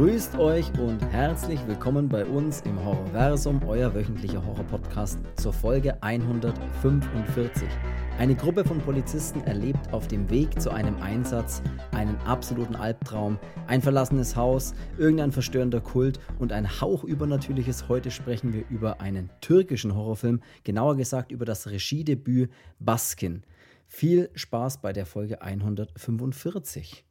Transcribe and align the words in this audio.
Grüßt 0.00 0.38
euch 0.38 0.66
und 0.78 0.98
herzlich 1.12 1.60
willkommen 1.66 2.08
bei 2.08 2.24
uns 2.24 2.62
im 2.62 2.82
Horrorversum, 2.82 3.60
euer 3.66 3.94
wöchentlicher 3.94 4.42
Horror-Podcast 4.42 5.18
zur 5.36 5.52
Folge 5.52 6.02
145. 6.02 7.68
Eine 8.16 8.34
Gruppe 8.34 8.64
von 8.64 8.78
Polizisten 8.78 9.42
erlebt 9.42 9.92
auf 9.92 10.08
dem 10.08 10.30
Weg 10.30 10.58
zu 10.58 10.70
einem 10.70 10.96
Einsatz 11.02 11.60
einen 11.90 12.16
absoluten 12.24 12.76
Albtraum, 12.76 13.38
ein 13.66 13.82
verlassenes 13.82 14.36
Haus, 14.36 14.72
irgendein 14.96 15.32
verstörender 15.32 15.82
Kult 15.82 16.18
und 16.38 16.50
ein 16.50 16.80
Hauch 16.80 17.04
übernatürliches. 17.04 17.90
Heute 17.90 18.10
sprechen 18.10 18.54
wir 18.54 18.64
über 18.70 19.02
einen 19.02 19.28
türkischen 19.42 19.94
Horrorfilm, 19.94 20.40
genauer 20.64 20.96
gesagt 20.96 21.30
über 21.30 21.44
das 21.44 21.66
Regiedebüt 21.66 22.50
Baskin. 22.78 23.42
Viel 23.86 24.30
Spaß 24.34 24.80
bei 24.80 24.94
der 24.94 25.04
Folge 25.04 25.42
145. 25.42 27.04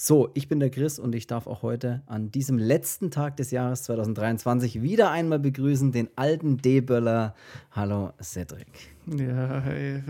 So, 0.00 0.30
ich 0.34 0.46
bin 0.46 0.60
der 0.60 0.70
Chris 0.70 1.00
und 1.00 1.12
ich 1.16 1.26
darf 1.26 1.48
auch 1.48 1.62
heute 1.62 2.02
an 2.06 2.30
diesem 2.30 2.56
letzten 2.56 3.10
Tag 3.10 3.36
des 3.36 3.50
Jahres 3.50 3.82
2023 3.82 4.80
wieder 4.80 5.10
einmal 5.10 5.40
begrüßen 5.40 5.90
den 5.90 6.08
alten 6.14 6.58
D-Böller. 6.58 7.34
Hallo 7.72 8.12
Cedric. 8.22 8.68
Ja, 9.06 9.60
hey. 9.60 10.00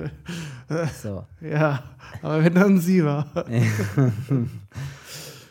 So. 0.93 1.24
ja, 1.41 1.84
aber 2.20 2.45
wenn 2.45 2.55
dann 2.55 2.79
sie 2.79 3.02
war. 3.02 3.32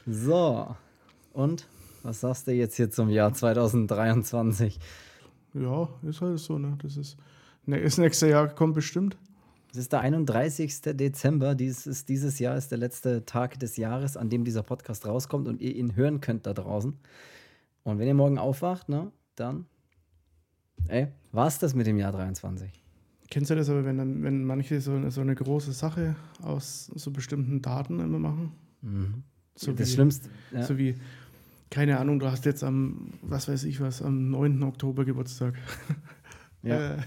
so, 0.05 0.76
und 1.34 1.67
was 2.04 2.20
sagst 2.20 2.45
du 2.45 2.52
jetzt 2.52 2.76
hier 2.76 2.92
zum 2.92 3.09
Jahr 3.09 3.34
2023? 3.34 4.80
Ja, 5.56 5.90
ist 6.04 6.22
halt 6.22 6.38
so, 6.38 6.59
ne? 6.59 6.78
Das 6.84 6.95
ist, 6.95 7.17
ne, 7.66 7.81
das 7.81 7.98
nächste 7.98 8.30
Jahr 8.30 8.50
kommt 8.50 8.76
bestimmt. 8.76 9.17
Es 9.72 9.78
ist 9.78 9.92
der 9.92 10.00
31. 10.02 10.82
Dezember. 10.94 11.54
Dieses, 11.56 12.06
dieses 12.06 12.40
Jahr 12.40 12.58
ist 12.58 12.72
der 12.72 12.78
letzte 12.78 13.26
Tag 13.26 13.60
des 13.60 13.78
Jahres, 13.78 14.18
an 14.18 14.30
dem 14.30 14.44
dieser 14.46 14.64
Podcast 14.64 15.06
rauskommt 15.06 15.48
und 15.48 15.62
ihr 15.62 15.76
ihn 15.76 15.96
hören 15.96 16.22
könnt 16.22 16.46
da 16.46 16.54
draußen. 16.54 16.94
Und 17.84 18.00
wenn 18.00 18.08
ihr 18.08 18.14
morgen 18.14 18.38
aufwacht, 18.38 18.90
ne, 18.90 19.12
dann, 19.36 19.66
ey, 20.88 21.08
war's 21.32 21.59
das 21.59 21.76
mit 21.76 21.86
dem 21.88 21.98
Jahr 21.98 22.12
23? 22.12 22.72
Kennst 23.30 23.52
du 23.52 23.56
das 23.56 23.70
aber, 23.70 23.84
wenn, 23.86 23.98
dann, 23.98 24.24
wenn 24.24 24.46
manche 24.46 24.80
so, 24.80 24.94
eine- 24.94 25.12
so 25.12 25.20
eine 25.22 25.36
große 25.36 25.74
Sache 25.74 26.16
aus 26.42 26.86
so 26.96 27.12
bestimmten 27.12 27.62
Daten 27.62 28.00
immer 28.00 28.20
machen? 28.20 28.54
So 29.56 29.74
das 29.74 29.90
wie- 29.90 29.94
Schlimmste. 29.94 30.30
Ja. 30.54 30.64
So 30.64 30.78
wie, 30.78 30.96
keine 31.70 32.00
Ahnung, 32.00 32.20
du 32.20 32.28
hast 32.31 32.46
jetzt 32.46 32.64
am, 32.64 33.14
was 33.22 33.48
weiß 33.50 33.66
ich 33.66 33.81
was, 33.81 34.02
am 34.02 34.30
9. 34.31 34.64
Oktober 34.64 35.04
Geburtstag. 35.06 35.56
Ja. 36.64 36.96
Äh, 36.96 36.98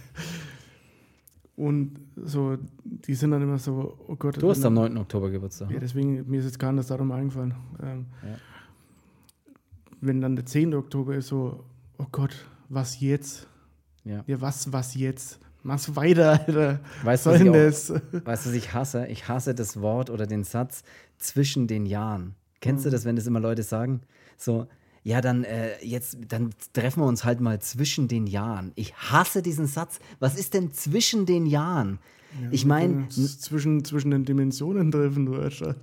und 1.67 2.01
so, 2.17 2.57
die 2.85 3.15
sind 3.15 3.31
dann 3.33 3.43
immer 3.43 3.59
so, 3.59 3.99
oh 4.09 4.17
Gott. 4.17 4.41
du 4.41 4.49
hast 4.51 4.65
am 4.65 4.75
dann- 4.75 4.95
9. 4.95 4.99
Oktober 5.03 5.31
Geburtstag. 5.31 5.71
Ja, 5.71 5.79
deswegen, 5.79 6.29
mir 6.29 6.39
ist 6.41 6.47
jetzt 6.47 6.59
gar 6.59 6.73
nicht 6.73 6.89
darum 6.91 7.13
eingefallen. 7.13 7.55
Ähm, 7.83 8.07
Ja. 8.23 8.37
Wenn 10.01 10.21
dann 10.21 10.37
der 10.37 10.47
10. 10.47 10.75
Oktober 10.75 11.15
ist, 11.17 11.29
so, 11.29 11.65
oh 11.99 12.07
Gott, 12.11 12.35
was 12.69 13.01
jetzt? 13.01 13.47
Ja. 14.05 14.25
Ja, 14.27 14.41
was, 14.41 14.73
was 14.73 14.95
jetzt? 14.95 15.39
Mach's 15.63 15.95
weiter, 15.95 16.41
Alter. 16.47 16.81
Weißt 17.05 17.27
du, 17.27 17.31
Was 17.31 17.39
soll 17.39 17.49
auch-? 17.51 18.25
Weißt 18.25 18.47
du, 18.47 18.51
was 18.51 18.55
ich 18.57 18.73
hasse? 18.73 19.07
Ich 19.09 19.29
hasse 19.29 19.55
das 19.55 19.81
Wort 19.83 20.09
oder 20.09 20.27
den 20.27 20.43
Satz 20.45 20.83
zwischen 21.19 21.67
den 21.67 21.85
Jahren. 21.85 22.35
Kennst 22.63 22.85
Mhm. 22.85 22.89
du 22.89 22.91
das, 22.93 23.05
wenn 23.05 23.17
das 23.17 23.27
immer 23.27 23.41
Leute 23.41 23.63
sagen? 23.63 24.01
So, 24.39 24.67
ja, 25.03 25.21
dann 25.21 25.45
äh, 25.45 25.83
jetzt, 25.83 26.19
dann 26.29 26.51
treffen 26.73 27.03
wir 27.03 27.07
uns 27.07 27.25
halt 27.25 27.41
mal 27.41 27.61
zwischen 27.61 28.09
den 28.09 28.27
Jahren. 28.27 28.73
Ich 28.75 28.95
hasse 28.95 29.43
diesen 29.43 29.67
Satz. 29.67 29.99
Was 30.19 30.39
ist 30.39 30.55
denn 30.55 30.73
zwischen 30.73 31.27
den 31.27 31.47
Jahren? 31.47 31.99
ich 32.51 32.65
meine, 32.65 33.09
zwischen, 33.09 33.85
zwischen 33.85 34.11
den 34.11 34.25
Dimensionen 34.25 34.93
treffen, 34.93 35.27
du 35.27 35.35
Alter. 35.35 35.75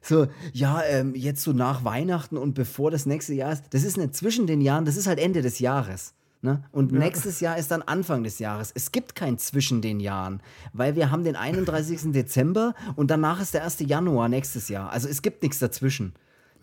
so, 0.00 0.26
ja, 0.52 0.82
ähm, 0.84 1.14
jetzt 1.14 1.42
so 1.42 1.52
nach 1.52 1.84
Weihnachten 1.84 2.36
und 2.36 2.54
bevor 2.54 2.90
das 2.90 3.06
nächste 3.06 3.34
Jahr 3.34 3.52
ist, 3.52 3.64
das 3.70 3.84
ist 3.84 3.96
nicht 3.96 4.14
zwischen 4.14 4.46
den 4.46 4.60
Jahren, 4.60 4.84
das 4.84 4.96
ist 4.96 5.06
halt 5.06 5.18
Ende 5.18 5.42
des 5.42 5.58
Jahres. 5.58 6.14
Ne? 6.42 6.62
Und 6.70 6.92
nächstes 6.92 7.40
Jahr 7.40 7.58
ist 7.58 7.70
dann 7.70 7.82
Anfang 7.82 8.22
des 8.22 8.38
Jahres. 8.38 8.70
Es 8.74 8.92
gibt 8.92 9.14
kein 9.14 9.38
zwischen 9.38 9.80
den 9.82 10.00
Jahren, 10.00 10.40
weil 10.72 10.94
wir 10.94 11.10
haben 11.10 11.24
den 11.24 11.34
31. 11.34 12.12
Dezember 12.12 12.74
und 12.94 13.10
danach 13.10 13.40
ist 13.40 13.54
der 13.54 13.64
1. 13.64 13.80
Januar 13.80 14.28
nächstes 14.28 14.68
Jahr. 14.68 14.90
Also 14.92 15.08
es 15.08 15.22
gibt 15.22 15.42
nichts 15.42 15.58
dazwischen. 15.58 16.12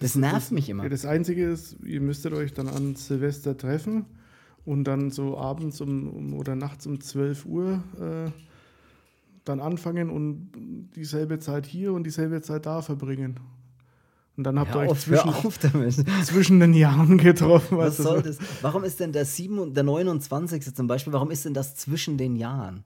Das 0.04 0.16
nervt 0.16 0.52
mich 0.52 0.70
immer. 0.70 0.84
Ja, 0.84 0.90
das 0.90 1.06
Einzige 1.06 1.50
ist, 1.50 1.78
ihr 1.84 2.02
müsstet 2.02 2.34
euch 2.34 2.54
dann 2.54 2.68
an 2.68 2.96
Silvester 2.96 3.58
treffen 3.58 4.06
und 4.66 4.84
dann 4.84 5.12
so 5.12 5.38
abends 5.38 5.82
um, 5.82 6.10
um 6.10 6.34
oder 6.34 6.56
nachts 6.56 6.86
um 6.86 7.00
12 7.00 7.46
Uhr 7.46 7.84
äh, 8.00 8.32
dann 9.46 9.60
anfangen 9.60 10.10
und 10.10 10.52
dieselbe 10.96 11.40
Zeit 11.40 11.66
hier 11.66 11.94
und 11.94 12.06
dieselbe 12.06 12.42
Zeit 12.42 12.66
da 12.66 12.82
verbringen. 12.82 13.40
Und 14.36 14.46
dann 14.46 14.58
habt 14.60 14.74
ihr 14.74 14.80
euch 14.80 14.90
auf, 14.90 15.00
zwischen, 15.00 15.30
auf 15.30 15.60
zwischen 16.26 16.60
den 16.60 16.74
Jahren 16.74 17.18
getroffen. 17.18 17.78
Was 17.78 17.98
soll 17.98 18.18
so. 18.18 18.30
das? 18.30 18.38
Warum 18.62 18.84
ist 18.84 19.00
denn 19.00 19.12
der, 19.12 19.26
7, 19.26 19.60
und- 19.60 19.78
der 19.78 19.84
29. 19.84 20.74
zum 20.74 20.88
Beispiel, 20.88 21.14
warum 21.14 21.30
ist 21.30 21.46
denn 21.46 21.54
das 21.54 21.76
zwischen 21.76 22.18
den 22.18 22.36
Jahren? 22.36 22.84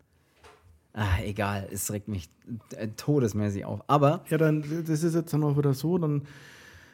Ah, 0.93 1.21
egal, 1.23 1.69
es 1.71 1.91
regt 1.91 2.07
mich 2.07 2.29
äh, 2.75 2.87
todesmäßig 2.89 3.65
auf. 3.65 3.81
Aber 3.87 4.25
Ja, 4.29 4.37
dann, 4.37 4.63
das 4.87 5.03
ist 5.03 5.13
jetzt 5.15 5.31
dann 5.31 5.43
auch 5.43 5.57
wieder 5.57 5.73
so, 5.73 5.97
dann, 5.97 6.23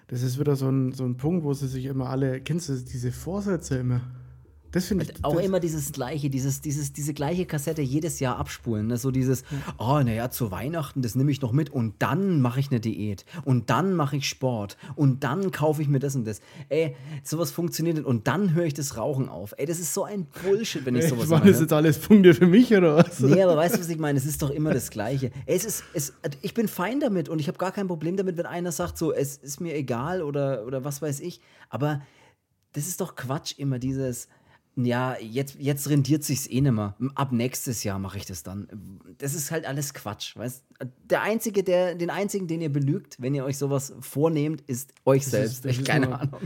das 0.07 0.21
ist 0.21 0.39
wieder 0.39 0.55
so 0.55 0.69
ein, 0.69 0.91
so 0.91 1.05
ein 1.05 1.17
Punkt, 1.17 1.43
wo 1.43 1.53
sie 1.53 1.67
sich 1.67 1.85
immer 1.85 2.09
alle, 2.09 2.41
kennst 2.41 2.69
du 2.69 2.75
diese 2.75 3.11
Vorsätze 3.11 3.77
immer? 3.77 4.01
Das 4.73 4.87
finde 4.87 5.05
ich. 5.05 5.23
auch 5.23 5.35
das, 5.35 5.45
immer 5.45 5.59
dieses 5.59 5.91
gleiche, 5.91 6.31
dieses, 6.31 6.59
dieses, 6.59 6.93
diese 6.93 7.13
gleiche 7.13 7.45
Kassette 7.45 7.83
jedes 7.83 8.19
Jahr 8.19 8.37
abspulen. 8.37 8.87
Ne? 8.87 8.97
So 8.97 9.11
dieses, 9.11 9.43
oh, 9.77 10.01
naja, 10.03 10.31
zu 10.31 10.49
Weihnachten, 10.49 11.03
das 11.03 11.13
nehme 11.13 11.31
ich 11.31 11.41
noch 11.41 11.51
mit 11.51 11.69
und 11.69 11.93
dann 11.99 12.41
mache 12.41 12.59
ich 12.59 12.71
eine 12.71 12.79
Diät 12.79 13.23
und 13.45 13.69
dann 13.69 13.93
mache 13.93 14.17
ich 14.17 14.27
Sport 14.27 14.77
und 14.95 15.23
dann 15.23 15.51
kaufe 15.51 15.83
ich 15.83 15.87
mir 15.87 15.99
das 15.99 16.15
und 16.15 16.25
das. 16.25 16.41
Ey, 16.69 16.95
sowas 17.23 17.51
funktioniert 17.51 17.97
nicht 17.97 18.07
und 18.07 18.27
dann 18.27 18.55
höre 18.55 18.65
ich 18.65 18.73
das 18.73 18.97
Rauchen 18.97 19.29
auf. 19.29 19.53
Ey, 19.57 19.67
das 19.67 19.79
ist 19.79 19.93
so 19.93 20.05
ein 20.05 20.25
Bullshit, 20.41 20.83
wenn 20.85 20.95
ich 20.95 21.07
sowas 21.07 21.27
mache. 21.27 21.51
das 21.51 21.59
jetzt 21.59 21.71
alles 21.71 21.99
Punkte 21.99 22.33
für 22.33 22.47
mich 22.47 22.73
oder 22.75 22.95
was? 22.95 23.19
Nee, 23.19 23.43
aber 23.43 23.55
weißt 23.55 23.75
du, 23.75 23.79
was 23.79 23.89
ich 23.89 23.99
meine? 23.99 24.17
Es 24.17 24.25
ist 24.25 24.41
doch 24.41 24.49
immer 24.49 24.73
das 24.73 24.89
Gleiche. 24.89 25.29
Es 25.45 25.65
ist, 25.65 25.83
es, 25.93 26.13
ich 26.41 26.55
bin 26.55 26.67
fein 26.67 26.99
damit 26.99 27.29
und 27.29 27.37
ich 27.37 27.47
habe 27.47 27.59
gar 27.59 27.71
kein 27.71 27.87
Problem 27.87 28.17
damit, 28.17 28.37
wenn 28.37 28.47
einer 28.47 28.71
sagt, 28.71 28.97
so, 28.97 29.13
es 29.13 29.37
ist 29.37 29.61
mir 29.61 29.75
egal 29.75 30.23
oder, 30.23 30.65
oder 30.65 30.83
was 30.83 30.99
weiß 30.99 31.19
ich. 31.19 31.41
Aber 31.69 32.01
das 32.71 32.87
ist 32.87 33.01
doch 33.01 33.15
Quatsch, 33.15 33.53
immer 33.59 33.77
dieses, 33.77 34.27
ja, 34.75 35.17
jetzt, 35.19 35.55
jetzt 35.59 35.89
rendiert 35.89 36.23
sich's 36.23 36.47
eh 36.47 36.61
nimmer. 36.61 36.95
Ab 37.15 37.31
nächstes 37.31 37.83
Jahr 37.83 37.99
mache 37.99 38.17
ich 38.17 38.25
das 38.25 38.43
dann. 38.43 38.67
Das 39.19 39.33
ist 39.33 39.51
halt 39.51 39.65
alles 39.65 39.93
Quatsch, 39.93 40.35
weißt 40.35 40.63
Der 41.09 41.21
Einzige, 41.21 41.63
der, 41.63 41.95
den 41.95 42.09
Einzigen, 42.09 42.47
den 42.47 42.59
ihr 42.61 42.71
belügt, 42.71 43.17
wenn 43.21 43.33
ihr 43.35 43.45
euch 43.45 43.57
sowas 43.57 43.93
vornehmt, 44.01 44.61
ist 44.67 44.93
euch 45.05 45.25
selbst. 45.25 45.63
das 45.63 45.71
ich 45.73 45.79
ist 45.79 45.87
keine 45.87 46.07
nur- 46.07 46.19
Ahnung. 46.19 46.39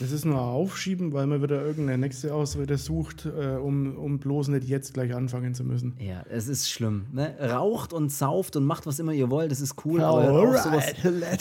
Das 0.00 0.10
ist 0.12 0.24
nur 0.24 0.40
aufschieben, 0.40 1.12
weil 1.12 1.26
man 1.26 1.42
wieder 1.42 1.62
irgendeine 1.64 1.98
nächste 1.98 2.34
Ausrede 2.34 2.78
sucht, 2.78 3.26
äh, 3.26 3.56
um, 3.56 3.96
um 3.96 4.18
bloß 4.18 4.48
nicht 4.48 4.64
jetzt 4.68 4.94
gleich 4.94 5.14
anfangen 5.14 5.54
zu 5.54 5.62
müssen. 5.64 5.96
Ja, 6.00 6.24
es 6.30 6.48
ist 6.48 6.70
schlimm. 6.70 7.06
Ne? 7.12 7.36
Raucht 7.40 7.92
und 7.92 8.10
sauft 8.10 8.56
und 8.56 8.64
macht, 8.64 8.86
was 8.86 8.98
immer 8.98 9.12
ihr 9.12 9.30
wollt, 9.30 9.50
das 9.50 9.60
ist 9.60 9.84
cool, 9.84 10.00
aber 10.00 10.24
hört 10.32 10.56
auf 10.56 10.62
sowas, 10.62 10.84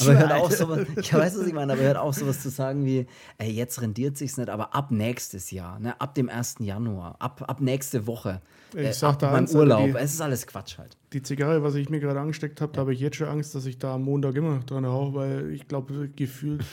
aber 0.02 0.18
hört 0.20 0.32
auf 0.34 0.52
sowas, 0.56 0.80
ich 0.98 1.14
weiß, 1.14 1.38
was 1.40 1.48
ich 1.48 1.54
meine, 1.54 1.74
aber 1.74 1.82
hört 1.82 1.98
auf 1.98 2.16
sowas 2.16 2.42
zu 2.42 2.50
sagen 2.50 2.86
wie, 2.86 3.06
ey, 3.38 3.52
jetzt 3.52 3.82
rendiert 3.82 4.18
sich's 4.18 4.38
nicht, 4.38 4.50
aber 4.50 4.76
ab 4.76 4.92
nächstes 4.92 5.52
Jahr, 5.52 5.80
ne? 5.80 6.00
ab 6.02 6.16
dem 6.16 6.30
1. 6.30 6.56
Januar, 6.60 7.16
ab, 7.20 7.44
ab 7.48 7.62
nächste 7.62 8.06
Woche, 8.08 8.42
Ich 8.76 8.80
äh, 8.88 8.94
sag 8.94 9.20
da 9.20 9.34
eins, 9.34 9.52
Alter, 9.52 9.60
Urlaub, 9.60 9.86
die- 9.92 9.98
es 9.98 10.14
ist 10.16 10.22
alles 10.22 10.48
Quatsch 10.48 10.78
halt. 10.78 10.98
Die 11.14 11.22
Zigarre, 11.22 11.62
was 11.64 11.76
ich 11.76 11.90
mir 11.90 12.00
gerade 12.00 12.20
angesteckt 12.20 12.60
habe, 12.62 12.72
da 12.74 12.82
habe 12.82 12.94
ich 12.94 13.00
jetzt 13.00 13.18
schon 13.18 13.28
Angst, 13.28 13.54
dass 13.56 13.66
ich 13.66 13.78
da 13.78 13.96
am 13.96 14.04
Montag 14.04 14.36
immer 14.36 14.56
noch 14.56 14.64
dran 14.64 14.86
rauche, 14.86 15.14
weil 15.14 15.52
ich 15.52 15.68
glaube, 15.68 16.10
gefühlt, 16.16 16.64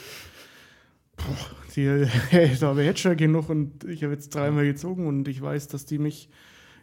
boah, 1.17 1.23
die, 1.75 1.85
da 2.59 2.67
habe 2.67 2.81
ich 2.81 2.87
jetzt 2.87 2.99
schon 2.99 3.17
genug 3.17 3.49
und 3.49 3.83
ich 3.85 4.03
habe 4.03 4.13
jetzt 4.13 4.33
dreimal 4.33 4.65
gezogen 4.65 5.07
und 5.07 5.27
ich 5.27 5.41
weiß, 5.41 5.67
dass 5.67 5.85
die 5.85 5.99
mich 5.99 6.29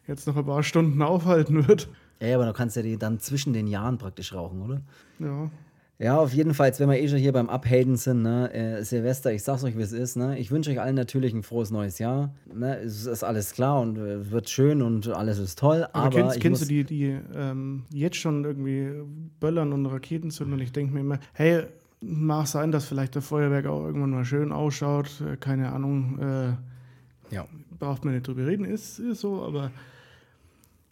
jetzt 0.06 0.26
noch 0.26 0.36
ein 0.36 0.46
paar 0.46 0.62
Stunden 0.62 1.02
aufhalten 1.02 1.66
wird. 1.68 1.88
Ja, 2.20 2.34
aber 2.36 2.46
du 2.46 2.52
kannst 2.52 2.76
ja 2.76 2.82
die 2.82 2.96
dann 2.98 3.20
zwischen 3.20 3.52
den 3.52 3.66
Jahren 3.66 3.98
praktisch 3.98 4.32
rauchen, 4.32 4.62
oder? 4.62 4.80
Ja, 5.18 5.50
Ja, 6.00 6.16
auf 6.16 6.32
jeden 6.32 6.54
Fall, 6.54 6.72
wenn 6.78 6.88
wir 6.88 7.00
eh 7.00 7.08
schon 7.08 7.18
hier 7.18 7.32
beim 7.32 7.48
Abhaten 7.48 7.96
sind, 7.96 8.22
ne, 8.22 8.52
äh, 8.54 8.84
Silvester, 8.84 9.32
ich 9.32 9.42
sag's 9.42 9.64
euch, 9.64 9.76
wie 9.76 9.82
es 9.82 9.90
ist, 9.90 10.14
ne, 10.14 10.38
ich 10.38 10.52
wünsche 10.52 10.70
euch 10.70 10.80
allen 10.80 10.94
natürlich 10.94 11.34
ein 11.34 11.42
frohes 11.42 11.72
neues 11.72 11.98
Jahr, 11.98 12.32
ne, 12.54 12.78
es 12.78 13.04
ist 13.04 13.24
alles 13.24 13.52
klar 13.52 13.80
und 13.80 13.98
äh, 13.98 14.30
wird 14.30 14.48
schön 14.48 14.80
und 14.80 15.08
alles 15.08 15.40
ist 15.40 15.58
toll, 15.58 15.88
aber, 15.92 16.06
aber, 16.06 16.10
kennst, 16.10 16.36
ich 16.36 16.42
kennst 16.42 16.62
du 16.62 16.66
die, 16.66 16.84
die 16.84 17.18
ähm, 17.34 17.82
jetzt 17.92 18.16
schon 18.16 18.44
irgendwie 18.44 18.92
böllern 19.40 19.72
und 19.72 19.86
Raketen 19.86 20.30
zünden 20.30 20.54
und 20.54 20.60
ich 20.60 20.70
denke 20.70 20.94
mir 20.94 21.00
immer, 21.00 21.18
hey, 21.32 21.64
mag 22.00 22.46
sein, 22.46 22.70
dass 22.70 22.84
vielleicht 22.84 23.16
der 23.16 23.22
Feuerwerk 23.22 23.66
auch 23.66 23.84
irgendwann 23.84 24.10
mal 24.10 24.24
schön 24.24 24.52
ausschaut, 24.52 25.20
äh, 25.20 25.36
keine 25.36 25.72
Ahnung, 25.72 26.20
äh, 26.20 27.34
ja. 27.34 27.44
braucht 27.76 28.04
man 28.04 28.14
nicht 28.14 28.28
drüber 28.28 28.46
reden, 28.46 28.64
ist, 28.64 29.00
ist 29.00 29.22
so, 29.22 29.42
aber 29.42 29.72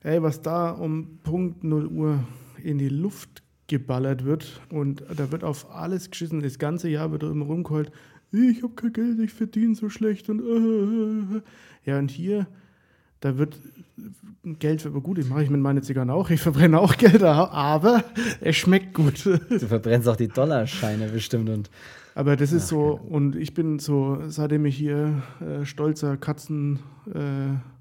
ey, 0.02 0.20
was 0.20 0.42
da 0.42 0.70
um 0.70 1.20
Punkt 1.22 1.62
0 1.62 1.86
Uhr 1.86 2.24
in 2.60 2.78
die 2.78 2.88
Luft 2.88 3.44
geballert 3.68 4.24
wird 4.24 4.60
und 4.70 5.02
da 5.16 5.32
wird 5.32 5.44
auf 5.44 5.74
alles 5.74 6.10
geschissen, 6.10 6.40
das 6.40 6.58
ganze 6.58 6.88
Jahr 6.88 7.10
wird 7.10 7.22
immer 7.22 7.46
rumgeheult, 7.46 7.90
ich 8.32 8.62
habe 8.62 8.74
kein 8.74 8.92
Geld, 8.92 9.18
ich 9.20 9.32
verdiene 9.32 9.74
so 9.74 9.88
schlecht 9.88 10.28
und 10.28 10.40
äh, 10.40 11.42
ja 11.84 11.98
und 11.98 12.10
hier 12.10 12.46
da 13.20 13.38
wird 13.38 13.58
Geld 14.60 14.86
aber 14.86 15.00
gut, 15.00 15.18
ich 15.18 15.28
mache 15.28 15.42
ich 15.42 15.50
mit 15.50 15.60
meinen 15.60 15.82
Zigarren 15.82 16.10
auch, 16.10 16.30
ich 16.30 16.40
verbrenne 16.40 16.78
auch 16.78 16.96
Geld, 16.96 17.22
aber 17.22 18.04
es 18.40 18.56
schmeckt 18.56 18.94
gut. 18.94 19.26
Du 19.26 19.58
verbrennst 19.66 20.06
auch 20.06 20.16
die 20.16 20.28
Dollarscheine 20.28 21.08
bestimmt 21.08 21.48
und. 21.48 21.70
Aber 22.14 22.36
das 22.36 22.52
ist 22.52 22.64
Ach, 22.64 22.68
so, 22.68 23.00
und 23.08 23.36
ich 23.36 23.52
bin 23.52 23.78
so, 23.78 24.20
seitdem 24.28 24.64
ich 24.66 24.76
hier 24.76 25.22
äh, 25.40 25.64
stolzer 25.64 26.16
Katzen. 26.16 26.78
Äh, 27.12 27.75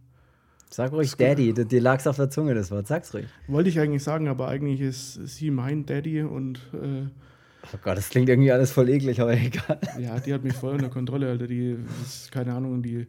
Sag 0.75 0.91
ruhig 0.91 1.15
Daddy, 1.15 1.53
dir 1.53 1.79
lag's 1.79 2.05
auf 2.05 2.17
der 2.17 2.29
Zunge, 2.29 2.53
das 2.53 2.69
Wort, 2.69 2.85
sag's 2.85 3.13
ruhig. 3.13 3.27
Wollte 3.47 3.69
ich 3.69 3.79
eigentlich 3.79 4.03
sagen, 4.03 4.27
aber 4.27 4.49
eigentlich 4.49 4.81
ist 4.81 5.13
sie 5.25 5.49
mein 5.49 5.85
Daddy 5.85 6.21
und. 6.21 6.57
Äh, 6.73 7.07
oh 7.73 7.77
Gott, 7.81 7.97
das 7.97 8.09
klingt 8.09 8.27
irgendwie 8.27 8.51
alles 8.51 8.73
voll 8.73 8.89
eklig, 8.89 9.21
aber 9.21 9.31
egal. 9.39 9.79
Ja, 9.97 10.19
die 10.19 10.33
hat 10.33 10.43
mich 10.43 10.51
voll 10.51 10.73
unter 10.73 10.89
Kontrolle, 10.89 11.29
Alter. 11.29 11.47
Die 11.47 11.77
ist, 12.03 12.29
keine 12.29 12.53
Ahnung, 12.53 12.83
die 12.83 13.07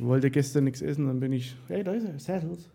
wollte 0.00 0.32
gestern 0.32 0.64
nichts 0.64 0.82
essen, 0.82 1.06
dann 1.06 1.20
bin 1.20 1.30
ich, 1.30 1.54
hey, 1.68 1.84
da 1.84 1.92
ist 1.92 2.06
er, 2.06 2.18
Saddles. 2.18 2.68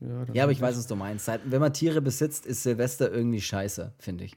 Ja, 0.00 0.24
ja 0.32 0.42
aber 0.42 0.50
ich 0.50 0.60
weiß, 0.60 0.76
was 0.76 0.88
du 0.88 0.96
meinst. 0.96 1.30
Wenn 1.44 1.60
man 1.60 1.72
Tiere 1.72 2.02
besitzt, 2.02 2.46
ist 2.46 2.64
Silvester 2.64 3.12
irgendwie 3.12 3.40
scheiße, 3.40 3.92
finde 3.96 4.24
ich. 4.24 4.36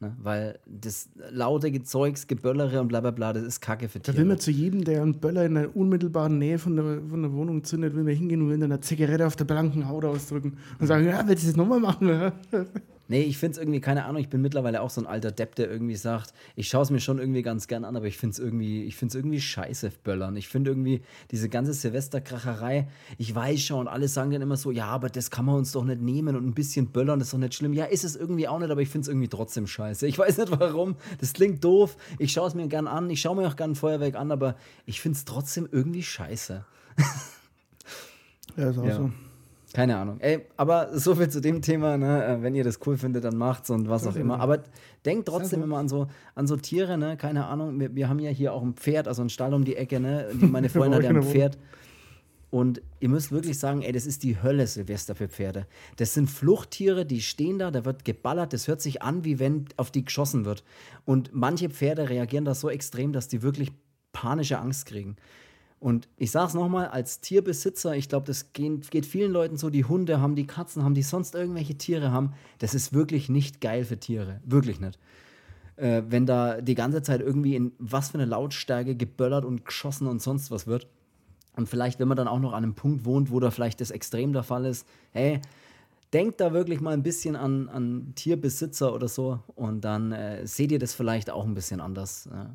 Ne? 0.00 0.16
Weil 0.22 0.58
das 0.66 1.10
laute 1.30 1.82
Zeugs, 1.82 2.26
Geböllere 2.26 2.80
und 2.80 2.88
bla 2.88 3.00
bla 3.00 3.10
bla, 3.10 3.34
das 3.34 3.42
ist 3.42 3.60
Kacke 3.60 3.88
für 3.88 4.00
Tiere. 4.00 4.16
Da 4.16 4.20
will 4.20 4.28
man 4.28 4.38
zu 4.38 4.50
jedem, 4.50 4.82
der 4.82 5.02
einen 5.02 5.20
Böller 5.20 5.44
in 5.44 5.54
der 5.54 5.76
unmittelbaren 5.76 6.38
Nähe 6.38 6.58
von 6.58 6.74
der, 6.74 7.02
von 7.08 7.22
der 7.22 7.32
Wohnung 7.32 7.64
zündet, 7.64 7.94
will 7.94 8.04
man 8.04 8.14
hingehen 8.14 8.40
und 8.40 8.48
will 8.48 8.62
eine 8.62 8.80
Zigarette 8.80 9.26
auf 9.26 9.36
der 9.36 9.44
blanken 9.44 9.88
Haut 9.88 10.06
ausdrücken 10.06 10.56
und 10.78 10.86
sagen, 10.86 11.04
ja, 11.04 11.22
willst 11.28 11.44
du 11.44 11.48
das 11.48 11.56
nochmal 11.56 11.80
machen? 11.80 12.32
Nee, 13.10 13.22
ich 13.22 13.38
finde 13.38 13.54
es 13.54 13.58
irgendwie, 13.58 13.80
keine 13.80 14.04
Ahnung, 14.04 14.22
ich 14.22 14.28
bin 14.28 14.40
mittlerweile 14.40 14.80
auch 14.82 14.90
so 14.90 15.00
ein 15.00 15.06
alter 15.08 15.32
Depp, 15.32 15.56
der 15.56 15.68
irgendwie 15.68 15.96
sagt, 15.96 16.32
ich 16.54 16.68
schaue 16.68 16.82
es 16.82 16.90
mir 16.90 17.00
schon 17.00 17.18
irgendwie 17.18 17.42
ganz 17.42 17.66
gern 17.66 17.84
an, 17.84 17.96
aber 17.96 18.06
ich 18.06 18.16
finde 18.16 18.34
es 18.34 18.38
irgendwie, 18.38 18.84
ich 18.84 18.94
finde 18.94 19.18
irgendwie 19.18 19.40
scheiße, 19.40 19.90
Böllern. 20.04 20.36
Ich 20.36 20.46
finde 20.46 20.70
irgendwie 20.70 21.02
diese 21.32 21.48
ganze 21.48 21.72
Silvesterkracherei, 21.72 22.86
ich 23.18 23.34
weiß 23.34 23.62
schon, 23.62 23.88
alle 23.88 24.06
sagen 24.06 24.30
dann 24.30 24.42
immer 24.42 24.56
so, 24.56 24.70
ja, 24.70 24.86
aber 24.86 25.08
das 25.08 25.32
kann 25.32 25.44
man 25.44 25.56
uns 25.56 25.72
doch 25.72 25.82
nicht 25.82 26.00
nehmen 26.00 26.36
und 26.36 26.46
ein 26.46 26.54
bisschen 26.54 26.92
Böllern, 26.92 27.18
das 27.18 27.26
ist 27.28 27.34
doch 27.34 27.38
nicht 27.38 27.54
schlimm. 27.54 27.72
Ja, 27.72 27.86
ist 27.86 28.04
es 28.04 28.14
irgendwie 28.14 28.46
auch 28.46 28.60
nicht, 28.60 28.70
aber 28.70 28.80
ich 28.80 28.90
finde 28.90 29.06
es 29.06 29.08
irgendwie 29.08 29.26
trotzdem 29.26 29.66
scheiße. 29.66 30.06
Ich 30.06 30.16
weiß 30.16 30.38
nicht 30.38 30.52
warum, 30.60 30.94
das 31.18 31.32
klingt 31.32 31.64
doof, 31.64 31.96
ich 32.20 32.30
schaue 32.30 32.46
es 32.46 32.54
mir 32.54 32.68
gern 32.68 32.86
an, 32.86 33.10
ich 33.10 33.20
schaue 33.20 33.34
mir 33.34 33.48
auch 33.48 33.56
gern 33.56 33.74
Feuerwerk 33.74 34.14
an, 34.14 34.30
aber 34.30 34.54
ich 34.86 35.00
finde 35.00 35.16
es 35.16 35.24
trotzdem 35.24 35.68
irgendwie 35.72 36.04
scheiße. 36.04 36.64
ja, 38.56 38.70
ist 38.70 38.78
auch 38.78 38.84
ja. 38.84 38.94
so. 38.94 39.10
Keine 39.72 39.96
Ahnung. 39.96 40.18
Ey, 40.18 40.46
aber 40.56 40.98
so 40.98 41.14
viel 41.14 41.28
zu 41.28 41.40
dem 41.40 41.62
Thema, 41.62 41.96
ne? 41.96 42.24
Äh, 42.24 42.42
wenn 42.42 42.54
ihr 42.54 42.64
das 42.64 42.80
cool 42.86 42.96
findet, 42.96 43.24
dann 43.24 43.36
macht's 43.36 43.70
und 43.70 43.88
was 43.88 44.06
auch 44.06 44.16
immer. 44.16 44.40
Aber 44.40 44.64
denkt 45.04 45.28
trotzdem 45.28 45.62
immer 45.62 45.78
an 45.78 45.88
so, 45.88 46.08
an 46.34 46.48
so 46.48 46.56
Tiere, 46.56 46.98
ne? 46.98 47.16
Keine 47.16 47.46
Ahnung. 47.46 47.78
Wir, 47.78 47.94
wir 47.94 48.08
haben 48.08 48.18
ja 48.18 48.30
hier 48.30 48.52
auch 48.52 48.62
ein 48.62 48.74
Pferd, 48.74 49.06
also 49.06 49.22
einen 49.22 49.30
Stall 49.30 49.54
um 49.54 49.64
die 49.64 49.76
Ecke, 49.76 50.00
ne? 50.00 50.28
Meine 50.34 50.68
Freundin 50.70 50.94
hat 50.94 51.04
ja 51.04 51.10
ein 51.10 51.22
Pferd. 51.22 51.56
Und 52.50 52.82
ihr 52.98 53.08
müsst 53.08 53.30
wirklich 53.30 53.60
sagen, 53.60 53.82
ey, 53.82 53.92
das 53.92 54.06
ist 54.06 54.24
die 54.24 54.42
Hölle 54.42 54.66
Silvester 54.66 55.14
für 55.14 55.28
Pferde. 55.28 55.68
Das 55.96 56.14
sind 56.14 56.28
Fluchttiere, 56.28 57.06
die 57.06 57.22
stehen 57.22 57.60
da, 57.60 57.70
da 57.70 57.84
wird 57.84 58.04
geballert, 58.04 58.52
das 58.52 58.66
hört 58.66 58.80
sich 58.80 59.02
an, 59.02 59.24
wie 59.24 59.38
wenn 59.38 59.66
auf 59.76 59.92
die 59.92 60.04
geschossen 60.04 60.44
wird. 60.44 60.64
Und 61.04 61.30
manche 61.32 61.70
Pferde 61.70 62.08
reagieren 62.08 62.44
da 62.44 62.56
so 62.56 62.68
extrem, 62.68 63.12
dass 63.12 63.28
die 63.28 63.42
wirklich 63.42 63.70
panische 64.12 64.58
Angst 64.58 64.86
kriegen. 64.86 65.14
Und 65.80 66.08
ich 66.18 66.30
sage 66.30 66.48
es 66.48 66.54
nochmal, 66.54 66.88
als 66.88 67.20
Tierbesitzer, 67.20 67.96
ich 67.96 68.10
glaube, 68.10 68.26
das 68.26 68.52
geht, 68.52 68.90
geht, 68.90 69.06
vielen 69.06 69.32
Leuten 69.32 69.56
so, 69.56 69.70
die 69.70 69.86
Hunde 69.86 70.20
haben, 70.20 70.36
die 70.36 70.46
Katzen 70.46 70.84
haben, 70.84 70.94
die 70.94 71.02
sonst 71.02 71.34
irgendwelche 71.34 71.74
Tiere 71.74 72.12
haben, 72.12 72.34
das 72.58 72.74
ist 72.74 72.92
wirklich 72.92 73.30
nicht 73.30 73.62
geil 73.62 73.86
für 73.86 73.98
Tiere. 73.98 74.40
Wirklich 74.44 74.78
nicht. 74.78 74.98
Äh, 75.76 76.02
wenn 76.06 76.26
da 76.26 76.60
die 76.60 76.74
ganze 76.74 77.02
Zeit 77.02 77.22
irgendwie 77.22 77.56
in 77.56 77.72
was 77.78 78.10
für 78.10 78.18
eine 78.18 78.26
Lautstärke 78.26 78.94
geböllert 78.94 79.46
und 79.46 79.64
geschossen 79.64 80.06
und 80.06 80.20
sonst 80.20 80.50
was 80.50 80.66
wird. 80.66 80.86
Und 81.56 81.66
vielleicht, 81.66 81.98
wenn 81.98 82.08
man 82.08 82.18
dann 82.18 82.28
auch 82.28 82.40
noch 82.40 82.52
an 82.52 82.62
einem 82.62 82.74
Punkt 82.74 83.06
wohnt, 83.06 83.30
wo 83.30 83.40
da 83.40 83.50
vielleicht 83.50 83.80
das 83.80 83.90
Extrem 83.90 84.34
der 84.34 84.42
Fall 84.42 84.66
ist, 84.66 84.86
hey, 85.12 85.40
denkt 86.12 86.42
da 86.42 86.52
wirklich 86.52 86.82
mal 86.82 86.92
ein 86.92 87.02
bisschen 87.02 87.36
an, 87.36 87.70
an 87.70 88.12
Tierbesitzer 88.16 88.94
oder 88.94 89.08
so 89.08 89.40
und 89.54 89.80
dann 89.80 90.12
äh, 90.12 90.46
seht 90.46 90.72
ihr 90.72 90.78
das 90.78 90.92
vielleicht 90.92 91.30
auch 91.30 91.46
ein 91.46 91.54
bisschen 91.54 91.80
anders. 91.80 92.28
Ja 92.30 92.54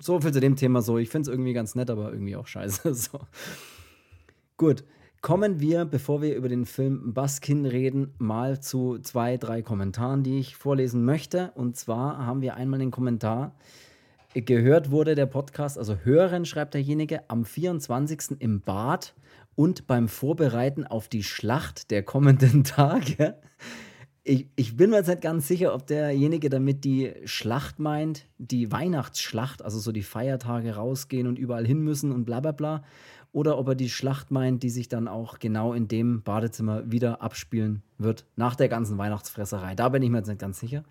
so 0.00 0.20
viel 0.20 0.32
zu 0.32 0.40
dem 0.40 0.56
Thema 0.56 0.82
so. 0.82 0.98
Ich 0.98 1.08
finde 1.08 1.28
es 1.28 1.32
irgendwie 1.32 1.52
ganz 1.52 1.74
nett, 1.74 1.90
aber 1.90 2.12
irgendwie 2.12 2.36
auch 2.36 2.46
scheiße. 2.46 2.94
So. 2.94 3.20
Gut. 4.56 4.84
Kommen 5.20 5.60
wir, 5.60 5.84
bevor 5.84 6.20
wir 6.20 6.34
über 6.34 6.48
den 6.48 6.66
Film 6.66 7.14
Baskin 7.14 7.64
reden, 7.64 8.12
mal 8.18 8.60
zu 8.60 8.98
zwei, 8.98 9.36
drei 9.36 9.62
Kommentaren, 9.62 10.24
die 10.24 10.40
ich 10.40 10.56
vorlesen 10.56 11.04
möchte. 11.04 11.52
Und 11.54 11.76
zwar 11.76 12.26
haben 12.26 12.42
wir 12.42 12.56
einmal 12.56 12.80
den 12.80 12.90
Kommentar, 12.90 13.54
gehört 14.34 14.90
wurde 14.90 15.14
der 15.14 15.26
Podcast, 15.26 15.78
also 15.78 15.98
hören, 16.02 16.44
schreibt 16.44 16.74
derjenige, 16.74 17.30
am 17.30 17.44
24. 17.44 18.40
im 18.40 18.62
Bad 18.62 19.14
und 19.54 19.86
beim 19.86 20.08
Vorbereiten 20.08 20.84
auf 20.84 21.06
die 21.06 21.22
Schlacht 21.22 21.92
der 21.92 22.02
kommenden 22.02 22.64
Tage 22.64 23.36
ich, 24.24 24.46
ich 24.54 24.76
bin 24.76 24.90
mir 24.90 24.96
jetzt 24.96 25.08
nicht 25.08 25.20
ganz 25.20 25.48
sicher, 25.48 25.74
ob 25.74 25.86
derjenige 25.86 26.48
damit 26.48 26.84
die 26.84 27.12
Schlacht 27.24 27.78
meint, 27.78 28.26
die 28.38 28.70
Weihnachtsschlacht, 28.70 29.62
also 29.62 29.78
so 29.78 29.90
die 29.90 30.02
Feiertage 30.02 30.76
rausgehen 30.76 31.26
und 31.26 31.38
überall 31.38 31.66
hin 31.66 31.80
müssen 31.80 32.12
und 32.12 32.24
bla 32.24 32.40
bla 32.40 32.52
bla, 32.52 32.84
oder 33.32 33.58
ob 33.58 33.68
er 33.68 33.74
die 33.74 33.88
Schlacht 33.88 34.30
meint, 34.30 34.62
die 34.62 34.70
sich 34.70 34.88
dann 34.88 35.08
auch 35.08 35.38
genau 35.38 35.72
in 35.72 35.88
dem 35.88 36.22
Badezimmer 36.22 36.90
wieder 36.90 37.22
abspielen 37.22 37.82
wird, 37.98 38.26
nach 38.36 38.54
der 38.54 38.68
ganzen 38.68 38.98
Weihnachtsfresserei. 38.98 39.74
Da 39.74 39.88
bin 39.88 40.02
ich 40.02 40.10
mir 40.10 40.18
jetzt 40.18 40.28
nicht 40.28 40.40
ganz 40.40 40.60
sicher. 40.60 40.84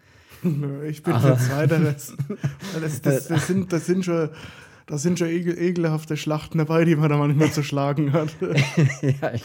Ich 0.87 1.03
bin 1.03 1.19
für 1.19 1.37
Zweiteres. 1.37 2.15
Das, 2.81 3.01
das, 3.01 3.27
das, 3.27 3.47
sind, 3.47 3.71
das 3.71 3.85
sind 3.85 4.05
schon. 4.05 4.29
Das 4.87 5.03
sind 5.03 5.19
schon 5.19 5.27
ekel, 5.27 5.57
ekelhafte 5.57 6.17
Schlachten 6.17 6.57
dabei, 6.57 6.83
die 6.83 6.95
man 6.95 7.09
da 7.09 7.15
manchmal 7.15 7.51
zu 7.51 7.63
schlagen 7.63 8.11
hat. 8.11 8.35
ja, 9.01 9.33
ich, 9.33 9.43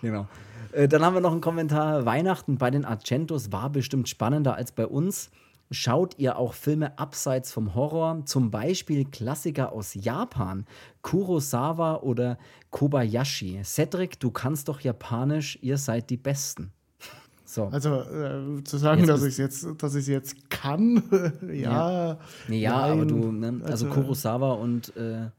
genau. 0.00 0.28
Äh, 0.72 0.88
dann 0.88 1.04
haben 1.04 1.14
wir 1.14 1.20
noch 1.20 1.32
einen 1.32 1.40
Kommentar. 1.40 2.04
Weihnachten 2.04 2.56
bei 2.58 2.70
den 2.70 2.84
Argentos 2.84 3.52
war 3.52 3.70
bestimmt 3.70 4.08
spannender 4.08 4.54
als 4.54 4.72
bei 4.72 4.86
uns. 4.86 5.30
Schaut 5.72 6.18
ihr 6.18 6.36
auch 6.36 6.54
Filme 6.54 6.98
abseits 6.98 7.52
vom 7.52 7.76
Horror, 7.76 8.22
zum 8.26 8.50
Beispiel 8.50 9.04
Klassiker 9.04 9.72
aus 9.72 9.94
Japan, 9.94 10.66
Kurosawa 11.02 11.98
oder 11.98 12.38
Kobayashi? 12.70 13.60
Cedric, 13.62 14.18
du 14.18 14.32
kannst 14.32 14.68
doch 14.68 14.80
Japanisch, 14.80 15.60
ihr 15.62 15.78
seid 15.78 16.10
die 16.10 16.16
Besten. 16.16 16.72
So. 17.44 17.64
Also 17.64 18.02
äh, 18.02 18.62
zu 18.62 18.78
sagen, 18.78 19.00
jetzt 19.00 19.08
dass 19.08 19.22
ich 19.24 19.30
es 19.30 19.36
jetzt, 19.38 19.82
dass 19.82 19.96
ich 19.96 20.06
jetzt 20.06 20.50
kann, 20.50 21.02
ja. 21.52 22.12
Ja, 22.12 22.18
nee, 22.46 22.60
ja 22.60 22.76
aber 22.76 23.04
du, 23.04 23.32
ne? 23.32 23.60
also, 23.64 23.86
also 23.86 23.88
Kurosawa 23.88 24.52
und 24.52 24.96
äh, 24.96 25.30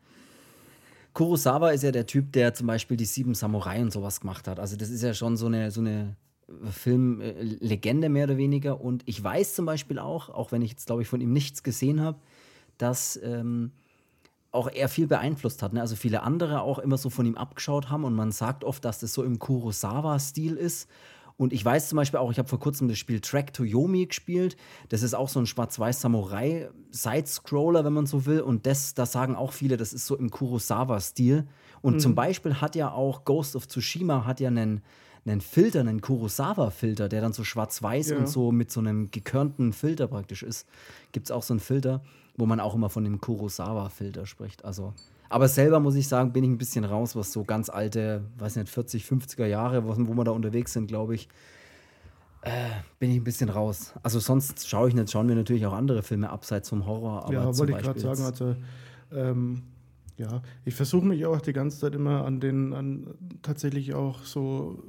Kurosawa 1.14 1.72
ist 1.72 1.84
ja 1.84 1.92
der 1.92 2.06
Typ, 2.06 2.32
der 2.32 2.54
zum 2.54 2.68
Beispiel 2.68 2.98
die 2.98 3.06
Sieben 3.06 3.36
Samurai 3.36 3.82
und 3.82 3.92
sowas 3.92 4.22
gemacht 4.22 4.48
hat. 4.48 4.60
Also 4.60 4.78
das 4.78 4.90
ist 4.90 5.04
ja 5.04 5.14
schon 5.14 5.36
so 5.38 5.48
eine, 5.48 5.72
so 5.72 5.82
eine 5.82 6.16
Filmlegende 6.72 8.10
mehr 8.10 8.26
oder 8.26 8.38
weniger. 8.38 8.82
Und 8.82 9.04
ich 9.06 9.22
weiß 9.22 9.56
zum 9.56 9.66
Beispiel 9.66 10.00
auch, 10.00 10.30
auch 10.30 10.52
wenn 10.52 10.62
ich 10.62 10.72
jetzt 10.72 10.86
glaube 10.86 11.02
ich 11.02 11.08
von 11.08 11.22
ihm 11.22 11.34
nichts 11.34 11.64
gesehen 11.64 12.02
habe, 12.02 12.18
dass 12.78 13.20
ähm, 13.24 13.72
auch 14.52 14.70
er 14.70 14.90
viel 14.90 15.08
beeinflusst 15.08 15.64
hat. 15.64 15.74
Ne? 15.74 15.82
Also 15.82 15.96
viele 15.96 16.24
andere 16.24 16.62
auch 16.62 16.80
immer 16.80 16.98
so 16.98 17.10
von 17.10 17.26
ihm 17.26 17.36
abgeschaut 17.36 17.90
haben 17.90 18.04
und 18.04 18.14
man 18.14 18.32
sagt 18.32 18.64
oft, 18.64 18.84
dass 18.84 19.00
das 19.00 19.14
so 19.14 19.24
im 19.24 19.40
Kurosawa-Stil 19.40 20.56
ist. 20.56 20.90
Und 21.42 21.52
ich 21.54 21.66
weiß 21.66 21.90
zum 21.90 21.96
Beispiel 21.96 22.20
auch, 22.20 22.30
ich 22.30 22.38
habe 22.38 22.48
vor 22.48 22.60
kurzem 22.60 22.88
das 22.88 23.00
Spiel 23.00 23.20
Track 23.20 23.52
to 23.52 23.64
Yomi 23.64 24.06
gespielt. 24.06 24.56
Das 24.90 25.02
ist 25.02 25.16
auch 25.16 25.28
so 25.28 25.40
ein 25.40 25.48
Schwarz-Weiß-Samurai-Side-Scroller, 25.48 27.84
wenn 27.84 27.94
man 27.94 28.06
so 28.06 28.28
will. 28.28 28.42
Und 28.42 28.68
das, 28.68 28.94
das 28.94 29.12
sagen 29.12 29.36
auch 29.36 29.52
viele, 29.52 29.76
das 29.76 29.92
ist 29.92 30.06
so 30.06 30.16
im 30.16 30.30
Kurosawa-Stil. 30.30 31.48
Und 31.82 31.96
mhm. 31.96 32.00
zum 32.00 32.14
Beispiel 32.14 32.62
hat 32.62 32.76
ja 32.76 32.92
auch 32.92 33.26
Ghost 33.26 33.56
of 33.56 33.68
Tsushima 33.68 34.28
hat 34.28 34.40
ja 34.40 34.50
einen, 34.50 34.84
einen 35.26 35.42
Filter, 35.42 35.80
einen 35.80 36.02
Kurosawa-Filter, 36.02 37.10
der 37.10 37.22
dann 37.22 37.34
so 37.34 37.44
schwarz-weiß 37.44 38.10
ja. 38.10 38.18
und 38.18 38.30
so 38.30 38.52
mit 38.52 38.70
so 38.70 38.80
einem 38.80 39.10
gekörnten 39.10 39.74
Filter 39.74 40.06
praktisch 40.06 40.44
ist. 40.44 40.68
Gibt 41.12 41.26
es 41.26 41.32
auch 41.32 41.42
so 41.42 41.56
einen 41.56 41.60
Filter, 41.60 42.04
wo 42.38 42.46
man 42.46 42.60
auch 42.60 42.76
immer 42.76 42.92
von 42.92 43.04
dem 43.04 43.20
Kurosawa-Filter 43.20 44.28
spricht. 44.28 44.64
Also 44.64 44.94
aber 45.32 45.48
selber 45.48 45.80
muss 45.80 45.96
ich 45.96 46.08
sagen, 46.08 46.34
bin 46.34 46.44
ich 46.44 46.50
ein 46.50 46.58
bisschen 46.58 46.84
raus, 46.84 47.16
was 47.16 47.32
so 47.32 47.44
ganz 47.44 47.70
alte, 47.70 48.24
weiß 48.38 48.58
nicht, 48.58 48.70
40, 48.70 49.06
50er 49.06 49.46
Jahre, 49.46 49.86
wo, 49.86 49.96
wo 49.98 50.14
wir 50.14 50.24
da 50.26 50.32
unterwegs 50.32 50.74
sind, 50.74 50.88
glaube 50.88 51.16
ich. 51.16 51.30
Äh, 52.42 52.70
bin 53.00 53.12
ich 53.12 53.18
ein 53.18 53.24
bisschen 53.24 53.50
raus. 53.50 53.94
Also 54.04 54.20
sonst 54.20 54.68
schaue 54.68 54.90
ich 54.90 54.96
nicht, 54.96 55.10
schauen 55.10 55.30
wir 55.30 55.36
natürlich 55.36 55.66
auch 55.66 55.74
andere 55.74 56.04
Filme 56.04 56.30
abseits 56.30 56.70
vom 56.70 56.86
Horror. 56.86 57.26
Aber 57.26 57.34
ja, 57.34 57.58
wollte 57.58 57.72
ich 57.72 57.78
gerade 57.78 58.00
sagen, 58.00 58.24
also 58.24 58.56
ähm, 59.12 59.62
ja, 60.18 60.42
ich 60.66 60.76
versuche 60.76 61.06
mich 61.06 61.26
auch 61.26 61.40
die 61.40 61.54
ganze 61.54 61.80
Zeit 61.80 61.96
immer 61.96 62.26
an 62.26 62.40
den, 62.40 62.74
an 62.74 63.08
tatsächlich 63.42 63.94
auch 63.94 64.24
so 64.24 64.84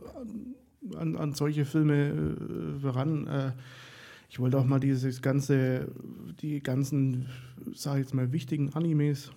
an, 0.97 1.17
an 1.17 1.35
solche 1.35 1.65
Filme 1.65 2.39
äh, 2.83 2.89
ran. 2.89 3.27
Äh, 3.29 3.53
ich 4.29 4.41
wollte 4.41 4.59
auch 4.59 4.65
mal 4.65 4.81
dieses 4.81 5.23
ganze, 5.23 5.89
die 6.41 6.63
ganzen, 6.63 7.27
sage 7.75 8.01
ich 8.01 8.07
jetzt 8.07 8.15
mal, 8.15 8.33
wichtigen 8.33 8.73
Animes 8.73 9.31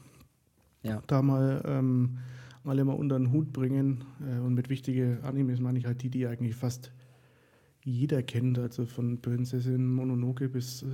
ja. 0.86 1.01
da 1.08 1.22
mal 1.22 1.62
ähm, 1.65 2.18
alle 2.63 2.84
mal 2.84 2.94
unter 2.94 3.18
den 3.18 3.32
Hut 3.32 3.54
bringen. 3.54 4.04
Äh, 4.22 4.39
und 4.39 4.54
mit 4.54 4.70
wichtigen 4.70 5.24
Animes 5.24 5.60
meine 5.60 5.80
ich 5.80 5.86
halt 5.86 6.01
die, 6.01 6.10
die 6.10 6.27
eigentlich 6.27 6.56
fast 6.56 6.92
jeder 7.84 8.24
kennt, 8.24 8.58
also 8.58 8.86
von 8.86 9.22
Prinzessin 9.22 9.94
Mononoke 9.94 10.50
bis 10.50 10.82
äh, 10.82 10.86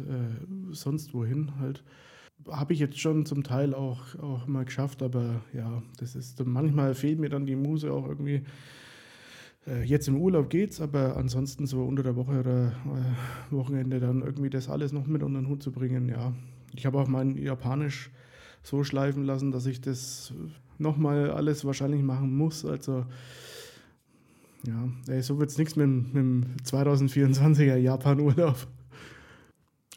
sonst 0.71 1.13
wohin 1.13 1.53
halt. 1.57 1.83
habe 2.50 2.74
ich 2.74 2.79
jetzt 2.79 3.00
schon 3.00 3.25
zum 3.25 3.43
Teil 3.43 3.74
auch, 3.74 4.15
auch 4.19 4.45
mal 4.45 4.65
geschafft, 4.65 5.01
aber 5.01 5.41
ja, 5.53 5.81
das 5.98 6.15
ist 6.15 6.45
manchmal 6.45 6.93
fehlt 6.93 7.19
mir 7.19 7.29
dann 7.29 7.45
die 7.45 7.55
Muse 7.55 7.93
auch 7.93 8.07
irgendwie. 8.07 8.41
Äh, 9.67 9.83
jetzt 9.83 10.07
im 10.07 10.17
Urlaub 10.17 10.50
geht's, 10.50 10.81
aber 10.81 11.15
ansonsten 11.15 11.65
so 11.65 11.86
unter 11.86 12.03
der 12.03 12.17
Woche 12.17 12.39
oder 12.39 12.67
äh, 12.69 13.53
Wochenende 13.53 14.00
dann 14.01 14.21
irgendwie 14.21 14.50
das 14.50 14.67
alles 14.67 14.91
noch 14.91 15.07
mit 15.07 15.24
unter 15.24 15.39
den 15.39 15.48
Hut 15.48 15.63
zu 15.63 15.71
bringen, 15.71 16.10
ja. 16.10 16.33
Ich 16.74 16.86
habe 16.86 17.00
auch 17.00 17.07
mein 17.07 17.38
Japanisch 17.38 18.10
so 18.63 18.83
schleifen 18.83 19.23
lassen, 19.23 19.51
dass 19.51 19.65
ich 19.65 19.81
das 19.81 20.33
nochmal 20.77 21.31
alles 21.31 21.65
wahrscheinlich 21.65 22.01
machen 22.01 22.35
muss. 22.35 22.65
Also 22.65 23.05
ja, 24.65 24.89
ey, 25.07 25.21
so 25.21 25.39
wird 25.39 25.49
es 25.49 25.57
nichts 25.57 25.75
mit, 25.75 25.87
mit 25.87 26.15
dem 26.15 26.45
2024er 26.63 27.77
Japan-Urlaub. 27.77 28.67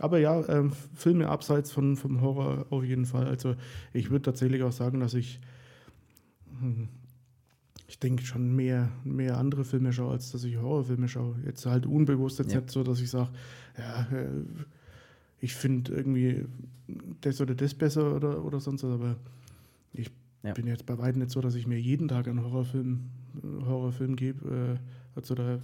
Aber 0.01 0.19
ja, 0.19 0.47
ähm, 0.49 0.73
Filme 0.95 1.29
abseits 1.29 1.71
von, 1.71 1.97
vom 1.97 2.21
Horror 2.21 2.67
auf 2.71 2.83
jeden 2.83 3.05
Fall. 3.05 3.27
Also 3.27 3.55
ich 3.93 4.11
würde 4.11 4.23
tatsächlich 4.23 4.63
auch 4.63 4.73
sagen, 4.73 5.01
dass 5.01 5.15
ich, 5.15 5.41
hm, 6.61 6.89
ich 7.87 7.99
denke 8.01 8.25
schon 8.25 8.57
mehr, 8.57 8.91
mehr 9.05 9.39
andere 9.39 9.65
Filme 9.65 9.93
schaue, 9.93 10.13
als 10.13 10.33
dass 10.33 10.45
ich 10.45 10.57
Horrorfilme 10.57 11.09
schaue. 11.09 11.37
Jetzt 11.45 11.67
halt 11.67 11.87
unbewusst 11.87 12.39
jetzt 12.39 12.53
ja. 12.53 12.61
nicht 12.61 12.71
so, 12.71 12.83
dass 12.83 13.01
ich 13.01 13.11
sage, 13.11 13.31
ja, 13.79 14.17
äh, 14.17 14.29
ich 15.45 15.55
finde 15.55 15.93
irgendwie 15.93 16.45
das 17.21 17.41
oder 17.41 17.55
das 17.55 17.75
besser 17.75 18.15
oder, 18.15 18.45
oder 18.45 18.61
sonst 18.61 18.83
was, 18.83 18.93
aber 18.93 19.17
ich 19.93 20.11
ja. 20.43 20.53
bin 20.53 20.67
jetzt 20.67 20.87
bei 20.87 20.99
weitem 20.99 21.21
nicht 21.21 21.31
so, 21.31 21.41
dass 21.41 21.55
ich 21.55 21.67
mir 21.67 21.81
jeden 21.81 22.09
Tag 22.09 22.29
einen 22.29 22.43
Horrorfilm, 22.43 23.11
Horrorfilm 23.67 24.17
gebe. 24.17 24.79
Äh, 24.79 25.17
also 25.17 25.35
da 25.35 25.59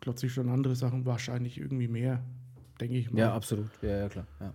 glotze 0.00 0.26
ich 0.26 0.32
schon 0.32 0.48
andere 0.48 0.76
Sachen 0.76 1.06
wahrscheinlich 1.06 1.58
irgendwie 1.58 1.88
mehr 1.88 2.22
denke 2.80 2.96
ich 2.96 3.10
mal. 3.10 3.18
Ja, 3.18 3.34
absolut. 3.34 3.70
Ja, 3.82 3.98
ja 3.98 4.08
klar. 4.08 4.26
Ja. 4.40 4.52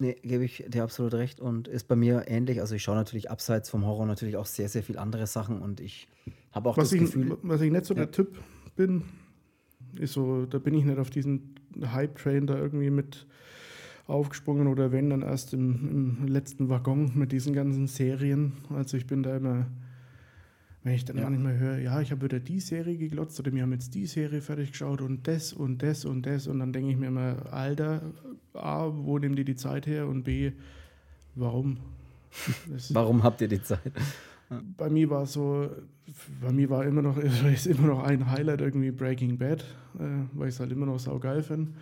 Nee, 0.00 0.16
gebe 0.22 0.44
ich 0.44 0.64
dir 0.68 0.84
absolut 0.84 1.14
recht 1.14 1.40
und 1.40 1.66
ist 1.66 1.88
bei 1.88 1.96
mir 1.96 2.24
ähnlich. 2.28 2.60
Also 2.60 2.74
ich 2.74 2.82
schaue 2.82 2.94
natürlich 2.94 3.30
abseits 3.30 3.68
vom 3.68 3.84
Horror 3.84 4.06
natürlich 4.06 4.36
auch 4.36 4.46
sehr, 4.46 4.68
sehr 4.68 4.82
viele 4.82 5.00
andere 5.00 5.26
Sachen 5.26 5.60
und 5.60 5.80
ich 5.80 6.08
habe 6.52 6.68
auch 6.68 6.76
was 6.76 6.90
das 6.90 6.92
ich, 6.92 7.00
Gefühl... 7.00 7.36
Was 7.42 7.60
ich 7.60 7.72
nicht 7.72 7.84
so 7.84 7.94
ja. 7.94 8.04
der 8.04 8.10
Typ 8.12 8.38
bin, 8.76 9.02
ist 9.96 10.12
so, 10.12 10.46
da 10.46 10.58
bin 10.58 10.74
ich 10.74 10.84
nicht 10.84 10.98
auf 10.98 11.10
diesen 11.10 11.56
Hype-Train 11.82 12.46
da 12.46 12.56
irgendwie 12.56 12.90
mit 12.90 13.26
aufgesprungen 14.08 14.66
oder 14.66 14.90
wenn, 14.90 15.10
dann 15.10 15.22
erst 15.22 15.54
im, 15.54 16.18
im 16.20 16.26
letzten 16.26 16.68
Waggon 16.68 17.12
mit 17.14 17.30
diesen 17.30 17.52
ganzen 17.52 17.86
Serien. 17.86 18.54
Also 18.74 18.96
ich 18.96 19.06
bin 19.06 19.22
da 19.22 19.36
immer 19.36 19.66
wenn 20.88 20.94
ich 20.94 21.04
dann 21.04 21.18
ja. 21.18 21.24
manchmal 21.24 21.58
höre, 21.58 21.78
ja, 21.78 22.00
ich 22.00 22.12
habe 22.12 22.22
wieder 22.22 22.40
die 22.40 22.60
Serie 22.60 22.96
geglotzt 22.96 23.38
oder 23.40 23.52
wir 23.52 23.62
haben 23.62 23.72
jetzt 23.72 23.94
die 23.94 24.06
Serie 24.06 24.40
fertig 24.40 24.72
geschaut 24.72 25.02
und 25.02 25.26
das 25.26 25.52
und 25.52 25.82
das 25.82 26.04
und 26.04 26.24
das 26.24 26.46
und 26.46 26.60
dann 26.60 26.72
denke 26.72 26.90
ich 26.90 26.96
mir 26.96 27.08
immer, 27.08 27.52
Alter, 27.52 28.00
A, 28.54 28.88
wo 28.90 29.18
nehmen 29.18 29.36
die 29.36 29.44
die 29.44 29.56
Zeit 29.56 29.86
her 29.86 30.06
und 30.06 30.22
B, 30.22 30.52
warum? 31.34 31.76
warum 32.90 33.22
habt 33.22 33.42
ihr 33.42 33.48
die 33.48 33.60
Zeit? 33.60 33.92
Bei 34.78 34.88
mir 34.88 35.10
war 35.10 35.26
so, 35.26 35.68
bei 36.40 36.52
mir 36.52 36.70
war 36.70 36.86
immer 36.86 37.02
noch, 37.02 37.18
ist 37.52 37.66
immer 37.66 37.88
noch 37.88 38.02
ein 38.02 38.30
Highlight 38.30 38.62
irgendwie 38.62 38.90
Breaking 38.90 39.36
Bad, 39.36 39.62
äh, 39.98 40.04
weil 40.32 40.48
ich 40.48 40.54
es 40.54 40.60
halt 40.60 40.72
immer 40.72 40.86
noch 40.86 40.98
saugeil 40.98 41.42
finde. 41.42 41.72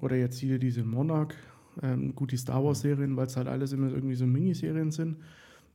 Oder 0.00 0.16
jetzt 0.16 0.38
hier 0.38 0.58
diese 0.58 0.82
Monarch, 0.82 1.34
ähm, 1.82 2.14
gut 2.14 2.32
die 2.32 2.36
Star 2.36 2.64
Wars 2.64 2.80
Serien, 2.80 3.16
weil 3.16 3.26
es 3.26 3.36
halt 3.36 3.48
alles 3.48 3.72
immer 3.72 3.90
irgendwie 3.90 4.14
so 4.14 4.26
Miniserien 4.26 4.90
sind. 4.90 5.16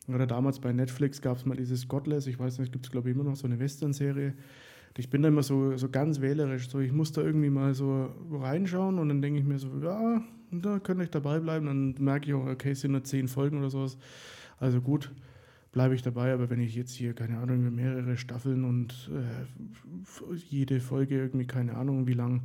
Oder 0.07 0.27
damals 0.27 0.59
bei 0.59 0.71
Netflix 0.71 1.21
gab 1.21 1.37
es 1.37 1.45
mal 1.45 1.57
dieses 1.57 1.87
Godless, 1.87 2.27
ich 2.27 2.39
weiß 2.39 2.59
nicht, 2.59 2.71
gibt 2.71 2.85
es 2.85 2.91
glaube 2.91 3.09
ich 3.09 3.15
immer 3.15 3.23
noch 3.23 3.35
so 3.35 3.47
eine 3.47 3.59
Western-Serie. 3.59 4.33
Ich 4.97 5.09
bin 5.09 5.23
da 5.23 5.27
immer 5.27 5.43
so, 5.43 5.75
so 5.75 5.89
ganz 5.89 6.21
wählerisch, 6.21 6.69
so 6.69 6.79
ich 6.79 6.91
muss 6.91 7.11
da 7.11 7.21
irgendwie 7.21 7.49
mal 7.49 7.73
so 7.73 8.09
reinschauen 8.31 8.99
und 8.99 9.09
dann 9.09 9.21
denke 9.21 9.39
ich 9.39 9.45
mir 9.45 9.59
so, 9.59 9.69
ja, 9.81 10.21
da 10.51 10.79
könnte 10.79 11.03
ich 11.03 11.09
dabei 11.09 11.39
bleiben. 11.39 11.65
Dann 11.65 11.95
merke 11.99 12.27
ich 12.27 12.33
auch, 12.33 12.45
okay, 12.45 12.71
es 12.71 12.81
sind 12.81 12.91
nur 12.91 13.03
zehn 13.03 13.27
Folgen 13.27 13.57
oder 13.57 13.69
sowas. 13.69 13.97
Also 14.57 14.79
gut, 14.79 15.11
bleibe 15.75 15.95
ich 15.95 16.01
dabei, 16.01 16.33
aber 16.33 16.49
wenn 16.49 16.61
ich 16.61 16.75
jetzt 16.75 16.93
hier, 16.93 17.13
keine 17.13 17.39
Ahnung, 17.39 17.75
mehrere 17.75 18.15
Staffeln 18.15 18.63
und 18.63 19.11
äh, 19.13 20.35
jede 20.49 20.79
Folge 20.79 21.17
irgendwie, 21.17 21.47
keine 21.47 21.75
Ahnung, 21.75 22.07
wie 22.07 22.13
lang, 22.13 22.43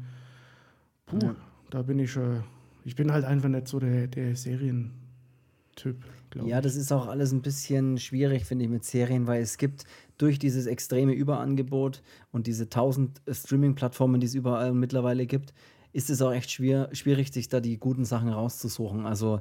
puh, 1.07 1.19
ja. 1.23 1.37
da 1.71 1.83
bin 1.83 2.00
ich 2.00 2.11
schon, 2.11 2.42
ich 2.84 2.96
bin 2.96 3.12
halt 3.12 3.25
einfach 3.25 3.49
nicht 3.49 3.68
so 3.68 3.78
der, 3.78 4.06
der 4.06 4.37
Serientyp. 4.37 6.04
Ja, 6.44 6.60
das 6.60 6.76
ist 6.76 6.92
auch 6.92 7.08
alles 7.08 7.32
ein 7.32 7.42
bisschen 7.42 7.99
schwierig, 7.99 8.44
finde 8.44 8.64
ich, 8.64 8.70
mit 8.70 8.84
Serien, 8.84 9.26
weil 9.26 9.42
es 9.42 9.58
gibt 9.58 9.84
durch 10.18 10.38
dieses 10.38 10.66
extreme 10.66 11.12
Überangebot 11.12 12.02
und 12.30 12.46
diese 12.46 12.68
tausend 12.68 13.20
Streaming-Plattformen, 13.28 14.20
die 14.20 14.26
es 14.26 14.34
überall 14.34 14.72
mittlerweile 14.72 15.26
gibt, 15.26 15.52
ist 15.92 16.10
es 16.10 16.22
auch 16.22 16.32
echt 16.32 16.50
schwer, 16.50 16.88
schwierig, 16.92 17.32
sich 17.32 17.49
da 17.49 17.60
die 17.60 17.78
guten 17.78 18.04
Sachen 18.04 18.28
rauszusuchen. 18.28 19.06
Also 19.06 19.40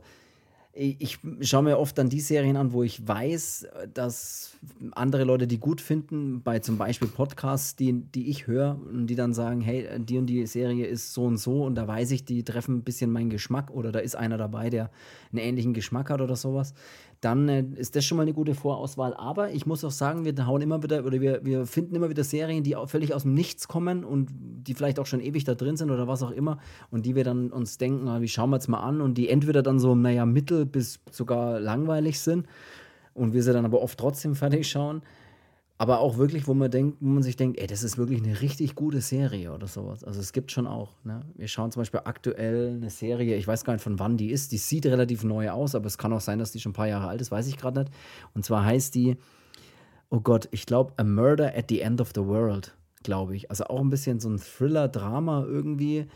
ich 0.72 1.20
schaue 1.42 1.64
mir 1.64 1.80
oft 1.80 1.98
dann 1.98 2.10
die 2.10 2.20
Serien 2.20 2.56
an, 2.56 2.74
wo 2.74 2.84
ich 2.84 3.06
weiß, 3.06 3.68
dass 3.94 4.52
andere 4.92 5.24
Leute 5.24 5.48
die 5.48 5.60
gut 5.60 5.82
finden, 5.82 6.44
bei 6.44 6.60
zum 6.60 6.78
Beispiel 6.78 7.08
Podcasts, 7.08 7.76
die, 7.76 7.94
die 7.94 8.30
ich 8.30 8.46
höre 8.46 8.80
und 8.90 9.08
die 9.08 9.16
dann 9.16 9.34
sagen, 9.34 9.62
hey, 9.62 9.88
die 10.00 10.20
und 10.20 10.28
die 10.28 10.46
Serie 10.46 10.86
ist 10.86 11.14
so 11.14 11.26
und 11.26 11.38
so 11.38 11.64
und 11.64 11.76
da 11.76 11.88
weiß 11.88 12.12
ich, 12.12 12.24
die 12.24 12.44
treffen 12.44 12.78
ein 12.78 12.84
bisschen 12.84 13.12
meinen 13.12 13.32
Geschmack 13.32 13.72
oder 13.72 13.92
da 13.92 14.00
ist 14.00 14.16
einer 14.16 14.38
dabei, 14.38 14.70
der 14.70 14.92
einen 15.32 15.42
ähnlichen 15.42 15.74
Geschmack 15.74 16.12
hat 16.12 16.22
oder 16.22 16.36
sowas 16.36 16.74
dann 17.22 17.50
äh, 17.50 17.66
ist 17.76 17.96
das 17.96 18.06
schon 18.06 18.18
mal 18.18 18.24
eine 18.24 18.34
gute 18.34 18.56
Vorauswahl. 18.56 19.14
Aber 19.14 19.52
ich 19.52 19.66
muss 19.66 19.84
auch 19.84 19.92
sagen, 19.92 20.26
wir 20.26 20.48
hauen 20.48 20.62
immer 20.62 20.82
wieder 20.84 21.06
oder 21.06 21.20
wir, 21.20 21.44
wir 21.44 21.66
finden 21.66 21.96
immer 21.96 22.10
wieder 22.10 22.24
Serien, 22.24 22.64
die 22.64 22.76
völlig 22.88 23.14
aus 23.14 23.24
dem 23.24 23.34
Nichts 23.34 23.68
kommen 23.68 24.04
und 24.04 24.30
die 24.32 24.74
vielleicht 24.74 25.00
auch 25.00 25.06
schon 25.06 25.20
ewig 25.20 25.44
da 25.44 25.56
drin 25.56 25.78
sind 25.78 25.92
oder 25.92 26.08
was 26.08 26.24
auch 26.24 26.32
immer 26.32 26.60
und 26.92 27.06
die 27.06 27.16
wir 27.16 27.24
dann 27.24 27.52
uns 27.52 27.78
denken, 27.78 28.08
ah, 28.08 28.22
wie 28.22 28.28
schauen 28.28 28.50
wir 28.50 28.58
jetzt 28.58 28.68
mal 28.68 28.80
an 28.80 29.02
und 29.02 29.18
die 29.18 29.30
entweder 29.30 29.62
dann 29.62 29.80
so, 29.80 29.96
naja, 29.96 30.26
mittel 30.26 30.66
bis 30.66 31.00
sogar 31.12 31.60
langweilig 31.60 32.20
sind 32.20 32.48
und 33.14 33.34
wir 33.34 33.44
sie 33.44 33.54
dann 33.54 33.66
aber 33.66 33.82
oft 33.82 34.00
trotzdem 34.00 34.36
fertig 34.36 34.70
schauen 34.70 35.02
aber 35.82 36.02
auch 36.02 36.18
wirklich, 36.18 36.46
wo 36.46 36.54
man 36.54 36.70
denkt, 36.70 36.98
wo 37.00 37.08
man 37.08 37.24
sich 37.24 37.38
denkt, 37.38 37.58
ey, 37.58 37.66
das 37.66 37.84
ist 37.84 37.98
wirklich 37.98 38.22
eine 38.22 38.42
richtig 38.42 38.76
gute 38.76 39.00
Serie 39.00 39.54
oder 39.54 39.66
sowas. 39.66 40.04
Also 40.04 40.20
es 40.20 40.34
gibt 40.34 40.52
schon 40.52 40.68
auch. 40.68 40.92
Ne? 41.06 41.22
Wir 41.36 41.48
schauen 41.48 41.72
zum 41.72 41.80
Beispiel 41.80 42.02
aktuell 42.04 42.74
eine 42.76 42.90
Serie, 42.90 43.38
ich 43.38 43.48
weiß 43.48 43.64
gar 43.64 43.72
nicht 43.72 43.82
von 43.82 43.98
wann 43.98 44.18
die 44.18 44.30
ist. 44.30 44.52
Die 44.52 44.58
sieht 44.58 44.86
relativ 44.86 45.24
neu 45.24 45.50
aus, 45.52 45.76
aber 45.76 45.86
es 45.86 45.98
kann 45.98 46.12
auch 46.12 46.20
sein, 46.20 46.38
dass 46.38 46.52
die 46.52 46.60
schon 46.60 46.72
ein 46.72 46.74
paar 46.74 46.90
Jahre 46.90 47.08
alt 47.08 47.22
ist, 47.22 47.32
weiß 47.32 47.48
ich 47.48 47.56
gerade 47.56 47.80
nicht. 47.80 47.94
Und 48.36 48.44
zwar 48.44 48.66
heißt 48.66 48.94
die, 48.94 49.16
oh 50.10 50.20
Gott, 50.20 50.50
ich 50.52 50.66
glaube, 50.66 50.92
A 50.98 51.06
Murder 51.06 51.58
at 51.58 51.68
the 51.70 51.80
End 51.80 52.02
of 52.02 52.12
the 52.14 52.26
World, 52.26 52.76
glaube 53.04 53.38
ich. 53.38 53.50
Also 53.50 53.64
auch 53.64 53.80
ein 53.80 53.90
bisschen 53.90 54.20
so 54.20 54.30
ein 54.30 54.38
Thriller-Drama 54.38 55.46
irgendwie 55.46 56.08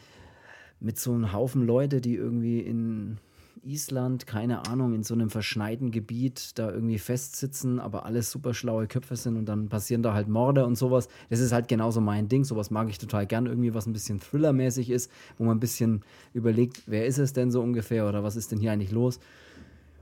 mit 0.82 1.00
so 1.00 1.14
einem 1.14 1.32
Haufen 1.32 1.66
Leute, 1.66 2.02
die 2.02 2.16
irgendwie 2.16 2.60
in 2.60 3.18
Island, 3.64 4.28
keine 4.28 4.68
Ahnung, 4.68 4.94
in 4.94 5.04
so 5.04 5.14
einem 5.14 5.30
verschneiten 5.30 5.92
Gebiet 5.92 6.58
da 6.60 6.72
irgendwie 6.72 7.00
festsitzen, 7.00 7.80
aber 7.80 8.06
alles 8.06 8.32
super 8.32 8.54
schlaue 8.54 8.88
Köpfe 8.88 9.16
sind 9.16 9.38
und 9.38 9.46
dann 9.46 9.70
passieren 9.70 10.04
da 10.04 10.14
halt 10.14 10.28
Morde 10.28 10.66
und 10.66 10.78
sowas. 10.78 11.08
Das 11.30 11.40
ist 11.40 11.52
halt 11.52 11.68
genauso 11.68 12.02
mein 12.02 12.28
Ding. 12.28 12.44
Sowas 12.44 12.72
mag 12.72 12.90
ich 12.90 12.98
total 12.98 13.26
gern. 13.26 13.46
Irgendwie 13.46 13.74
was 13.74 13.86
ein 13.86 13.94
bisschen 13.94 14.20
Thriller-mäßig 14.20 14.90
ist, 14.90 15.12
wo 15.38 15.46
man 15.46 15.58
ein 15.58 15.60
bisschen 15.60 16.02
überlegt, 16.34 16.84
wer 16.86 17.06
ist 17.06 17.18
es 17.18 17.34
denn 17.34 17.52
so 17.52 17.62
ungefähr 17.62 18.08
oder 18.08 18.24
was 18.24 18.36
ist 18.36 18.52
denn 18.52 18.60
hier 18.60 18.72
eigentlich 18.72 18.92
los? 18.92 19.20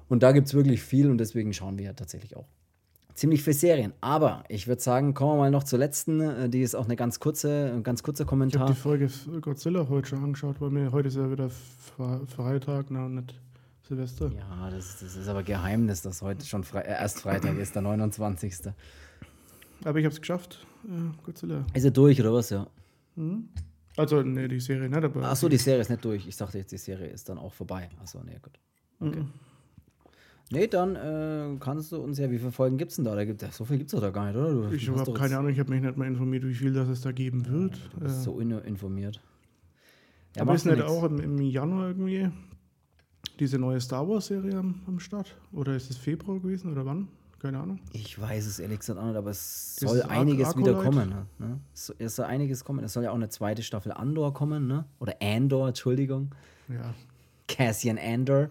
Und 0.10 0.24
da 0.24 0.32
gibt 0.32 0.48
es 0.48 0.54
wirklich 0.54 0.82
viel 0.82 1.10
und 1.10 1.18
deswegen 1.20 1.54
schauen 1.54 1.78
wir 1.78 1.86
ja 1.86 1.94
tatsächlich 1.94 2.36
auch 2.36 2.48
ziemlich 3.14 3.44
viele 3.44 3.54
Serien. 3.54 3.94
Aber 4.02 4.44
ich 4.50 4.68
würde 4.68 4.82
sagen, 4.82 5.14
kommen 5.14 5.34
wir 5.34 5.38
mal 5.38 5.52
noch 5.52 5.64
zur 5.64 5.80
letzten. 5.80 6.22
Äh, 6.22 6.50
die 6.50 6.62
ist 6.62 6.76
auch 6.76 6.86
eine 6.86 6.96
ganz 6.96 7.20
kurze, 7.20 7.72
ein 7.74 7.84
ganz 7.84 8.04
kurzer 8.04 8.26
Kommentar. 8.26 8.70
Ich 8.70 8.84
habe 8.84 9.08
die 9.08 9.10
Folge 9.10 9.42
Godzilla 9.42 9.88
heute 9.90 10.10
schon 10.10 10.24
angeschaut, 10.24 10.60
weil 10.60 10.72
mir 10.72 10.92
heute 10.92 11.08
ist 11.08 11.18
ja 11.18 11.32
wieder 11.32 11.50
Freitag, 12.28 12.88
na, 12.90 13.08
nicht 13.08 13.36
Silvester. 13.92 14.32
Ja, 14.38 14.70
das, 14.70 15.00
das 15.02 15.18
ist 15.18 15.28
aber 15.28 15.44
Geheimnis, 15.44 16.02
dass 16.02 16.22
heute 16.22 16.46
schon 16.46 16.64
Fre 16.64 16.86
äh, 16.86 16.92
erst 16.92 17.20
Freitag 17.20 17.58
ist, 17.58 17.76
der 17.76 17.82
29. 17.82 18.72
Aber 19.84 20.00
ich 20.00 20.06
habe 20.06 20.14
es 20.14 20.22
geschafft, 20.22 20.66
äh, 20.86 21.24
Godzilla. 21.26 21.66
Ist 21.74 21.84
er 21.84 21.92
durch 21.92 22.20
oder 22.22 22.34
was, 22.34 22.52
ja? 22.52 22.68
Mhm. 23.16 23.50
Also, 23.98 24.22
nee, 24.22 24.48
die 24.48 24.62
Serie 24.62 24.88
nicht, 24.88 25.04
aber. 25.04 25.24
Achso, 25.24 25.50
die 25.50 25.58
Serie 25.58 25.82
ist 25.82 25.90
nicht 25.90 26.06
durch. 26.06 26.26
Ich 26.26 26.38
dachte 26.38 26.58
jetzt, 26.58 26.72
die 26.72 26.78
Serie 26.78 27.08
ist 27.08 27.28
dann 27.28 27.38
auch 27.38 27.54
vorbei. 27.54 27.90
Achso, 28.02 28.22
nee, 28.24 28.40
gut. 28.42 28.58
Okay. 29.02 29.20
Mhm. 29.20 29.30
Nee, 30.52 30.68
dann 30.68 30.96
äh, 30.96 31.58
kannst 31.60 31.92
du 31.92 31.98
uns 31.98 32.18
ja, 32.18 32.30
wie 32.32 32.38
viele 32.38 32.52
Folgen 32.52 32.78
gibt 32.78 32.92
es 32.92 32.98
denn 32.98 33.06
da? 33.06 33.16
da 33.16 33.26
gibt, 33.26 33.42
ja, 33.42 33.52
so 33.52 33.66
viel 33.66 33.78
gibt 33.78 33.94
es 33.94 34.00
da 34.00 34.10
gar 34.10 34.28
nicht, 34.28 34.36
oder? 34.38 34.70
Du, 34.70 34.74
ich 34.74 34.90
habe 34.90 35.14
keine 35.14 35.38
Ahnung, 35.38 35.52
ich 35.52 35.60
habe 35.60 35.70
mich 35.70 35.82
nicht 35.82 35.98
mal 35.98 36.08
informiert, 36.08 36.46
wie 36.46 36.54
viel 36.54 36.74
das 36.74 36.88
es 36.88 37.02
da 37.02 37.12
geben 37.12 37.46
wird. 37.48 37.76
Ja, 37.76 37.90
du 37.94 38.00
bist 38.02 38.20
äh, 38.20 38.24
so 38.24 38.40
informiert. 38.40 39.22
Ja, 40.36 40.44
aber 40.44 40.56
ist 40.56 40.66
nicht 40.66 40.82
auch 40.82 41.04
im, 41.04 41.20
im, 41.20 41.42
Januar 41.42 41.90
irgendwie 41.90 42.30
diese 43.42 43.58
neue 43.58 43.82
Star 43.82 44.08
Wars-Serie 44.08 44.56
am, 44.56 44.82
am, 44.86 45.00
Start? 45.00 45.36
Oder 45.52 45.76
ist 45.76 45.90
es 45.90 45.98
Februar 45.98 46.40
gewesen 46.40 46.72
oder 46.72 46.86
wann? 46.86 47.08
Keine 47.40 47.60
Ahnung. 47.60 47.80
Ich 47.92 48.22
weiß 48.22 48.46
es 48.46 48.60
ehrlich 48.60 48.80
gesagt 48.80 49.00
auch 49.00 49.06
nicht, 49.06 49.16
aber 49.16 49.32
es 49.32 49.78
soll 49.78 49.98
ist 49.98 50.06
einiges 50.06 50.50
Ar 50.50 50.58
wieder 50.58 50.76
kommen. 50.76 51.16
Ne? 51.40 51.60
Es 51.98 52.16
soll 52.16 52.26
einiges 52.28 52.64
kommen. 52.64 52.84
Es 52.84 52.94
soll 52.94 53.04
ja 53.04 53.10
auch 53.10 53.16
eine 53.16 53.30
zweite 53.30 53.64
Staffel 53.64 53.94
Andor 53.94 54.32
kommen, 54.32 54.68
ne? 54.68 54.86
Oder 55.00 55.16
Andor, 55.20 55.70
Entschuldigung. 55.70 56.36
Ja. 56.70 56.94
Cassian 57.48 57.98
Andor. 57.98 58.50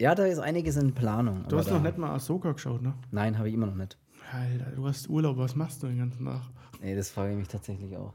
Ja, 0.00 0.14
da 0.14 0.26
ist 0.26 0.38
einiges 0.38 0.76
in 0.76 0.94
Planung. 0.94 1.44
Du 1.48 1.58
hast 1.58 1.70
noch 1.70 1.82
nicht 1.82 1.98
mal 1.98 2.14
Ahsoka 2.14 2.52
geschaut, 2.52 2.82
ne? 2.82 2.94
Nein, 3.10 3.36
habe 3.36 3.48
ich 3.48 3.54
immer 3.54 3.66
noch 3.66 3.74
nicht. 3.74 3.98
Alter, 4.32 4.70
du 4.76 4.86
hast 4.86 5.08
Urlaub, 5.08 5.36
was 5.36 5.56
machst 5.56 5.82
du 5.82 5.88
den 5.88 5.98
ganzen 5.98 6.24
Tag? 6.24 6.42
Nee, 6.80 6.94
das 6.94 7.10
frage 7.10 7.32
ich 7.32 7.38
mich 7.38 7.48
tatsächlich 7.48 7.96
auch. 7.96 8.14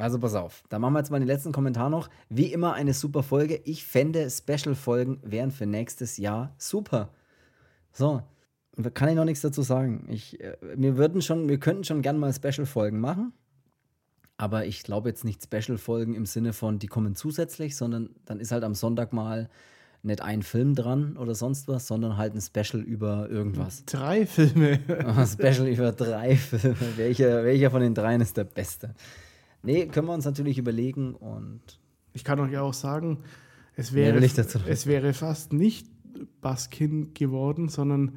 Also 0.00 0.18
pass 0.18 0.34
auf, 0.34 0.62
da 0.68 0.78
machen 0.78 0.94
wir 0.94 1.00
jetzt 1.00 1.10
mal 1.10 1.18
den 1.18 1.28
letzten 1.28 1.52
Kommentar 1.52 1.90
noch. 1.90 2.08
Wie 2.28 2.52
immer 2.52 2.72
eine 2.74 2.94
super 2.94 3.22
Folge. 3.22 3.60
Ich 3.64 3.84
fände 3.84 4.28
Special-Folgen 4.30 5.20
wären 5.22 5.50
für 5.50 5.66
nächstes 5.66 6.16
Jahr 6.16 6.54
super. 6.58 7.10
So, 7.92 8.22
da 8.76 8.90
kann 8.90 9.08
ich 9.08 9.14
noch 9.14 9.24
nichts 9.24 9.42
dazu 9.42 9.62
sagen. 9.62 10.06
Ich, 10.08 10.40
äh, 10.40 10.56
wir 10.76 10.96
würden 10.96 11.22
schon, 11.22 11.48
wir 11.48 11.58
könnten 11.58 11.84
schon 11.84 12.02
gern 12.02 12.18
mal 12.18 12.32
Special-Folgen 12.32 13.00
machen. 13.00 13.32
Aber 14.36 14.64
ich 14.64 14.84
glaube 14.84 15.10
jetzt 15.10 15.24
nicht 15.24 15.42
Special-Folgen 15.42 16.14
im 16.14 16.24
Sinne 16.24 16.54
von, 16.54 16.78
die 16.78 16.86
kommen 16.86 17.14
zusätzlich, 17.14 17.76
sondern 17.76 18.10
dann 18.24 18.40
ist 18.40 18.52
halt 18.52 18.64
am 18.64 18.74
Sonntag 18.74 19.12
mal 19.12 19.50
nicht 20.02 20.22
ein 20.22 20.42
Film 20.42 20.74
dran 20.74 21.18
oder 21.18 21.34
sonst 21.34 21.68
was, 21.68 21.86
sondern 21.86 22.16
halt 22.16 22.34
ein 22.34 22.40
Special 22.40 22.82
über 22.82 23.28
irgendwas. 23.28 23.84
Drei 23.84 24.24
Filme. 24.24 24.80
Special 25.26 25.68
über 25.68 25.92
drei 25.92 26.36
Filme. 26.36 26.76
Welcher, 26.96 27.44
welcher 27.44 27.70
von 27.70 27.82
den 27.82 27.94
dreien 27.94 28.22
ist 28.22 28.38
der 28.38 28.44
beste? 28.44 28.94
Nee, 29.62 29.86
können 29.86 30.06
wir 30.06 30.14
uns 30.14 30.24
natürlich 30.24 30.58
überlegen 30.58 31.14
und. 31.14 31.60
Ich 32.12 32.24
kann 32.24 32.40
euch 32.40 32.56
auch 32.58 32.74
sagen, 32.74 33.18
es 33.76 33.92
wäre, 33.94 34.18
es 34.66 34.86
wäre 34.86 35.12
fast 35.12 35.52
nicht 35.52 35.86
Baskin 36.40 37.14
geworden, 37.14 37.68
sondern 37.68 38.00
Mhm. 38.00 38.10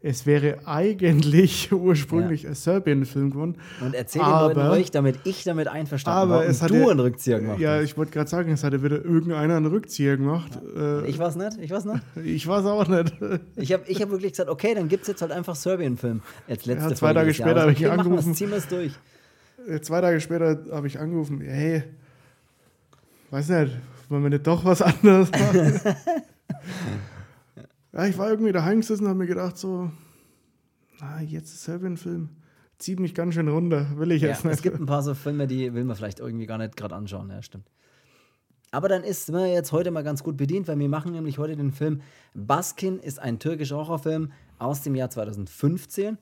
es 0.00 0.24
wäre 0.26 0.66
eigentlich 0.66 1.70
ursprünglich 1.72 2.46
ein 2.48 2.54
Serbien-Film 2.54 3.30
geworden. 3.32 3.56
Und 3.80 3.94
erzähl 3.94 4.22
den 4.22 4.26
Aber- 4.30 4.54
Leuten 4.54 4.60
ruhig, 4.72 4.90
damit 4.90 5.18
ich 5.24 5.44
damit 5.44 5.68
einverstanden 5.68 6.18
Aber 6.22 6.34
war 6.36 6.44
es 6.46 6.62
hat 6.62 6.70
du 6.70 6.76
ja- 6.76 6.88
einen 6.88 7.00
Rückzieher 7.00 7.40
gemacht 7.40 7.60
Ja, 7.60 7.80
ich 7.82 7.96
wollte 7.98 8.12
gerade 8.12 8.30
sagen, 8.30 8.50
es 8.50 8.64
hatte 8.64 8.82
wieder 8.82 9.04
irgendeiner 9.04 9.56
einen 9.56 9.66
Rückzieher 9.66 10.16
gemacht. 10.16 10.58
Äh, 10.76 11.06
Ich 11.06 11.18
weiß 11.18 11.36
nicht, 11.36 11.58
ich 11.60 11.70
weiß 11.70 11.84
nicht. 11.84 12.02
ich 12.24 12.46
weiß 12.46 12.64
auch 12.64 12.88
nicht. 12.88 13.14
Ich 13.56 13.72
habe 13.72 13.84
ich 13.88 14.00
hab 14.00 14.10
wirklich 14.10 14.32
gesagt, 14.32 14.48
okay, 14.48 14.74
dann 14.74 14.88
gibt 14.88 15.02
es 15.02 15.08
jetzt 15.08 15.20
halt 15.22 15.30
einfach 15.32 15.54
Serbien-Film. 15.54 16.22
Jetzt 16.48 16.64
letzte 16.66 16.88
Ja, 16.90 16.94
zwei 16.94 17.12
Tage 17.12 17.34
später 17.34 17.60
habe 17.60 17.72
ich 17.72 17.78
okay, 17.78 17.88
angerufen. 17.88 18.34
ziehen 18.34 18.50
wir 18.50 18.56
es 18.58 18.68
durch. 18.68 18.92
Äh, 19.68 19.80
Zwei 19.80 20.00
Tage 20.00 20.20
später 20.20 20.64
habe 20.70 20.86
ich 20.86 20.98
angerufen, 20.98 21.40
hey, 21.40 21.82
weiß 23.30 23.48
nicht, 23.48 23.76
wollen 24.08 24.22
wir 24.22 24.30
nicht 24.30 24.46
doch 24.46 24.64
was 24.64 24.82
anderes 24.82 25.30
machen? 25.30 25.80
ja, 27.92 28.06
ich 28.06 28.18
war 28.18 28.30
irgendwie 28.30 28.52
daheim 28.52 28.80
gesessen 28.80 29.04
und 29.04 29.08
habe 29.10 29.18
mir 29.20 29.26
gedacht, 29.26 29.56
so, 29.56 29.90
na, 31.00 31.20
jetzt 31.22 31.54
ist 31.54 31.68
ein 31.68 31.96
Film. 31.96 32.30
Zieht 32.78 32.98
mich 33.00 33.14
ganz 33.14 33.34
schön 33.34 33.48
runter, 33.48 33.86
will 33.96 34.12
ich 34.12 34.22
Ja, 34.22 34.28
jetzt 34.28 34.38
es 34.38 34.44
nicht. 34.44 34.62
gibt 34.62 34.80
ein 34.80 34.86
paar 34.86 35.02
so 35.02 35.14
Filme, 35.14 35.46
die 35.46 35.72
will 35.74 35.84
man 35.84 35.96
vielleicht 35.96 36.18
irgendwie 36.20 36.46
gar 36.46 36.58
nicht 36.58 36.76
gerade 36.76 36.94
anschauen, 36.94 37.30
ja, 37.30 37.40
stimmt. 37.40 37.70
Aber 38.72 38.88
dann 38.88 39.04
ist 39.04 39.30
man 39.30 39.46
jetzt 39.48 39.70
heute 39.70 39.92
mal 39.92 40.02
ganz 40.02 40.24
gut 40.24 40.36
bedient, 40.36 40.66
weil 40.66 40.78
wir 40.80 40.88
machen 40.88 41.12
nämlich 41.12 41.38
heute 41.38 41.54
den 41.54 41.70
Film 41.70 42.00
Baskin 42.34 42.98
ist 42.98 43.20
ein 43.20 43.38
türkischer 43.38 43.76
Horrorfilm 43.76 44.32
aus 44.58 44.82
dem 44.82 44.96
Jahr 44.96 45.10
2015. 45.10 46.18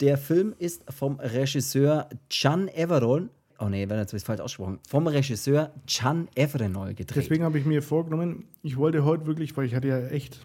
Der 0.00 0.16
Film 0.16 0.54
ist 0.58 0.82
vom 0.90 1.20
Regisseur 1.20 2.08
Can 2.30 2.68
Everol. 2.68 3.28
Oh 3.58 3.68
nee, 3.68 3.86
wenn 3.88 3.98
jetzt 3.98 4.18
falsch 4.24 4.40
ausgesprochen. 4.40 4.78
Vom 4.88 5.06
Regisseur 5.06 5.72
Can 5.86 6.28
Evrenol 6.34 6.94
gedreht. 6.94 7.24
Deswegen 7.24 7.44
habe 7.44 7.58
ich 7.58 7.66
mir 7.66 7.82
vorgenommen, 7.82 8.44
ich 8.62 8.78
wollte 8.78 9.04
heute 9.04 9.26
wirklich, 9.26 9.54
weil 9.56 9.66
ich 9.66 9.74
hatte 9.74 9.88
ja 9.88 10.06
echt 10.08 10.40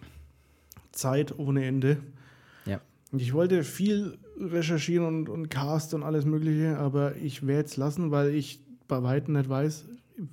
Zeit 0.92 1.38
ohne 1.38 1.64
Ende. 1.64 1.98
Ja. 2.66 2.82
Und 3.12 3.22
ich 3.22 3.32
wollte 3.32 3.64
viel 3.64 4.18
recherchieren 4.38 5.06
und, 5.06 5.28
und 5.30 5.48
Cast 5.48 5.94
und 5.94 6.02
alles 6.02 6.26
Mögliche, 6.26 6.76
aber 6.76 7.16
ich 7.16 7.46
werde 7.46 7.64
es 7.64 7.78
lassen, 7.78 8.10
weil 8.10 8.34
ich 8.34 8.60
bei 8.88 9.02
Weitem 9.02 9.32
nicht 9.32 9.48
weiß, 9.48 9.86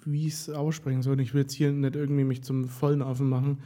wie 0.03 0.27
ich 0.27 0.33
es 0.33 0.49
aussprechen 0.49 1.01
soll. 1.01 1.21
Ich 1.21 1.33
will 1.33 1.43
jetzt 1.43 1.53
hier 1.53 1.71
nicht 1.71 1.95
irgendwie 1.95 2.25
mich 2.25 2.43
zum 2.43 2.67
vollen 2.67 3.01
Affen 3.01 3.29
machen 3.29 3.59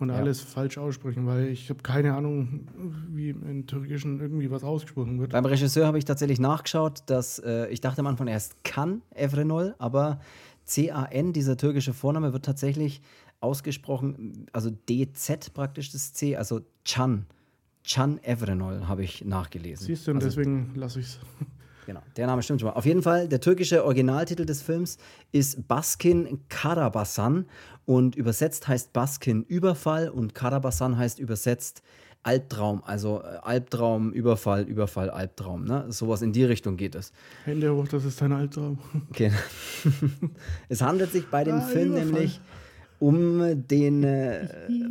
und 0.00 0.08
Ja. 0.08 0.16
alles 0.16 0.40
falsch 0.40 0.78
aussprechen, 0.78 1.26
weil 1.26 1.48
ich 1.48 1.68
habe 1.70 1.82
keine 1.82 2.14
Ahnung, 2.14 2.66
wie 3.08 3.30
im 3.30 3.66
Türkischen 3.66 4.20
irgendwie 4.20 4.50
was 4.50 4.64
ausgesprochen 4.64 5.20
wird. 5.20 5.32
Beim 5.32 5.44
Regisseur 5.44 5.86
habe 5.86 5.98
ich 5.98 6.04
tatsächlich 6.04 6.40
nachgeschaut, 6.40 7.02
dass 7.06 7.38
äh, 7.38 7.68
ich 7.68 7.80
dachte 7.80 8.00
am 8.00 8.06
Anfang, 8.06 8.26
er 8.28 8.36
ist 8.36 8.62
Can 8.64 9.02
Evrenol, 9.14 9.74
aber 9.78 10.20
C-A-N, 10.64 11.32
dieser 11.32 11.56
türkische 11.56 11.92
Vorname, 11.92 12.32
wird 12.32 12.44
tatsächlich 12.44 13.02
ausgesprochen, 13.40 14.46
also 14.52 14.70
D-Z 14.70 15.52
praktisch 15.54 15.92
das 15.92 16.12
C, 16.12 16.36
also 16.36 16.60
Can. 16.84 17.26
Can 17.88 18.22
Evrenol 18.22 18.86
habe 18.88 19.02
ich 19.02 19.24
nachgelesen. 19.24 19.86
Siehst 19.86 20.06
du, 20.06 20.10
und 20.12 20.18
also, 20.18 20.28
deswegen 20.28 20.72
lasse 20.74 21.00
ich 21.00 21.06
es. 21.06 21.18
Genau, 21.86 22.00
der 22.16 22.26
Name 22.26 22.42
stimmt 22.42 22.60
schon 22.60 22.68
mal. 22.68 22.74
Auf 22.76 22.86
jeden 22.86 23.02
Fall, 23.02 23.26
der 23.28 23.40
türkische 23.40 23.84
Originaltitel 23.84 24.44
des 24.44 24.62
Films 24.62 24.98
ist 25.32 25.66
Baskin 25.66 26.40
Karabasan 26.48 27.46
und 27.86 28.14
übersetzt 28.16 28.68
heißt 28.68 28.92
Baskin 28.92 29.42
Überfall 29.44 30.08
und 30.08 30.34
Karabasan 30.34 30.96
heißt 30.96 31.18
übersetzt 31.18 31.82
Albtraum, 32.22 32.82
also 32.84 33.22
äh, 33.22 33.38
Albtraum, 33.42 34.12
Überfall, 34.12 34.64
Überfall, 34.64 35.08
Albtraum. 35.08 35.64
Ne? 35.64 35.86
Sowas 35.88 36.20
in 36.20 36.32
die 36.34 36.44
Richtung 36.44 36.76
geht 36.76 36.94
es. 36.94 37.12
Hände 37.46 37.74
hoch, 37.74 37.88
das 37.88 38.04
ist 38.04 38.20
dein 38.20 38.32
Albtraum. 38.32 38.78
Okay. 39.08 39.32
es 40.68 40.82
handelt 40.82 41.12
sich 41.12 41.26
bei 41.28 41.44
dem 41.44 41.56
Ah, 41.56 41.60
Film 41.62 41.92
Überfall. 41.92 42.04
nämlich 42.06 42.40
um, 43.00 43.66
den, 43.66 44.04
äh, 44.04 44.46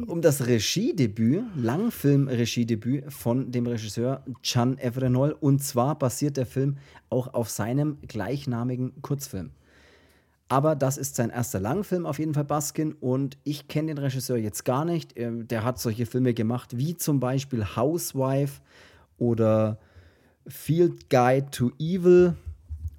um 0.07 0.21
das 0.21 0.47
Regiedebüt, 0.47 1.43
Langfilm-Regiedebüt 1.55 3.13
von 3.13 3.51
dem 3.51 3.67
Regisseur 3.67 4.23
Can 4.43 4.77
Evrenol. 4.79 5.31
Und 5.39 5.63
zwar 5.63 5.97
basiert 5.97 6.35
der 6.35 6.47
Film 6.47 6.77
auch 7.09 7.33
auf 7.33 7.49
seinem 7.49 7.97
gleichnamigen 8.07 9.01
Kurzfilm. 9.01 9.51
Aber 10.49 10.75
das 10.75 10.97
ist 10.97 11.15
sein 11.15 11.29
erster 11.29 11.59
Langfilm 11.59 12.07
auf 12.07 12.17
jeden 12.17 12.33
Fall, 12.33 12.45
Baskin. 12.45 12.93
Und 12.93 13.37
ich 13.43 13.67
kenne 13.67 13.93
den 13.93 13.99
Regisseur 13.99 14.37
jetzt 14.37 14.65
gar 14.65 14.83
nicht. 14.83 15.13
Der 15.15 15.63
hat 15.63 15.79
solche 15.79 16.07
Filme 16.07 16.33
gemacht 16.33 16.75
wie 16.75 16.97
zum 16.97 17.19
Beispiel 17.19 17.63
Housewife 17.75 18.59
oder 19.19 19.77
Field 20.47 21.11
Guide 21.11 21.51
to 21.51 21.71
Evil 21.77 22.35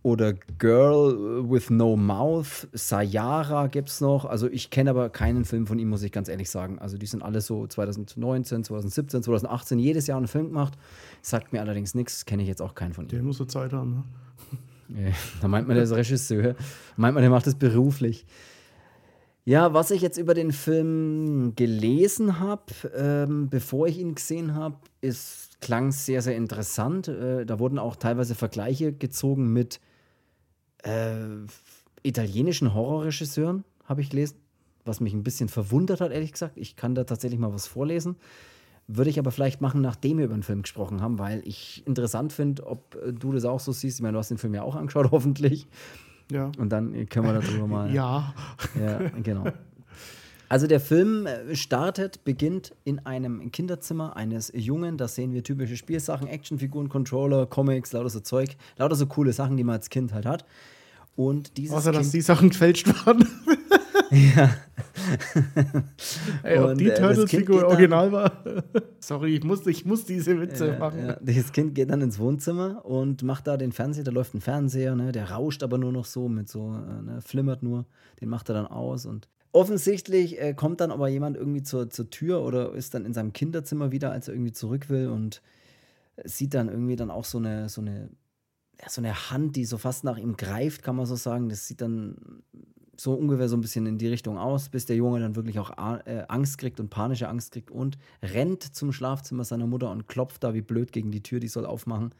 oder 0.03 0.33
Girl 0.59 1.49
with 1.51 1.71
No 1.71 1.97
Mouth. 1.97 2.69
Sayara 2.73 3.67
gibt 3.67 3.91
es 3.91 4.01
noch. 4.01 4.25
Also 4.25 4.49
ich 4.49 4.71
kenne 4.71 4.91
aber 4.91 5.11
keinen 5.11 5.45
Film 5.45 5.67
von 5.67 5.79
ihm, 5.79 5.91
muss 5.91 6.03
ich 6.03 6.13
ganz 6.13 6.29
ehrlich 6.29 6.49
sagen. 6.49 6.79
Also 6.79 6.97
die 6.97 7.07
sind 7.07 7.23
alle 7.23 7.41
so 7.41 7.67
2019, 7.67 8.65
2017, 8.65 9.23
2018 9.23 9.79
jedes 9.79 10.07
Jahr 10.07 10.17
einen 10.17 10.29
Film 10.29 10.49
gemacht. 10.49 10.75
Sagt 11.21 11.53
mir 11.53 11.61
allerdings 11.61 11.95
nichts, 11.95 12.25
kenne 12.25 12.43
ich 12.43 12.49
jetzt 12.49 12.63
auch 12.63 12.75
keinen 12.75 12.95
von 12.95 13.05
ihm. 13.05 13.09
Der 13.11 13.23
muss 13.23 13.37
so 13.37 13.45
Zeit 13.45 13.73
haben. 13.73 14.05
Ne? 14.89 15.13
Da 15.41 15.49
meint 15.49 15.69
man, 15.69 15.77
der 15.77 15.85
ist 15.85 15.93
Regisseur. 15.93 16.57
Meint 16.97 17.15
man, 17.15 17.23
der 17.23 17.31
macht 17.31 17.47
das 17.47 17.55
beruflich. 17.55 18.27
Ja, 19.45 19.73
was 19.73 19.91
ich 19.91 20.03
jetzt 20.03 20.19
über 20.19 20.35
den 20.35 20.53
Film 20.53 21.55
gelesen 21.57 22.41
habe, 22.41 22.73
ähm, 22.95 23.49
bevor 23.49 23.87
ich 23.87 23.99
ihn 23.99 24.15
gesehen 24.15 24.55
habe, 24.55 24.77
ist 25.01 25.61
klang 25.61 25.93
sehr, 25.93 26.23
sehr 26.23 26.37
interessant. 26.37 27.09
Äh, 27.09 27.47
da 27.47 27.59
wurden 27.59 27.79
auch 27.79 27.97
teilweise 27.97 28.35
Vergleiche 28.35 28.93
gezogen 28.93 29.53
mit 29.53 29.81
äh, 30.83 31.47
italienischen 32.03 32.75
Horrorregisseuren, 32.75 33.65
habe 33.85 34.01
ich 34.01 34.11
gelesen. 34.11 34.37
Was 34.85 35.01
mich 35.01 35.13
ein 35.13 35.23
bisschen 35.23 35.49
verwundert 35.49 36.01
hat, 36.01 36.11
ehrlich 36.11 36.33
gesagt. 36.33 36.57
Ich 36.57 36.75
kann 36.75 36.95
da 36.95 37.05
tatsächlich 37.05 37.39
mal 37.39 37.53
was 37.53 37.67
vorlesen. 37.67 38.17
Würde 38.87 39.11
ich 39.11 39.19
aber 39.19 39.31
vielleicht 39.31 39.61
machen, 39.61 39.83
nachdem 39.83 40.19
wir 40.19 40.25
über 40.25 40.35
den 40.35 40.43
Film 40.43 40.63
gesprochen 40.63 41.01
haben, 41.01 41.19
weil 41.19 41.43
ich 41.47 41.87
interessant 41.87 42.33
finde, 42.33 42.67
ob 42.67 42.97
äh, 42.97 43.13
du 43.13 43.33
das 43.33 43.45
auch 43.45 43.61
so 43.61 43.73
siehst. 43.73 43.99
Ich 43.99 44.03
meine, 44.03 44.15
du 44.15 44.19
hast 44.19 44.31
den 44.31 44.39
Film 44.39 44.55
ja 44.55 44.63
auch 44.63 44.75
angeschaut, 44.75 45.11
hoffentlich. 45.11 45.69
Ja. 46.31 46.51
Und 46.59 46.71
dann 46.71 47.09
können 47.09 47.27
wir 47.27 47.41
darüber 47.41 47.67
mal. 47.67 47.91
Ja. 47.95 48.35
Ja, 48.81 48.99
genau. 49.23 49.45
Also 50.51 50.67
der 50.67 50.81
Film 50.81 51.27
äh, 51.27 51.55
startet, 51.55 52.25
beginnt 52.25 52.75
in 52.83 52.99
einem 53.07 53.53
Kinderzimmer 53.53 54.17
eines 54.17 54.51
Jungen. 54.53 54.99
Da 54.99 55.07
sehen 55.07 55.33
wir 55.33 55.45
typische 55.45 55.77
Spielsachen, 55.77 56.27
Actionfiguren, 56.27 56.89
Controller, 56.89 57.47
Comics, 57.47 57.93
lauter 57.93 58.11
so 58.11 58.19
Zeug, 58.19 58.57
lauter 58.77 58.97
so 58.97 59.07
coole 59.07 59.33
Sachen, 59.33 59.57
die 59.57 59.63
man 59.63 59.77
als 59.77 59.91
Kind 59.91 60.13
halt 60.13 60.27
hat. 60.27 60.45
Und 61.15 61.57
dieses 61.57 61.77
Außer, 61.77 61.93
dass 61.93 62.03
kind, 62.03 62.15
die 62.15 62.21
Sachen 62.21 62.51
gefälscht 62.51 62.89
waren. 63.07 63.25
Ey, 66.43 66.59
ob 66.59 66.71
Und, 66.71 66.81
die 66.81 66.87
äh, 66.87 66.89
das 66.89 66.99
Turtles-Figur 66.99 67.69
original 67.69 68.11
war. 68.11 68.33
Sorry, 68.99 69.37
ich 69.37 69.45
muss, 69.45 69.65
ich 69.69 69.85
muss 69.85 70.05
diese 70.05 70.41
Witze 70.41 70.67
ja, 70.67 70.79
machen. 70.81 71.07
ja, 71.07 71.17
dieses 71.21 71.53
Kind 71.53 71.77
geht 71.77 71.91
dann 71.91 72.01
ins 72.01 72.19
Wohnzimmer 72.19 72.85
und 72.85 73.23
macht 73.23 73.47
da 73.47 73.57
den 73.57 73.71
Fernseher. 73.71 74.03
Da 74.03 74.11
läuft 74.11 74.35
ein 74.35 74.41
Fernseher, 74.41 74.97
ne? 74.97 75.13
der 75.13 75.31
rauscht 75.31 75.63
aber 75.63 75.79
nur 75.79 75.93
noch 75.93 76.07
so 76.07 76.29
mit 76.29 76.49
so, 76.49 76.75
äh, 76.75 77.03
ne? 77.03 77.21
flimmert 77.25 77.63
nur. 77.63 77.87
Den 78.21 78.29
macht 78.29 78.49
er 78.49 78.57
dann 78.57 78.67
aus 78.67 79.07
und 79.07 79.29
offensichtlich 79.53 80.41
äh, 80.41 80.55
kommt 80.55 80.81
dann 80.81 80.91
aber 80.91 81.09
jemand 81.09 81.37
irgendwie 81.37 81.63
zur, 81.63 81.91
zur 81.91 82.11
Tür 82.11 82.43
oder 82.43 82.73
ist 82.73 82.95
dann 82.95 83.05
in 83.05 83.15
seinem 83.15 83.33
Kinderzimmer 83.33 83.93
wieder, 83.93 84.13
als 84.13 84.29
er 84.29 84.35
irgendwie 84.35 84.53
zurück 84.53 84.89
will 84.89 85.09
und 85.09 85.43
sieht 86.25 86.55
dann 86.55 86.69
irgendwie 86.69 86.97
dann 86.97 87.11
auch 87.11 87.25
so 87.25 87.39
eine, 87.39 87.69
so 87.69 87.81
eine, 87.81 88.11
ja, 88.81 88.89
so 88.89 89.01
eine 89.01 89.31
Hand, 89.31 89.57
die 89.57 89.65
so 89.65 89.79
fast 89.79 90.05
nach 90.05 90.19
ihm 90.19 90.37
greift, 90.37 90.83
kann 90.83 90.97
man 90.97 91.07
so 91.07 91.17
sagen. 91.17 91.49
Das 91.49 91.67
sieht 91.67 91.81
dann 91.81 92.43
so 92.97 93.15
ungefähr 93.15 93.49
so 93.49 93.57
ein 93.57 93.63
bisschen 93.63 93.87
in 93.87 93.99
die 93.99 94.09
Richtung 94.09 94.37
aus, 94.37 94.69
bis 94.69 94.85
der 94.87 94.97
Junge 94.97 95.21
dann 95.21 95.35
wirklich 95.35 95.59
auch 95.59 95.71
äh, 96.05 96.25
Angst 96.29 96.59
kriegt 96.59 96.81
und 96.81 96.91
panische 96.91 97.29
Angst 97.29 97.53
kriegt 97.53 97.71
und 97.71 97.99
rennt 98.23 98.63
zum 98.63 98.93
Schlafzimmer 98.93 99.45
seiner 99.45 99.67
Mutter 99.67 99.91
und 99.91 100.07
klopft 100.07 100.45
da 100.45 100.53
wie 100.53 100.61
blöd 100.61 100.93
gegen 100.93 101.11
die 101.11 101.23
Tür, 101.23 101.41
die 101.41 101.49
soll 101.49 101.65
aufmachen. 101.65 102.15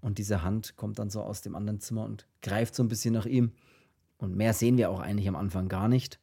Und 0.00 0.18
diese 0.18 0.42
Hand 0.42 0.76
kommt 0.76 0.98
dann 0.98 1.10
so 1.10 1.22
aus 1.22 1.42
dem 1.42 1.54
anderen 1.54 1.80
Zimmer 1.80 2.04
und 2.04 2.26
greift 2.40 2.74
so 2.74 2.82
ein 2.82 2.88
bisschen 2.88 3.12
nach 3.14 3.26
ihm. 3.26 3.52
Und 4.16 4.34
mehr 4.34 4.54
sehen 4.54 4.78
wir 4.78 4.90
auch 4.90 5.00
eigentlich 5.00 5.28
am 5.28 5.36
Anfang 5.36 5.68
gar 5.68 5.88
nicht. 5.88 6.20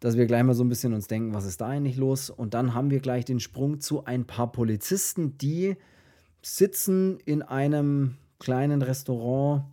Dass 0.00 0.16
wir 0.16 0.26
gleich 0.26 0.44
mal 0.44 0.54
so 0.54 0.62
ein 0.62 0.68
bisschen 0.68 0.92
uns 0.92 1.08
denken, 1.08 1.34
was 1.34 1.44
ist 1.44 1.60
da 1.60 1.66
eigentlich 1.66 1.96
los? 1.96 2.30
Und 2.30 2.54
dann 2.54 2.74
haben 2.74 2.90
wir 2.90 3.00
gleich 3.00 3.24
den 3.24 3.40
Sprung 3.40 3.80
zu 3.80 4.04
ein 4.04 4.26
paar 4.26 4.52
Polizisten, 4.52 5.36
die 5.38 5.76
sitzen 6.42 7.18
in 7.24 7.42
einem 7.42 8.16
kleinen 8.38 8.82
Restaurant 8.82 9.64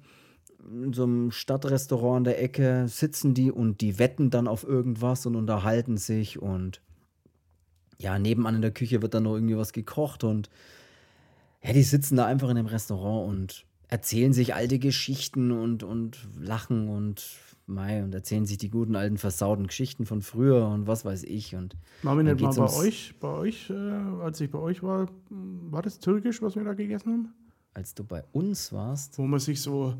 in 0.68 0.94
so 0.94 1.04
einem 1.04 1.32
Stadtrestaurant 1.32 2.18
an 2.18 2.24
der 2.24 2.42
Ecke 2.42 2.88
sitzen 2.88 3.34
die 3.34 3.52
und 3.52 3.82
die 3.82 4.00
wetten 4.00 4.30
dann 4.30 4.48
auf 4.48 4.64
irgendwas 4.64 5.26
und 5.26 5.36
unterhalten 5.36 5.98
sich 5.98 6.42
und 6.42 6.82
ja, 8.00 8.20
nebenan 8.20 8.56
in 8.56 8.62
der 8.62 8.72
Küche 8.72 9.02
wird 9.02 9.14
dann 9.14 9.24
noch 9.24 9.36
irgendwie 9.36 9.58
was 9.58 9.74
gekocht 9.74 10.24
und 10.24 10.50
ja, 11.64 11.74
die 11.74 11.84
sitzen 11.84 12.16
da 12.16 12.26
einfach 12.26 12.50
in 12.50 12.56
dem 12.56 12.66
Restaurant 12.66 13.30
und 13.30 13.66
erzählen 13.88 14.34
sich 14.34 14.54
alte 14.54 14.80
Geschichten 14.80 15.52
und, 15.52 15.84
und 15.84 16.28
lachen 16.40 16.90
und 16.90 17.24
mei, 17.67 18.04
und 18.04 18.13
erzählen 18.13 18.45
sich 18.45 18.58
die 18.58 18.69
guten 18.69 18.95
alten 18.95 19.17
versauten 19.17 19.67
Geschichten 19.67 20.06
von 20.06 20.21
früher 20.21 20.67
und 20.67 20.88
was 20.88 21.06
weiß 21.06 21.23
ich. 21.23 21.56
Und 21.56 21.75
wir 22.04 22.23
dann 22.23 22.25
nicht 22.25 22.58
mal 22.58 22.67
bei 22.67 22.73
euch, 22.73 23.15
bei 23.19 23.28
euch, 23.30 23.69
äh, 23.69 23.73
als 23.73 24.39
ich 24.41 24.51
bei 24.51 24.60
euch 24.60 24.84
war, 24.84 25.08
war 25.30 25.82
das 25.82 25.99
türkisch, 25.99 26.41
was 26.41 26.56
wir 26.56 26.63
da 26.63 26.73
gegessen 26.73 27.12
haben? 27.12 27.34
Als 27.73 27.93
du 27.93 28.04
bei 28.04 28.23
uns 28.32 28.71
warst, 28.71 29.17
Wo 29.17 29.23
man 29.25 29.39
sich 29.39 29.62
so 29.62 29.95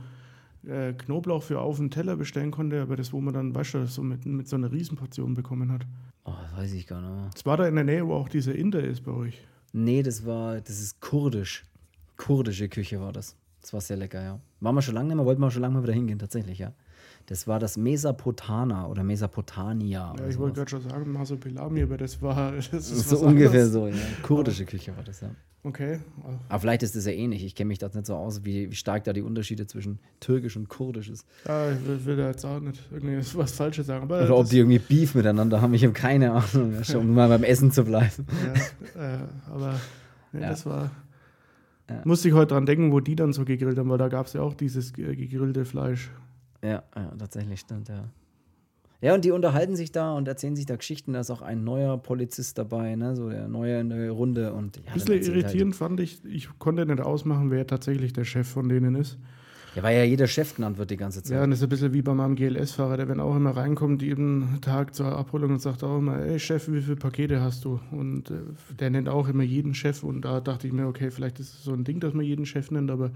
äh, 0.65 0.93
Knoblauch 0.93 1.43
für 1.43 1.60
auf 1.60 1.78
den 1.78 1.91
Teller 1.91 2.15
bestellen 2.15 2.51
konnte, 2.51 2.82
aber 2.82 2.95
das, 2.95 3.12
wo 3.13 3.21
man 3.21 3.34
dann, 3.34 3.54
weißt 3.54 3.73
du, 3.73 3.88
so 3.88 4.01
mit, 4.01 4.25
mit 4.25 4.47
so 4.47 4.56
einer 4.56 4.71
Riesenportion 4.71 5.34
bekommen 5.34 5.71
hat. 5.71 5.86
oh, 6.23 6.34
das 6.41 6.56
weiß 6.58 6.73
ich 6.73 6.88
gar 6.88 7.01
nicht. 7.01 7.36
Es 7.36 7.45
war 7.45 7.58
da 7.58 7.67
in 7.67 7.75
der 7.75 7.84
Nähe, 7.84 8.08
wo 8.08 8.13
auch 8.13 8.30
dieser 8.30 8.56
Inder 8.56 8.84
ist 8.84 9.04
bei 9.04 9.12
euch. 9.12 9.41
Nee, 9.73 10.04
das 10.04 10.25
war, 10.25 10.62
das 10.62 10.80
ist 10.80 11.01
kurdisch. 11.01 11.63
Kurdische 12.17 12.69
Küche 12.69 13.01
war 13.01 13.12
das. 13.12 13.36
Das 13.62 13.73
war 13.73 13.82
sehr 13.82 13.97
lecker, 13.97 14.21
ja. 14.21 14.39
Waren 14.62 14.75
wir 14.75 14.82
schon 14.82 14.95
lange 14.95 15.08
nicht 15.08 15.17
mehr, 15.17 15.25
wollten 15.25 15.41
wir 15.41 15.51
schon 15.51 15.62
lange 15.62 15.73
mal 15.75 15.84
wieder 15.84 15.93
hingehen, 15.93 16.19
tatsächlich, 16.19 16.60
ja. 16.60 16.71
Das 17.28 17.48
war 17.48 17.60
das 17.60 17.76
Mesopotana 17.78 18.88
oder 18.88 19.04
Mesopotania. 19.04 20.14
Ja, 20.20 20.28
ich 20.28 20.38
wollte 20.38 20.58
gerade 20.58 20.70
schon 20.70 20.82
sagen, 20.82 21.12
Masopilami, 21.12 21.82
aber 21.84 21.98
das 21.98 22.22
war. 22.22 22.52
Das 22.72 22.72
ist 22.72 23.10
so 23.10 23.20
ungefähr 23.20 23.64
anderes. 23.64 23.72
so, 23.72 23.88
ja. 23.88 23.96
Kurdische 24.22 24.66
Küche 24.66 24.96
war 24.96 25.04
das, 25.04 25.22
ja. 25.22 25.30
Okay. 25.64 25.98
Aber 26.48 26.60
vielleicht 26.60 26.84
ist 26.84 26.96
das 26.96 27.08
ja 27.08 27.12
ähnlich. 27.12 27.44
Ich 27.44 27.56
kenne 27.56 27.70
mich 27.70 27.80
da 27.80 27.88
nicht 27.92 28.06
so 28.06 28.14
aus, 28.14 28.46
wie, 28.46 28.70
wie 28.70 28.76
stark 28.76 29.04
da 29.06 29.14
die 29.14 29.24
Unterschiede 29.24 29.66
zwischen 29.66 29.98
Türkisch 30.20 30.56
und 30.56 30.70
Kurdisch 30.70 31.10
ist. 31.10 31.26
Ja, 31.48 31.72
ich 31.72 31.88
will, 31.88 32.06
will 32.06 32.18
da 32.18 32.28
jetzt 32.28 32.46
auch 32.46 32.60
nicht 32.60 32.80
irgendwie 32.92 33.18
was 33.36 33.54
Falsches 33.54 33.88
sagen. 33.88 34.04
Aber 34.04 34.22
Oder 34.22 34.38
ob 34.38 34.48
die 34.48 34.60
irgendwie 34.60 34.78
Beef 34.78 35.16
miteinander 35.16 35.62
haben. 35.62 35.74
Ich 35.74 35.84
habe 35.84 35.94
keine 35.94 36.34
Ahnung, 36.34 36.74
ja, 36.76 36.84
schon, 36.84 37.02
um 37.10 37.16
mal 37.16 37.30
beim 37.30 37.44
Essen 37.44 37.72
zu 37.72 37.84
bleiben. 37.84 38.28
Ja, 38.96 39.16
äh, 39.16 39.20
aber 39.50 39.80
nee, 40.32 40.42
Ja. 40.42 40.50
das 40.50 40.68
war. 40.68 40.92
Ja. 41.90 42.02
Musste 42.06 42.28
ich 42.28 42.36
heute 42.36 42.54
dran 42.54 42.68
denken, 42.68 42.92
wo 42.92 43.00
die 43.00 43.16
dann 43.16 43.34
so 43.34 43.44
gegrillt 43.46 43.80
haben, 43.80 43.90
weil 43.90 43.98
da 43.98 44.08
gab 44.10 44.28
es 44.28 44.34
ja 44.34 44.42
auch 44.42 44.54
dieses 44.54 44.94
gegrillte 44.94 45.66
Fleisch. 45.66 46.12
Ja, 46.65 46.84
ja, 46.95 47.13
tatsächlich 47.17 47.60
stimmt, 47.60 47.89
ja. 47.89 48.06
Ja, 49.01 49.13
und 49.13 49.23
die 49.23 49.32
unterhalten 49.32 49.75
sich 49.75 49.91
da 49.91 50.13
und 50.13 50.28
erzählen 50.28 50.56
sich 50.56 50.65
da 50.65 50.75
Geschichten. 50.78 51.13
Da 51.13 51.19
ist 51.19 51.30
auch 51.30 51.41
ein 51.41 51.63
neuer 51.63 51.97
Polizist 51.97 52.58
dabei, 52.58 52.95
ne? 52.95 53.15
so 53.15 53.30
der 53.30 53.47
neue 53.47 53.80
in 53.80 53.89
der 53.89 54.10
Runde. 54.10 54.54
Und, 54.54 54.78
ja, 54.78 54.84
Ein 54.88 54.93
bisschen 54.93 55.10
halt- 55.13 55.28
irritierend 55.28 55.75
fand 55.75 55.99
ich, 55.99 56.23
ich 56.25 56.49
konnte 56.58 56.86
nicht 56.86 57.01
ausmachen, 57.01 57.51
wer 57.51 57.67
tatsächlich 57.67 58.13
der 58.13 58.23
Chef 58.23 58.47
von 58.47 58.67
denen 58.67 58.95
ist. 58.95 59.19
Ja, 59.75 59.84
weil 59.84 59.97
ja 59.97 60.04
jeder 60.06 60.25
Chef 60.25 60.56
genannt 60.56 60.78
wird 60.78 60.89
die 60.89 60.97
ganze 60.97 61.21
Zeit. 61.21 61.36
Ja, 61.36 61.43
und 61.43 61.49
das 61.51 61.60
ist 61.60 61.63
ein 61.63 61.69
bisschen 61.69 61.93
wie 61.93 62.01
bei 62.01 62.13
meinem 62.13 62.36
GLS-Fahrer, 62.36 62.95
der 62.95 63.10
wenn 63.10 63.19
auch 63.19 63.36
immer 63.36 63.51
reinkommt, 63.51 64.01
jeden 64.01 64.62
Tag 64.62 64.95
zur 64.95 65.08
Abholung 65.08 65.51
und 65.51 65.62
sagt 65.62 65.84
auch 65.84 65.97
immer, 65.97 66.17
ey 66.19 66.39
Chef, 66.39 66.71
wie 66.71 66.82
viele 66.82 66.95
Pakete 66.95 67.41
hast 67.41 67.65
du? 67.65 67.82
Und 67.91 68.32
äh, 68.32 68.36
der 68.80 68.89
nennt 68.89 69.10
auch 69.10 69.28
immer 69.28 69.43
jeden 69.43 69.73
Chef 69.75 70.01
und 70.04 70.21
da 70.23 70.39
dachte 70.39 70.65
ich 70.65 70.73
mir, 70.73 70.88
okay, 70.88 71.12
vielleicht 71.12 71.41
ist 71.41 71.54
es 71.54 71.63
so 71.65 71.73
ein 71.73 71.84
Ding, 71.84 71.99
dass 71.99 72.13
man 72.13 72.25
jeden 72.25 72.45
Chef 72.45 72.71
nennt, 72.71 72.89
aber 72.89 73.12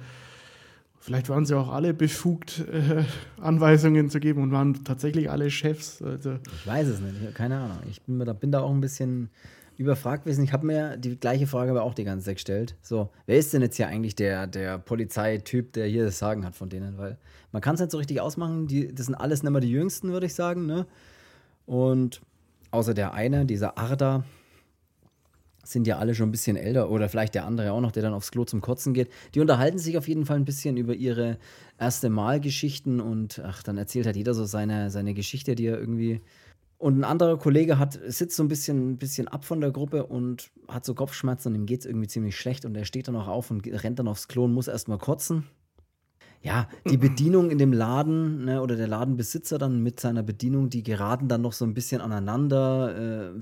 vielleicht 1.00 1.30
waren 1.30 1.46
sie 1.46 1.58
auch 1.58 1.70
alle 1.70 1.94
befugt, 1.94 2.64
äh, 2.72 3.04
Anweisungen 3.42 4.10
zu 4.10 4.20
geben 4.20 4.42
und 4.44 4.52
waren 4.52 4.84
tatsächlich 4.84 5.30
alle 5.30 5.50
Chefs. 5.50 6.02
Also, 6.02 6.38
Ich 6.56 6.68
weiß 6.68 6.88
es 6.88 7.00
nicht, 7.00 7.16
ich 7.28 7.34
keine 7.34 7.58
Ahnung. 7.58 7.80
Ich 7.90 8.02
bin, 8.02 8.20
da, 8.20 8.34
bin 8.34 8.52
da 8.52 8.62
auch 8.62 8.72
ein 8.72 8.82
bisschen 8.82 9.30
überfragt 9.78 10.26
gewesen. 10.26 10.44
Ich 10.44 10.52
habe 10.52 10.66
mir 10.66 10.98
die 10.98 11.18
gleiche 11.18 11.48
Frage 11.48 11.72
aber 11.72 11.84
auch 11.84 11.94
die 11.94 12.04
ganze 12.04 12.26
Zeit 12.26 12.36
gestellt. 12.36 12.76
So, 12.82 13.10
wer 13.26 13.38
ist 13.38 13.54
denn 13.54 13.62
jetzt 13.62 13.78
hier 13.78 13.88
eigentlich 13.88 14.14
der, 14.14 14.46
der 14.46 14.78
Polizeityp, 14.78 15.72
der 15.72 15.88
hier 15.88 16.04
das 16.04 16.20
Sagen 16.20 16.46
hat 16.46 16.56
von 16.56 16.70
denen? 16.70 16.98
Weil 16.98 17.18
man 17.54 17.62
kann 17.62 17.76
es 17.76 17.82
nicht 17.82 17.92
so 17.92 17.98
richtig 17.98 18.20
ausmachen. 18.20 18.68
Die, 18.68 18.94
das 18.94 19.06
sind 19.06 19.16
alles 19.16 19.42
nicht 19.42 19.52
mehr 19.52 19.62
die 19.62 19.72
Jüngsten, 19.72 20.12
würde 20.12 20.26
ich 20.26 20.36
sagen. 20.36 20.66
Ne? 20.66 20.86
Und 21.66 22.22
außer 22.72 22.94
der 22.94 23.14
eine, 23.14 23.46
dieser 23.46 23.78
Arda, 23.78 24.26
sind 25.72 25.88
ja 25.88 25.98
alle 25.98 26.16
schon 26.16 26.30
ein 26.30 26.32
bisschen 26.32 26.58
älter 26.58 26.90
oder 26.90 27.10
vielleicht 27.10 27.36
der 27.36 27.46
andere 27.46 27.72
auch 27.72 27.82
noch, 27.82 27.92
der 27.92 28.04
dann 28.04 28.14
aufs 28.14 28.32
Klo 28.32 28.46
zum 28.46 28.62
Kotzen 28.62 28.94
geht. 28.94 29.10
Die 29.36 29.40
unterhalten 29.40 29.78
sich 29.78 29.98
auf 29.98 30.08
jeden 30.08 30.26
Fall 30.26 30.38
ein 30.38 30.46
bisschen 30.46 30.78
über 30.78 30.94
ihre 30.94 31.38
erste 31.80 32.10
Malgeschichten 32.10 33.00
und 33.00 33.42
ach, 33.46 33.64
dann 33.64 33.78
erzählt 33.78 34.06
halt 34.06 34.16
jeder 34.16 34.34
so 34.34 34.46
seine, 34.46 34.90
seine 34.90 35.14
Geschichte, 35.14 35.56
die 35.56 35.68
er 35.68 35.80
irgendwie. 35.80 36.22
Und 36.78 36.98
ein 36.98 37.04
anderer 37.04 37.38
Kollege 37.38 37.78
hat, 37.78 38.00
sitzt 38.08 38.38
so 38.38 38.44
ein 38.44 38.48
bisschen, 38.48 38.92
ein 38.92 38.98
bisschen 38.98 39.28
ab 39.28 39.44
von 39.44 39.60
der 39.60 39.72
Gruppe 39.72 40.06
und 40.06 40.50
hat 40.68 40.86
so 40.86 40.96
Kopfschmerzen 40.96 41.50
und 41.50 41.56
ihm 41.56 41.66
geht 41.66 41.82
es 41.82 41.86
irgendwie 41.86 42.08
ziemlich 42.08 42.38
schlecht 42.38 42.66
und 42.66 42.76
er 42.76 42.86
steht 42.86 43.08
dann 43.08 43.18
auch 43.18 43.28
auf 43.28 43.52
und 43.52 43.68
rennt 43.68 44.00
dann 44.00 44.08
aufs 44.08 44.28
Klo 44.30 44.46
und 44.46 44.54
muss 44.54 44.70
erstmal 44.70 44.98
kotzen. 44.98 45.46
Ja, 46.42 46.70
die 46.90 46.96
Bedienung 46.96 47.52
in 47.52 47.58
dem 47.58 47.74
Laden 47.74 48.46
ne, 48.46 48.62
oder 48.62 48.78
der 48.78 48.88
Ladenbesitzer 48.88 49.58
dann 49.58 49.84
mit 49.84 50.00
seiner 50.00 50.24
Bedienung, 50.24 50.70
die 50.70 50.84
geraten 50.84 51.28
dann 51.28 51.42
noch 51.42 51.52
so 51.52 51.66
ein 51.66 51.74
bisschen 51.74 52.00
aneinander. 52.00 53.34
Äh, 53.36 53.42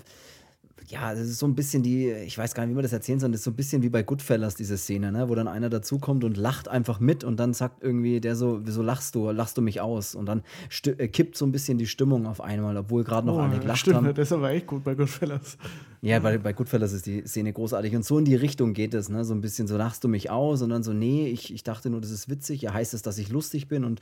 ja, 0.89 1.13
das 1.13 1.27
ist 1.27 1.39
so 1.39 1.45
ein 1.45 1.53
bisschen 1.53 1.83
die, 1.83 2.09
ich 2.09 2.37
weiß 2.37 2.53
gar 2.53 2.63
nicht, 2.63 2.71
wie 2.71 2.75
man 2.75 2.83
das 2.83 2.93
erzählen 2.93 3.19
soll, 3.19 3.31
das 3.31 3.41
ist 3.41 3.43
so 3.43 3.51
ein 3.51 3.55
bisschen 3.55 3.83
wie 3.83 3.89
bei 3.89 4.03
Goodfellas, 4.03 4.55
diese 4.55 4.77
Szene, 4.77 5.11
ne? 5.11 5.27
wo 5.27 5.35
dann 5.35 5.49
einer 5.49 5.69
dazukommt 5.69 6.23
und 6.23 6.37
lacht 6.37 6.69
einfach 6.69 7.01
mit 7.01 7.25
und 7.25 7.37
dann 7.41 7.53
sagt 7.53 7.83
irgendwie 7.83 8.21
der 8.21 8.37
so, 8.37 8.61
wieso 8.63 8.81
lachst 8.81 9.13
du, 9.15 9.29
lachst 9.31 9.57
du 9.57 9.61
mich 9.61 9.81
aus? 9.81 10.15
Und 10.15 10.27
dann 10.27 10.43
äh, 10.85 11.09
kippt 11.09 11.35
so 11.35 11.45
ein 11.45 11.51
bisschen 11.51 11.77
die 11.77 11.87
Stimmung 11.87 12.25
auf 12.25 12.39
einmal, 12.39 12.77
obwohl 12.77 13.03
gerade 13.03 13.27
noch 13.27 13.35
oh, 13.35 13.41
alle 13.41 13.59
gelacht 13.59 13.79
stimmt, 13.79 13.97
haben. 13.97 14.13
das 14.13 14.29
ist 14.29 14.31
aber 14.31 14.51
echt 14.51 14.67
gut 14.67 14.85
bei 14.85 14.95
Goodfellas. 14.95 15.57
Ja, 16.01 16.19
bei, 16.19 16.37
bei 16.37 16.53
Goodfellas 16.53 16.93
ist 16.93 17.05
die 17.07 17.25
Szene 17.25 17.51
großartig. 17.53 17.95
Und 17.95 18.05
so 18.05 18.19
in 18.19 18.25
die 18.25 18.35
Richtung 18.35 18.73
geht 18.73 18.93
es, 18.93 19.09
ne? 19.09 19.25
So 19.25 19.33
ein 19.33 19.41
bisschen 19.41 19.67
so 19.67 19.77
lachst 19.77 20.03
du 20.03 20.07
mich 20.07 20.29
aus 20.29 20.61
und 20.61 20.69
dann 20.69 20.83
so, 20.83 20.93
nee, 20.93 21.27
ich, 21.27 21.53
ich 21.53 21.63
dachte 21.63 21.89
nur, 21.89 22.01
das 22.01 22.11
ist 22.11 22.29
witzig. 22.29 22.61
Ja, 22.61 22.73
heißt 22.73 22.93
es, 22.93 23.01
dass 23.01 23.17
ich 23.17 23.29
lustig 23.29 23.67
bin 23.67 23.83
und 23.83 23.99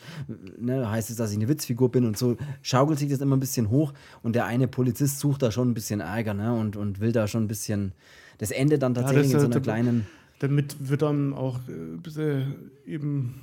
ne, 0.59 0.89
heißt 0.89 1.09
es, 1.09 1.15
dass 1.15 1.31
ich 1.31 1.37
eine 1.37 1.47
Witzfigur 1.47 1.89
bin 1.89 2.05
und 2.05 2.17
so 2.17 2.37
schaukelt 2.61 2.99
sich 2.99 3.09
das 3.09 3.21
immer 3.21 3.37
ein 3.37 3.39
bisschen 3.39 3.69
hoch. 3.69 3.93
Und 4.23 4.35
der 4.35 4.45
eine 4.45 4.67
Polizist 4.67 5.19
sucht 5.19 5.41
da 5.41 5.51
schon 5.51 5.69
ein 5.69 5.73
bisschen 5.73 6.01
Ärger, 6.01 6.33
ne? 6.33 6.53
Und, 6.53 6.75
und 6.75 6.99
will 6.99 7.11
da 7.11 7.27
schon 7.27 7.45
ein 7.45 7.47
bisschen. 7.47 7.93
Das 8.37 8.51
endet 8.51 8.81
dann 8.81 8.93
tatsächlich 8.93 9.31
das, 9.31 9.43
in 9.43 9.51
so 9.51 9.55
einer 9.55 9.61
kleinen. 9.61 10.07
Damit 10.39 10.75
wird 10.89 11.01
dann 11.01 11.33
auch 11.33 11.59
äh, 11.69 11.71
ein 11.71 12.01
bisschen 12.01 12.55
eben 12.85 13.41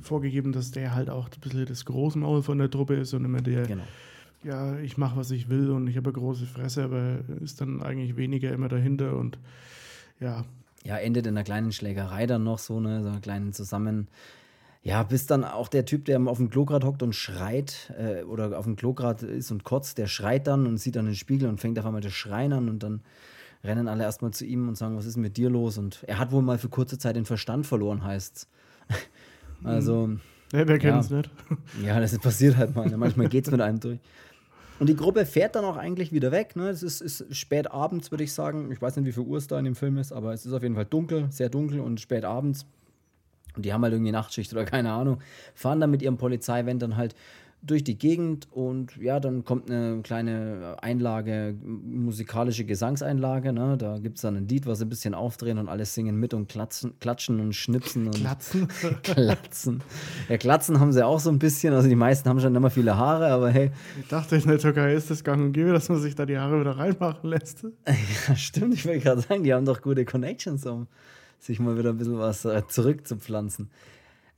vorgegeben, 0.00 0.52
dass 0.52 0.70
der 0.70 0.94
halt 0.94 1.10
auch 1.10 1.26
ein 1.26 1.40
bisschen 1.40 1.66
das 1.66 1.84
Großmaul 1.84 2.42
von 2.42 2.58
der 2.58 2.70
Truppe 2.70 2.94
ist 2.94 3.12
und 3.14 3.24
immer 3.24 3.40
der, 3.40 3.66
Genau. 3.66 3.82
Ja, 4.44 4.78
ich 4.78 4.96
mache, 4.98 5.16
was 5.16 5.30
ich 5.30 5.48
will 5.48 5.70
und 5.70 5.86
ich 5.86 5.96
habe 5.96 6.10
eine 6.10 6.18
große 6.18 6.46
Fresse, 6.46 6.84
aber 6.84 7.18
ist 7.40 7.60
dann 7.60 7.82
eigentlich 7.82 8.16
weniger 8.16 8.52
immer 8.52 8.68
dahinter 8.68 9.16
und 9.16 9.38
ja, 10.20 10.44
ja, 10.84 10.96
endet 10.96 11.26
in 11.26 11.36
einer 11.36 11.44
kleinen 11.44 11.70
Schlägerei 11.72 12.26
dann 12.26 12.42
noch 12.42 12.58
so, 12.58 12.80
ne, 12.80 13.02
so 13.02 13.08
einer 13.08 13.20
kleinen 13.20 13.52
Zusammen. 13.52 14.08
Ja, 14.82 15.04
bis 15.04 15.26
dann 15.26 15.44
auch 15.44 15.68
der 15.68 15.84
Typ, 15.84 16.06
der 16.06 16.20
auf 16.26 16.38
dem 16.38 16.50
Klo 16.50 16.64
grad 16.64 16.82
hockt 16.82 17.04
und 17.04 17.14
schreit, 17.14 17.92
äh, 17.96 18.24
oder 18.24 18.58
auf 18.58 18.64
dem 18.64 18.74
Klo 18.74 18.92
grad 18.94 19.22
ist 19.22 19.52
und 19.52 19.62
kotzt, 19.62 19.96
der 19.96 20.08
schreit 20.08 20.48
dann 20.48 20.66
und 20.66 20.78
sieht 20.78 20.96
dann 20.96 21.04
den 21.06 21.14
Spiegel 21.14 21.48
und 21.48 21.60
fängt 21.60 21.78
auf 21.78 21.86
einmal 21.86 22.00
das 22.00 22.12
Schreien 22.12 22.52
an 22.52 22.68
und 22.68 22.82
dann 22.82 23.00
rennen 23.62 23.86
alle 23.86 24.02
erstmal 24.02 24.32
zu 24.32 24.44
ihm 24.44 24.68
und 24.68 24.76
sagen, 24.76 24.96
was 24.96 25.06
ist 25.06 25.16
mit 25.16 25.36
dir 25.36 25.50
los? 25.50 25.78
Und 25.78 26.02
er 26.08 26.18
hat 26.18 26.32
wohl 26.32 26.42
mal 26.42 26.58
für 26.58 26.68
kurze 26.68 26.98
Zeit 26.98 27.14
den 27.14 27.26
Verstand 27.26 27.64
verloren, 27.66 28.02
heißt's. 28.04 28.48
Also, 29.64 30.10
ja 30.52 30.66
wer 30.66 30.78
kennt 30.80 31.04
es 31.04 31.10
Ja. 31.10 31.16
nicht? 31.18 31.30
ja, 31.84 32.00
das 32.00 32.18
passiert 32.18 32.56
halt 32.56 32.74
mal. 32.74 32.88
Ne? 32.90 32.96
Manchmal 32.96 33.28
geht's 33.28 33.48
mit 33.52 33.60
einem 33.60 33.78
durch. 33.78 34.00
Und 34.78 34.88
die 34.88 34.96
Gruppe 34.96 35.26
fährt 35.26 35.54
dann 35.54 35.64
auch 35.64 35.76
eigentlich 35.76 36.12
wieder 36.12 36.32
weg. 36.32 36.56
Ne? 36.56 36.68
Es 36.68 36.82
ist, 36.82 37.00
ist 37.00 37.36
spät 37.36 37.70
abends, 37.70 38.10
würde 38.10 38.24
ich 38.24 38.32
sagen. 38.32 38.70
Ich 38.72 38.82
weiß 38.82 38.96
nicht, 38.96 39.06
wie 39.06 39.12
viel 39.12 39.22
Uhr 39.22 39.38
es 39.38 39.46
da 39.46 39.58
in 39.58 39.64
dem 39.64 39.76
Film 39.76 39.96
ist, 39.96 40.12
aber 40.12 40.32
es 40.32 40.44
ist 40.44 40.52
auf 40.52 40.62
jeden 40.62 40.74
Fall 40.74 40.86
dunkel, 40.86 41.26
sehr 41.30 41.48
dunkel 41.48 41.80
und 41.80 42.00
spät 42.00 42.24
abends. 42.24 42.66
Und 43.54 43.64
die 43.64 43.72
haben 43.72 43.82
halt 43.82 43.92
irgendwie 43.92 44.12
Nachtschicht 44.12 44.52
oder 44.52 44.64
keine 44.64 44.92
Ahnung. 44.92 45.20
Fahren 45.54 45.80
dann 45.80 45.90
mit 45.90 46.02
ihrem 46.02 46.16
Polizeivan 46.16 46.78
dann 46.78 46.96
halt 46.96 47.14
durch 47.64 47.84
die 47.84 47.96
Gegend 47.96 48.48
und 48.50 48.96
ja, 48.96 49.20
dann 49.20 49.44
kommt 49.44 49.70
eine 49.70 50.00
kleine 50.02 50.76
Einlage, 50.80 51.54
musikalische 51.62 52.64
Gesangseinlage. 52.64 53.52
Ne? 53.52 53.76
Da 53.78 53.98
gibt 53.98 54.16
es 54.16 54.22
dann 54.22 54.36
ein 54.36 54.48
Lied, 54.48 54.66
was 54.66 54.78
sie 54.78 54.84
ein 54.84 54.88
bisschen 54.88 55.14
aufdrehen 55.14 55.58
und 55.58 55.68
alle 55.68 55.84
singen 55.84 56.16
mit 56.16 56.34
und 56.34 56.48
klatschen, 56.48 56.98
klatschen 56.98 57.38
und 57.38 57.54
schnipsen 57.54 58.06
und 58.06 58.16
Glatzen. 58.16 58.66
Klatzen. 59.02 59.80
Ja, 60.28 60.38
Klatzen 60.38 60.80
haben 60.80 60.92
sie 60.92 61.06
auch 61.06 61.20
so 61.20 61.30
ein 61.30 61.38
bisschen. 61.38 61.72
Also 61.72 61.88
die 61.88 61.94
meisten 61.94 62.28
haben 62.28 62.40
schon 62.40 62.54
immer 62.54 62.70
viele 62.70 62.96
Haare, 62.96 63.28
aber 63.28 63.50
hey, 63.50 63.70
Ich 64.00 64.08
dachte, 64.08 64.36
in 64.36 64.48
der 64.48 64.58
Türkei 64.58 64.94
ist 64.94 65.10
das 65.10 65.22
gang 65.22 65.40
und 65.40 65.52
gäbe, 65.52 65.72
dass 65.72 65.88
man 65.88 66.00
sich 66.00 66.16
da 66.16 66.26
die 66.26 66.38
Haare 66.38 66.60
wieder 66.60 66.76
reinmachen 66.76 67.30
lässt. 67.30 67.64
ja, 68.28 68.34
stimmt, 68.34 68.74
ich 68.74 68.84
wollte 68.84 69.00
gerade 69.00 69.20
sagen, 69.20 69.44
die 69.44 69.54
haben 69.54 69.64
doch 69.64 69.82
gute 69.82 70.04
Connections, 70.04 70.66
um 70.66 70.88
sich 71.38 71.60
mal 71.60 71.78
wieder 71.78 71.90
ein 71.90 71.98
bisschen 71.98 72.18
was 72.18 72.44
äh, 72.44 72.62
zurückzupflanzen. 72.66 73.70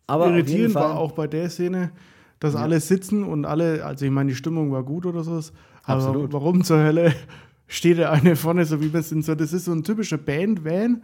Aber 0.07 0.29
Irritierend 0.29 0.75
war 0.75 0.99
auch 0.99 1.13
bei 1.13 1.27
der 1.27 1.49
Szene, 1.49 1.91
dass 2.45 2.57
alle 2.57 2.79
sitzen 2.81 3.25
und 3.25 3.45
alle, 3.45 3.85
also 3.85 4.05
ich 4.05 4.11
meine, 4.11 4.31
die 4.31 4.37
Stimmung 4.37 4.71
war 4.71 4.83
gut 4.83 5.07
oder 5.07 5.25
so. 5.25 5.33
Aber 5.85 6.03
Absolut. 6.03 6.33
warum 6.33 6.63
zur 6.63 6.79
Hölle 6.79 7.15
steht 7.67 7.99
der 7.99 8.13
eine 8.13 8.37
vorne, 8.37 8.65
so 8.65 8.81
wie 8.81 8.93
wir 8.93 9.03
sind, 9.03 9.25
so, 9.25 9.35
das 9.35 9.53
ist 9.53 9.65
so 9.65 9.73
ein 9.73 9.83
typischer 9.83 10.19
Band-Van, 10.19 11.03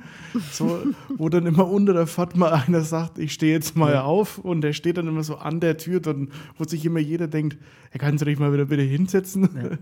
so, 0.52 0.78
wo 1.16 1.28
dann 1.28 1.46
immer 1.46 1.68
unter 1.68 1.94
der 1.94 2.06
Fahrt 2.06 2.36
mal 2.36 2.52
einer 2.52 2.82
sagt, 2.82 3.18
ich 3.18 3.32
stehe 3.32 3.52
jetzt 3.52 3.76
mal 3.76 3.96
auf 3.96 4.38
und 4.38 4.60
der 4.60 4.72
steht 4.72 4.98
dann 4.98 5.08
immer 5.08 5.22
so 5.22 5.36
an 5.36 5.60
der 5.60 5.78
Tür, 5.78 6.00
dann, 6.00 6.28
wo 6.58 6.64
sich 6.64 6.84
immer 6.84 7.00
jeder 7.00 7.26
denkt, 7.26 7.58
er 7.90 7.98
kann 7.98 8.18
sich 8.18 8.38
mal 8.38 8.52
wieder 8.52 8.66
bitte 8.66 8.82
hinsetzen. 8.82 9.78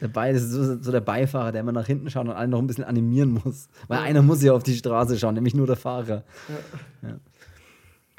dabei 0.00 0.32
das 0.32 0.42
ist 0.42 0.50
so, 0.50 0.82
so 0.82 0.92
der 0.92 1.00
Beifahrer, 1.00 1.52
der 1.52 1.62
immer 1.62 1.72
nach 1.72 1.86
hinten 1.86 2.10
schaut 2.10 2.26
und 2.26 2.34
alle 2.34 2.48
noch 2.48 2.58
ein 2.58 2.66
bisschen 2.66 2.84
animieren 2.84 3.40
muss. 3.44 3.68
Weil 3.88 4.00
einer 4.00 4.22
muss 4.22 4.42
ja 4.42 4.52
auf 4.52 4.62
die 4.62 4.74
Straße 4.74 5.18
schauen, 5.18 5.34
nämlich 5.34 5.54
nur 5.54 5.66
der 5.66 5.76
Fahrer. 5.76 6.24
Ja. 7.02 7.18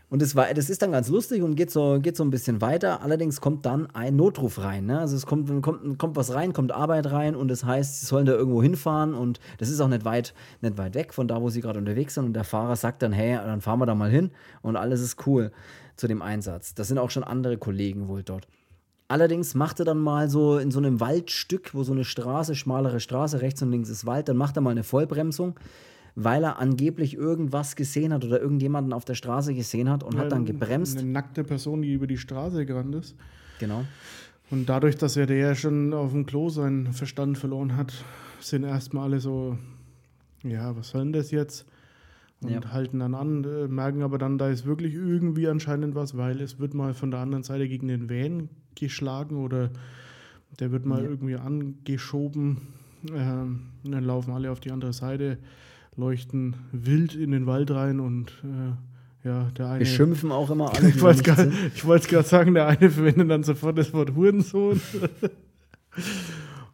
Und 0.09 0.21
das, 0.21 0.35
war, 0.35 0.53
das 0.53 0.69
ist 0.69 0.81
dann 0.81 0.93
ganz 0.93 1.09
lustig 1.09 1.41
und 1.43 1.55
geht 1.55 1.69
so, 1.69 1.99
geht 1.99 2.15
so 2.15 2.23
ein 2.23 2.29
bisschen 2.29 2.61
weiter. 2.61 3.01
Allerdings 3.01 3.41
kommt 3.41 3.65
dann 3.65 3.87
ein 3.93 4.15
Notruf 4.15 4.59
rein. 4.59 4.85
Ne? 4.85 4.99
Also 4.99 5.17
es 5.17 5.25
kommt, 5.25 5.61
kommt, 5.61 5.99
kommt 5.99 6.15
was 6.15 6.33
rein, 6.33 6.53
kommt 6.53 6.71
Arbeit 6.71 7.11
rein 7.11 7.35
und 7.35 7.49
das 7.49 7.65
heißt, 7.65 7.99
sie 7.99 8.05
sollen 8.05 8.25
da 8.25 8.31
irgendwo 8.31 8.63
hinfahren 8.63 9.13
und 9.13 9.41
das 9.57 9.69
ist 9.69 9.81
auch 9.81 9.89
nicht 9.89 10.05
weit, 10.05 10.33
nicht 10.61 10.77
weit 10.77 10.95
weg 10.95 11.13
von 11.13 11.27
da, 11.27 11.41
wo 11.41 11.49
sie 11.49 11.59
gerade 11.59 11.79
unterwegs 11.79 12.13
sind. 12.13 12.23
Und 12.23 12.33
der 12.33 12.45
Fahrer 12.45 12.77
sagt 12.77 13.01
dann, 13.01 13.11
hey, 13.11 13.35
dann 13.35 13.59
fahren 13.59 13.79
wir 13.79 13.85
da 13.85 13.95
mal 13.95 14.09
hin 14.09 14.31
und 14.61 14.77
alles 14.77 15.01
ist 15.01 15.27
cool 15.27 15.51
zu 15.97 16.07
dem 16.07 16.21
Einsatz. 16.21 16.73
Das 16.73 16.87
sind 16.87 16.99
auch 16.99 17.09
schon 17.09 17.25
andere 17.25 17.57
Kollegen 17.57 18.07
wohl 18.07 18.23
dort. 18.23 18.47
Allerdings 19.09 19.55
macht 19.55 19.79
er 19.79 19.85
dann 19.85 19.99
mal 19.99 20.29
so 20.29 20.57
in 20.57 20.71
so 20.71 20.79
einem 20.79 21.01
Waldstück, 21.01 21.73
wo 21.73 21.83
so 21.83 21.91
eine 21.91 22.05
Straße, 22.05 22.55
schmalere 22.55 23.01
Straße, 23.01 23.41
rechts 23.41 23.61
und 23.61 23.71
links 23.71 23.89
ist 23.89 24.05
Wald, 24.05 24.29
dann 24.29 24.37
macht 24.37 24.57
er 24.57 24.61
mal 24.61 24.71
eine 24.71 24.83
Vollbremsung 24.83 25.55
weil 26.19 26.43
er 26.43 26.57
angeblich 26.57 27.13
irgendwas 27.13 27.75
gesehen 27.75 28.11
hat 28.11 28.25
oder 28.25 28.41
irgendjemanden 28.41 28.91
auf 28.91 29.05
der 29.05 29.13
Straße 29.13 29.53
gesehen 29.53 29.87
hat 29.87 30.03
und 30.03 30.15
ja, 30.15 30.21
hat 30.21 30.31
dann 30.31 30.45
gebremst. 30.45 30.97
Eine 30.97 31.11
nackte 31.11 31.43
Person, 31.43 31.83
die 31.83 31.93
über 31.93 32.07
die 32.07 32.17
Straße 32.17 32.65
gerannt 32.65 32.95
ist. 32.95 33.15
Genau. 33.59 33.85
Und 34.49 34.67
dadurch, 34.67 34.97
dass 34.97 35.15
er 35.15 35.27
der 35.27 35.53
schon 35.53 35.93
auf 35.93 36.13
dem 36.13 36.25
Klo 36.25 36.49
seinen 36.49 36.91
Verstand 36.91 37.37
verloren 37.37 37.77
hat, 37.77 37.93
sind 38.39 38.63
erstmal 38.63 39.03
alle 39.03 39.19
so, 39.19 39.59
ja, 40.43 40.75
was 40.75 40.89
soll 40.89 41.01
denn 41.01 41.13
das 41.13 41.29
jetzt? 41.29 41.67
Und 42.41 42.49
ja. 42.49 42.71
halten 42.71 42.97
dann 42.97 43.13
an, 43.13 43.43
äh, 43.43 43.67
merken 43.67 44.01
aber 44.01 44.17
dann, 44.17 44.39
da 44.39 44.49
ist 44.49 44.65
wirklich 44.65 44.95
irgendwie 44.95 45.47
anscheinend 45.47 45.93
was, 45.93 46.17
weil 46.17 46.41
es 46.41 46.57
wird 46.57 46.73
mal 46.73 46.95
von 46.95 47.11
der 47.11 47.19
anderen 47.19 47.43
Seite 47.43 47.67
gegen 47.67 47.89
den 47.89 48.09
Van 48.09 48.49
geschlagen 48.73 49.37
oder 49.37 49.69
der 50.59 50.71
wird 50.71 50.83
mal 50.83 51.03
ja. 51.03 51.09
irgendwie 51.09 51.35
angeschoben. 51.35 52.57
Ähm, 53.13 53.67
und 53.83 53.91
dann 53.91 54.03
laufen 54.03 54.31
alle 54.31 54.49
auf 54.49 54.59
die 54.59 54.71
andere 54.71 54.93
Seite 54.93 55.37
leuchten 55.97 56.55
wild 56.71 57.15
in 57.15 57.31
den 57.31 57.45
Wald 57.47 57.71
rein 57.71 57.99
und 57.99 58.31
äh, 58.43 59.27
ja, 59.27 59.51
der 59.57 59.67
eine. 59.67 59.79
Beschimpfen 59.79 60.31
auch 60.31 60.49
immer 60.49 60.73
alle. 60.75 60.89
ich 60.89 61.01
wollte 61.01 61.33
es 61.75 62.07
gerade 62.07 62.27
sagen, 62.27 62.53
der 62.53 62.67
eine 62.67 62.89
verwendet 62.89 63.29
dann 63.29 63.43
sofort 63.43 63.77
das 63.77 63.93
Wort 63.93 64.15
Hurensohn. 64.15 64.79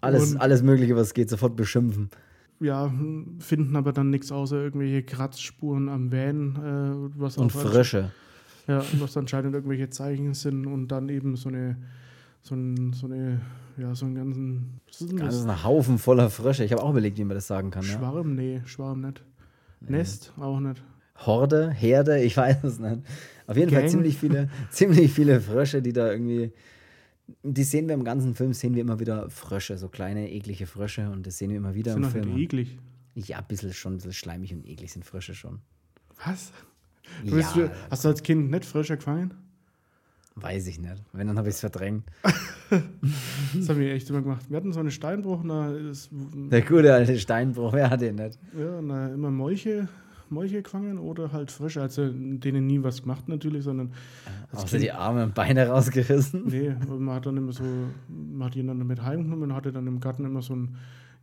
alles, 0.02 0.36
alles 0.36 0.62
Mögliche, 0.62 0.96
was 0.96 1.14
geht, 1.14 1.30
sofort 1.30 1.56
beschimpfen. 1.56 2.10
Ja, 2.60 2.94
finden 3.40 3.76
aber 3.76 3.92
dann 3.92 4.10
nichts 4.10 4.32
außer 4.32 4.58
irgendwelche 4.58 5.04
Kratzspuren 5.04 5.90
am 5.90 6.12
Van. 6.12 6.56
Äh, 6.56 7.20
was 7.20 7.38
und 7.38 7.52
Frösche. 7.52 8.12
Ja, 8.68 8.84
was 9.00 9.18
anscheinend 9.18 9.56
irgendwelche 9.56 9.90
Zeichen 9.90 10.34
sind 10.34 10.68
und 10.68 10.88
dann 10.90 11.10
eben 11.10 11.36
so 11.36 11.50
eine, 11.50 11.78
so, 12.42 12.56
ein, 12.56 12.94
so 12.94 13.08
eine 13.08 13.42
ja, 13.78 13.96
so 13.96 14.06
einen 14.06 14.16
ganzen. 14.16 14.82
Was 14.88 15.02
ist 15.02 15.12
denn 15.12 15.18
das? 15.18 15.36
ist 15.36 15.46
ein 15.46 15.64
Haufen 15.64 15.98
voller 15.98 16.30
Frösche. 16.30 16.64
Ich 16.64 16.72
habe 16.72 16.84
auch 16.84 16.92
überlegt, 16.92 17.18
wie 17.18 17.24
man 17.24 17.36
das 17.36 17.48
sagen 17.48 17.72
kann. 17.72 17.84
Schwarm? 17.84 18.30
Ja? 18.30 18.36
Nee, 18.36 18.62
Schwarm 18.66 19.02
nicht. 19.02 19.24
Nee. 19.82 19.98
Nest? 19.98 20.34
Auch 20.38 20.60
nicht. 20.60 20.84
Horde, 21.16 21.72
Herde, 21.72 22.22
ich 22.22 22.38
weiß 22.38 22.64
es 22.64 22.80
nicht. 22.80 23.02
Auf 23.48 23.58
jeden 23.58 23.72
Gang. 23.72 23.84
Fall 23.84 23.90
ziemlich 23.90 24.18
viele, 24.18 24.50
ziemlich 24.70 25.12
viele 25.12 25.42
Frösche, 25.42 25.82
die 25.82 25.94
da 25.94 26.12
irgendwie. 26.12 26.52
Die 27.42 27.64
sehen 27.64 27.88
wir 27.88 27.94
im 27.94 28.04
ganzen 28.04 28.36
Film, 28.36 28.54
sehen 28.54 28.76
wir 28.76 28.82
immer 28.82 29.00
wieder 29.00 29.30
Frösche, 29.30 29.78
so 29.78 29.88
kleine, 29.88 30.30
eklige 30.30 30.68
Frösche 30.68 31.10
und 31.10 31.26
das 31.26 31.38
sehen 31.38 31.52
wir 31.52 31.58
immer 31.58 31.74
wieder 31.74 31.94
sind 31.94 32.04
im 32.04 32.10
Film. 32.10 32.24
Sind 32.26 32.38
eklig? 32.38 32.78
Ja, 33.16 33.38
ein 33.38 33.46
bisschen 33.48 33.74
schon, 33.74 33.94
ein 33.94 33.98
bisschen 33.98 34.14
schleimig 34.14 34.54
und 34.54 34.68
eklig 34.68 34.92
sind 34.92 35.06
Frösche 35.06 35.34
schon. 35.34 35.60
Was? 36.26 36.52
Du 37.24 37.38
ja. 37.38 37.52
bist, 37.54 37.72
hast 37.90 38.04
du 38.04 38.10
als 38.10 38.24
Kind 38.24 38.52
nicht 38.52 38.66
Frösche 38.66 38.98
gefangen? 38.98 39.34
Weiß 40.36 40.68
ich 40.68 40.80
nicht. 40.80 41.04
Wenn, 41.14 41.28
dann 41.28 41.38
habe 41.38 41.50
ich 41.50 41.56
es 41.56 41.60
verdrängt. 41.60 42.04
das 42.24 43.70
haben 43.70 43.80
wir 43.80 43.94
echt 43.94 44.10
immer 44.10 44.22
gemacht. 44.22 44.50
Wir 44.50 44.58
hatten 44.58 44.74
so 44.74 44.80
einen 44.80 44.92
Steinbruch. 44.92 45.42
Na, 45.44 45.72
ist, 45.72 46.10
Der 46.12 46.62
gute 46.62 46.94
alte 46.94 47.20
Steinbruch, 47.20 47.74
wer 47.74 47.90
hat 47.90 48.02
den 48.02 48.16
nicht? 48.16 48.40
Ja, 48.58 48.82
na, 48.82 49.10
immer 49.10 49.30
Molche, 49.30 49.88
Molche 50.30 50.64
gefangen 50.64 50.98
oder 50.98 51.32
halt 51.32 51.52
Frösche. 51.52 51.82
Also 51.82 52.10
denen 52.12 52.66
nie 52.66 52.82
was 52.82 53.04
gemacht 53.04 53.30
natürlich, 53.30 53.64
sondern. 53.64 53.94
Außer 54.52 54.80
die 54.80 54.92
Arme 54.92 55.24
und 55.24 55.36
Beine 55.36 55.68
rausgerissen? 55.68 56.48
Nee, 56.48 56.76
man 56.88 57.16
hat 57.16 57.28
dann 57.28 57.38
immer 57.38 57.54
so, 57.54 57.64
man 58.08 58.48
hat 58.48 58.56
ihn 58.56 58.68
dann 58.68 58.86
mit 58.88 59.04
heimgenommen 59.04 59.52
und 59.52 59.56
hatte 59.56 59.72
dann 59.72 59.86
im 59.86 60.00
Garten 60.00 60.26
immer 60.26 60.42
so 60.42 60.56
ein 60.56 60.78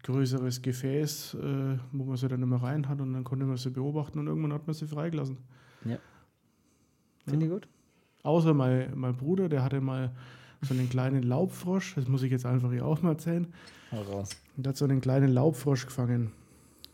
größeres 0.04 0.62
Gefäß, 0.62 1.34
äh, 1.34 1.78
wo 1.92 2.04
man 2.04 2.16
sie 2.16 2.28
dann 2.28 2.42
immer 2.42 2.62
rein 2.62 2.88
hat 2.88 3.00
und 3.00 3.12
dann 3.12 3.24
konnte 3.24 3.44
man 3.44 3.56
sie 3.56 3.70
beobachten 3.70 4.20
und 4.20 4.28
irgendwann 4.28 4.52
hat 4.52 4.66
man 4.66 4.74
sie 4.74 4.86
freigelassen. 4.86 5.38
Ja. 5.84 5.98
Finde 7.26 7.46
ja. 7.46 7.52
ich 7.52 7.60
gut. 7.60 7.68
Außer 8.22 8.54
mein, 8.54 8.92
mein 8.94 9.16
Bruder, 9.16 9.48
der 9.48 9.62
hatte 9.62 9.80
mal 9.80 10.12
so 10.62 10.74
einen 10.74 10.88
kleinen 10.88 11.22
Laubfrosch, 11.22 11.94
das 11.94 12.08
muss 12.08 12.22
ich 12.22 12.30
jetzt 12.30 12.46
einfach 12.46 12.70
hier 12.70 12.84
auch 12.84 13.00
mal 13.02 13.12
erzählen. 13.12 13.46
Heraus. 13.90 14.30
Und 14.56 14.66
der 14.66 14.70
hat 14.70 14.76
so 14.76 14.84
einen 14.84 15.00
kleinen 15.00 15.32
Laubfrosch 15.32 15.86
gefangen. 15.86 16.32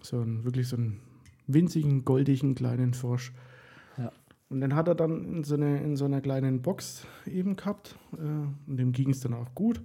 So 0.01 0.21
einen, 0.21 0.45
wirklich 0.45 0.69
so 0.69 0.77
einen 0.77 1.01
winzigen, 1.47 2.05
goldigen 2.05 2.55
kleinen 2.55 2.95
Frosch. 2.95 3.33
Ja. 3.99 4.13
Und 4.49 4.61
den 4.61 4.75
hat 4.75 4.89
er 4.89 4.95
dann 4.95 5.25
in 5.25 5.45
so, 5.45 5.55
eine, 5.55 5.83
in 5.83 5.97
so 5.97 6.05
einer 6.05 6.21
kleinen 6.21 6.63
Box 6.63 7.07
eben 7.27 7.57
gehabt. 7.57 7.97
Äh, 8.13 8.71
und 8.71 8.77
dem 8.77 8.93
ging 8.93 9.11
es 9.11 9.21
dann 9.21 9.35
auch 9.35 9.55
gut. 9.55 9.79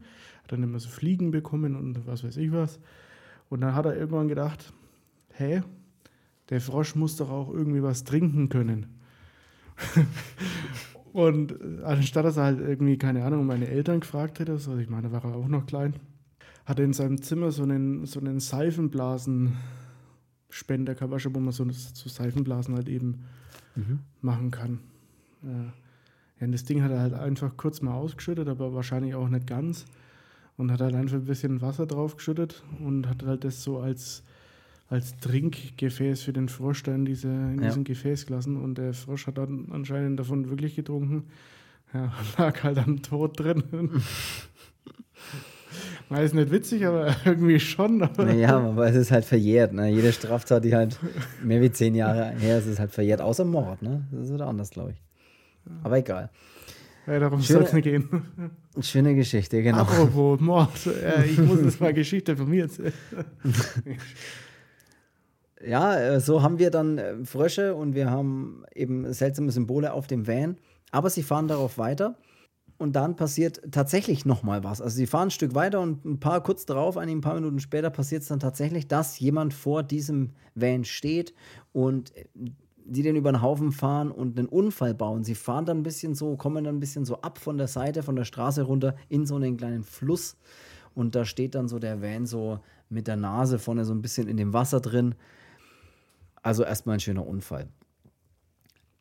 Hat 0.43 0.51
dann 0.51 0.63
immer 0.63 0.79
so 0.79 0.89
Fliegen 0.89 1.31
bekommen 1.31 1.75
und 1.75 2.05
was 2.05 2.23
weiß 2.23 2.37
ich 2.37 2.51
was. 2.51 2.79
Und 3.49 3.61
dann 3.61 3.73
hat 3.75 3.85
er 3.85 3.97
irgendwann 3.97 4.27
gedacht, 4.27 4.71
hä, 5.33 5.63
der 6.49 6.61
Frosch 6.61 6.95
muss 6.95 7.15
doch 7.15 7.29
auch 7.29 7.49
irgendwie 7.49 7.81
was 7.81 8.03
trinken 8.03 8.49
können. 8.49 8.85
Und 11.13 11.51
äh, 11.51 11.83
anstatt 11.83 12.25
dass 12.25 12.37
er 12.37 12.45
halt 12.45 12.59
irgendwie, 12.59 12.97
keine 12.97 13.23
Ahnung, 13.25 13.45
meine 13.45 13.67
Eltern 13.67 13.99
gefragt 13.99 14.39
hätte, 14.39 14.53
also 14.53 14.77
ich 14.77 14.89
meine, 14.89 15.09
da 15.09 15.11
war 15.11 15.25
er 15.25 15.35
auch 15.35 15.47
noch 15.47 15.65
klein, 15.65 15.95
hat 16.65 16.79
er 16.79 16.85
in 16.85 16.93
seinem 16.93 17.21
Zimmer 17.21 17.51
so 17.51 17.63
einen, 17.63 18.05
so 18.05 18.19
einen 18.19 18.39
Seifenblasenspender 18.39 20.95
gehabt, 20.95 21.35
wo 21.35 21.39
man 21.39 21.51
so, 21.51 21.69
so 21.69 22.09
Seifenblasen 22.09 22.75
halt 22.75 22.87
eben 22.87 23.25
mhm. 23.75 23.99
machen 24.21 24.51
kann. 24.51 24.79
Ja. 25.43 25.73
ja, 26.39 26.45
und 26.45 26.51
das 26.51 26.63
Ding 26.63 26.83
hat 26.83 26.91
er 26.91 27.01
halt 27.01 27.13
einfach 27.13 27.57
kurz 27.57 27.81
mal 27.81 27.93
ausgeschüttet, 27.93 28.47
aber 28.47 28.73
wahrscheinlich 28.73 29.15
auch 29.15 29.27
nicht 29.27 29.47
ganz. 29.47 29.85
Und 30.57 30.71
hat 30.71 30.81
halt 30.81 30.95
einfach 30.95 31.17
ein 31.17 31.25
bisschen 31.25 31.61
Wasser 31.61 31.87
draufgeschüttet 31.87 32.63
und 32.79 33.07
hat 33.07 33.23
halt 33.23 33.43
das 33.43 33.63
so 33.63 33.79
als 33.79 34.23
als 34.91 35.17
Trinkgefäß 35.19 36.21
für 36.21 36.33
den 36.33 36.49
Frosch 36.49 36.83
da 36.83 36.93
in, 36.93 37.05
diese, 37.05 37.29
in 37.29 37.61
ja. 37.61 37.69
diesem 37.69 37.85
Gefäß 37.85 38.25
gelassen 38.25 38.57
und 38.57 38.77
der 38.77 38.93
Frosch 38.93 39.25
hat 39.25 39.37
dann 39.37 39.69
anscheinend 39.71 40.19
davon 40.19 40.49
wirklich 40.49 40.75
getrunken. 40.75 41.27
Ja, 41.93 42.11
lag 42.37 42.61
halt 42.61 42.75
dann 42.77 43.01
tot 43.01 43.39
drin. 43.39 43.63
Man 46.09 46.21
ist 46.21 46.35
nicht 46.35 46.51
witzig, 46.51 46.85
aber 46.85 47.15
irgendwie 47.23 47.57
schon. 47.61 48.03
Aber 48.03 48.25
naja, 48.25 48.59
aber 48.59 48.85
es 48.87 48.97
ist 48.97 49.11
halt 49.11 49.23
verjährt. 49.23 49.71
Ne? 49.71 49.87
Jede 49.87 50.11
Straftat, 50.11 50.65
die 50.65 50.75
halt 50.75 50.99
mehr 51.41 51.61
wie 51.61 51.71
zehn 51.71 51.95
Jahre 51.95 52.31
her 52.31 52.57
ist, 52.57 52.65
ist 52.65 52.79
halt 52.79 52.91
verjährt. 52.91 53.21
Außer 53.21 53.45
Mord. 53.45 53.81
Ne? 53.81 54.05
Das 54.11 54.25
ist 54.25 54.33
wieder 54.33 54.47
anders, 54.47 54.71
glaube 54.71 54.91
ich. 54.91 55.01
Aber 55.83 55.97
egal. 55.97 56.29
Ja, 57.07 57.17
darum 57.17 57.39
soll 57.39 57.63
es 57.63 57.71
nicht 57.71 57.85
gehen. 57.85 58.09
Schöne 58.81 59.15
Geschichte, 59.15 59.63
genau. 59.63 59.83
Apropos 59.83 60.41
Mord. 60.41 60.85
Äh, 60.85 61.27
ich 61.27 61.37
muss 61.37 61.61
jetzt 61.61 61.79
mal 61.79 61.93
Geschichte 61.93 62.35
von 62.35 62.49
mir 62.49 62.63
erzählen 62.63 62.91
ja, 65.65 65.97
äh, 65.97 66.19
so 66.19 66.41
haben 66.41 66.59
wir 66.59 66.71
dann 66.71 66.97
äh, 66.97 67.25
Frösche 67.25 67.75
und 67.75 67.95
wir 67.95 68.09
haben 68.09 68.63
eben 68.73 69.11
seltsame 69.13 69.51
Symbole 69.51 69.93
auf 69.93 70.07
dem 70.07 70.27
Van. 70.27 70.57
Aber 70.91 71.09
sie 71.09 71.23
fahren 71.23 71.47
darauf 71.47 71.77
weiter 71.77 72.17
und 72.77 72.95
dann 72.95 73.15
passiert 73.15 73.61
tatsächlich 73.71 74.25
nochmal 74.25 74.63
was. 74.63 74.81
Also 74.81 74.95
sie 74.95 75.07
fahren 75.07 75.27
ein 75.27 75.31
Stück 75.31 75.55
weiter 75.55 75.79
und 75.79 76.03
ein 76.03 76.19
paar 76.19 76.41
kurz 76.41 76.65
darauf, 76.65 76.97
ein 76.97 77.21
paar 77.21 77.35
Minuten 77.35 77.59
später 77.59 77.89
passiert 77.89 78.23
es 78.23 78.27
dann 78.27 78.39
tatsächlich, 78.39 78.87
dass 78.87 79.19
jemand 79.19 79.53
vor 79.53 79.83
diesem 79.83 80.31
Van 80.55 80.83
steht 80.83 81.33
und 81.71 82.15
äh, 82.15 82.25
die 82.83 83.03
den 83.03 83.15
über 83.15 83.31
den 83.31 83.41
Haufen 83.41 83.71
fahren 83.71 84.11
und 84.11 84.37
einen 84.37 84.47
Unfall 84.47 84.93
bauen. 84.93 85.23
Sie 85.23 85.35
fahren 85.35 85.65
dann 85.65 85.77
ein 85.77 85.83
bisschen 85.83 86.15
so, 86.15 86.35
kommen 86.35 86.63
dann 86.63 86.75
ein 86.75 86.79
bisschen 86.79 87.05
so 87.05 87.21
ab 87.21 87.37
von 87.37 87.57
der 87.57 87.67
Seite, 87.67 88.03
von 88.03 88.15
der 88.15 88.25
Straße 88.25 88.63
runter 88.63 88.95
in 89.07 89.25
so 89.25 89.35
einen 89.35 89.57
kleinen 89.57 89.83
Fluss. 89.83 90.35
Und 90.93 91.15
da 91.15 91.23
steht 91.23 91.55
dann 91.55 91.67
so 91.67 91.79
der 91.79 92.01
Van 92.01 92.25
so 92.25 92.59
mit 92.89 93.07
der 93.07 93.15
Nase 93.15 93.59
vorne 93.59 93.85
so 93.85 93.93
ein 93.93 94.01
bisschen 94.01 94.27
in 94.27 94.37
dem 94.37 94.53
Wasser 94.53 94.81
drin. 94.81 95.15
Also 96.41 96.63
erstmal 96.63 96.97
ein 96.97 96.99
schöner 96.99 97.25
Unfall. 97.25 97.67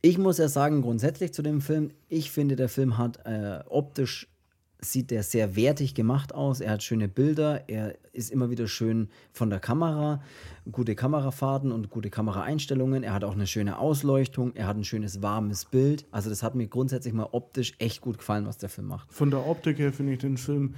Ich 0.03 0.16
muss 0.16 0.38
ja 0.38 0.48
sagen, 0.48 0.83
grundsätzlich 0.83 1.35
zu 1.35 1.42
dem 1.42 1.61
Film, 1.61 1.90
ich 2.09 2.31
finde, 2.31 2.57
der 2.57 2.68
Film 2.68 2.96
hat 2.96 3.24
äh, 3.26 3.61
optisch 3.68 4.29
sieht 4.81 5.11
der 5.11 5.22
sehr 5.22 5.57
wertig 5.57 5.94
gemacht 5.94 6.35
aus. 6.35 6.61
Er 6.61 6.72
hat 6.72 6.83
schöne 6.83 7.09
Bilder, 7.09 7.68
er 7.68 7.96
ist 8.12 8.31
immer 8.31 8.50
wieder 8.50 8.66
schön 8.66 9.09
von 9.33 9.50
der 9.50 9.61
Kamera, 9.61 10.22
gute 10.70 10.94
Kamerafahrten 10.94 11.72
und 11.72 11.90
gute 11.90 12.11
Kameraeinstellungen. 12.11 13.03
Er 13.03 13.12
hat 13.12 13.24
auch 13.24 13.35
eine 13.35 13.46
schöne 13.46 13.79
Ausleuchtung, 13.79 14.55
er 14.55 14.66
hat 14.66 14.76
ein 14.76 14.85
schönes 14.85 15.22
warmes 15.22 15.64
Bild. 15.64 16.07
Also 16.11 16.31
das 16.31 16.42
hat 16.42 16.55
mir 16.55 16.66
grundsätzlich 16.66 17.14
mal 17.14 17.29
optisch 17.33 17.74
echt 17.79 18.00
gut 18.00 18.18
gefallen, 18.18 18.46
was 18.46 18.59
der 18.59 18.68
Film 18.68 18.88
macht. 18.88 19.12
Von 19.12 19.31
der 19.31 19.46
Optik 19.46 19.79
her 19.79 19.92
finde 19.92 20.14
ich 20.14 20.18
den 20.18 20.37
Film 20.37 20.74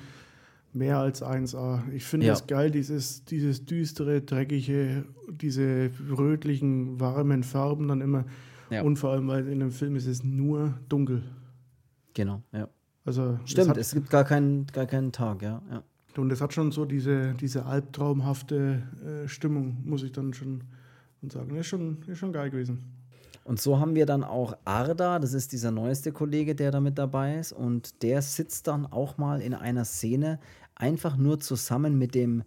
mehr 0.73 0.99
als 0.99 1.23
1A. 1.23 1.83
Ich 1.93 2.05
finde 2.05 2.27
ja. 2.27 2.33
das 2.33 2.47
geil, 2.47 2.71
dieses, 2.71 3.25
dieses 3.25 3.65
düstere, 3.65 4.23
dreckige, 4.23 5.05
diese 5.29 5.91
rötlichen, 6.11 7.01
warmen 7.01 7.43
Farben 7.43 7.89
dann 7.89 8.01
immer. 8.01 8.25
Ja. 8.71 8.83
Und 8.83 8.97
vor 8.97 9.11
allem, 9.11 9.29
weil 9.29 9.49
in 9.49 9.61
dem 9.61 9.71
Film 9.71 9.97
ist 9.97 10.07
es 10.07 10.25
nur 10.25 10.75
dunkel. 10.89 11.23
Genau, 12.15 12.43
ja. 12.53 12.69
Also 13.05 13.39
Stimmt, 13.45 13.77
es, 13.77 13.89
es 13.89 13.95
gibt 13.95 14.11
gar 14.11 14.25
keinen, 14.25 14.67
gar 14.67 14.87
keinen 14.87 15.13
Tag, 15.13 15.43
ja. 15.43 15.61
ja. 15.71 15.83
Und 16.17 16.31
es 16.31 16.41
hat 16.41 16.53
schon 16.53 16.73
so 16.73 16.85
diese, 16.85 17.35
diese 17.35 17.67
albtraumhafte 17.67 18.83
äh, 19.25 19.29
Stimmung, 19.29 19.79
muss 19.85 20.03
ich 20.03 20.13
dann 20.13 20.33
schon 20.35 20.63
sagen. 21.29 21.55
Ist 21.57 21.67
schon, 21.67 21.99
ist 22.07 22.19
schon 22.19 22.33
geil 22.33 22.51
gewesen. 22.51 22.83
Und 23.45 23.61
so 23.61 23.81
haben 23.81 23.97
wir 23.97 24.07
dann 24.07 24.23
auch 24.23 24.57
Arda, 24.65 25.19
das 25.19 25.33
ist 25.33 25.53
dieser 25.53 25.73
neueste 25.73 26.13
Kollege, 26.13 26.55
der 26.55 26.71
da 26.71 26.81
mit 26.81 26.97
dabei 26.97 27.39
ist. 27.39 27.53
Und 27.53 28.03
der 28.03 28.23
sitzt 28.23 28.69
dann 28.69 28.87
auch 28.87 29.19
mal 29.19 29.41
in 29.41 29.55
einer 29.55 29.85
Szene 29.85 30.39
einfach 30.75 31.17
nur 31.17 31.41
zusammen 31.41 31.99
mit 31.99 32.15
dem 32.15 32.43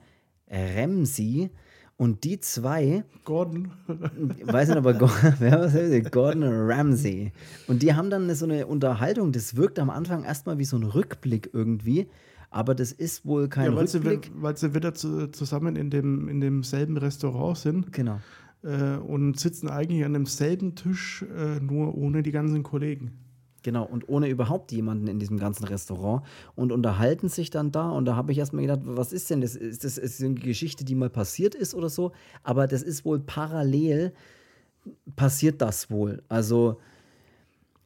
Ramsey. 0.49 1.49
Und 1.97 2.25
die 2.25 2.39
zwei, 2.41 3.05
Gordon. 3.23 3.71
weiß 3.87 4.67
nicht, 4.69 4.77
aber 4.77 4.93
Go- 4.95 5.09
wer 5.39 5.59
was 5.61 5.73
ist 5.75 6.05
das? 6.05 6.11
Gordon 6.11 6.43
Ramsay. 6.43 7.31
Und 7.67 7.81
die 7.83 7.93
haben 7.93 8.09
dann 8.09 8.33
so 8.35 8.45
eine 8.45 8.67
Unterhaltung. 8.67 9.31
Das 9.31 9.55
wirkt 9.55 9.79
am 9.79 9.89
Anfang 9.89 10.23
erstmal 10.25 10.57
wie 10.57 10.65
so 10.65 10.75
ein 10.75 10.83
Rückblick 10.83 11.51
irgendwie. 11.53 12.07
Aber 12.49 12.75
das 12.75 12.91
ist 12.91 13.25
wohl 13.25 13.47
kein 13.47 13.71
Ja, 13.71 13.75
weil 13.77 13.87
sie, 13.87 13.97
Rückblick. 13.99 14.31
weil 14.35 14.57
sie 14.57 14.75
wieder 14.75 14.93
zu, 14.93 15.27
zusammen 15.27 15.77
in, 15.77 15.89
dem, 15.89 16.27
in 16.27 16.41
demselben 16.41 16.97
Restaurant 16.97 17.57
sind 17.57 17.93
Genau. 17.93 18.19
äh, 18.63 18.97
und 18.97 19.39
sitzen 19.39 19.69
eigentlich 19.69 20.03
an 20.03 20.13
demselben 20.13 20.75
Tisch, 20.75 21.23
äh, 21.33 21.61
nur 21.61 21.95
ohne 21.97 22.23
die 22.23 22.31
ganzen 22.31 22.61
Kollegen. 22.63 23.11
Genau, 23.65 23.83
und 23.83 24.07
ohne 24.07 24.29
überhaupt 24.29 24.71
jemanden 24.71 25.07
in 25.07 25.17
diesem 25.17 25.39
ganzen 25.39 25.63
Restaurant 25.63 26.21
und 26.55 26.71
unterhalten 26.71 27.29
sich 27.29 27.49
dann 27.49 27.71
da. 27.71 27.89
Und 27.89 28.05
da 28.05 28.15
habe 28.15 28.31
ich 28.31 28.37
erstmal 28.37 28.61
gedacht, 28.61 28.81
was 28.83 29.11
ist 29.11 29.31
denn 29.31 29.41
das? 29.41 29.55
Ist 29.55 29.83
das 29.83 29.97
ist 29.97 30.21
eine 30.21 30.35
Geschichte, 30.35 30.85
die 30.85 30.93
mal 30.93 31.09
passiert 31.09 31.55
ist 31.55 31.73
oder 31.73 31.89
so? 31.89 32.11
Aber 32.43 32.67
das 32.67 32.83
ist 32.83 33.05
wohl 33.05 33.19
parallel, 33.19 34.13
passiert 35.15 35.63
das 35.63 35.89
wohl. 35.89 36.21
Also 36.29 36.77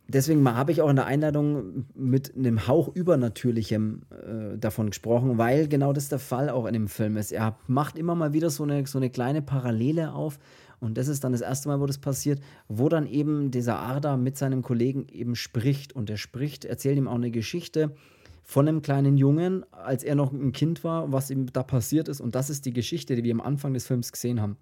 deswegen 0.09 0.45
habe 0.53 0.73
ich 0.73 0.81
auch 0.81 0.89
in 0.89 0.97
der 0.97 1.05
Einladung 1.05 1.85
mit 1.95 2.35
einem 2.35 2.67
Hauch 2.67 2.93
Übernatürlichem 2.93 4.01
äh, 4.11 4.57
davon 4.57 4.89
gesprochen, 4.89 5.37
weil 5.37 5.69
genau 5.69 5.93
das 5.93 6.09
der 6.09 6.19
Fall 6.19 6.49
auch 6.49 6.65
in 6.65 6.73
dem 6.73 6.89
Film 6.89 7.15
ist. 7.15 7.31
Er 7.31 7.55
macht 7.67 7.97
immer 7.97 8.15
mal 8.15 8.33
wieder 8.33 8.49
so 8.49 8.63
eine, 8.63 8.85
so 8.85 8.97
eine 8.97 9.09
kleine 9.09 9.41
Parallele 9.41 10.11
auf. 10.11 10.39
Und 10.79 10.97
das 10.97 11.07
ist 11.07 11.23
dann 11.23 11.33
das 11.33 11.41
erste 11.41 11.67
Mal, 11.67 11.79
wo 11.79 11.85
das 11.85 11.97
passiert, 11.97 12.41
wo 12.67 12.89
dann 12.89 13.05
eben 13.05 13.51
dieser 13.51 13.79
Arda 13.79 14.17
mit 14.17 14.37
seinem 14.37 14.61
Kollegen 14.61 15.07
eben 15.09 15.35
spricht. 15.35 15.93
Und 15.93 16.09
er 16.09 16.17
spricht, 16.17 16.65
erzählt 16.65 16.97
ihm 16.97 17.07
auch 17.07 17.15
eine 17.15 17.31
Geschichte 17.31 17.95
von 18.43 18.67
einem 18.67 18.81
kleinen 18.81 19.17
Jungen, 19.17 19.65
als 19.71 20.03
er 20.03 20.15
noch 20.15 20.31
ein 20.31 20.53
Kind 20.53 20.83
war, 20.83 21.11
was 21.11 21.29
ihm 21.29 21.51
da 21.51 21.63
passiert 21.63 22.07
ist. 22.07 22.21
Und 22.21 22.35
das 22.35 22.49
ist 22.49 22.65
die 22.65 22.73
Geschichte, 22.73 23.15
die 23.15 23.23
wir 23.23 23.33
am 23.33 23.41
Anfang 23.41 23.73
des 23.73 23.85
Films 23.85 24.11
gesehen 24.11 24.41
haben. 24.41 24.57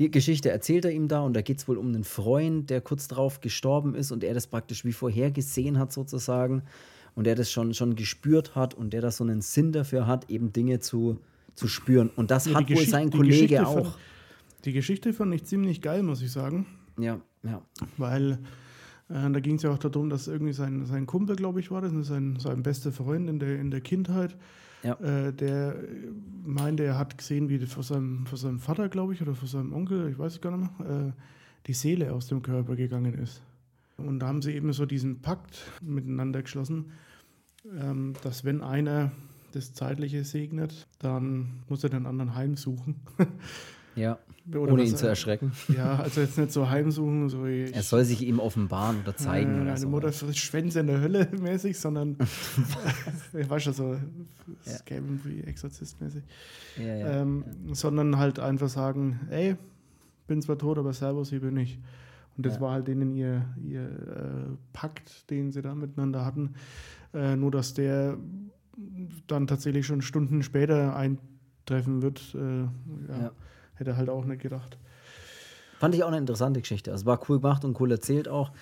Die 0.00 0.10
Geschichte 0.10 0.50
erzählt 0.50 0.84
er 0.84 0.90
ihm 0.90 1.06
da 1.06 1.20
und 1.20 1.34
da 1.34 1.42
geht 1.42 1.58
es 1.58 1.68
wohl 1.68 1.78
um 1.78 1.88
einen 1.88 2.02
Freund, 2.02 2.68
der 2.70 2.80
kurz 2.80 3.06
drauf 3.06 3.40
gestorben 3.40 3.94
ist 3.94 4.10
und 4.10 4.24
er 4.24 4.34
das 4.34 4.48
praktisch 4.48 4.84
wie 4.84 4.92
vorher 4.92 5.30
gesehen 5.30 5.78
hat 5.78 5.92
sozusagen 5.92 6.64
und 7.14 7.28
der 7.28 7.36
das 7.36 7.52
schon, 7.52 7.74
schon 7.74 7.94
gespürt 7.94 8.56
hat 8.56 8.74
und 8.74 8.92
der 8.92 9.02
da 9.02 9.12
so 9.12 9.22
einen 9.22 9.40
Sinn 9.40 9.70
dafür 9.70 10.08
hat, 10.08 10.28
eben 10.30 10.52
Dinge 10.52 10.80
zu, 10.80 11.20
zu 11.54 11.68
spüren. 11.68 12.10
Und 12.16 12.32
das 12.32 12.46
Ja, 12.46 12.54
hat 12.54 12.68
wohl 12.68 12.84
sein 12.84 13.10
Kollege 13.10 13.64
auch. 13.64 13.92
Fand, 13.92 13.98
die 14.64 14.72
Geschichte 14.72 15.12
fand 15.12 15.34
ich 15.34 15.44
ziemlich 15.44 15.80
geil, 15.80 16.02
muss 16.02 16.22
ich 16.22 16.32
sagen. 16.32 16.66
Ja, 16.98 17.20
ja. 17.42 17.62
Weil 17.96 18.38
äh, 19.08 19.30
da 19.30 19.40
ging 19.40 19.56
es 19.56 19.62
ja 19.62 19.70
auch 19.70 19.78
darum, 19.78 20.08
dass 20.10 20.28
irgendwie 20.28 20.52
sein, 20.52 20.86
sein 20.86 21.06
Kumpel, 21.06 21.36
glaube 21.36 21.60
ich, 21.60 21.70
war 21.70 21.80
das, 21.82 21.92
sein, 22.06 22.36
sein 22.38 22.62
bester 22.62 22.92
Freund 22.92 23.28
in 23.28 23.38
der, 23.38 23.58
in 23.58 23.70
der 23.70 23.80
Kindheit, 23.80 24.36
Ja. 24.82 24.94
äh, 25.00 25.32
der 25.32 25.76
meinte, 26.44 26.84
er 26.84 26.98
hat 26.98 27.18
gesehen, 27.18 27.48
wie 27.48 27.58
von 27.66 27.82
seinem, 27.82 28.26
von 28.26 28.38
seinem 28.38 28.58
Vater, 28.60 28.88
glaube 28.88 29.12
ich, 29.12 29.22
oder 29.22 29.34
von 29.34 29.48
seinem 29.48 29.72
Onkel, 29.72 30.08
ich 30.10 30.18
weiß 30.18 30.34
es 30.34 30.40
gar 30.40 30.56
nicht 30.56 30.78
mehr, 30.78 31.08
äh, 31.08 31.12
die 31.66 31.74
Seele 31.74 32.12
aus 32.12 32.28
dem 32.28 32.42
Körper 32.42 32.76
gegangen 32.76 33.14
ist. 33.14 33.42
Und 33.96 34.18
da 34.20 34.26
haben 34.26 34.42
sie 34.42 34.52
eben 34.52 34.72
so 34.72 34.86
diesen 34.86 35.20
Pakt 35.20 35.58
miteinander 35.80 36.42
geschlossen, 36.42 36.92
ähm, 37.78 38.14
dass 38.22 38.44
wenn 38.44 38.60
einer 38.62 39.12
das 39.52 39.72
Zeitliche 39.72 40.24
segnet, 40.24 40.86
dann 40.98 41.62
muss 41.68 41.84
er 41.84 41.90
den 41.90 42.06
anderen 42.06 42.34
heimsuchen. 42.34 42.96
ja. 43.96 44.18
Oder 44.52 44.72
Ohne 44.74 44.84
ihn 44.84 44.94
zu 44.94 45.06
er- 45.06 45.10
erschrecken. 45.10 45.52
Ja, 45.74 45.96
also 46.00 46.20
jetzt 46.20 46.36
nicht 46.36 46.52
so 46.52 46.68
heimsuchen, 46.68 47.30
so 47.30 47.46
wie 47.46 47.62
Er 47.72 47.82
soll 47.82 48.04
sich 48.04 48.20
ihm 48.20 48.38
offenbaren 48.40 49.00
oder 49.02 49.16
zeigen 49.16 49.52
äh, 49.52 49.56
oder 49.56 49.64
Deine 49.66 49.78
so. 49.78 49.88
Mutter 49.88 50.12
frisst 50.12 50.38
Schwänze 50.38 50.80
in 50.80 50.86
der 50.88 51.00
Hölle 51.00 51.28
mäßig, 51.40 51.78
sondern 51.78 52.18
ich 53.32 53.48
weiß 53.48 53.62
schon 53.62 53.72
so 53.72 53.94
Ja. 54.66 54.72
Scam 54.72 55.20
wie 55.24 55.40
Exorzist 55.40 55.98
mäßig. 56.00 56.22
Ja, 56.76 56.94
ja. 56.94 57.22
ähm, 57.22 57.44
Sondern 57.72 58.18
halt 58.18 58.38
einfach 58.38 58.68
sagen, 58.68 59.20
ey, 59.30 59.56
bin 60.26 60.42
zwar 60.42 60.58
tot, 60.58 60.76
aber 60.78 60.92
Servus, 60.92 61.30
hier 61.30 61.40
bin 61.40 61.56
ich. 61.56 61.78
Und 62.36 62.44
das 62.44 62.60
war 62.60 62.72
halt 62.72 62.88
denen 62.88 63.14
ihr, 63.14 63.46
ihr 63.62 63.84
äh, 63.84 64.56
Pakt, 64.72 65.30
den 65.30 65.52
sie 65.52 65.62
da 65.62 65.74
miteinander 65.74 66.24
hatten. 66.26 66.54
Äh, 67.14 67.36
nur, 67.36 67.50
dass 67.52 67.74
der 67.74 68.18
dann 69.28 69.46
tatsächlich 69.46 69.86
schon 69.86 70.02
Stunden 70.02 70.42
später 70.42 70.96
eintreffen 70.96 72.02
wird, 72.02 72.34
äh, 72.34 72.62
Ja. 73.08 73.30
Hätte 73.76 73.96
halt 73.96 74.08
auch 74.08 74.24
nicht 74.24 74.42
gedacht. 74.42 74.78
Fand 75.78 75.94
ich 75.94 76.02
auch 76.04 76.08
eine 76.08 76.18
interessante 76.18 76.60
Geschichte. 76.60 76.92
Also 76.92 77.06
war 77.06 77.20
cool 77.28 77.40
gemacht 77.40 77.64
und 77.64 77.78
cool 77.80 77.90
erzählt 77.90 78.28
auch. 78.28 78.52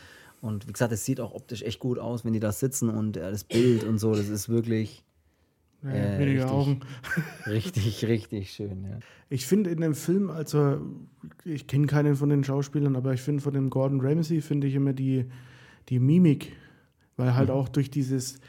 Und 0.40 0.66
wie 0.66 0.72
gesagt, 0.72 0.92
es 0.92 1.04
sieht 1.04 1.20
auch 1.20 1.32
optisch 1.34 1.62
echt 1.62 1.78
gut 1.78 1.98
aus, 1.98 2.24
wenn 2.24 2.32
die 2.32 2.40
da 2.40 2.50
sitzen 2.50 2.88
und 2.88 3.16
äh, 3.16 3.30
das 3.30 3.44
Bild 3.44 3.84
und 3.84 3.98
so, 3.98 4.12
das 4.14 4.28
ist 4.28 4.48
wirklich 4.48 5.04
Ja, 5.84 5.90
Äh, 5.90 6.22
richtig. 6.22 6.50
Augen. 6.50 6.80
richtig, 7.46 8.04
richtig 8.06 8.50
schön. 8.52 8.84
Ja. 8.84 8.98
Ich 9.28 9.46
finde 9.46 9.70
in 9.70 9.80
dem 9.80 9.94
Film, 9.94 10.30
also 10.30 10.80
ich 11.44 11.66
kenne 11.66 11.86
keinen 11.86 12.16
von 12.16 12.28
den 12.28 12.42
Schauspielern, 12.44 12.96
aber 12.96 13.12
ich 13.12 13.20
finde 13.20 13.42
von 13.42 13.52
dem 13.54 13.70
Gordon 13.70 14.00
Ramsay 14.00 14.40
finde 14.40 14.66
ich 14.66 14.74
immer 14.74 14.92
die, 14.92 15.26
die 15.88 15.98
Mimik, 16.00 16.52
weil 17.16 17.34
halt 17.34 17.50
auch 17.50 17.68
durch 17.68 17.90
dieses 17.90 18.40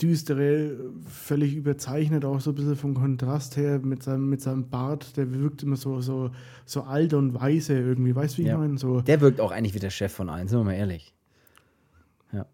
düstere, 0.00 0.76
völlig 1.08 1.54
überzeichnet, 1.54 2.24
auch 2.24 2.40
so 2.40 2.50
ein 2.50 2.54
bisschen 2.54 2.76
vom 2.76 2.94
Kontrast 2.94 3.56
her 3.56 3.78
mit 3.80 4.02
seinem, 4.02 4.28
mit 4.30 4.40
seinem 4.40 4.68
Bart, 4.68 5.16
der 5.16 5.32
wirkt 5.34 5.62
immer 5.62 5.76
so, 5.76 6.00
so, 6.00 6.30
so 6.64 6.82
alt 6.82 7.12
und 7.14 7.34
weise 7.34 7.78
irgendwie, 7.78 8.14
weißt 8.14 8.38
du, 8.38 8.42
wie 8.42 8.46
Ja. 8.46 8.54
ich 8.54 8.58
meine? 8.60 8.78
So, 8.78 9.00
Der 9.02 9.20
wirkt 9.20 9.40
auch 9.40 9.50
eigentlich 9.52 9.74
wie 9.74 9.78
der 9.80 9.90
Chef 9.90 10.12
von 10.12 10.28
allen, 10.28 10.48
sind 10.48 10.58
wir 10.60 10.64
mal 10.64 10.72
ehrlich. 10.74 11.14
Ja. 12.32 12.46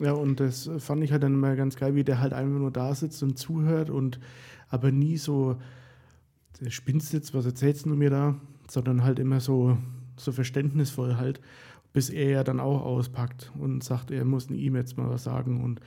Ja, 0.00 0.12
und 0.12 0.40
das 0.40 0.68
fand 0.78 1.02
ich 1.02 1.12
halt 1.12 1.22
dann 1.22 1.34
immer 1.34 1.56
ganz 1.56 1.76
geil, 1.76 1.94
wie 1.94 2.04
der 2.04 2.20
halt 2.20 2.32
einfach 2.32 2.58
nur 2.58 2.70
da 2.70 2.94
sitzt 2.94 3.22
und 3.22 3.38
zuhört 3.38 3.88
und 3.90 4.20
aber 4.68 4.90
nie 4.92 5.16
so, 5.16 5.56
der 6.60 6.70
spinnst 6.70 7.12
jetzt, 7.12 7.34
was 7.34 7.46
erzählst 7.46 7.86
du 7.86 7.90
mir 7.90 8.10
da, 8.10 8.36
sondern 8.68 9.02
halt 9.02 9.18
immer 9.18 9.40
so, 9.40 9.76
so 10.16 10.32
verständnisvoll 10.32 11.16
halt, 11.16 11.40
bis 11.92 12.08
er 12.10 12.30
ja 12.30 12.44
dann 12.44 12.60
auch 12.60 12.82
auspackt 12.82 13.52
und 13.58 13.82
sagt, 13.84 14.10
er 14.10 14.24
muss 14.24 14.48
ihm 14.50 14.76
jetzt 14.76 14.96
mal 14.96 15.10
was 15.10 15.24
sagen 15.24 15.62
und 15.62 15.80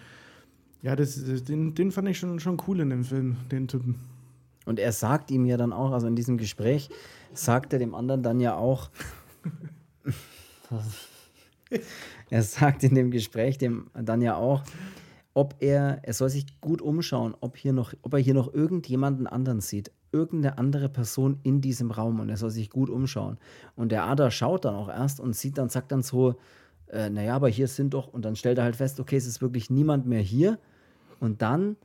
ja, 0.85 0.95
das, 0.95 1.15
den, 1.45 1.73
den 1.73 1.91
fand 1.91 2.07
ich 2.09 2.19
schon, 2.19 2.39
schon 2.39 2.61
cool 2.67 2.79
in 2.79 2.91
dem 2.91 3.03
Film, 3.03 3.37
den 3.51 3.67
Typen. 3.67 3.95
Und 4.67 4.77
er 4.77 4.91
sagt 4.91 5.31
ihm 5.31 5.43
ja 5.45 5.57
dann 5.57 5.73
auch, 5.73 5.91
also 5.91 6.05
in 6.05 6.15
diesem 6.15 6.37
Gespräch, 6.37 6.91
sagt 7.33 7.73
er 7.73 7.79
dem 7.79 7.95
anderen 7.95 8.21
dann 8.21 8.39
ja 8.39 8.55
auch, 8.55 8.91
er 12.29 12.43
sagt 12.43 12.83
in 12.83 12.93
dem 12.93 13.09
Gespräch 13.09 13.57
dem 13.57 13.87
dann 13.95 14.21
ja 14.21 14.35
auch, 14.35 14.61
ob 15.33 15.55
er, 15.59 16.01
er 16.03 16.13
soll 16.13 16.29
sich 16.29 16.61
gut 16.61 16.83
umschauen, 16.83 17.33
ob, 17.41 17.57
hier 17.57 17.73
noch, 17.73 17.95
ob 18.03 18.13
er 18.13 18.19
hier 18.19 18.35
noch 18.35 18.53
irgendjemanden 18.53 19.25
anderen 19.25 19.61
sieht, 19.61 19.91
irgendeine 20.11 20.59
andere 20.59 20.87
Person 20.87 21.39
in 21.41 21.61
diesem 21.61 21.89
Raum 21.89 22.19
und 22.19 22.29
er 22.29 22.37
soll 22.37 22.51
sich 22.51 22.69
gut 22.69 22.91
umschauen. 22.91 23.39
Und 23.75 23.91
der 23.91 24.05
Ada 24.05 24.29
schaut 24.29 24.65
dann 24.65 24.75
auch 24.75 24.89
erst 24.89 25.19
und 25.19 25.35
sieht 25.35 25.57
dann, 25.57 25.69
sagt 25.69 25.91
dann 25.91 26.03
so, 26.03 26.35
äh, 26.89 27.09
naja, 27.09 27.35
aber 27.35 27.49
hier 27.49 27.67
sind 27.67 27.95
doch, 27.95 28.07
und 28.07 28.23
dann 28.23 28.35
stellt 28.35 28.59
er 28.59 28.65
halt 28.65 28.75
fest, 28.75 28.99
okay, 28.99 29.17
es 29.17 29.25
ist 29.25 29.41
wirklich 29.41 29.71
niemand 29.71 30.05
mehr 30.05 30.21
hier. 30.21 30.59
Und 31.19 31.41
dann 31.41 31.75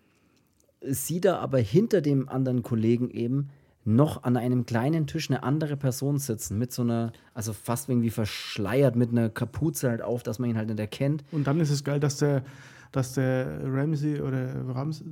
sieht 0.82 1.24
er 1.24 1.40
aber 1.40 1.58
hinter 1.58 2.00
dem 2.00 2.28
anderen 2.28 2.62
Kollegen 2.62 3.10
eben 3.10 3.50
noch 3.84 4.24
an 4.24 4.36
einem 4.36 4.66
kleinen 4.66 5.06
Tisch 5.06 5.30
eine 5.30 5.42
andere 5.42 5.76
Person 5.76 6.18
sitzen, 6.18 6.58
mit 6.58 6.72
so 6.72 6.82
einer, 6.82 7.12
also 7.34 7.52
fast 7.52 7.88
irgendwie 7.88 8.10
verschleiert, 8.10 8.94
mit 8.94 9.10
einer 9.10 9.30
Kapuze 9.30 9.88
halt 9.88 10.02
auf, 10.02 10.22
dass 10.22 10.38
man 10.38 10.50
ihn 10.50 10.56
halt 10.56 10.68
nicht 10.68 10.80
erkennt. 10.80 11.24
Und 11.32 11.46
dann 11.46 11.60
ist 11.60 11.70
es 11.70 11.82
geil, 11.82 11.98
dass 11.98 12.18
der, 12.18 12.44
dass 12.92 13.14
der 13.14 13.60
Ramsey 13.64 14.20
oder 14.20 14.66
Rams, 14.68 15.02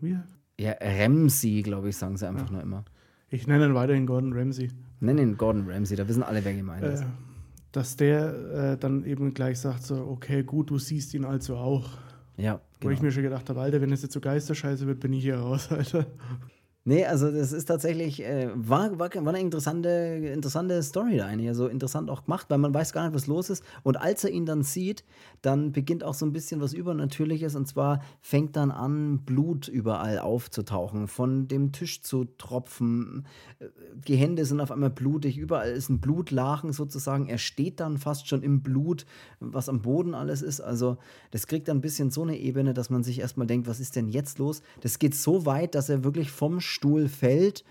wie? 0.00 0.18
Ja, 0.58 0.74
Ramsey, 0.80 1.62
glaube 1.62 1.88
ich, 1.88 1.96
sagen 1.96 2.16
sie 2.16 2.28
einfach 2.28 2.50
nur 2.50 2.62
immer. 2.62 2.84
Ich 3.28 3.46
nenne 3.46 3.66
ihn 3.66 3.74
weiterhin 3.74 4.06
Gordon 4.06 4.32
Ramsay. 4.32 4.68
Nenn 5.00 5.18
ihn 5.18 5.36
Gordon 5.36 5.68
Ramsay, 5.68 5.96
da 5.96 6.06
wissen 6.06 6.22
alle, 6.22 6.44
wer 6.44 6.54
gemeint 6.54 6.84
ist. 6.84 7.02
Äh, 7.02 7.06
dass 7.72 7.96
der 7.96 8.72
äh, 8.72 8.78
dann 8.78 9.04
eben 9.04 9.34
gleich 9.34 9.58
sagt 9.58 9.82
so, 9.82 9.96
okay, 10.06 10.42
gut, 10.42 10.70
du 10.70 10.78
siehst 10.78 11.12
ihn 11.14 11.24
also 11.24 11.56
auch. 11.56 11.98
Ja, 12.36 12.60
Wo 12.80 12.90
ich 12.90 12.96
genau. 12.96 13.06
mir 13.06 13.12
schon 13.12 13.22
gedacht 13.22 13.48
habe, 13.48 13.60
Alter, 13.60 13.80
wenn 13.80 13.92
es 13.92 14.02
jetzt 14.02 14.12
so 14.12 14.20
Geisterscheiße 14.20 14.86
wird, 14.86 15.00
bin 15.00 15.12
ich 15.12 15.22
hier 15.22 15.38
raus, 15.38 15.68
Alter. 15.70 16.06
Nee, 16.88 17.04
also 17.04 17.32
das 17.32 17.50
ist 17.50 17.64
tatsächlich, 17.64 18.22
äh, 18.22 18.48
war, 18.54 18.96
war, 18.96 19.10
war 19.12 19.28
eine 19.34 19.40
interessante, 19.40 19.88
interessante 20.32 20.80
Story 20.84 21.16
da 21.16 21.26
eigentlich. 21.26 21.48
Also 21.48 21.66
interessant 21.66 22.08
auch 22.10 22.26
gemacht, 22.26 22.46
weil 22.48 22.58
man 22.58 22.72
weiß 22.72 22.92
gar 22.92 23.04
nicht, 23.04 23.14
was 23.14 23.26
los 23.26 23.50
ist. 23.50 23.64
Und 23.82 23.96
als 23.96 24.22
er 24.22 24.30
ihn 24.30 24.46
dann 24.46 24.62
sieht, 24.62 25.02
dann 25.46 25.70
beginnt 25.70 26.02
auch 26.02 26.14
so 26.14 26.26
ein 26.26 26.32
bisschen 26.32 26.60
was 26.60 26.72
Übernatürliches. 26.72 27.54
Und 27.54 27.68
zwar 27.68 28.02
fängt 28.20 28.56
dann 28.56 28.72
an, 28.72 29.20
Blut 29.24 29.68
überall 29.68 30.18
aufzutauchen, 30.18 31.06
von 31.06 31.46
dem 31.46 31.70
Tisch 31.70 32.02
zu 32.02 32.24
tropfen. 32.36 33.26
Die 34.08 34.16
Hände 34.16 34.44
sind 34.44 34.60
auf 34.60 34.72
einmal 34.72 34.90
blutig, 34.90 35.38
überall 35.38 35.70
ist 35.70 35.88
ein 35.88 36.00
Blutlachen 36.00 36.72
sozusagen. 36.72 37.28
Er 37.28 37.38
steht 37.38 37.78
dann 37.78 37.96
fast 37.96 38.26
schon 38.26 38.42
im 38.42 38.60
Blut, 38.60 39.06
was 39.38 39.68
am 39.68 39.82
Boden 39.82 40.14
alles 40.14 40.42
ist. 40.42 40.60
Also 40.60 40.98
das 41.30 41.46
kriegt 41.46 41.68
dann 41.68 41.78
ein 41.78 41.82
bisschen 41.82 42.10
so 42.10 42.22
eine 42.22 42.36
Ebene, 42.36 42.74
dass 42.74 42.90
man 42.90 43.04
sich 43.04 43.20
erstmal 43.20 43.46
denkt, 43.46 43.68
was 43.68 43.78
ist 43.78 43.94
denn 43.94 44.08
jetzt 44.08 44.40
los? 44.40 44.62
Das 44.80 44.98
geht 44.98 45.14
so 45.14 45.46
weit, 45.46 45.76
dass 45.76 45.88
er 45.88 46.02
wirklich 46.02 46.32
vom 46.32 46.60
Stuhl 46.60 47.08
fällt, 47.08 47.64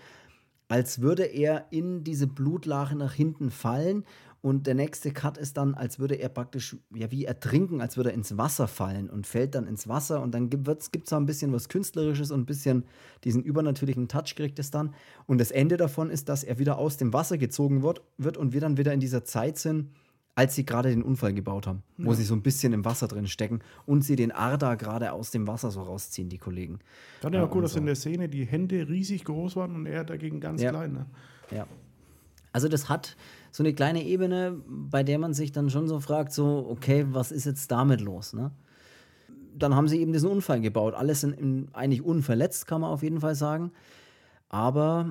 als 0.68 1.02
würde 1.02 1.24
er 1.24 1.66
in 1.70 2.04
diese 2.04 2.26
Blutlache 2.26 2.96
nach 2.96 3.12
hinten 3.12 3.50
fallen 3.50 4.04
Und 4.42 4.66
der 4.66 4.74
nächste 4.74 5.10
Cut 5.10 5.38
ist 5.38 5.56
dann, 5.56 5.74
als 5.74 5.98
würde 5.98 6.14
er 6.14 6.28
praktisch, 6.28 6.76
ja, 6.94 7.10
wie 7.10 7.24
ertrinken, 7.24 7.80
als 7.80 7.96
würde 7.96 8.10
er 8.10 8.14
ins 8.14 8.36
Wasser 8.36 8.68
fallen 8.68 9.10
und 9.10 9.26
fällt 9.26 9.54
dann 9.54 9.66
ins 9.66 9.88
Wasser. 9.88 10.22
Und 10.22 10.32
dann 10.32 10.50
gibt 10.50 10.68
es 10.68 10.90
so 11.04 11.16
ein 11.16 11.26
bisschen 11.26 11.52
was 11.52 11.68
Künstlerisches 11.68 12.30
und 12.30 12.40
ein 12.40 12.46
bisschen 12.46 12.84
diesen 13.24 13.42
übernatürlichen 13.42 14.08
Touch 14.08 14.34
kriegt 14.36 14.58
es 14.58 14.70
dann. 14.70 14.94
Und 15.26 15.38
das 15.38 15.50
Ende 15.50 15.76
davon 15.76 16.10
ist, 16.10 16.28
dass 16.28 16.44
er 16.44 16.58
wieder 16.58 16.78
aus 16.78 16.96
dem 16.96 17.12
Wasser 17.12 17.38
gezogen 17.38 17.82
wird, 17.82 18.02
wird 18.18 18.36
und 18.36 18.52
wir 18.52 18.60
dann 18.60 18.76
wieder 18.76 18.92
in 18.92 19.00
dieser 19.00 19.24
Zeit 19.24 19.58
sind, 19.58 19.90
als 20.36 20.54
sie 20.54 20.66
gerade 20.66 20.90
den 20.90 21.02
Unfall 21.02 21.32
gebaut 21.32 21.66
haben, 21.66 21.82
ja. 21.96 22.04
wo 22.04 22.12
sie 22.12 22.22
so 22.22 22.34
ein 22.34 22.42
bisschen 22.42 22.74
im 22.74 22.84
Wasser 22.84 23.08
drin 23.08 23.26
stecken 23.26 23.60
und 23.86 24.02
sie 24.02 24.16
den 24.16 24.32
Arda 24.32 24.74
gerade 24.74 25.12
aus 25.12 25.30
dem 25.30 25.46
Wasser 25.46 25.70
so 25.70 25.82
rausziehen, 25.82 26.28
die 26.28 26.38
Kollegen. 26.38 26.78
Dann 27.22 27.32
ja, 27.32 27.40
ja 27.40 27.46
gut, 27.46 27.64
dass 27.64 27.72
so. 27.72 27.78
in 27.78 27.86
der 27.86 27.96
Szene 27.96 28.28
die 28.28 28.44
Hände 28.44 28.86
riesig 28.86 29.24
groß 29.24 29.56
waren 29.56 29.74
und 29.74 29.86
er 29.86 30.04
dagegen 30.04 30.38
ganz 30.40 30.60
ja. 30.60 30.70
klein. 30.70 30.92
Ne? 30.92 31.06
Ja. 31.50 31.66
Also 32.56 32.68
das 32.68 32.88
hat 32.88 33.16
so 33.52 33.62
eine 33.62 33.74
kleine 33.74 34.02
Ebene, 34.02 34.58
bei 34.66 35.02
der 35.02 35.18
man 35.18 35.34
sich 35.34 35.52
dann 35.52 35.68
schon 35.68 35.88
so 35.88 36.00
fragt, 36.00 36.32
so, 36.32 36.66
okay, 36.70 37.04
was 37.10 37.30
ist 37.30 37.44
jetzt 37.44 37.70
damit 37.70 38.00
los? 38.00 38.32
Ne? 38.32 38.50
Dann 39.54 39.74
haben 39.74 39.88
sie 39.88 40.00
eben 40.00 40.14
diesen 40.14 40.30
Unfall 40.30 40.62
gebaut. 40.62 40.94
Alles 40.94 41.20
sind 41.20 41.38
in, 41.38 41.68
eigentlich 41.74 42.00
unverletzt, 42.00 42.66
kann 42.66 42.80
man 42.80 42.90
auf 42.90 43.02
jeden 43.02 43.20
Fall 43.20 43.34
sagen. 43.34 43.72
Aber 44.48 45.10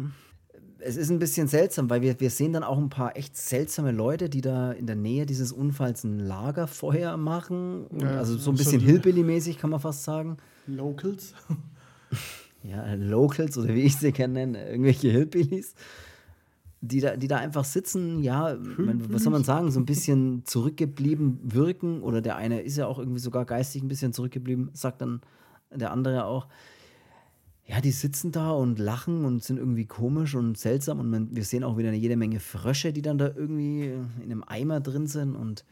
es 0.79 0.97
ist 0.97 1.11
ein 1.11 1.19
bisschen 1.19 1.47
seltsam, 1.47 1.87
weil 1.87 2.01
wir, 2.01 2.19
wir 2.19 2.31
sehen 2.31 2.51
dann 2.51 2.63
auch 2.63 2.79
ein 2.79 2.89
paar 2.89 3.15
echt 3.15 3.37
seltsame 3.37 3.91
Leute, 3.91 4.27
die 4.27 4.41
da 4.41 4.71
in 4.71 4.87
der 4.87 4.95
Nähe 4.95 5.27
dieses 5.27 5.51
Unfalls 5.51 6.03
ein 6.03 6.17
Lagerfeuer 6.17 7.15
machen. 7.15 7.85
Ja, 8.01 8.17
also 8.17 8.39
so 8.39 8.49
ein 8.49 8.57
bisschen 8.57 8.79
so 8.79 8.87
Hillbilly-mäßig, 8.87 9.59
kann 9.59 9.69
man 9.69 9.79
fast 9.79 10.03
sagen. 10.03 10.37
Locals? 10.65 11.35
ja, 12.63 12.91
Locals 12.95 13.55
oder 13.55 13.75
wie 13.75 13.83
ich 13.83 13.97
sie 13.97 14.11
kenne, 14.11 14.67
irgendwelche 14.67 15.11
Hillbillies. 15.11 15.75
Die 16.81 16.99
da, 16.99 17.15
die 17.15 17.27
da 17.27 17.37
einfach 17.37 17.65
sitzen, 17.65 18.21
ja, 18.21 18.57
was 18.59 19.23
soll 19.23 19.31
man 19.31 19.43
sagen, 19.43 19.71
so 19.71 19.79
ein 19.79 19.85
bisschen 19.85 20.43
zurückgeblieben 20.45 21.39
wirken. 21.43 22.01
Oder 22.03 22.21
der 22.21 22.35
eine 22.35 22.61
ist 22.61 22.77
ja 22.77 22.85
auch 22.85 22.99
irgendwie 22.99 23.19
sogar 23.19 23.45
geistig 23.45 23.81
ein 23.81 23.87
bisschen 23.87 24.13
zurückgeblieben, 24.13 24.69
sagt 24.73 25.01
dann 25.01 25.21
der 25.71 25.91
andere 25.91 26.25
auch 26.25 26.47
ja, 27.67 27.81
die 27.81 27.91
sitzen 27.91 28.31
da 28.31 28.51
und 28.51 28.77
lachen 28.77 29.25
und 29.25 29.43
sind 29.43 29.57
irgendwie 29.57 29.85
komisch 29.85 30.35
und 30.35 30.57
seltsam 30.57 30.99
und 30.99 31.09
man, 31.09 31.35
wir 31.35 31.43
sehen 31.43 31.63
auch 31.63 31.77
wieder 31.77 31.91
jede 31.93 32.15
Menge 32.15 32.39
Frösche, 32.39 32.93
die 32.93 33.01
dann 33.01 33.17
da 33.17 33.31
irgendwie 33.35 33.85
in 33.85 34.23
einem 34.23 34.43
Eimer 34.43 34.81
drin 34.81 35.07
sind 35.07 35.35
und 35.35 35.65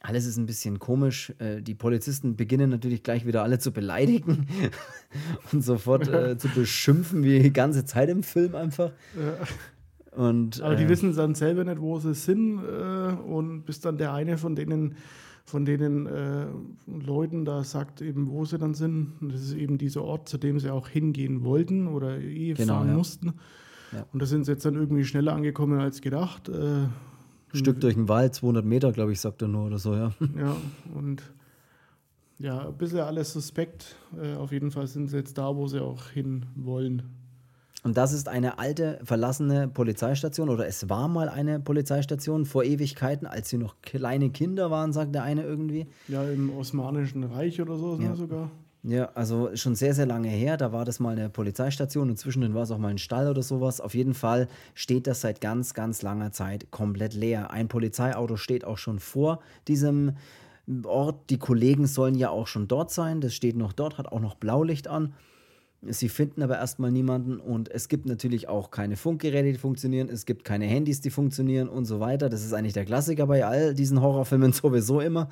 alles 0.00 0.26
ist 0.26 0.36
ein 0.36 0.46
bisschen 0.46 0.78
komisch. 0.78 1.34
Äh, 1.38 1.60
die 1.60 1.74
Polizisten 1.74 2.36
beginnen 2.36 2.70
natürlich 2.70 3.02
gleich 3.02 3.26
wieder 3.26 3.42
alle 3.42 3.58
zu 3.58 3.72
beleidigen 3.72 4.46
und 5.52 5.62
sofort 5.62 6.08
äh, 6.08 6.38
zu 6.38 6.48
beschimpfen, 6.48 7.24
wie 7.24 7.40
die 7.40 7.52
ganze 7.52 7.84
Zeit 7.84 8.08
im 8.08 8.22
Film 8.22 8.54
einfach. 8.54 8.92
Ja. 9.16 9.46
Und, 10.14 10.60
Aber 10.60 10.76
die 10.76 10.84
äh, 10.84 10.88
wissen 10.88 11.14
dann 11.14 11.34
selber 11.34 11.64
nicht, 11.64 11.80
wo 11.80 11.98
sie 11.98 12.14
sind 12.14 12.58
äh, 12.58 13.14
und 13.14 13.64
bis 13.64 13.80
dann 13.80 13.96
der 13.96 14.12
eine 14.12 14.36
von 14.36 14.54
denen 14.54 14.94
von 15.44 15.64
denen 15.64 16.06
äh, 16.06 16.46
Leuten 16.86 17.44
da 17.44 17.64
sagt 17.64 18.00
eben, 18.00 18.28
wo 18.30 18.44
sie 18.44 18.58
dann 18.58 18.74
sind. 18.74 19.14
Und 19.20 19.32
das 19.32 19.42
ist 19.42 19.54
eben 19.54 19.76
dieser 19.76 20.02
Ort, 20.02 20.28
zu 20.28 20.38
dem 20.38 20.58
sie 20.60 20.70
auch 20.70 20.88
hingehen 20.88 21.44
wollten 21.44 21.88
oder 21.88 22.18
eh 22.18 22.52
genau, 22.54 22.74
fahren 22.74 22.88
ja. 22.88 22.94
mussten. 22.94 23.32
Ja. 23.92 24.06
Und 24.12 24.22
da 24.22 24.26
sind 24.26 24.44
sie 24.44 24.52
jetzt 24.52 24.64
dann 24.64 24.74
irgendwie 24.74 25.04
schneller 25.04 25.34
angekommen 25.34 25.80
als 25.80 26.00
gedacht. 26.00 26.48
Äh, 26.48 26.84
ein 26.84 26.90
Stück 27.52 27.80
durch 27.80 27.94
den 27.94 28.08
Wald, 28.08 28.34
200 28.34 28.64
Meter, 28.64 28.92
glaube 28.92 29.12
ich, 29.12 29.20
sagt 29.20 29.42
er 29.42 29.48
nur 29.48 29.66
oder 29.66 29.78
so, 29.78 29.94
ja. 29.94 30.12
Ja, 30.38 30.56
und 30.94 31.22
ja, 32.38 32.68
ein 32.68 32.76
bisschen 32.78 33.00
alles 33.00 33.32
suspekt. 33.32 33.96
Äh, 34.20 34.36
auf 34.36 34.52
jeden 34.52 34.70
Fall 34.70 34.86
sind 34.86 35.08
sie 35.08 35.16
jetzt 35.16 35.36
da, 35.36 35.54
wo 35.54 35.66
sie 35.66 35.80
auch 35.80 36.06
hin 36.06 36.46
wollen. 36.54 37.02
Und 37.84 37.96
das 37.96 38.12
ist 38.12 38.28
eine 38.28 38.58
alte, 38.58 39.00
verlassene 39.02 39.66
Polizeistation 39.66 40.48
oder 40.48 40.66
es 40.68 40.88
war 40.88 41.08
mal 41.08 41.28
eine 41.28 41.58
Polizeistation 41.58 42.46
vor 42.46 42.62
Ewigkeiten, 42.62 43.26
als 43.26 43.48
sie 43.48 43.58
noch 43.58 43.74
kleine 43.82 44.30
Kinder 44.30 44.70
waren, 44.70 44.92
sagt 44.92 45.14
der 45.14 45.24
eine 45.24 45.42
irgendwie. 45.42 45.88
Ja, 46.06 46.22
im 46.22 46.56
Osmanischen 46.56 47.24
Reich 47.24 47.60
oder 47.60 47.76
so 47.76 47.98
ja. 48.00 48.14
sogar. 48.14 48.50
Ja, 48.84 49.10
also 49.14 49.54
schon 49.54 49.76
sehr, 49.76 49.94
sehr 49.94 50.06
lange 50.06 50.28
her. 50.28 50.56
Da 50.56 50.72
war 50.72 50.84
das 50.84 50.98
mal 50.98 51.16
eine 51.16 51.28
Polizeistation 51.28 52.10
und 52.10 52.16
zwischendrin 52.18 52.54
war 52.54 52.62
es 52.62 52.70
auch 52.72 52.78
mal 52.78 52.88
ein 52.88 52.98
Stall 52.98 53.28
oder 53.28 53.42
sowas. 53.42 53.80
Auf 53.80 53.94
jeden 53.94 54.14
Fall 54.14 54.48
steht 54.74 55.06
das 55.06 55.20
seit 55.20 55.40
ganz, 55.40 55.74
ganz 55.74 56.02
langer 56.02 56.32
Zeit 56.32 56.70
komplett 56.72 57.14
leer. 57.14 57.52
Ein 57.52 57.68
Polizeiauto 57.68 58.36
steht 58.36 58.64
auch 58.64 58.78
schon 58.78 58.98
vor 58.98 59.40
diesem 59.68 60.16
Ort. 60.84 61.30
Die 61.30 61.38
Kollegen 61.38 61.86
sollen 61.86 62.16
ja 62.16 62.30
auch 62.30 62.48
schon 62.48 62.66
dort 62.66 62.90
sein. 62.90 63.20
Das 63.20 63.34
steht 63.34 63.56
noch 63.56 63.72
dort, 63.72 63.98
hat 63.98 64.10
auch 64.10 64.20
noch 64.20 64.34
Blaulicht 64.34 64.88
an. 64.88 65.14
Sie 65.84 66.08
finden 66.08 66.42
aber 66.42 66.58
erstmal 66.58 66.92
niemanden 66.92 67.40
und 67.40 67.68
es 67.68 67.88
gibt 67.88 68.06
natürlich 68.06 68.48
auch 68.48 68.70
keine 68.70 68.96
Funkgeräte, 68.96 69.50
die 69.50 69.58
funktionieren, 69.58 70.08
es 70.08 70.26
gibt 70.26 70.44
keine 70.44 70.66
Handys, 70.66 71.00
die 71.00 71.10
funktionieren 71.10 71.68
und 71.68 71.86
so 71.86 71.98
weiter. 71.98 72.28
Das 72.28 72.44
ist 72.44 72.52
eigentlich 72.52 72.72
der 72.72 72.84
Klassiker 72.84 73.26
bei 73.26 73.44
all 73.44 73.74
diesen 73.74 74.00
Horrorfilmen 74.00 74.52
sowieso 74.52 75.00
immer. 75.00 75.28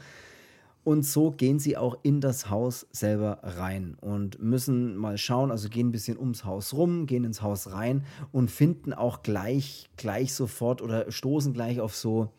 Und 0.83 1.05
so 1.05 1.31
gehen 1.31 1.61
sie 1.61 1.77
auch 1.77 1.99
in 2.03 2.21
das 2.21 2.51
Haus 2.51 2.87
selber 2.91 3.39
rein 3.43 3.97
und 4.01 4.43
müssen 4.43 4.97
mal 4.97 5.19
schauen, 5.19 5.53
also 5.53 5.69
gehen 5.69 5.89
ein 5.89 5.93
bisschen 5.93 6.19
ums 6.19 6.45
Haus 6.45 6.73
rum, 6.73 7.07
gehen 7.07 7.25
ins 7.25 7.43
Haus 7.43 7.71
rein 7.71 8.05
und 8.33 8.51
finden 8.51 8.93
auch 8.93 9.23
gleich, 9.23 9.89
gleich 9.97 10.33
sofort 10.33 10.83
oder 10.83 11.13
stoßen 11.13 11.53
gleich 11.53 11.81
auf 11.81 11.95
so 11.95 12.33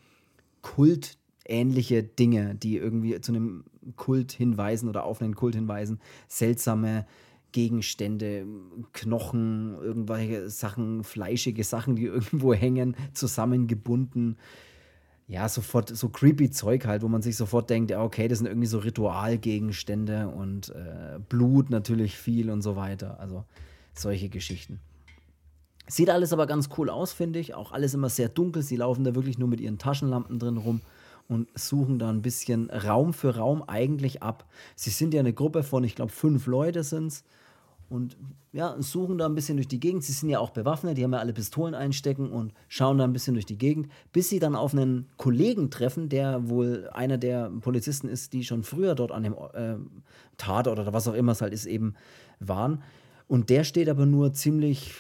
kultähnliche 0.64 2.04
Dinge, 2.04 2.56
die 2.56 2.78
irgendwie 2.78 3.22
zu 3.22 3.32
einem 3.32 3.64
Kult 3.96 4.32
hinweisen 4.32 4.90
oder 4.90 5.06
auf 5.06 5.22
einen 5.22 5.36
Kult 5.36 5.56
hinweisen. 5.56 6.00
Seltsame 6.28 7.06
Gegenstände, 7.52 8.46
Knochen, 8.94 9.76
irgendwelche 9.82 10.50
Sachen, 10.50 11.04
fleischige 11.04 11.64
Sachen, 11.64 11.96
die 11.96 12.06
irgendwo 12.06 12.54
hängen, 12.54 12.96
zusammengebunden. 13.14 14.38
Ja, 15.28 15.48
sofort 15.48 15.96
so 15.96 16.10
creepy 16.10 16.52
Zeug 16.52 16.86
halt, 16.86 17.04
wo 17.04 17.08
man 17.08 17.22
sich 17.22 17.38
sofort 17.38 17.70
denkt, 17.70 17.92
okay, 17.94 18.28
das 18.28 18.40
sind 18.40 18.48
irgendwie 18.48 18.68
so 18.68 18.80
Ritualgegenstände 18.80 20.28
und 20.28 20.70
äh, 20.70 21.20
Blut 21.30 21.70
natürlich 21.70 22.18
viel 22.18 22.50
und 22.50 22.62
so 22.62 22.76
weiter. 22.76 23.20
Also 23.20 23.46
solche 23.94 24.28
Geschichten. 24.28 24.80
Sieht 25.88 26.10
alles 26.10 26.34
aber 26.34 26.48
ganz 26.48 26.70
cool 26.78 26.90
aus, 26.90 27.14
finde 27.14 27.40
ich. 27.40 27.54
Auch 27.54 27.72
alles 27.72 27.94
immer 27.94 28.10
sehr 28.10 28.30
dunkel. 28.30 28.62
Sie 28.62 28.76
laufen 28.76 29.04
da 29.04 29.16
wirklich 29.16 29.38
nur 29.38 29.48
mit 29.48 29.60
ihren 29.60 29.78
Taschenlampen 29.78 30.40
drin 30.40 30.58
rum 30.58 30.82
und 31.28 31.48
suchen 31.56 31.98
da 31.98 32.10
ein 32.10 32.22
bisschen 32.22 32.70
Raum 32.70 33.14
für 33.14 33.36
Raum 33.38 33.64
eigentlich 33.64 34.22
ab. 34.22 34.50
Sie 34.76 34.90
sind 34.90 35.14
ja 35.14 35.22
eine 35.22 35.34
Gruppe 35.34 35.64
von, 35.64 35.84
ich 35.84 35.96
glaube, 35.96 36.12
fünf 36.12 36.46
Leute 36.46 36.84
sind 36.84 37.08
es 37.08 37.24
und 37.92 38.18
ja, 38.54 38.76
suchen 38.80 39.18
da 39.18 39.26
ein 39.26 39.36
bisschen 39.36 39.58
durch 39.58 39.68
die 39.68 39.80
Gegend. 39.80 40.04
Sie 40.04 40.14
sind 40.14 40.30
ja 40.30 40.40
auch 40.40 40.52
bewaffnet, 40.52 40.98
die 40.98 41.04
haben 41.04 41.14
ja 41.14 41.20
alle 41.20 41.34
Pistolen 41.34 41.76
einstecken 41.76 42.32
und 42.32 42.54
schauen 42.70 42.98
da 42.98 43.04
ein 43.04 43.14
bisschen 43.14 43.34
durch 43.34 43.46
die 43.46 43.58
Gegend, 43.58 43.90
bis 44.14 44.30
sie 44.30 44.40
dann 44.40 44.56
auf 44.56 44.74
einen 44.74 45.10
Kollegen 45.18 45.70
treffen, 45.70 46.08
der 46.10 46.50
wohl 46.50 46.90
einer 46.94 47.18
der 47.18 47.50
Polizisten 47.50 48.08
ist, 48.08 48.34
die 48.34 48.44
schon 48.44 48.64
früher 48.64 48.96
dort 48.96 49.12
an 49.12 49.24
dem 49.24 49.34
äh, 49.34 49.76
Tat 50.38 50.68
oder 50.68 50.94
was 50.94 51.08
auch 51.08 51.14
immer 51.14 51.34
es 51.34 51.42
halt 51.42 51.54
ist, 51.54 51.66
eben 51.66 51.96
waren. 52.40 52.82
Und 53.28 53.50
der 53.50 53.64
steht 53.64 53.90
aber 53.90 54.06
nur 54.06 54.34
ziemlich 54.34 54.94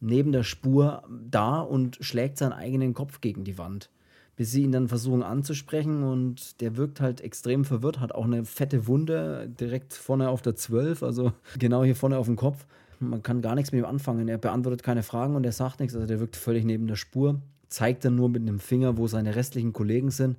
neben 0.00 0.30
der 0.30 0.44
Spur 0.44 1.02
da 1.08 1.60
und 1.60 1.98
schlägt 2.00 2.38
seinen 2.38 2.52
eigenen 2.52 2.94
Kopf 2.94 3.20
gegen 3.20 3.44
die 3.44 3.58
Wand 3.58 3.90
bis 4.38 4.52
sie 4.52 4.62
ihn 4.62 4.70
dann 4.70 4.86
versuchen 4.86 5.24
anzusprechen 5.24 6.04
und 6.04 6.60
der 6.60 6.76
wirkt 6.76 7.00
halt 7.00 7.20
extrem 7.20 7.64
verwirrt, 7.64 7.98
hat 7.98 8.12
auch 8.12 8.24
eine 8.24 8.44
fette 8.44 8.86
Wunde 8.86 9.50
direkt 9.58 9.94
vorne 9.94 10.28
auf 10.28 10.42
der 10.42 10.54
12, 10.54 11.02
also 11.02 11.32
genau 11.58 11.82
hier 11.82 11.96
vorne 11.96 12.16
auf 12.16 12.26
dem 12.26 12.36
Kopf. 12.36 12.64
Man 13.00 13.24
kann 13.24 13.42
gar 13.42 13.56
nichts 13.56 13.72
mit 13.72 13.80
ihm 13.80 13.84
anfangen. 13.84 14.28
Er 14.28 14.38
beantwortet 14.38 14.84
keine 14.84 15.02
Fragen 15.02 15.34
und 15.34 15.44
er 15.44 15.50
sagt 15.50 15.80
nichts, 15.80 15.96
also 15.96 16.06
der 16.06 16.20
wirkt 16.20 16.36
völlig 16.36 16.64
neben 16.64 16.86
der 16.86 16.94
Spur, 16.94 17.40
zeigt 17.68 18.04
dann 18.04 18.14
nur 18.14 18.28
mit 18.28 18.42
einem 18.42 18.60
Finger, 18.60 18.96
wo 18.96 19.08
seine 19.08 19.34
restlichen 19.34 19.72
Kollegen 19.72 20.12
sind. 20.12 20.36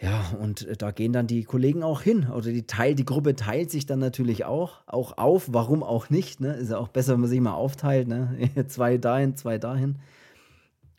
Ja, 0.00 0.24
und 0.40 0.66
da 0.80 0.90
gehen 0.90 1.12
dann 1.12 1.26
die 1.26 1.44
Kollegen 1.44 1.82
auch 1.82 2.00
hin. 2.00 2.30
Oder 2.30 2.50
die, 2.50 2.66
Teil, 2.66 2.94
die 2.94 3.04
Gruppe 3.04 3.36
teilt 3.36 3.70
sich 3.70 3.84
dann 3.84 3.98
natürlich 3.98 4.46
auch, 4.46 4.80
auch 4.86 5.18
auf. 5.18 5.52
Warum 5.52 5.82
auch 5.82 6.08
nicht? 6.08 6.40
Ne? 6.40 6.54
Ist 6.54 6.70
ja 6.70 6.78
auch 6.78 6.88
besser, 6.88 7.12
wenn 7.12 7.20
man 7.20 7.30
sich 7.30 7.40
mal 7.40 7.52
aufteilt. 7.52 8.08
Ne? 8.08 8.50
zwei 8.68 8.96
dahin, 8.96 9.36
zwei 9.36 9.58
dahin. 9.58 9.96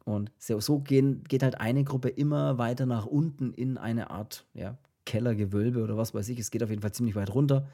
Und 0.05 0.31
so 0.37 0.79
gehen, 0.79 1.23
geht 1.27 1.41
halt 1.43 1.59
eine 1.59 1.83
Gruppe 1.83 2.09
immer 2.09 2.59
weiter 2.59 2.85
nach 2.85 3.07
unten 3.07 3.53
in 3.53 3.77
eine 3.77 4.11
Art 4.11 4.45
ja, 4.53 4.77
Kellergewölbe 5.05 5.83
oder 5.83 5.97
was 5.97 6.13
weiß 6.13 6.29
ich. 6.29 6.39
Es 6.39 6.51
geht 6.51 6.63
auf 6.63 6.69
jeden 6.69 6.83
Fall 6.83 6.93
ziemlich 6.93 7.15
weit 7.15 7.33
runter. 7.33 7.67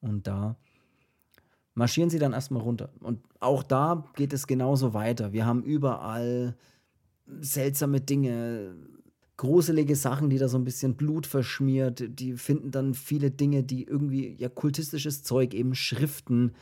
Und 0.00 0.26
da 0.26 0.56
marschieren 1.74 2.10
sie 2.10 2.18
dann 2.18 2.32
erstmal 2.32 2.62
runter. 2.62 2.90
Und 3.00 3.20
auch 3.38 3.62
da 3.62 4.04
geht 4.16 4.32
es 4.32 4.48
genauso 4.48 4.94
weiter. 4.94 5.32
Wir 5.32 5.46
haben 5.46 5.62
überall 5.62 6.56
seltsame 7.40 8.00
Dinge, 8.00 8.74
gruselige 9.36 9.94
Sachen, 9.94 10.28
die 10.28 10.38
da 10.38 10.48
so 10.48 10.58
ein 10.58 10.64
bisschen 10.64 10.96
Blut 10.96 11.26
verschmiert. 11.26 12.02
Die 12.18 12.32
finden 12.32 12.72
dann 12.72 12.94
viele 12.94 13.30
Dinge, 13.30 13.62
die 13.62 13.84
irgendwie 13.84 14.34
ja 14.34 14.48
kultistisches 14.48 15.22
Zeug, 15.22 15.54
eben 15.54 15.76
Schriften, 15.76 16.52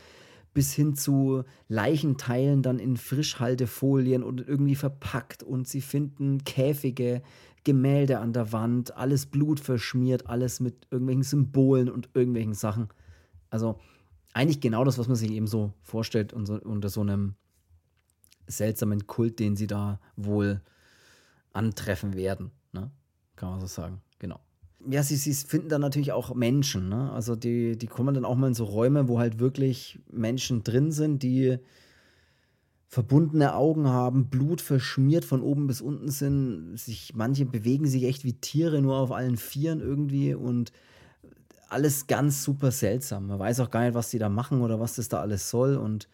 bis 0.58 0.72
hin 0.72 0.96
zu 0.96 1.44
Leichenteilen 1.68 2.64
dann 2.64 2.80
in 2.80 2.96
Frischhaltefolien 2.96 4.24
und 4.24 4.40
irgendwie 4.40 4.74
verpackt 4.74 5.44
und 5.44 5.68
sie 5.68 5.80
finden 5.80 6.42
Käfige, 6.42 7.22
Gemälde 7.62 8.18
an 8.18 8.32
der 8.32 8.50
Wand, 8.50 8.96
alles 8.96 9.26
Blut 9.26 9.60
verschmiert, 9.60 10.26
alles 10.26 10.58
mit 10.58 10.88
irgendwelchen 10.90 11.22
Symbolen 11.22 11.88
und 11.88 12.08
irgendwelchen 12.14 12.54
Sachen. 12.54 12.88
Also 13.50 13.78
eigentlich 14.32 14.60
genau 14.60 14.82
das, 14.82 14.98
was 14.98 15.06
man 15.06 15.14
sich 15.14 15.30
eben 15.30 15.46
so 15.46 15.74
vorstellt 15.80 16.32
unter 16.32 16.88
so 16.88 17.02
einem 17.02 17.36
seltsamen 18.48 19.06
Kult, 19.06 19.38
den 19.38 19.54
sie 19.54 19.68
da 19.68 20.00
wohl 20.16 20.60
antreffen 21.52 22.16
werden. 22.16 22.50
Ne? 22.72 22.90
Kann 23.36 23.50
man 23.50 23.60
so 23.60 23.68
sagen, 23.68 24.00
genau. 24.18 24.40
Ja, 24.90 25.02
sie, 25.02 25.16
sie 25.16 25.34
finden 25.34 25.68
dann 25.68 25.82
natürlich 25.82 26.12
auch 26.12 26.34
Menschen. 26.34 26.88
Ne? 26.88 27.12
Also 27.12 27.36
die, 27.36 27.76
die 27.76 27.86
kommen 27.86 28.14
dann 28.14 28.24
auch 28.24 28.36
mal 28.36 28.48
in 28.48 28.54
so 28.54 28.64
Räume, 28.64 29.08
wo 29.08 29.18
halt 29.18 29.38
wirklich 29.38 29.98
Menschen 30.10 30.62
drin 30.64 30.92
sind, 30.92 31.22
die 31.22 31.58
verbundene 32.86 33.54
Augen 33.54 33.86
haben, 33.88 34.30
Blut 34.30 34.62
verschmiert 34.62 35.26
von 35.26 35.42
oben 35.42 35.66
bis 35.66 35.82
unten 35.82 36.10
sind. 36.10 36.78
Sich, 36.78 37.14
manche 37.14 37.44
bewegen 37.44 37.86
sich 37.86 38.04
echt 38.04 38.24
wie 38.24 38.32
Tiere, 38.32 38.80
nur 38.80 38.96
auf 38.96 39.12
allen 39.12 39.36
Vieren 39.36 39.80
irgendwie 39.80 40.34
und 40.34 40.72
alles 41.68 42.06
ganz 42.06 42.42
super 42.42 42.70
seltsam. 42.70 43.26
Man 43.26 43.38
weiß 43.38 43.60
auch 43.60 43.70
gar 43.70 43.84
nicht, 43.84 43.94
was 43.94 44.08
die 44.08 44.18
da 44.18 44.30
machen 44.30 44.62
oder 44.62 44.80
was 44.80 44.94
das 44.94 45.10
da 45.10 45.20
alles 45.20 45.50
soll. 45.50 45.76
Und 45.76 46.08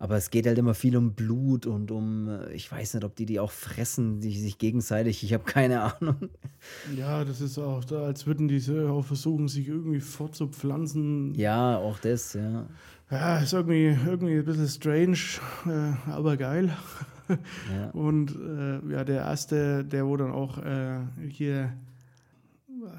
aber 0.00 0.16
es 0.16 0.30
geht 0.30 0.46
halt 0.46 0.56
immer 0.56 0.72
viel 0.72 0.96
um 0.96 1.12
Blut 1.12 1.66
und 1.66 1.90
um, 1.90 2.26
äh, 2.26 2.52
ich 2.54 2.72
weiß 2.72 2.94
nicht, 2.94 3.04
ob 3.04 3.14
die 3.16 3.26
die 3.26 3.38
auch 3.38 3.50
fressen, 3.50 4.18
die 4.20 4.36
sich 4.36 4.56
gegenseitig. 4.56 5.22
Ich 5.22 5.34
habe 5.34 5.44
keine 5.44 5.82
Ahnung. 6.00 6.30
Ja, 6.96 7.22
das 7.22 7.42
ist 7.42 7.58
auch 7.58 7.84
da, 7.84 8.04
als 8.04 8.26
würden 8.26 8.48
diese 8.48 8.90
auch 8.90 9.04
versuchen, 9.04 9.46
sich 9.46 9.68
irgendwie 9.68 10.00
fortzupflanzen. 10.00 11.34
Ja, 11.34 11.76
auch 11.76 11.98
das, 11.98 12.32
ja. 12.32 12.66
Ja, 13.10 13.40
ist 13.40 13.52
irgendwie, 13.52 13.88
irgendwie 14.06 14.38
ein 14.38 14.44
bisschen 14.44 14.68
strange, 14.68 15.18
äh, 15.66 16.10
aber 16.10 16.38
geil. 16.38 16.74
Ja. 17.70 17.90
Und 17.92 18.34
äh, 18.36 18.92
ja, 18.92 19.04
der 19.04 19.20
erste, 19.20 19.84
der 19.84 20.06
wo 20.06 20.16
dann 20.16 20.32
auch 20.32 20.56
äh, 20.64 21.00
hier, 21.28 21.74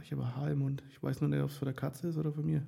ich 0.04 0.12
habe 0.12 0.36
Haar 0.36 0.52
im 0.52 0.60
Mund. 0.60 0.84
Ich 0.92 1.02
weiß 1.02 1.22
noch 1.22 1.30
nicht, 1.30 1.42
ob 1.42 1.50
es 1.50 1.58
von 1.58 1.66
der 1.66 1.76
Katze 1.76 2.10
ist 2.10 2.18
oder 2.18 2.32
von 2.32 2.46
mir. 2.46 2.62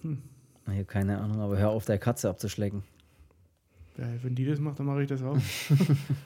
Hm. 0.00 0.22
Ich 0.68 0.72
habe 0.72 0.84
keine 0.86 1.18
Ahnung, 1.20 1.40
aber 1.40 1.58
hör 1.58 1.68
auf, 1.68 1.84
der 1.84 1.98
Katze 1.98 2.30
abzuschlecken. 2.30 2.82
Wenn 3.96 4.34
die 4.34 4.44
das 4.44 4.60
macht, 4.60 4.78
dann 4.78 4.86
mache 4.86 5.02
ich 5.02 5.08
das 5.08 5.22
auch. 5.22 5.38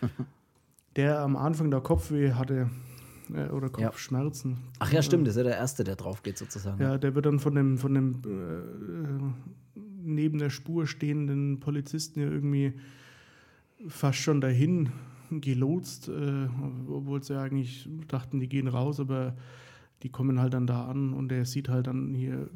der 0.97 1.21
am 1.21 1.37
Anfang 1.37 1.71
der 1.71 1.81
Kopfweh 1.81 2.33
hatte 2.33 2.71
äh, 3.35 3.49
oder 3.49 3.69
Kopfschmerzen. 3.69 4.51
Ja. 4.51 4.57
Ach 4.81 4.93
ja, 4.93 5.03
stimmt, 5.03 5.27
das 5.27 5.37
ist 5.37 5.39
ja 5.39 5.45
der 5.45 5.57
Erste, 5.57 5.85
der 5.85 5.97
drauf 5.97 6.23
geht 6.23 6.39
sozusagen. 6.39 6.83
Ja, 6.83 6.99
der 6.99 7.15
wird 7.15 7.27
dann 7.27 7.39
von 7.39 7.55
dem, 7.55 7.79
von 7.79 7.95
dem 7.95 8.23
äh, 8.25 9.81
neben 10.03 10.39
der 10.39 10.51
Spur 10.51 10.87
stehenden 10.87 11.61
Polizisten 11.61 12.21
ja 12.21 12.29
irgendwie 12.29 12.73
fast 13.87 14.19
schon 14.19 14.41
dahin 14.41 14.91
gelotst, 15.31 16.09
äh, 16.09 16.49
obwohl 16.89 17.23
sie 17.23 17.39
eigentlich 17.39 17.89
dachten, 18.09 18.41
die 18.41 18.49
gehen 18.49 18.69
raus, 18.69 18.99
aber 18.99 19.37
die 20.03 20.09
kommen 20.09 20.41
halt 20.41 20.55
dann 20.55 20.67
da 20.67 20.87
an 20.87 21.13
und 21.13 21.33
er 21.33 21.45
sieht 21.45 21.69
halt 21.69 21.89
dann 21.89 22.15
hier 22.15 22.49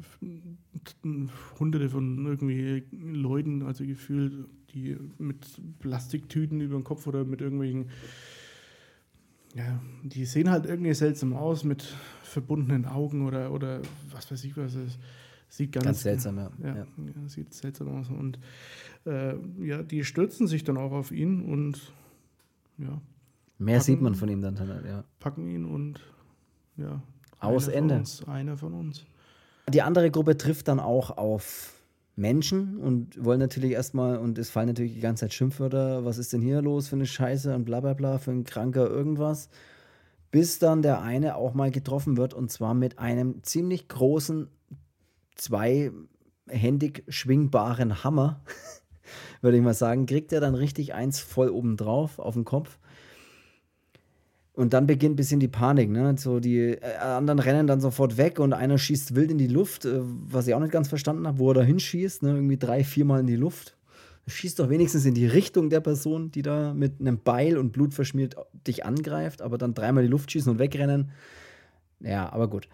hunderte 1.59 1.89
von 1.89 2.25
irgendwie 2.25 2.83
Leuten, 2.91 3.63
also 3.63 3.85
gefühlt, 3.85 4.47
die 4.73 4.97
mit 5.17 5.45
Plastiktüten 5.79 6.61
über 6.61 6.75
den 6.75 6.83
Kopf 6.83 7.07
oder 7.07 7.23
mit 7.23 7.41
irgendwelchen, 7.41 7.89
ja, 9.55 9.79
die 10.03 10.25
sehen 10.25 10.49
halt 10.49 10.65
irgendwie 10.65 10.93
seltsam 10.93 11.33
aus 11.33 11.63
mit 11.63 11.83
verbundenen 12.23 12.85
Augen 12.85 13.25
oder, 13.27 13.51
oder 13.51 13.81
was 14.11 14.31
weiß 14.31 14.43
ich 14.43 14.57
was. 14.57 14.75
Es 14.75 14.97
sieht 15.49 15.71
ganz, 15.71 15.85
ganz 15.85 16.01
seltsam, 16.01 16.37
ja. 16.37 16.51
Ja, 16.63 16.75
ja. 16.75 16.85
Sieht 17.27 17.53
seltsam 17.53 17.89
aus. 17.89 18.09
Und 18.09 18.39
äh, 19.05 19.35
ja, 19.63 19.83
die 19.83 20.03
stürzen 20.03 20.47
sich 20.47 20.63
dann 20.63 20.77
auch 20.77 20.91
auf 20.91 21.11
ihn 21.11 21.41
und 21.41 21.93
ja. 22.79 23.01
Mehr 23.59 23.75
packen, 23.75 23.85
sieht 23.85 24.01
man 24.01 24.15
von 24.15 24.29
ihm 24.29 24.41
dann, 24.41 24.59
halt, 24.59 24.85
ja. 24.85 25.03
Packen 25.19 25.47
ihn 25.47 25.65
und 25.65 25.99
ja, 26.77 27.03
aus 27.39 27.67
einer 27.67 27.77
Ende. 27.77 27.93
Von 27.93 27.99
uns, 27.99 28.27
einer 28.27 28.57
von 28.57 28.73
uns. 28.73 29.05
Die 29.69 29.81
andere 29.81 30.09
Gruppe 30.09 30.35
trifft 30.37 30.67
dann 30.67 30.79
auch 30.79 31.17
auf 31.17 31.73
Menschen 32.15 32.77
und 32.77 33.23
wollen 33.23 33.39
natürlich 33.39 33.71
erstmal, 33.71 34.17
und 34.17 34.37
es 34.37 34.49
fallen 34.49 34.67
natürlich 34.67 34.93
die 34.93 34.99
ganze 34.99 35.21
Zeit 35.21 35.33
Schimpfwörter, 35.33 36.05
was 36.05 36.17
ist 36.17 36.33
denn 36.33 36.41
hier 36.41 36.61
los 36.61 36.87
für 36.87 36.95
eine 36.95 37.07
Scheiße 37.07 37.55
und 37.55 37.65
bla 37.65 37.79
bla 37.79 37.93
bla, 37.93 38.19
für 38.19 38.31
ein 38.31 38.43
kranker 38.43 38.87
irgendwas. 38.87 39.49
Bis 40.29 40.59
dann 40.59 40.81
der 40.81 41.01
eine 41.01 41.35
auch 41.35 41.53
mal 41.53 41.71
getroffen 41.71 42.17
wird 42.17 42.33
und 42.33 42.51
zwar 42.51 42.73
mit 42.73 42.99
einem 42.99 43.43
ziemlich 43.43 43.87
großen, 43.87 44.47
zweihändig 45.35 47.03
schwingbaren 47.07 48.03
Hammer, 48.03 48.41
würde 49.41 49.57
ich 49.57 49.63
mal 49.63 49.73
sagen, 49.73 50.05
kriegt 50.05 50.31
er 50.33 50.41
dann 50.41 50.55
richtig 50.55 50.93
eins 50.93 51.19
voll 51.19 51.49
oben 51.49 51.77
drauf 51.77 52.19
auf 52.19 52.35
den 52.35 52.45
Kopf. 52.45 52.77
Und 54.55 54.73
dann 54.73 54.85
beginnt 54.85 55.13
ein 55.13 55.15
bisschen 55.15 55.39
die 55.39 55.47
Panik, 55.47 55.89
ne? 55.89 56.15
So 56.17 56.39
die 56.39 56.59
äh, 56.59 56.97
anderen 56.99 57.39
rennen 57.39 57.65
dann 57.65 57.81
sofort 57.81 58.17
weg 58.17 58.39
und 58.39 58.53
einer 58.53 58.77
schießt 58.77 59.15
wild 59.15 59.31
in 59.31 59.39
die 59.39 59.47
Luft, 59.47 59.85
äh, 59.85 59.99
was 60.03 60.47
ich 60.47 60.53
auch 60.53 60.59
nicht 60.59 60.71
ganz 60.71 60.87
verstanden 60.89 61.25
habe, 61.25 61.39
wo 61.39 61.49
er 61.49 61.55
da 61.55 61.61
hinschießt, 61.63 62.21
ne? 62.21 62.35
Irgendwie 62.35 62.57
drei, 62.57 62.83
viermal 62.83 63.21
in 63.21 63.27
die 63.27 63.35
Luft. 63.35 63.75
Schießt 64.27 64.59
doch 64.59 64.69
wenigstens 64.69 65.05
in 65.05 65.15
die 65.15 65.25
Richtung 65.25 65.69
der 65.69 65.81
Person, 65.81 66.31
die 66.31 66.43
da 66.43 66.73
mit 66.73 67.01
einem 67.01 67.19
Beil 67.19 67.57
und 67.57 67.71
Blut 67.71 67.93
verschmiert 67.93 68.35
dich 68.67 68.85
angreift, 68.85 69.41
aber 69.41 69.57
dann 69.57 69.73
dreimal 69.73 70.03
in 70.03 70.07
die 70.07 70.11
Luft 70.11 70.31
schießen 70.31 70.51
und 70.51 70.59
wegrennen. 70.59 71.11
Ja, 71.99 72.31
aber 72.31 72.47
gut. 72.47 72.69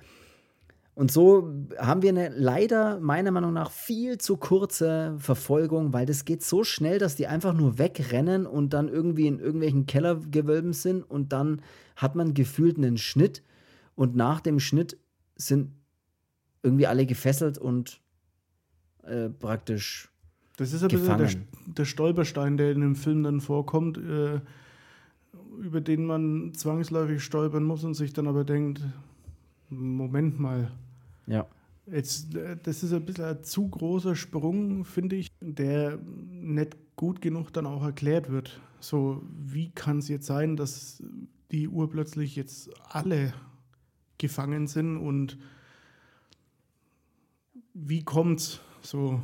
Und 1.00 1.14
so 1.14 1.50
haben 1.78 2.02
wir 2.02 2.10
eine 2.10 2.28
leider 2.28 3.00
meiner 3.00 3.32
Meinung 3.32 3.54
nach 3.54 3.72
viel 3.72 4.18
zu 4.18 4.36
kurze 4.36 5.16
Verfolgung, 5.18 5.94
weil 5.94 6.06
das 6.06 6.26
geht 6.26 6.44
so 6.44 6.66
schnell, 6.66 7.00
dass 7.00 7.16
die 7.16 7.26
einfach 7.26 7.54
nur 7.54 7.78
wegrennen 7.78 8.46
und 8.46 8.74
dann 8.74 8.90
irgendwie 8.90 9.28
in 9.28 9.40
irgendwelchen 9.40 9.86
Kellergewölben 9.86 10.74
sind 10.74 11.04
und 11.04 11.32
dann 11.32 11.62
hat 11.96 12.16
man 12.16 12.34
gefühlt 12.34 12.76
einen 12.76 12.98
Schnitt 12.98 13.44
und 13.96 14.18
nach 14.18 14.42
dem 14.42 14.60
Schnitt 14.60 14.98
sind 15.38 15.72
irgendwie 16.64 16.88
alle 16.88 17.06
gefesselt 17.06 17.58
und 17.58 18.02
äh, 19.04 19.30
praktisch. 19.30 20.10
Das 20.58 20.74
ist 20.74 20.84
ein 20.84 20.90
gefangen. 20.90 21.20
bisschen 21.20 21.48
der, 21.66 21.76
der, 21.76 21.86
Stolperstein, 21.86 22.58
der 22.58 22.74
in 22.74 22.82
dem 22.82 22.96
Film 22.98 23.24
dann 23.24 23.40
vorkommt, 23.40 23.98
äh, 23.98 24.42
über 25.62 25.80
den 25.80 26.06
man 26.06 26.54
zwangsläufig 26.56 27.24
stolpern 27.24 27.64
muss 27.64 27.86
und 27.86 27.94
sich 27.94 28.12
dann 28.12 28.28
aber 28.28 28.44
denkt, 28.44 28.82
Moment 29.70 30.42
mal, 30.42 30.74
ja. 31.30 31.48
Jetzt, 31.92 32.36
äh, 32.36 32.58
das 32.62 32.84
ist 32.84 32.94
ein 32.94 33.06
bisschen 33.06 33.26
ein 33.26 33.44
zu 33.44 33.68
großer 33.68 34.16
Sprung, 34.16 34.86
finde 34.86 35.16
ich, 35.16 35.32
der 35.42 35.98
nicht 35.98 36.78
gut 36.96 37.22
genug 37.22 37.54
dann 37.54 37.66
auch 37.66 37.84
erklärt 37.84 38.30
wird. 38.30 38.60
So, 38.80 39.24
wie 39.38 39.72
kann 39.72 40.00
es 40.00 40.08
jetzt 40.08 40.26
sein, 40.26 40.56
dass 40.56 41.04
die 41.52 41.68
Uhr 41.68 41.90
plötzlich 41.90 42.36
jetzt 42.36 42.70
alle 42.90 43.34
gefangen 44.18 44.68
sind 44.68 44.98
und 44.98 45.38
wie 47.74 48.04
kommt's 48.04 48.60
so? 48.82 49.22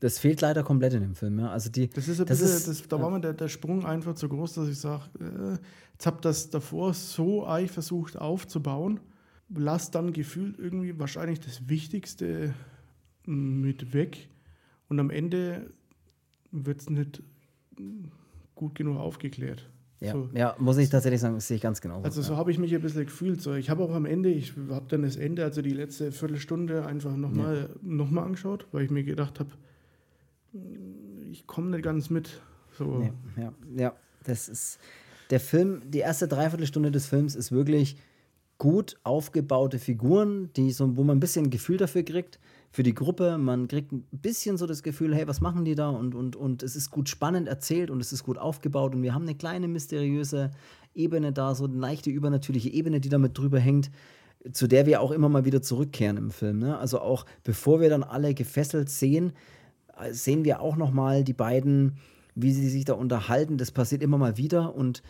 Das 0.00 0.18
fehlt 0.18 0.40
leider 0.40 0.62
komplett 0.62 0.94
in 0.94 1.02
dem 1.02 1.14
Film, 1.14 1.38
ja. 1.38 1.50
Also 1.50 1.70
die, 1.70 1.88
das 1.88 2.08
ist 2.08 2.20
ein 2.20 2.26
das 2.26 2.40
bisschen, 2.40 2.56
ist, 2.56 2.68
das, 2.68 2.88
da 2.88 3.00
war 3.00 3.10
mir 3.10 3.20
der, 3.20 3.34
der 3.34 3.48
Sprung 3.48 3.84
einfach 3.86 4.14
zu 4.14 4.28
groß, 4.28 4.54
dass 4.54 4.68
ich 4.68 4.78
sage, 4.78 5.04
äh, 5.20 5.58
jetzt 5.92 6.06
habt 6.06 6.24
das 6.24 6.50
davor 6.50 6.92
so 6.94 7.46
eich 7.46 7.70
versucht 7.70 8.16
aufzubauen 8.16 9.00
lass 9.54 9.90
dann 9.90 10.12
gefühlt 10.12 10.58
irgendwie 10.58 10.98
wahrscheinlich 10.98 11.40
das 11.40 11.68
Wichtigste 11.68 12.54
mit 13.24 13.92
weg 13.92 14.28
und 14.88 15.00
am 15.00 15.10
Ende 15.10 15.70
wird 16.50 16.80
es 16.80 16.90
nicht 16.90 17.22
gut 18.54 18.74
genug 18.74 18.98
aufgeklärt. 18.98 19.68
Ja, 20.00 20.12
so. 20.12 20.28
ja, 20.34 20.56
muss 20.58 20.78
ich 20.78 20.90
tatsächlich 20.90 21.20
sagen, 21.20 21.36
das 21.36 21.46
sehe 21.46 21.56
ich 21.56 21.62
ganz 21.62 21.80
genau. 21.80 22.02
Also 22.02 22.22
so 22.22 22.32
ja. 22.32 22.38
habe 22.38 22.50
ich 22.50 22.58
mich 22.58 22.74
ein 22.74 22.82
bisschen 22.82 23.06
gefühlt. 23.06 23.40
So, 23.40 23.54
ich 23.54 23.70
habe 23.70 23.84
auch 23.84 23.94
am 23.94 24.04
Ende, 24.04 24.30
ich 24.30 24.54
habe 24.68 24.86
dann 24.88 25.02
das 25.02 25.14
Ende, 25.14 25.44
also 25.44 25.62
die 25.62 25.70
letzte 25.70 26.10
Viertelstunde 26.10 26.84
einfach 26.84 27.16
nochmal 27.16 27.68
ja. 27.72 27.78
noch 27.82 28.12
angeschaut, 28.16 28.66
weil 28.72 28.84
ich 28.84 28.90
mir 28.90 29.04
gedacht 29.04 29.38
habe, 29.38 29.50
ich 31.30 31.46
komme 31.46 31.70
nicht 31.70 31.84
ganz 31.84 32.10
mit. 32.10 32.40
So. 32.76 32.98
Nee, 32.98 33.12
ja, 33.40 33.52
ja, 33.76 33.96
das 34.24 34.48
ist 34.48 34.80
der 35.30 35.40
Film, 35.40 35.82
die 35.88 36.00
erste 36.00 36.26
Dreiviertelstunde 36.26 36.90
des 36.90 37.06
Films 37.06 37.36
ist 37.36 37.52
wirklich 37.52 37.96
gut 38.62 38.96
aufgebaute 39.02 39.80
Figuren, 39.80 40.48
die 40.54 40.70
so, 40.70 40.96
wo 40.96 41.02
man 41.02 41.16
ein 41.16 41.20
bisschen 41.20 41.50
Gefühl 41.50 41.78
dafür 41.78 42.04
kriegt, 42.04 42.38
für 42.70 42.84
die 42.84 42.94
Gruppe. 42.94 43.36
Man 43.36 43.66
kriegt 43.66 43.90
ein 43.90 44.06
bisschen 44.12 44.56
so 44.56 44.68
das 44.68 44.84
Gefühl, 44.84 45.16
hey, 45.16 45.26
was 45.26 45.40
machen 45.40 45.64
die 45.64 45.74
da? 45.74 45.88
Und, 45.88 46.14
und, 46.14 46.36
und 46.36 46.62
es 46.62 46.76
ist 46.76 46.92
gut 46.92 47.08
spannend 47.08 47.48
erzählt 47.48 47.90
und 47.90 48.00
es 48.00 48.12
ist 48.12 48.22
gut 48.22 48.38
aufgebaut. 48.38 48.94
Und 48.94 49.02
wir 49.02 49.14
haben 49.14 49.24
eine 49.24 49.34
kleine 49.34 49.66
mysteriöse 49.66 50.52
Ebene 50.94 51.32
da, 51.32 51.56
so 51.56 51.64
eine 51.64 51.74
leichte 51.74 52.10
übernatürliche 52.10 52.68
Ebene, 52.68 53.00
die 53.00 53.08
damit 53.08 53.36
drüber 53.36 53.58
hängt, 53.58 53.90
zu 54.52 54.68
der 54.68 54.86
wir 54.86 55.00
auch 55.00 55.10
immer 55.10 55.28
mal 55.28 55.44
wieder 55.44 55.60
zurückkehren 55.60 56.16
im 56.16 56.30
Film. 56.30 56.60
Ne? 56.60 56.78
Also 56.78 57.00
auch 57.00 57.26
bevor 57.42 57.80
wir 57.80 57.90
dann 57.90 58.04
alle 58.04 58.32
gefesselt 58.32 58.90
sehen, 58.90 59.32
sehen 60.12 60.44
wir 60.44 60.60
auch 60.60 60.76
noch 60.76 60.92
mal 60.92 61.24
die 61.24 61.32
beiden, 61.32 61.96
wie 62.36 62.52
sie 62.52 62.68
sich 62.68 62.84
da 62.84 62.92
unterhalten. 62.92 63.58
Das 63.58 63.72
passiert 63.72 64.04
immer 64.04 64.18
mal 64.18 64.36
wieder 64.36 64.72
und 64.72 65.02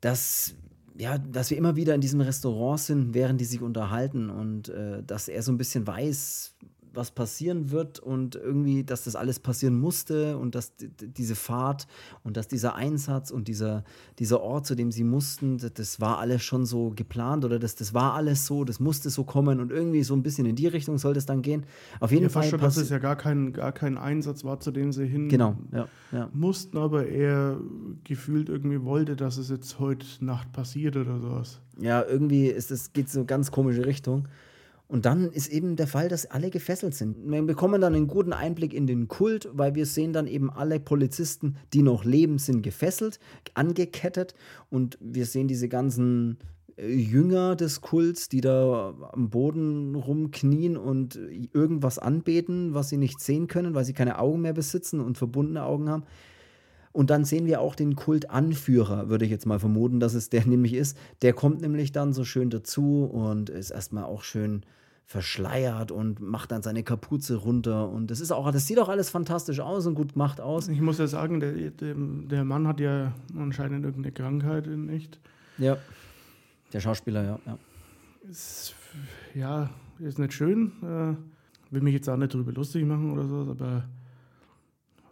das 0.00 0.54
ja, 0.98 1.16
dass 1.16 1.50
wir 1.50 1.56
immer 1.56 1.76
wieder 1.76 1.94
in 1.94 2.00
diesem 2.00 2.20
Restaurant 2.20 2.80
sind, 2.80 3.14
während 3.14 3.40
die 3.40 3.44
sich 3.44 3.62
unterhalten 3.62 4.30
und 4.30 4.68
äh, 4.68 5.02
dass 5.04 5.28
er 5.28 5.42
so 5.42 5.52
ein 5.52 5.58
bisschen 5.58 5.86
weiß, 5.86 6.54
was 6.98 7.12
passieren 7.12 7.70
wird 7.70 8.00
und 8.00 8.34
irgendwie, 8.34 8.82
dass 8.82 9.04
das 9.04 9.16
alles 9.16 9.38
passieren 9.38 9.78
musste 9.78 10.36
und 10.36 10.56
dass 10.56 10.72
diese 10.76 11.36
Fahrt 11.36 11.86
und 12.24 12.36
dass 12.36 12.48
dieser 12.48 12.74
Einsatz 12.74 13.30
und 13.30 13.46
dieser, 13.46 13.84
dieser 14.18 14.40
Ort, 14.40 14.66
zu 14.66 14.74
dem 14.74 14.90
sie 14.90 15.04
mussten, 15.04 15.58
das 15.58 16.00
war 16.00 16.18
alles 16.18 16.42
schon 16.42 16.66
so 16.66 16.90
geplant 16.90 17.44
oder 17.44 17.60
das, 17.60 17.76
das 17.76 17.94
war 17.94 18.14
alles 18.14 18.46
so, 18.46 18.64
das 18.64 18.80
musste 18.80 19.10
so 19.10 19.22
kommen 19.22 19.60
und 19.60 19.70
irgendwie 19.70 20.02
so 20.02 20.14
ein 20.14 20.24
bisschen 20.24 20.44
in 20.44 20.56
die 20.56 20.66
Richtung 20.66 20.98
sollte 20.98 21.18
es 21.18 21.26
dann 21.26 21.40
gehen. 21.40 21.64
Auf 22.00 22.10
jeden 22.10 22.24
ja, 22.24 22.28
Fall. 22.28 22.48
Schon, 22.48 22.60
dass 22.60 22.76
es 22.76 22.90
ja 22.90 22.98
gar 22.98 23.16
kein, 23.16 23.52
gar 23.52 23.72
kein 23.72 23.96
Einsatz 23.96 24.42
war, 24.44 24.58
zu 24.58 24.72
dem 24.72 24.92
sie 24.92 25.06
hin 25.06 25.28
genau, 25.28 25.56
ja, 25.72 25.86
ja. 26.10 26.28
mussten, 26.32 26.76
aber 26.78 27.06
er 27.06 27.58
gefühlt 28.02 28.48
irgendwie 28.48 28.82
wollte, 28.82 29.14
dass 29.14 29.38
es 29.38 29.50
jetzt 29.50 29.78
heute 29.78 30.04
Nacht 30.20 30.52
passiert 30.52 30.96
oder 30.96 31.20
sowas. 31.20 31.60
Ja, 31.80 32.04
irgendwie 32.04 32.48
ist 32.48 32.72
es, 32.72 32.92
geht 32.92 33.08
so 33.08 33.24
ganz 33.24 33.52
komische 33.52 33.86
Richtung. 33.86 34.26
Und 34.88 35.04
dann 35.04 35.30
ist 35.30 35.48
eben 35.48 35.76
der 35.76 35.86
Fall, 35.86 36.08
dass 36.08 36.24
alle 36.24 36.48
gefesselt 36.48 36.94
sind. 36.94 37.30
Wir 37.30 37.42
bekommen 37.42 37.82
dann 37.82 37.94
einen 37.94 38.06
guten 38.06 38.32
Einblick 38.32 38.72
in 38.72 38.86
den 38.86 39.06
Kult, 39.06 39.48
weil 39.52 39.74
wir 39.74 39.84
sehen 39.84 40.14
dann 40.14 40.26
eben 40.26 40.50
alle 40.50 40.80
Polizisten, 40.80 41.56
die 41.74 41.82
noch 41.82 42.04
leben, 42.04 42.38
sind 42.38 42.62
gefesselt, 42.62 43.20
angekettet. 43.52 44.34
Und 44.70 44.96
wir 45.02 45.26
sehen 45.26 45.46
diese 45.46 45.68
ganzen 45.68 46.38
äh, 46.78 46.90
Jünger 46.90 47.54
des 47.54 47.82
Kults, 47.82 48.30
die 48.30 48.40
da 48.40 48.94
am 49.12 49.28
Boden 49.28 49.94
rumknien 49.94 50.78
und 50.78 51.16
irgendwas 51.52 51.98
anbeten, 51.98 52.72
was 52.72 52.88
sie 52.88 52.96
nicht 52.96 53.20
sehen 53.20 53.46
können, 53.46 53.74
weil 53.74 53.84
sie 53.84 53.92
keine 53.92 54.18
Augen 54.18 54.40
mehr 54.40 54.54
besitzen 54.54 55.00
und 55.00 55.18
verbundene 55.18 55.64
Augen 55.64 55.90
haben. 55.90 56.04
Und 56.92 57.10
dann 57.10 57.26
sehen 57.26 57.44
wir 57.44 57.60
auch 57.60 57.74
den 57.74 57.94
Kultanführer, 57.94 59.10
würde 59.10 59.26
ich 59.26 59.30
jetzt 59.30 59.44
mal 59.44 59.60
vermuten, 59.60 60.00
dass 60.00 60.14
es 60.14 60.30
der 60.30 60.44
nämlich 60.46 60.72
ist. 60.72 60.96
Der 61.20 61.34
kommt 61.34 61.60
nämlich 61.60 61.92
dann 61.92 62.14
so 62.14 62.24
schön 62.24 62.48
dazu 62.48 63.04
und 63.04 63.50
ist 63.50 63.70
erstmal 63.70 64.04
auch 64.04 64.22
schön 64.22 64.62
verschleiert 65.08 65.90
und 65.90 66.20
macht 66.20 66.52
dann 66.52 66.60
seine 66.60 66.82
Kapuze 66.82 67.36
runter. 67.36 67.88
Und 67.88 68.10
das 68.10 68.20
ist 68.20 68.30
auch, 68.30 68.52
das 68.52 68.66
sieht 68.66 68.78
auch 68.78 68.90
alles 68.90 69.08
fantastisch 69.08 69.58
aus 69.58 69.86
und 69.86 69.94
gut 69.94 70.12
gemacht 70.12 70.38
aus. 70.38 70.68
Ich 70.68 70.82
muss 70.82 70.98
ja 70.98 71.06
sagen, 71.06 71.40
der, 71.40 71.52
der, 71.70 71.94
der 71.96 72.44
Mann 72.44 72.68
hat 72.68 72.78
ja 72.78 73.14
anscheinend 73.34 73.86
irgendeine 73.86 74.12
Krankheit 74.12 74.66
in 74.66 74.90
echt. 74.90 75.18
Ja. 75.56 75.78
Der 76.74 76.80
Schauspieler, 76.80 77.24
ja. 77.24 77.38
Ja, 77.46 77.58
ist, 78.30 78.74
ja, 79.34 79.70
ist 79.98 80.18
nicht 80.18 80.34
schön. 80.34 80.72
Äh, 80.82 81.72
will 81.72 81.80
mich 81.80 81.94
jetzt 81.94 82.10
auch 82.10 82.18
nicht 82.18 82.34
drüber 82.34 82.52
lustig 82.52 82.84
machen 82.84 83.10
oder 83.10 83.26
so, 83.26 83.50
aber 83.50 83.84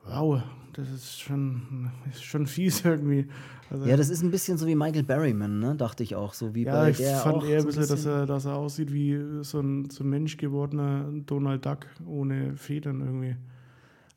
wow, 0.08 0.42
das 0.72 0.90
ist 0.90 1.20
schon, 1.20 1.90
ist 2.10 2.24
schon 2.24 2.46
fies 2.46 2.84
irgendwie. 2.84 3.26
Also, 3.70 3.86
ja, 3.86 3.96
das 3.96 4.10
ist 4.10 4.22
ein 4.22 4.30
bisschen 4.30 4.58
so 4.58 4.66
wie 4.66 4.74
Michael 4.74 5.02
Berryman, 5.02 5.58
ne? 5.58 5.74
dachte 5.74 6.02
ich 6.02 6.14
auch. 6.14 6.34
So 6.34 6.54
wie 6.54 6.64
ja, 6.64 6.72
bei 6.72 6.90
ich 6.90 6.98
der 6.98 7.16
fand 7.16 7.42
eher 7.44 7.62
so 7.62 7.68
ein 7.68 7.74
bisschen, 7.74 7.88
dass 7.88 8.06
er, 8.06 8.26
dass 8.26 8.44
er 8.44 8.54
aussieht 8.54 8.92
wie 8.92 9.18
so 9.42 9.60
ein, 9.60 9.90
so 9.90 10.04
ein 10.04 10.10
Mensch 10.10 10.36
gewordener 10.36 11.06
Donald 11.26 11.66
Duck 11.66 11.86
ohne 12.06 12.56
Federn 12.56 13.00
irgendwie. 13.00 13.36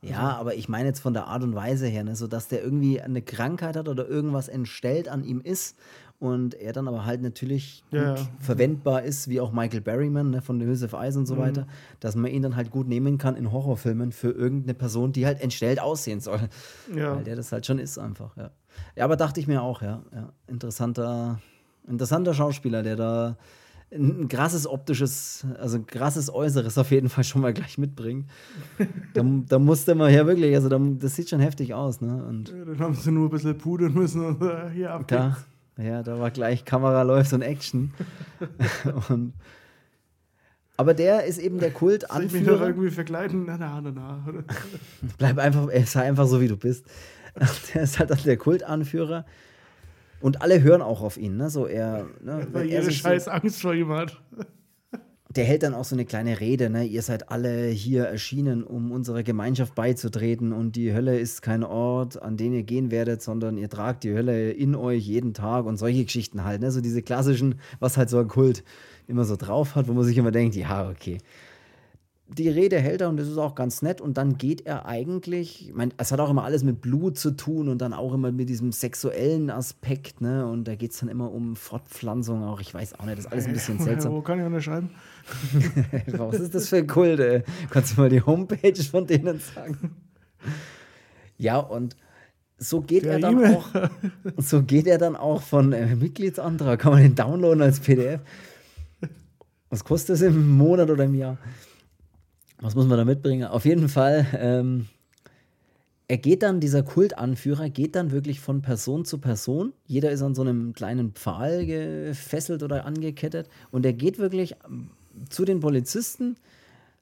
Also, 0.01 0.13
ja, 0.13 0.37
aber 0.37 0.55
ich 0.55 0.69
meine 0.69 0.87
jetzt 0.87 0.99
von 0.99 1.13
der 1.13 1.27
Art 1.27 1.43
und 1.43 1.55
Weise 1.55 1.87
her, 1.87 2.03
ne? 2.03 2.15
so 2.15 2.27
dass 2.27 2.47
der 2.47 2.63
irgendwie 2.63 3.01
eine 3.01 3.21
Krankheit 3.21 3.75
hat 3.75 3.89
oder 3.89 4.07
irgendwas 4.07 4.47
entstellt 4.47 5.09
an 5.09 5.23
ihm 5.23 5.41
ist 5.41 5.77
und 6.19 6.53
er 6.55 6.73
dann 6.73 6.87
aber 6.87 7.05
halt 7.05 7.21
natürlich 7.21 7.83
ja, 7.91 8.15
ja. 8.15 8.27
verwendbar 8.39 9.03
ist, 9.03 9.29
wie 9.29 9.39
auch 9.39 9.53
Michael 9.53 9.79
Berryman 9.79 10.31
ne, 10.31 10.41
von 10.41 10.61
of 10.61 10.93
Ice 10.93 11.17
und 11.17 11.25
so 11.25 11.35
mhm. 11.35 11.39
weiter, 11.39 11.67
dass 12.01 12.15
man 12.15 12.29
ihn 12.29 12.41
dann 12.41 12.57
halt 12.57 12.71
gut 12.71 12.87
nehmen 12.87 13.17
kann 13.17 13.35
in 13.35 13.51
Horrorfilmen 13.51 14.11
für 14.11 14.31
irgendeine 14.31 14.73
Person, 14.73 15.13
die 15.13 15.25
halt 15.25 15.41
entstellt 15.41 15.79
aussehen 15.79 16.19
soll. 16.19 16.49
Ja. 16.93 17.15
Weil 17.15 17.23
der 17.23 17.37
das 17.37 17.51
halt 17.51 17.65
schon 17.65 17.79
ist 17.79 17.97
einfach, 17.97 18.35
ja. 18.35 18.51
Ja, 18.95 19.05
aber 19.05 19.15
dachte 19.15 19.39
ich 19.39 19.47
mir 19.47 19.61
auch, 19.61 19.81
ja. 19.81 20.03
ja. 20.13 20.33
Interessanter, 20.47 21.39
interessanter 21.87 22.33
Schauspieler, 22.33 22.83
der 22.83 22.97
da 22.97 23.37
ein 23.91 24.27
krasses 24.27 24.67
optisches, 24.67 25.47
also 25.57 25.77
ein 25.77 25.87
krasses 25.87 26.31
Äußeres 26.31 26.77
auf 26.77 26.91
jeden 26.91 27.09
Fall 27.09 27.23
schon 27.23 27.41
mal 27.41 27.53
gleich 27.53 27.77
mitbringt. 27.77 28.29
da, 29.13 29.23
da 29.23 29.57
musste 29.57 29.95
man 29.95 30.13
ja 30.13 30.27
wirklich, 30.27 30.53
also 30.53 30.69
da, 30.69 30.79
das 30.79 31.15
sieht 31.15 31.29
schon 31.29 31.39
heftig 31.39 31.73
aus, 31.73 32.01
ne? 32.01 32.23
Und 32.25 32.49
ja, 32.49 32.65
dann 32.65 32.79
haben 32.79 32.93
sie 32.93 33.11
nur 33.11 33.27
ein 33.27 33.31
bisschen 33.31 33.57
pudern 33.57 33.93
müssen 33.93 34.23
und 34.23 34.41
äh, 34.43 34.69
hier 34.71 34.91
abgehen. 34.91 35.35
Ja, 35.81 36.03
da 36.03 36.19
war 36.19 36.29
gleich 36.29 36.65
Kamera 36.65 37.03
läuft 37.03 37.31
und 37.31 37.41
Action. 37.41 37.93
und, 39.09 39.33
aber 40.75 40.93
der 40.93 41.23
ist 41.25 41.37
eben 41.37 41.59
der 41.59 41.71
Kult 41.71 42.05
Soll 42.09 42.25
ich 42.25 42.33
mich 42.33 42.45
doch 42.45 42.61
irgendwie 42.61 42.89
verkleiden? 42.89 43.45
Na, 43.45 43.57
na, 43.57 43.79
na, 43.81 43.91
na. 43.91 44.25
Bleib 45.17 45.37
einfach, 45.37 45.69
sei 45.85 46.03
einfach 46.03 46.27
so, 46.27 46.41
wie 46.41 46.47
du 46.47 46.57
bist. 46.57 46.85
Der 47.73 47.83
ist 47.83 47.99
halt 47.99 48.25
der 48.25 48.37
Kultanführer. 48.37 49.25
Und 50.19 50.41
alle 50.41 50.61
hören 50.61 50.81
auch 50.81 51.01
auf 51.01 51.15
ihn, 51.15 51.37
ne? 51.37 51.49
So 51.49 51.67
er, 51.67 52.07
ne? 52.21 52.47
Weil 52.51 52.65
jede 52.65 52.91
scheiß 52.91 53.25
so, 53.25 53.31
Angst 53.31 53.61
vor 53.61 53.73
ihm 53.73 53.89
hat 53.89 54.19
der 55.35 55.45
hält 55.45 55.61
dann 55.61 55.75
auch 55.75 55.85
so 55.85 55.95
eine 55.95 56.05
kleine 56.05 56.39
Rede, 56.39 56.71
ne? 56.71 56.85
Ihr 56.85 57.03
seid 57.03 57.29
alle 57.29 57.67
hier 57.67 58.05
erschienen, 58.05 58.63
um 58.63 58.91
unserer 58.91 59.21
Gemeinschaft 59.21 59.75
beizutreten 59.75 60.53
und 60.53 60.75
die 60.75 60.91
Hölle 60.91 61.19
ist 61.19 61.43
kein 61.43 61.63
Ort, 61.63 62.19
an 62.19 62.35
den 62.35 62.51
ihr 62.53 62.63
gehen 62.63 62.89
werdet, 62.89 63.21
sondern 63.21 63.57
ihr 63.57 63.69
tragt 63.69 64.03
die 64.03 64.13
Hölle 64.13 64.51
in 64.51 64.73
euch 64.73 65.05
jeden 65.05 65.35
Tag 65.35 65.65
und 65.65 65.77
solche 65.77 66.03
Geschichten 66.03 66.43
halt, 66.43 66.61
ne? 66.61 66.71
So 66.71 66.81
diese 66.81 67.03
klassischen, 67.03 67.55
was 67.79 67.95
halt 67.95 68.09
so 68.09 68.17
ein 68.17 68.27
Kult 68.27 68.63
immer 69.07 69.23
so 69.23 69.35
drauf 69.35 69.75
hat, 69.75 69.87
wo 69.87 69.93
man 69.93 70.03
sich 70.03 70.17
immer 70.17 70.31
denkt, 70.31 70.55
ja, 70.55 70.89
okay 70.89 71.19
die 72.37 72.47
Rede 72.47 72.79
hält 72.79 73.01
er 73.01 73.09
und 73.09 73.17
das 73.17 73.27
ist 73.27 73.37
auch 73.37 73.55
ganz 73.55 73.81
nett. 73.81 74.01
Und 74.01 74.17
dann 74.17 74.37
geht 74.37 74.65
er 74.65 74.85
eigentlich, 74.85 75.69
ich 75.69 75.73
meine, 75.73 75.91
es 75.97 76.11
hat 76.11 76.19
auch 76.19 76.29
immer 76.29 76.43
alles 76.43 76.63
mit 76.63 76.81
Blut 76.81 77.17
zu 77.17 77.31
tun 77.31 77.69
und 77.69 77.79
dann 77.79 77.93
auch 77.93 78.13
immer 78.13 78.31
mit 78.31 78.49
diesem 78.49 78.71
sexuellen 78.71 79.49
Aspekt, 79.49 80.21
ne? 80.21 80.45
Und 80.45 80.67
da 80.67 80.75
geht 80.75 80.91
es 80.91 80.99
dann 80.99 81.09
immer 81.09 81.31
um 81.31 81.55
Fortpflanzung 81.55 82.43
auch. 82.43 82.61
Ich 82.61 82.73
weiß 82.73 82.99
auch 82.99 83.05
nicht, 83.05 83.17
das 83.17 83.25
ist 83.25 83.31
alles 83.31 83.47
ein 83.47 83.53
bisschen 83.53 83.79
seltsam. 83.79 84.13
Wo 84.13 84.21
kann 84.21 84.39
ich 84.39 84.45
unterschreiben? 84.45 84.91
Was 86.07 86.39
ist 86.39 86.55
das 86.55 86.69
für 86.69 86.77
ein 86.77 86.87
Kult, 86.87 87.19
ey? 87.19 87.43
Kannst 87.69 87.97
du 87.97 88.01
mal 88.01 88.09
die 88.09 88.21
Homepage 88.21 88.83
von 88.83 89.05
denen 89.05 89.39
sagen? 89.39 89.95
Ja, 91.37 91.57
und 91.57 91.95
so 92.57 92.81
geht 92.81 93.05
Der 93.05 93.13
er 93.13 93.19
dann 93.19 93.41
e 93.41 93.55
auch, 93.55 93.69
so 94.37 94.63
geht 94.63 94.87
er 94.87 94.97
dann 94.97 95.15
auch 95.15 95.41
von 95.41 95.71
äh, 95.73 95.95
Mitgliedsantrag, 95.95 96.79
kann 96.79 96.91
man 96.93 97.01
den 97.01 97.15
downloaden 97.15 97.61
als 97.61 97.79
PDF. 97.79 98.21
Was 99.69 99.83
kostet 99.83 100.15
das 100.15 100.21
im 100.21 100.57
Monat 100.57 100.89
oder 100.89 101.05
im 101.05 101.15
Jahr? 101.15 101.37
was 102.61 102.75
muss 102.75 102.87
man 102.87 102.97
da 102.97 103.05
mitbringen? 103.05 103.47
Auf 103.47 103.65
jeden 103.65 103.89
Fall, 103.89 104.25
ähm, 104.37 104.87
er 106.07 106.17
geht 106.17 106.43
dann, 106.43 106.59
dieser 106.59 106.83
Kultanführer 106.83 107.69
geht 107.69 107.95
dann 107.95 108.11
wirklich 108.11 108.39
von 108.39 108.61
Person 108.61 109.05
zu 109.05 109.19
Person. 109.19 109.73
Jeder 109.85 110.11
ist 110.11 110.21
an 110.21 110.35
so 110.35 110.41
einem 110.41 110.73
kleinen 110.73 111.11
Pfahl 111.11 111.65
gefesselt 111.65 112.63
oder 112.63 112.85
angekettet. 112.85 113.47
Und 113.71 113.85
er 113.85 113.93
geht 113.93 114.17
wirklich 114.17 114.55
zu 115.29 115.45
den 115.45 115.59
Polizisten, 115.59 116.35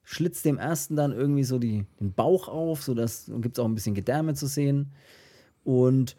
schlitzt 0.03 0.45
dem 0.45 0.57
ersten 0.57 0.95
dann 0.95 1.11
irgendwie 1.11 1.43
so 1.43 1.59
die, 1.59 1.85
den 1.99 2.13
Bauch 2.13 2.47
auf, 2.47 2.83
sodass 2.83 3.29
gibt 3.41 3.57
es 3.57 3.59
auch 3.59 3.67
ein 3.67 3.75
bisschen 3.75 3.95
Gedärme 3.95 4.33
zu 4.35 4.47
sehen. 4.47 4.91
Und 5.63 6.15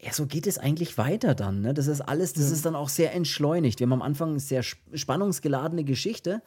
ja, 0.00 0.12
so 0.12 0.26
geht 0.26 0.46
es 0.46 0.58
eigentlich 0.58 0.98
weiter 0.98 1.34
dann. 1.34 1.62
Ne? 1.62 1.74
Das 1.74 1.86
ist 1.86 2.00
alles, 2.00 2.32
das 2.32 2.48
ja. 2.48 2.52
ist 2.52 2.66
dann 2.66 2.76
auch 2.76 2.88
sehr 2.88 3.12
entschleunigt. 3.14 3.80
Wir 3.80 3.86
haben 3.86 3.94
am 3.94 4.02
Anfang 4.02 4.30
eine 4.30 4.40
sehr 4.40 4.62
spannungsgeladene 4.62 5.84
Geschichte 5.84 6.42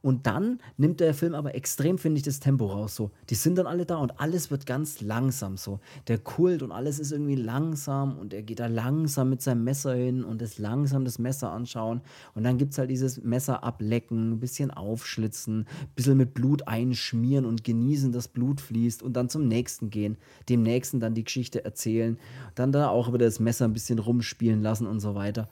und 0.00 0.28
dann 0.28 0.60
nimmt 0.76 1.00
der 1.00 1.12
Film 1.12 1.34
aber 1.34 1.56
extrem, 1.56 1.98
finde 1.98 2.18
ich, 2.18 2.22
das 2.22 2.38
Tempo 2.38 2.66
raus. 2.66 2.94
So, 2.94 3.10
die 3.30 3.34
sind 3.34 3.58
dann 3.58 3.66
alle 3.66 3.84
da 3.84 3.96
und 3.96 4.20
alles 4.20 4.50
wird 4.50 4.64
ganz 4.64 5.00
langsam 5.00 5.56
so. 5.56 5.80
Der 6.06 6.18
Kult 6.18 6.62
und 6.62 6.70
alles 6.70 7.00
ist 7.00 7.10
irgendwie 7.10 7.34
langsam 7.34 8.16
und 8.16 8.32
er 8.32 8.42
geht 8.42 8.60
da 8.60 8.68
langsam 8.68 9.28
mit 9.28 9.42
seinem 9.42 9.64
Messer 9.64 9.94
hin 9.94 10.22
und 10.22 10.40
das 10.40 10.58
langsam 10.58 11.04
das 11.04 11.18
Messer 11.18 11.50
anschauen. 11.50 12.00
Und 12.34 12.44
dann 12.44 12.58
gibt 12.58 12.72
es 12.72 12.78
halt 12.78 12.90
dieses 12.90 13.22
Messer 13.24 13.64
ablecken, 13.64 14.32
ein 14.32 14.40
bisschen 14.40 14.70
aufschlitzen, 14.70 15.62
ein 15.62 15.94
bisschen 15.96 16.16
mit 16.16 16.32
Blut 16.32 16.68
einschmieren 16.68 17.44
und 17.44 17.64
genießen, 17.64 18.12
dass 18.12 18.28
Blut 18.28 18.60
fließt 18.60 19.02
und 19.02 19.14
dann 19.14 19.28
zum 19.28 19.48
nächsten 19.48 19.90
gehen, 19.90 20.16
dem 20.48 20.62
nächsten 20.62 21.00
dann 21.00 21.14
die 21.14 21.24
Geschichte 21.24 21.64
erzählen, 21.64 22.18
dann 22.54 22.70
da 22.70 22.88
auch 22.88 23.08
über 23.08 23.18
das 23.18 23.40
Messer 23.40 23.64
ein 23.64 23.72
bisschen 23.72 23.98
rumspielen 23.98 24.62
lassen 24.62 24.86
und 24.86 25.00
so 25.00 25.16
weiter. 25.16 25.48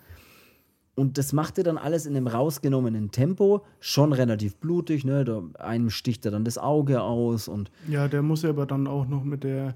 Und 0.97 1.19
das 1.19 1.33
macht 1.35 1.59
er 1.59 1.65
dann 1.65 1.77
alles 1.77 2.07
in 2.07 2.17
einem 2.17 2.27
rausgenommenen 2.27 3.11
Tempo, 3.11 3.63
schon 3.81 4.13
relativ 4.13 4.57
blutig, 4.57 5.05
ne? 5.05 5.25
Da 5.25 5.43
einem 5.59 5.91
sticht 5.91 6.25
er 6.25 6.31
dann 6.31 6.45
das 6.45 6.57
Auge 6.59 7.03
aus 7.03 7.49
und. 7.49 7.71
Ja, 7.89 8.09
der 8.09 8.23
muss 8.23 8.43
ja 8.43 8.49
aber 8.49 8.67
dann 8.67 8.87
auch 8.87 9.07
noch 9.07 9.23
mit 9.23 9.45
der 9.45 9.75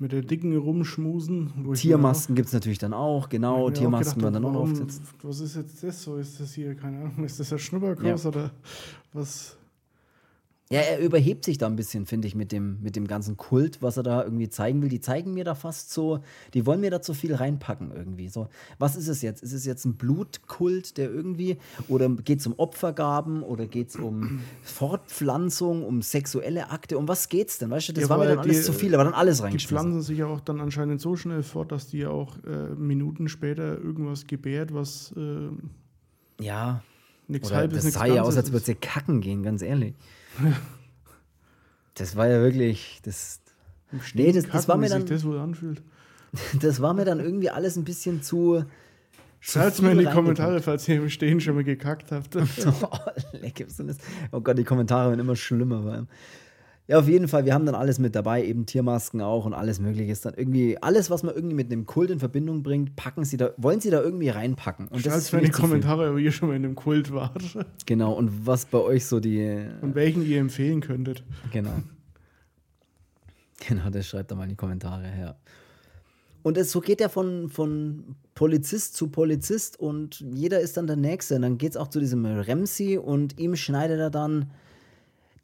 mit 0.00 0.12
der 0.12 0.22
dicken 0.22 0.56
rumschmusen. 0.56 1.74
Tiermasken 1.74 2.36
gibt 2.36 2.48
es 2.48 2.54
natürlich 2.54 2.78
dann 2.78 2.94
auch, 2.94 3.28
genau. 3.28 3.70
Tiermasken 3.70 4.22
werden 4.22 4.34
dann 4.34 4.44
auch 4.44 4.54
aufgesetzt. 4.54 5.02
Was 5.22 5.40
ist 5.40 5.56
jetzt 5.56 5.82
das 5.82 6.02
so? 6.02 6.16
Ist 6.16 6.40
das 6.40 6.54
hier, 6.54 6.74
keine 6.74 6.98
Ahnung, 6.98 7.24
ist 7.24 7.40
das 7.40 7.48
der 7.48 7.58
Schnupperkurs 7.58 8.22
ja. 8.22 8.28
oder 8.28 8.50
was? 9.12 9.57
Ja, 10.70 10.80
er 10.80 10.98
überhebt 10.98 11.46
sich 11.46 11.56
da 11.56 11.66
ein 11.66 11.76
bisschen, 11.76 12.04
finde 12.04 12.28
ich, 12.28 12.34
mit 12.34 12.52
dem, 12.52 12.82
mit 12.82 12.94
dem 12.94 13.06
ganzen 13.06 13.38
Kult, 13.38 13.80
was 13.80 13.96
er 13.96 14.02
da 14.02 14.22
irgendwie 14.22 14.50
zeigen 14.50 14.82
will. 14.82 14.90
Die 14.90 15.00
zeigen 15.00 15.32
mir 15.32 15.44
da 15.44 15.54
fast 15.54 15.90
so, 15.90 16.20
die 16.52 16.66
wollen 16.66 16.82
mir 16.82 16.90
da 16.90 17.00
zu 17.00 17.14
viel 17.14 17.34
reinpacken 17.34 17.90
irgendwie. 17.90 18.28
So, 18.28 18.48
was 18.78 18.94
ist 18.94 19.08
es 19.08 19.22
jetzt? 19.22 19.42
Ist 19.42 19.54
es 19.54 19.64
jetzt 19.64 19.86
ein 19.86 19.94
Blutkult, 19.94 20.98
der 20.98 21.10
irgendwie, 21.10 21.56
oder 21.88 22.10
geht 22.10 22.40
es 22.40 22.46
um 22.46 22.52
Opfergaben 22.58 23.42
oder 23.42 23.66
geht 23.66 23.88
es 23.88 23.96
um 23.96 24.40
Fortpflanzung, 24.62 25.86
um 25.86 26.02
sexuelle 26.02 26.70
Akte? 26.70 26.98
Um 26.98 27.08
was 27.08 27.30
geht's 27.30 27.56
denn? 27.56 27.70
Weißt 27.70 27.88
du, 27.88 27.92
das 27.94 28.02
ja, 28.02 28.10
war 28.10 28.18
mir 28.18 28.26
dann 28.26 28.40
alles 28.40 28.58
die, 28.58 28.62
zu 28.64 28.74
viel, 28.74 28.92
war 28.92 29.04
dann 29.04 29.14
alles 29.14 29.42
reingeschmissen. 29.42 29.74
Die 29.74 29.90
pflanzen 29.90 30.02
sich 30.02 30.18
ja 30.18 30.26
auch 30.26 30.40
dann 30.40 30.60
anscheinend 30.60 31.00
so 31.00 31.16
schnell 31.16 31.42
fort, 31.42 31.72
dass 31.72 31.86
die 31.86 32.04
auch 32.04 32.36
äh, 32.44 32.74
Minuten 32.74 33.28
später 33.28 33.78
irgendwas 33.78 34.26
gebärt, 34.26 34.74
was. 34.74 35.14
Äh, 35.16 36.44
ja. 36.44 36.82
Nichts 37.26 37.52
halbes, 37.52 37.84
Das 37.84 37.92
sah 37.94 38.06
ja 38.06 38.22
aus, 38.22 38.36
als 38.36 38.52
würde 38.52 38.64
sie 38.64 38.74
kacken 38.74 39.20
gehen, 39.22 39.42
ganz 39.42 39.60
ehrlich. 39.62 39.94
Das 41.94 42.16
war 42.16 42.28
ja 42.28 42.40
wirklich. 42.40 43.00
Das, 43.02 43.40
Nee, 44.14 44.32
das- 44.32 44.46
das 44.48 44.68
war 44.68 44.76
mir 44.76 44.88
dann- 44.88 45.06
das 45.06 45.24
wohl 45.24 45.38
anfühlt. 45.38 45.82
das 46.60 46.80
war 46.80 46.94
mir 46.94 47.04
dann 47.04 47.20
irgendwie 47.20 47.50
alles 47.50 47.76
ein 47.76 47.84
bisschen 47.84 48.22
zu. 48.22 48.64
Schreibt 49.40 49.76
zu 49.76 49.82
mir 49.84 49.92
in 49.92 49.98
die 49.98 50.04
Kommentare, 50.04 50.60
falls 50.60 50.88
ihr 50.88 50.96
im 50.96 51.08
Stehen 51.08 51.40
schon 51.40 51.54
mal 51.54 51.64
gekackt 51.64 52.10
habt. 52.10 52.34
oh, 52.36 52.42
leck, 53.32 53.66
oh 54.32 54.40
Gott, 54.40 54.58
die 54.58 54.64
Kommentare 54.64 55.10
werden 55.10 55.20
immer 55.20 55.36
schlimmer. 55.36 55.82
Vor 55.82 55.92
allem. 55.92 56.08
Ja, 56.88 56.98
auf 56.98 57.06
jeden 57.06 57.28
Fall, 57.28 57.44
wir 57.44 57.52
haben 57.52 57.66
dann 57.66 57.74
alles 57.74 57.98
mit 57.98 58.14
dabei, 58.14 58.42
eben 58.42 58.64
Tiermasken 58.64 59.20
auch 59.20 59.44
und 59.44 59.52
alles 59.52 59.78
Mögliche 59.78 60.10
ist 60.10 60.24
dann 60.24 60.32
irgendwie, 60.34 60.78
alles, 60.80 61.10
was 61.10 61.22
man 61.22 61.34
irgendwie 61.34 61.54
mit 61.54 61.70
einem 61.70 61.84
Kult 61.84 62.08
in 62.10 62.18
Verbindung 62.18 62.62
bringt, 62.62 62.96
packen 62.96 63.26
sie 63.26 63.36
da, 63.36 63.50
wollen 63.58 63.78
sie 63.80 63.90
da 63.90 64.00
irgendwie 64.00 64.30
reinpacken. 64.30 64.88
Und 64.88 65.02
Schreibt 65.02 65.30
mir 65.34 65.40
in 65.40 65.44
die. 65.44 65.50
Kommentare, 65.50 66.10
ob 66.10 66.18
ihr 66.18 66.32
schon 66.32 66.48
mal 66.48 66.56
in 66.56 66.64
einem 66.64 66.74
Kult 66.74 67.12
wart 67.12 67.42
Genau, 67.84 68.14
und 68.14 68.46
was 68.46 68.64
bei 68.64 68.78
euch 68.78 69.04
so 69.04 69.20
die. 69.20 69.66
und 69.82 69.94
welchen 69.94 70.24
ihr 70.24 70.40
empfehlen 70.40 70.80
könntet. 70.80 71.22
Genau. 71.52 71.74
Genau, 73.68 73.90
das 73.90 74.06
schreibt 74.06 74.30
da 74.30 74.34
mal 74.34 74.44
in 74.44 74.50
die 74.50 74.56
Kommentare 74.56 75.06
her. 75.08 75.36
Und 76.42 76.56
es, 76.56 76.70
so 76.70 76.80
geht 76.80 77.02
er 77.02 77.10
von, 77.10 77.50
von 77.50 78.16
Polizist 78.34 78.96
zu 78.96 79.08
Polizist 79.08 79.78
und 79.78 80.20
jeder 80.32 80.60
ist 80.60 80.78
dann 80.78 80.86
der 80.86 80.96
Nächste. 80.96 81.36
Und 81.36 81.42
dann 81.42 81.58
geht 81.58 81.72
es 81.72 81.76
auch 81.76 81.88
zu 81.88 82.00
diesem 82.00 82.24
Ramsey 82.24 82.96
und 82.96 83.38
ihm 83.38 83.56
schneidet 83.56 83.98
er 83.98 84.10
dann 84.10 84.50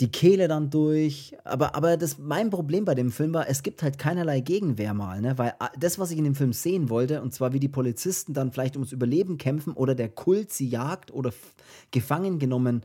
die 0.01 0.11
Kehle 0.11 0.49
dann 0.49 0.71
durch. 0.71 1.37
Aber, 1.45 1.75
aber 1.75 1.97
das, 1.97 2.19
mein 2.19 2.51
Problem 2.51 2.85
bei 2.85 2.95
dem 2.95 3.11
Film 3.11 3.35
war, 3.35 3.49
es 3.49 3.63
gibt 3.63 3.83
halt 3.83 3.99
keinerlei 3.99 4.41
Gegenwehr 4.41 4.95
mal, 4.95 5.21
ne? 5.21 5.39
Weil 5.39 5.55
ah, 5.59 5.71
das, 5.79 5.99
was 5.99 6.11
ich 6.11 6.19
in 6.19 6.25
dem 6.25 6.35
Film 6.35 6.53
sehen 6.53 6.91
wollte, 6.91 7.23
und 7.23 7.33
zwar 7.33 7.53
wie 7.53 7.61
die 7.61 7.69
Polizisten 7.69 8.35
dann 8.35 8.53
vielleicht 8.53 8.77
ums 8.77 8.93
Überleben 8.93 9.39
kämpfen 9.39 9.73
oder 9.73 9.95
der 9.95 10.09
Kult 10.09 10.53
sie 10.53 10.69
jagt 10.69 11.13
oder 11.13 11.33
gefangen 11.91 12.39
genommen 12.39 12.83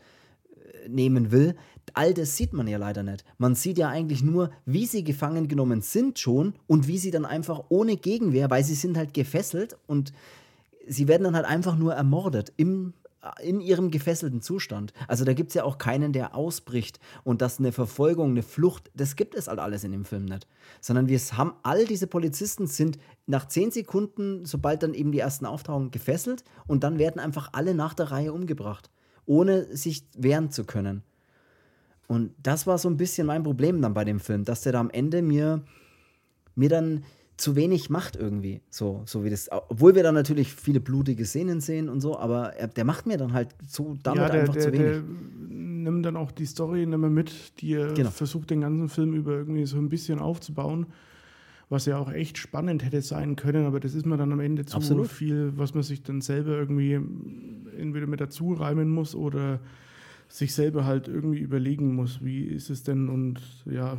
äh, 0.86 0.89
nehmen 0.89 1.32
will, 1.32 1.55
all 1.93 2.14
das 2.14 2.38
sieht 2.38 2.53
man 2.53 2.68
ja 2.68 2.78
leider 2.78 3.03
nicht. 3.03 3.26
Man 3.38 3.55
sieht 3.55 3.78
ja 3.78 3.89
eigentlich 3.89 4.24
nur, 4.24 4.51
wie 4.66 4.86
sie 4.86 5.03
gefangen 5.03 5.47
genommen 5.47 5.82
sind 5.82 6.20
schon 6.20 6.53
und 6.68 6.88
wie 6.88 6.97
sie 6.97 7.12
dann 7.12 7.26
einfach 7.26 7.64
ohne 7.70 7.97
Gegenwehr, 7.97 8.49
weil 8.49 8.64
sie 8.64 8.76
sind 8.76 8.97
halt 8.97 9.14
gefesselt 9.14 9.78
und 9.88 10.14
sie 10.88 11.07
werden 11.07 11.24
dann 11.24 11.36
halt 11.36 11.45
einfach 11.45 11.76
nur 11.76 11.93
ermordet 11.93 12.53
im, 12.57 12.93
in 13.42 13.60
ihrem 13.60 13.92
gefesselten 13.92 14.42
Zustand. 14.42 14.94
Also 15.08 15.26
da 15.26 15.34
gibt 15.34 15.50
es 15.50 15.56
ja 15.56 15.64
auch 15.64 15.78
keinen, 15.78 16.14
der 16.14 16.36
ausbricht 16.36 17.00
und 17.24 17.42
dass 17.42 17.60
eine 17.60 17.72
Verfolgung, 17.72 18.32
eine 18.32 18.44
Flucht, 18.44 18.90
das 18.94 19.16
gibt 19.16 19.36
es 19.36 19.48
halt 19.48 19.60
alles 19.60 19.84
in 19.84 19.92
dem 19.92 20.06
Film 20.06 20.26
nicht. 20.26 20.48
Sondern 20.80 21.08
wir 21.08 21.20
haben, 21.20 21.54
all 21.64 21.86
diese 21.86 22.08
Polizisten 22.08 22.68
sind 22.68 22.98
nach 23.26 23.48
zehn 23.48 23.72
Sekunden, 23.72 24.46
sobald 24.46 24.84
dann 24.84 24.94
eben 24.94 25.12
die 25.12 25.20
ersten 25.20 25.46
auftauchen, 25.46 25.92
gefesselt 25.92 26.44
und 26.68 26.84
dann 26.84 26.98
werden 26.98 27.20
einfach 27.20 27.50
alle 27.54 27.74
nach 27.76 27.94
der 27.94 28.12
Reihe 28.12 28.32
umgebracht, 28.32 28.90
ohne 29.26 29.76
sich 29.76 30.08
wehren 30.16 30.52
zu 30.52 30.64
können. 30.64 31.04
Und 32.08 32.34
das 32.42 32.66
war 32.66 32.78
so 32.78 32.90
ein 32.90 32.98
bisschen 32.98 33.28
mein 33.28 33.44
Problem 33.44 33.82
dann 33.82 33.94
bei 33.94 34.06
dem 34.06 34.20
Film, 34.20 34.46
dass 34.46 34.62
der 34.62 34.72
da 34.72 34.80
am 34.80 34.90
Ende 34.90 35.22
mir, 35.22 35.64
mir 36.56 36.70
dann 36.70 37.04
zu 37.40 37.56
wenig 37.56 37.90
macht 37.90 38.16
irgendwie. 38.16 38.62
So, 38.70 39.02
so 39.06 39.24
wie 39.24 39.30
das, 39.30 39.50
obwohl 39.52 39.96
wir 39.96 40.04
dann 40.04 40.16
natürlich 40.16 40.54
viele 40.54 40.80
blutige 40.80 41.26
Szenen 41.26 41.62
sehen 41.62 41.90
und 41.90 42.02
so, 42.02 42.18
aber 42.20 42.54
er, 42.54 42.68
der 42.68 42.86
macht 42.86 43.08
mir 43.08 43.18
dann 43.18 43.34
halt 43.34 43.50
so 43.68 43.98
damit 44.04 44.22
ja, 44.22 44.30
der, 44.30 44.42
einfach 44.42 44.54
der, 44.54 44.64
zu 44.64 44.72
wenig. 44.74 44.92
der 44.92 45.04
nimmt 45.50 46.06
dann 46.06 46.18
auch 46.18 46.32
die 46.32 46.46
Story 46.46 46.86
mehr 46.86 46.98
mit, 46.98 47.60
die 47.62 47.74
er 47.74 47.94
Genau. 47.94 48.10
versucht, 48.12 48.50
den 48.50 48.62
ganzen 48.62 48.90
Film 48.90 49.14
über 49.14 49.34
irgendwie 49.34 49.66
so 49.66 49.78
ein 49.78 49.90
bisschen 49.90 50.20
aufzubauen. 50.20 50.88
Was 51.72 51.86
ja 51.86 52.00
auch 52.00 52.12
echt 52.12 52.40
spannend 52.40 52.84
hätte 52.84 53.02
sein 53.04 53.36
können, 53.36 53.68
aber 53.68 53.80
das 53.80 53.94
ist 53.94 54.06
mir 54.08 54.18
dann 54.18 54.32
am 54.32 54.40
Ende 54.40 54.66
zu 54.66 54.78
Absolut. 54.78 55.08
viel, 55.08 55.54
was 55.56 55.76
man 55.76 55.84
sich 55.84 56.02
dann 56.02 56.20
selber 56.22 56.54
irgendwie 56.58 56.94
entweder 57.78 58.08
mit 58.08 58.20
dazu 58.20 58.54
reimen 58.54 58.90
muss 58.90 59.14
oder 59.14 59.60
sich 60.28 60.54
selber 60.56 60.86
halt 60.86 61.08
irgendwie 61.08 61.38
überlegen 61.40 61.94
muss, 61.94 62.24
wie 62.24 62.44
ist 62.44 62.72
es 62.72 62.82
denn 62.82 63.08
und 63.08 63.40
ja, 63.66 63.98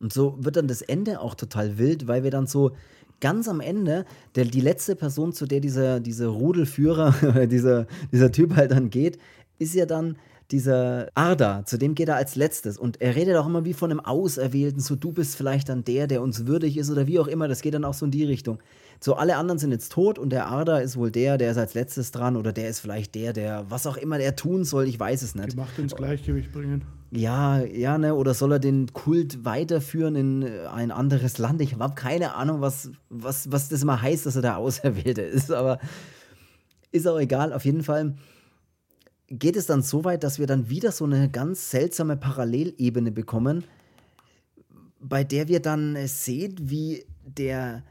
Und 0.00 0.12
so 0.12 0.36
wird 0.38 0.56
dann 0.56 0.68
das 0.68 0.82
Ende 0.82 1.20
auch 1.20 1.34
total 1.34 1.78
wild, 1.78 2.06
weil 2.06 2.22
wir 2.22 2.30
dann 2.30 2.46
so 2.46 2.72
ganz 3.20 3.48
am 3.48 3.60
Ende, 3.60 4.04
der, 4.34 4.44
die 4.44 4.60
letzte 4.60 4.94
Person, 4.96 5.32
zu 5.32 5.46
der 5.46 5.60
dieser, 5.60 6.00
dieser 6.00 6.28
Rudelführer, 6.28 7.46
dieser, 7.50 7.86
dieser 8.12 8.32
Typ 8.32 8.56
halt 8.56 8.70
dann 8.70 8.90
geht, 8.90 9.18
ist 9.58 9.74
ja 9.74 9.86
dann 9.86 10.16
dieser 10.50 11.08
Arda, 11.14 11.64
zu 11.66 11.76
dem 11.76 11.94
geht 11.94 12.08
er 12.08 12.16
als 12.16 12.34
letztes. 12.34 12.78
Und 12.78 13.00
er 13.00 13.16
redet 13.16 13.36
auch 13.36 13.46
immer 13.46 13.64
wie 13.64 13.74
von 13.74 13.90
einem 13.90 14.00
Auserwählten, 14.00 14.80
so 14.80 14.96
du 14.96 15.12
bist 15.12 15.36
vielleicht 15.36 15.68
dann 15.68 15.84
der, 15.84 16.06
der 16.06 16.22
uns 16.22 16.46
würdig 16.46 16.78
ist 16.78 16.90
oder 16.90 17.06
wie 17.06 17.18
auch 17.18 17.26
immer. 17.26 17.48
Das 17.48 17.60
geht 17.60 17.74
dann 17.74 17.84
auch 17.84 17.94
so 17.94 18.06
in 18.06 18.10
die 18.10 18.24
Richtung. 18.24 18.58
So, 19.00 19.14
alle 19.14 19.36
anderen 19.36 19.58
sind 19.58 19.70
jetzt 19.70 19.92
tot 19.92 20.18
und 20.18 20.30
der 20.30 20.46
Arda 20.46 20.78
ist 20.78 20.96
wohl 20.96 21.10
der, 21.10 21.38
der 21.38 21.52
ist 21.52 21.56
als 21.56 21.74
letztes 21.74 22.10
dran 22.10 22.36
oder 22.36 22.52
der 22.52 22.68
ist 22.68 22.80
vielleicht 22.80 23.14
der, 23.14 23.32
der 23.32 23.66
was 23.68 23.86
auch 23.86 23.96
immer 23.96 24.18
der 24.18 24.34
tun 24.34 24.64
soll, 24.64 24.88
ich 24.88 24.98
weiß 24.98 25.22
es 25.22 25.34
nicht. 25.34 25.52
die 25.52 25.56
Macht 25.56 25.78
ins 25.78 25.94
Gleichgewicht 25.94 26.52
bringen. 26.52 26.84
Ja, 27.10 27.60
ja, 27.62 27.96
ne? 27.96 28.14
Oder 28.14 28.34
soll 28.34 28.52
er 28.52 28.58
den 28.58 28.92
Kult 28.92 29.44
weiterführen 29.44 30.14
in 30.14 30.42
äh, 30.42 30.66
ein 30.66 30.90
anderes 30.90 31.38
Land? 31.38 31.62
Ich 31.62 31.78
habe 31.78 31.94
keine 31.94 32.34
Ahnung, 32.34 32.60
was, 32.60 32.90
was, 33.08 33.50
was 33.50 33.68
das 33.68 33.82
immer 33.82 34.02
heißt, 34.02 34.26
dass 34.26 34.36
er 34.36 34.42
der 34.42 34.56
Auserwählte 34.58 35.22
ist, 35.22 35.50
aber 35.50 35.78
ist 36.90 37.06
auch 37.06 37.18
egal. 37.18 37.52
Auf 37.52 37.64
jeden 37.64 37.82
Fall 37.82 38.16
geht 39.28 39.56
es 39.56 39.66
dann 39.66 39.82
so 39.82 40.04
weit, 40.04 40.22
dass 40.24 40.38
wir 40.38 40.46
dann 40.46 40.68
wieder 40.68 40.92
so 40.92 41.04
eine 41.04 41.30
ganz 41.30 41.70
seltsame 41.70 42.16
Parallelebene 42.16 43.10
bekommen, 43.10 43.64
bei 45.00 45.24
der 45.24 45.48
wir 45.48 45.60
dann 45.60 45.96
äh, 45.96 46.08
sehen, 46.08 46.56
wie 46.60 47.04
der 47.24 47.84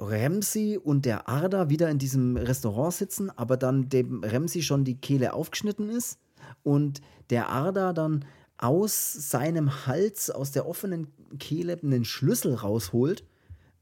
Ramsey 0.00 0.78
und 0.78 1.04
der 1.04 1.28
Arda 1.28 1.68
wieder 1.68 1.90
in 1.90 1.98
diesem 1.98 2.36
Restaurant 2.36 2.94
sitzen, 2.94 3.30
aber 3.30 3.56
dann 3.56 3.88
dem 3.88 4.24
Ramsey 4.24 4.62
schon 4.62 4.84
die 4.84 4.96
Kehle 4.96 5.34
aufgeschnitten 5.34 5.90
ist 5.90 6.18
und 6.62 7.00
der 7.28 7.50
Arda 7.50 7.92
dann 7.92 8.24
aus 8.56 9.12
seinem 9.12 9.86
Hals, 9.86 10.30
aus 10.30 10.52
der 10.52 10.66
offenen 10.66 11.08
Kehle 11.38 11.78
einen 11.82 12.04
Schlüssel 12.04 12.54
rausholt. 12.54 13.24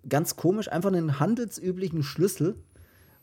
Ganz 0.08 0.36
komisch, 0.36 0.70
einfach 0.70 0.92
einen 0.92 1.18
handelsüblichen 1.18 2.02
Schlüssel 2.02 2.56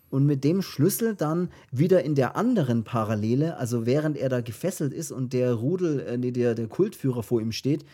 und 0.09 0.25
mit 0.25 0.43
dem 0.43 0.61
Schlüssel 0.61 1.15
dann 1.15 1.49
wieder 1.71 2.03
in 2.03 2.15
der 2.15 2.35
anderen 2.35 2.83
Parallele, 2.83 3.57
also 3.57 3.85
während 3.85 4.17
er 4.17 4.29
da 4.29 4.41
gefesselt 4.41 4.93
ist 4.93 5.11
und 5.11 5.33
der 5.33 5.53
Rudel, 5.53 6.01
äh, 6.01 6.17
nee, 6.17 6.31
der, 6.31 6.55
der 6.55 6.67
Kultführer 6.67 7.23
vor 7.23 7.41
ihm 7.41 7.51
steht, 7.51 7.85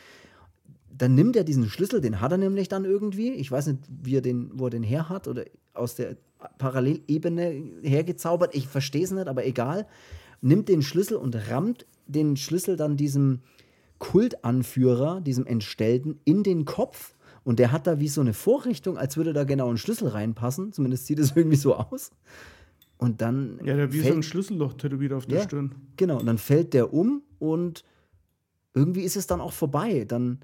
dann 1.01 1.15
nimmt 1.15 1.35
er 1.35 1.43
diesen 1.43 1.67
Schlüssel, 1.69 1.99
den 2.01 2.21
hat 2.21 2.31
er 2.31 2.37
nämlich 2.37 2.67
dann 2.69 2.85
irgendwie, 2.85 3.31
ich 3.31 3.51
weiß 3.51 3.67
nicht, 3.67 3.79
wie 4.03 4.15
er 4.17 4.21
den, 4.21 4.51
wo 4.53 4.65
er 4.65 4.69
den 4.69 4.83
her 4.83 5.09
hat 5.09 5.27
oder 5.27 5.45
aus 5.73 5.95
der 5.95 6.15
Parallelebene 6.59 7.63
hergezaubert, 7.81 8.53
ich 8.55 8.67
verstehe 8.67 9.03
es 9.03 9.11
nicht, 9.11 9.27
aber 9.27 9.45
egal, 9.45 9.87
nimmt 10.41 10.69
den 10.69 10.81
Schlüssel 10.81 11.17
und 11.17 11.35
rammt 11.49 11.85
den 12.07 12.35
Schlüssel 12.37 12.75
dann 12.75 12.97
diesem 12.97 13.39
Kultanführer, 13.99 15.21
diesem 15.21 15.45
Entstellten, 15.47 16.19
in 16.25 16.43
den 16.43 16.65
Kopf 16.65 17.15
und 17.43 17.59
der 17.59 17.71
hat 17.71 17.87
da 17.87 17.99
wie 17.99 18.07
so 18.07 18.21
eine 18.21 18.33
Vorrichtung, 18.33 18.97
als 18.97 19.17
würde 19.17 19.31
da 19.33 19.43
genau 19.45 19.69
ein 19.69 19.77
Schlüssel 19.77 20.09
reinpassen, 20.09 20.73
zumindest 20.73 21.07
sieht 21.07 21.19
es 21.19 21.31
irgendwie 21.35 21.55
so 21.57 21.75
aus. 21.75 22.11
Und 22.97 23.21
dann 23.21 23.59
Ja, 23.63 23.75
der 23.75 23.91
wie 23.93 23.97
so 23.97 24.03
fällt- 24.03 24.15
ein 24.17 24.23
Schlüsselloch 24.23 24.73
tätowiert 24.73 25.13
auf 25.13 25.25
der 25.25 25.39
Ja. 25.39 25.43
Stirn. 25.45 25.73
Genau, 25.97 26.19
und 26.19 26.25
dann 26.27 26.37
fällt 26.37 26.73
der 26.73 26.93
um 26.93 27.23
und 27.39 27.83
irgendwie 28.75 29.01
ist 29.01 29.15
es 29.15 29.25
dann 29.27 29.41
auch 29.41 29.53
vorbei. 29.53 30.05
Dann 30.07 30.39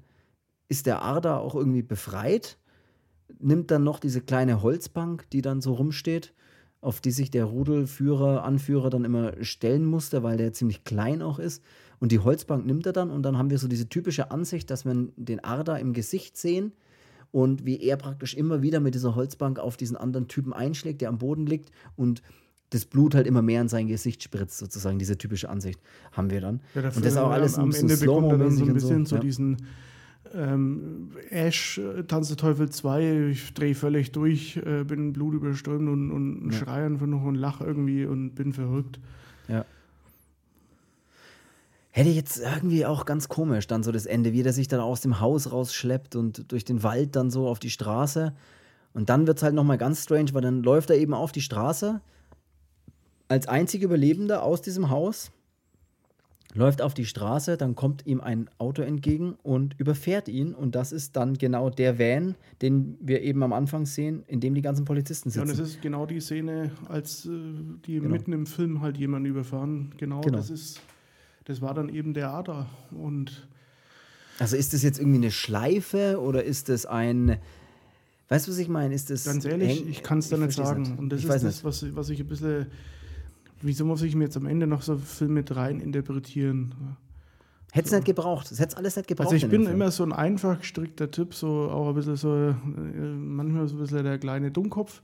ist 0.68 0.86
der 0.86 1.02
Arda 1.02 1.38
auch 1.38 1.54
irgendwie 1.54 1.82
befreit, 1.82 2.58
nimmt 3.38 3.70
dann 3.70 3.84
noch 3.84 4.00
diese 4.00 4.20
kleine 4.20 4.62
Holzbank, 4.62 5.28
die 5.30 5.42
dann 5.42 5.60
so 5.60 5.74
rumsteht, 5.74 6.34
auf 6.80 7.00
die 7.00 7.10
sich 7.10 7.30
der 7.30 7.44
Rudelführer, 7.44 8.44
Anführer 8.44 8.90
dann 8.90 9.04
immer 9.04 9.32
stellen 9.42 9.84
musste, 9.84 10.22
weil 10.22 10.36
der 10.36 10.52
ziemlich 10.52 10.84
klein 10.84 11.22
auch 11.22 11.38
ist. 11.38 11.62
Und 11.98 12.12
die 12.12 12.20
Holzbank 12.20 12.64
nimmt 12.64 12.86
er 12.86 12.92
dann 12.92 13.10
und 13.10 13.22
dann 13.22 13.36
haben 13.36 13.50
wir 13.50 13.58
so 13.58 13.66
diese 13.66 13.88
typische 13.88 14.30
Ansicht, 14.30 14.70
dass 14.70 14.84
wir 14.84 15.08
den 15.16 15.42
Arda 15.42 15.76
im 15.76 15.92
Gesicht 15.92 16.36
sehen 16.36 16.72
und 17.32 17.66
wie 17.66 17.80
er 17.82 17.96
praktisch 17.96 18.34
immer 18.34 18.62
wieder 18.62 18.80
mit 18.80 18.94
dieser 18.94 19.16
Holzbank 19.16 19.58
auf 19.58 19.76
diesen 19.76 19.96
anderen 19.96 20.28
Typen 20.28 20.52
einschlägt, 20.52 21.00
der 21.00 21.08
am 21.08 21.18
Boden 21.18 21.46
liegt 21.46 21.70
und 21.96 22.22
das 22.70 22.84
Blut 22.84 23.14
halt 23.14 23.26
immer 23.26 23.42
mehr 23.42 23.62
in 23.62 23.68
sein 23.68 23.88
Gesicht 23.88 24.22
spritzt, 24.22 24.58
sozusagen. 24.58 24.98
Diese 24.98 25.16
typische 25.16 25.48
Ansicht 25.48 25.80
haben 26.12 26.30
wir 26.30 26.40
dann. 26.40 26.60
Ja, 26.74 26.90
und 26.90 27.04
das 27.04 27.16
auch 27.16 27.30
alles 27.30 27.56
am, 27.56 27.64
am 27.64 27.72
so 27.72 27.80
Ende 27.80 27.96
bekommt 27.96 28.32
er 28.32 28.38
dann 28.38 28.50
so 28.56 28.64
ein 28.64 28.74
bisschen 28.74 29.06
so, 29.06 29.16
ja. 29.16 29.22
diesen 29.22 29.56
ähm, 30.34 31.10
Ash, 31.30 31.78
äh, 31.78 32.04
Tanz 32.04 32.28
der 32.28 32.36
Teufel 32.36 32.68
2, 32.70 33.28
ich 33.32 33.54
drehe 33.54 33.74
völlig 33.74 34.12
durch, 34.12 34.56
äh, 34.58 34.84
bin 34.84 35.12
blutüberströmt 35.12 35.88
und, 35.88 36.10
und 36.10 36.50
Ja. 36.52 36.58
schreie 36.58 36.86
einfach 36.86 37.06
noch 37.06 37.22
und 37.24 37.34
lach 37.34 37.60
irgendwie 37.60 38.04
und 38.04 38.34
bin 38.34 38.52
verrückt. 38.52 38.98
Ja. 39.48 39.64
Hätte 41.90 42.10
ich 42.10 42.16
jetzt 42.16 42.38
irgendwie 42.38 42.86
auch 42.86 43.06
ganz 43.06 43.28
komisch, 43.28 43.66
dann 43.66 43.82
so 43.82 43.90
das 43.90 44.06
Ende, 44.06 44.32
wie 44.32 44.42
der 44.42 44.52
sich 44.52 44.68
dann 44.68 44.80
aus 44.80 45.00
dem 45.00 45.20
Haus 45.20 45.50
rausschleppt 45.50 46.14
und 46.16 46.52
durch 46.52 46.64
den 46.64 46.82
Wald 46.82 47.16
dann 47.16 47.30
so 47.30 47.48
auf 47.48 47.58
die 47.58 47.70
Straße. 47.70 48.34
Und 48.92 49.08
dann 49.08 49.26
wird 49.26 49.38
es 49.38 49.42
halt 49.42 49.54
nochmal 49.54 49.78
ganz 49.78 50.04
strange, 50.04 50.32
weil 50.32 50.42
dann 50.42 50.62
läuft 50.62 50.90
er 50.90 50.96
eben 50.96 51.14
auf 51.14 51.32
die 51.32 51.40
Straße 51.40 52.00
als 53.28 53.46
einziger 53.48 53.84
Überlebender 53.86 54.42
aus 54.42 54.62
diesem 54.62 54.90
Haus, 54.90 55.30
läuft 56.54 56.80
auf 56.82 56.94
die 56.94 57.04
Straße, 57.04 57.56
dann 57.56 57.74
kommt 57.74 58.06
ihm 58.06 58.20
ein 58.20 58.48
Auto 58.58 58.82
entgegen 58.82 59.36
und 59.42 59.74
überfährt 59.78 60.28
ihn. 60.28 60.54
Und 60.54 60.74
das 60.74 60.92
ist 60.92 61.14
dann 61.16 61.34
genau 61.34 61.68
der 61.70 61.98
Van, 61.98 62.36
den 62.62 62.96
wir 63.00 63.20
eben 63.22 63.42
am 63.42 63.52
Anfang 63.52 63.84
sehen, 63.86 64.22
in 64.26 64.40
dem 64.40 64.54
die 64.54 64.62
ganzen 64.62 64.84
Polizisten 64.84 65.30
Ja, 65.30 65.42
und 65.42 65.48
sitzen. 65.48 65.62
es 65.62 65.68
ist 65.70 65.82
genau 65.82 66.06
die 66.06 66.20
Szene, 66.20 66.70
als 66.88 67.26
äh, 67.26 67.30
die 67.86 67.96
Genau. 68.00 68.08
mitten 68.10 68.32
im 68.32 68.46
Film 68.46 68.80
halt 68.80 68.96
jemanden 68.96 69.28
überfahren. 69.28 69.92
Genau, 69.98 70.20
Genau. 70.22 70.38
das 70.38 70.50
ist 70.50 70.80
das 71.44 71.62
war 71.62 71.72
dann 71.72 71.88
eben 71.88 72.12
der 72.12 72.30
Ader. 72.30 72.66
Und 72.90 73.46
also 74.38 74.54
ist 74.56 74.74
das 74.74 74.82
jetzt 74.82 74.98
irgendwie 74.98 75.16
eine 75.18 75.30
Schleife 75.30 76.20
oder 76.20 76.44
ist 76.44 76.68
das 76.68 76.84
ein. 76.86 77.38
Weißt 78.28 78.46
du, 78.46 78.50
was 78.52 78.58
ich 78.58 78.68
meine? 78.68 78.94
Ist 78.94 79.08
das. 79.10 79.24
Ganz 79.24 79.44
ehrlich, 79.46 79.86
ich 79.88 80.02
kann 80.02 80.18
es 80.18 80.28
da 80.28 80.36
nicht 80.36 80.52
sagen. 80.52 80.96
Und 80.98 81.08
das 81.10 81.20
ich 81.20 81.28
ist 81.28 81.42
das, 81.44 81.64
was, 81.64 81.94
was 81.96 82.10
ich 82.10 82.20
ein 82.20 82.26
bisschen. 82.28 82.66
Wieso 83.60 83.84
muss 83.84 84.02
ich 84.02 84.14
mir 84.14 84.24
jetzt 84.24 84.36
am 84.36 84.46
Ende 84.46 84.66
noch 84.66 84.82
so 84.82 84.96
viel 84.96 85.28
mit 85.28 85.54
rein 85.54 85.80
interpretieren? 85.80 86.74
Hätte 87.72 87.86
es 87.86 87.90
so. 87.90 87.96
nicht 87.96 88.06
gebraucht. 88.06 88.50
Es 88.50 88.60
hätte 88.60 88.76
alles 88.76 88.96
nicht 88.96 89.08
gebraucht. 89.08 89.32
Also 89.32 89.44
ich 89.44 89.50
bin 89.50 89.66
immer 89.66 89.90
so 89.90 90.02
ein 90.04 90.12
einfach 90.12 90.60
gestrickter 90.60 91.10
Typ, 91.10 91.34
so 91.34 91.70
auch 91.70 91.88
ein 91.88 91.94
bisschen 91.94 92.16
so, 92.16 92.34
äh, 92.34 92.54
manchmal 92.54 93.68
so 93.68 93.76
ein 93.76 93.80
bisschen 93.80 94.04
der 94.04 94.18
kleine 94.18 94.50
Dummkopf. 94.50 95.02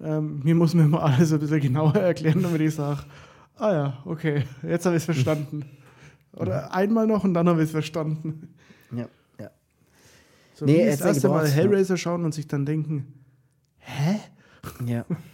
Ähm, 0.00 0.40
mir 0.42 0.54
muss 0.54 0.74
mir 0.74 0.88
mal 0.88 1.00
alles 1.00 1.32
ein 1.32 1.38
bisschen 1.38 1.60
genauer 1.60 1.94
erklären, 1.94 2.42
damit 2.42 2.60
ich 2.60 2.74
sage, 2.74 3.00
ah 3.56 3.72
ja, 3.72 4.02
okay, 4.04 4.44
jetzt 4.62 4.84
habe 4.84 4.96
ich 4.96 5.02
es 5.02 5.04
verstanden. 5.04 5.64
Oder 6.32 6.66
mhm. 6.66 6.72
einmal 6.72 7.06
noch 7.06 7.24
und 7.24 7.34
dann 7.34 7.48
habe 7.48 7.60
ich 7.60 7.66
es 7.66 7.70
verstanden. 7.70 8.54
Ja, 8.90 9.06
ja. 9.38 9.50
So 10.54 10.64
nee, 10.64 10.86
wie 10.86 10.90
das 10.90 11.00
erste 11.02 11.28
Mal 11.28 11.46
Hellraiser 11.48 11.96
schauen 11.96 12.24
und 12.24 12.34
sich 12.34 12.48
dann 12.48 12.66
denken, 12.66 13.14
hä? 13.78 14.20
Ja. 14.86 15.04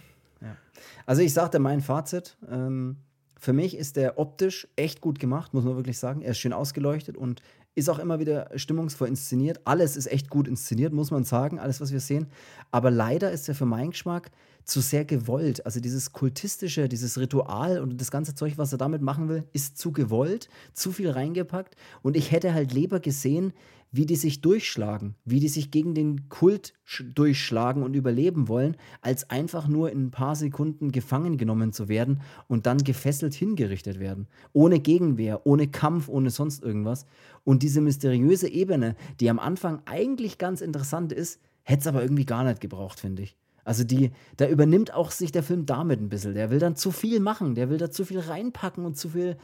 Also 1.09 1.23
ich 1.23 1.33
sagte 1.33 1.57
mein 1.57 1.81
Fazit. 1.81 2.37
Ähm, 2.51 2.97
für 3.35 3.51
mich 3.51 3.75
ist 3.75 3.95
der 3.95 4.19
optisch 4.19 4.67
echt 4.75 5.01
gut 5.01 5.17
gemacht, 5.17 5.55
muss 5.55 5.63
man 5.63 5.75
wirklich 5.75 5.97
sagen. 5.97 6.21
Er 6.21 6.31
ist 6.31 6.37
schön 6.37 6.53
ausgeleuchtet 6.53 7.17
und 7.17 7.41
ist 7.73 7.89
auch 7.89 7.97
immer 7.97 8.19
wieder 8.19 8.51
stimmungsvoll 8.53 9.07
inszeniert. 9.07 9.59
Alles 9.65 9.97
ist 9.97 10.05
echt 10.05 10.29
gut 10.29 10.47
inszeniert, 10.47 10.93
muss 10.93 11.09
man 11.09 11.23
sagen, 11.23 11.57
alles, 11.57 11.81
was 11.81 11.91
wir 11.91 11.99
sehen. 11.99 12.27
Aber 12.69 12.91
leider 12.91 13.31
ist 13.31 13.49
er 13.49 13.55
für 13.55 13.65
meinen 13.65 13.89
Geschmack 13.89 14.29
zu 14.65 14.81
sehr 14.81 15.03
gewollt. 15.03 15.65
Also 15.65 15.79
dieses 15.79 16.13
kultistische, 16.13 16.87
dieses 16.87 17.17
Ritual 17.17 17.79
und 17.79 17.99
das 17.99 18.11
ganze 18.11 18.35
Zeug, 18.35 18.59
was 18.59 18.71
er 18.71 18.77
damit 18.77 19.01
machen 19.01 19.29
will, 19.29 19.45
ist 19.51 19.79
zu 19.79 19.91
gewollt, 19.91 20.47
zu 20.73 20.91
viel 20.91 21.09
reingepackt. 21.09 21.75
Und 22.03 22.17
ich 22.17 22.31
hätte 22.31 22.53
halt 22.53 22.71
lieber 22.71 22.99
gesehen, 22.99 23.53
wie 23.91 24.05
die 24.05 24.15
sich 24.15 24.41
durchschlagen, 24.41 25.15
wie 25.25 25.39
die 25.39 25.47
sich 25.47 25.71
gegen 25.71 25.95
den 25.95 26.29
Kult 26.29 26.73
durchschlagen 27.15 27.83
und 27.83 27.95
überleben 27.95 28.47
wollen, 28.47 28.77
als 29.01 29.29
einfach 29.29 29.67
nur 29.67 29.91
in 29.91 30.05
ein 30.05 30.11
paar 30.11 30.35
Sekunden 30.35 30.91
gefangen 30.91 31.37
genommen 31.37 31.73
zu 31.73 31.87
werden 31.87 32.21
und 32.47 32.65
dann 32.65 32.83
gefesselt 32.83 33.33
hingerichtet 33.33 33.99
werden. 33.99 34.27
Ohne 34.53 34.79
Gegenwehr, 34.79 35.45
ohne 35.45 35.67
Kampf, 35.67 36.07
ohne 36.07 36.29
sonst 36.29 36.63
irgendwas. 36.63 37.05
Und 37.43 37.63
diese 37.63 37.81
mysteriöse 37.81 38.49
Ebene, 38.49 38.95
die 39.19 39.29
am 39.29 39.39
Anfang 39.39 39.81
eigentlich 39.85 40.37
ganz 40.37 40.61
interessant 40.61 41.11
ist, 41.11 41.39
hätte 41.63 41.81
es 41.81 41.87
aber 41.87 42.01
irgendwie 42.01 42.25
gar 42.25 42.43
nicht 42.43 42.61
gebraucht, 42.61 42.99
finde 42.99 43.23
ich. 43.23 43.35
Also 43.63 43.83
die, 43.83 44.11
da 44.37 44.47
übernimmt 44.47 44.93
auch 44.93 45.11
sich 45.11 45.31
der 45.31 45.43
Film 45.43 45.65
damit 45.65 46.01
ein 46.01 46.09
bisschen. 46.09 46.33
Der 46.33 46.49
will 46.49 46.59
dann 46.59 46.75
zu 46.75 46.91
viel 46.91 47.19
machen, 47.19 47.55
der 47.55 47.69
will 47.69 47.77
da 47.77 47.91
zu 47.91 48.05
viel 48.05 48.19
reinpacken 48.19 48.85
und 48.85 48.97
zu 48.97 49.09
viel 49.09 49.37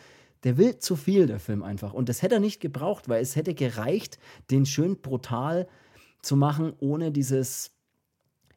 der 0.46 0.58
will 0.58 0.78
zu 0.78 0.96
viel, 0.96 1.26
der 1.26 1.40
Film 1.40 1.64
einfach. 1.64 1.94
Und 1.94 2.08
das 2.08 2.22
hätte 2.22 2.36
er 2.36 2.40
nicht 2.40 2.62
gebraucht, 2.62 3.10
weil 3.10 3.22
es 3.22 3.36
hätte 3.36 3.54
gereicht, 3.54 4.20
den 4.52 4.66
schön 4.66 5.02
brutal 5.02 5.68
zu 6.22 6.38
machen, 6.38 6.74
ohne 6.80 7.12
dieses. 7.12 7.72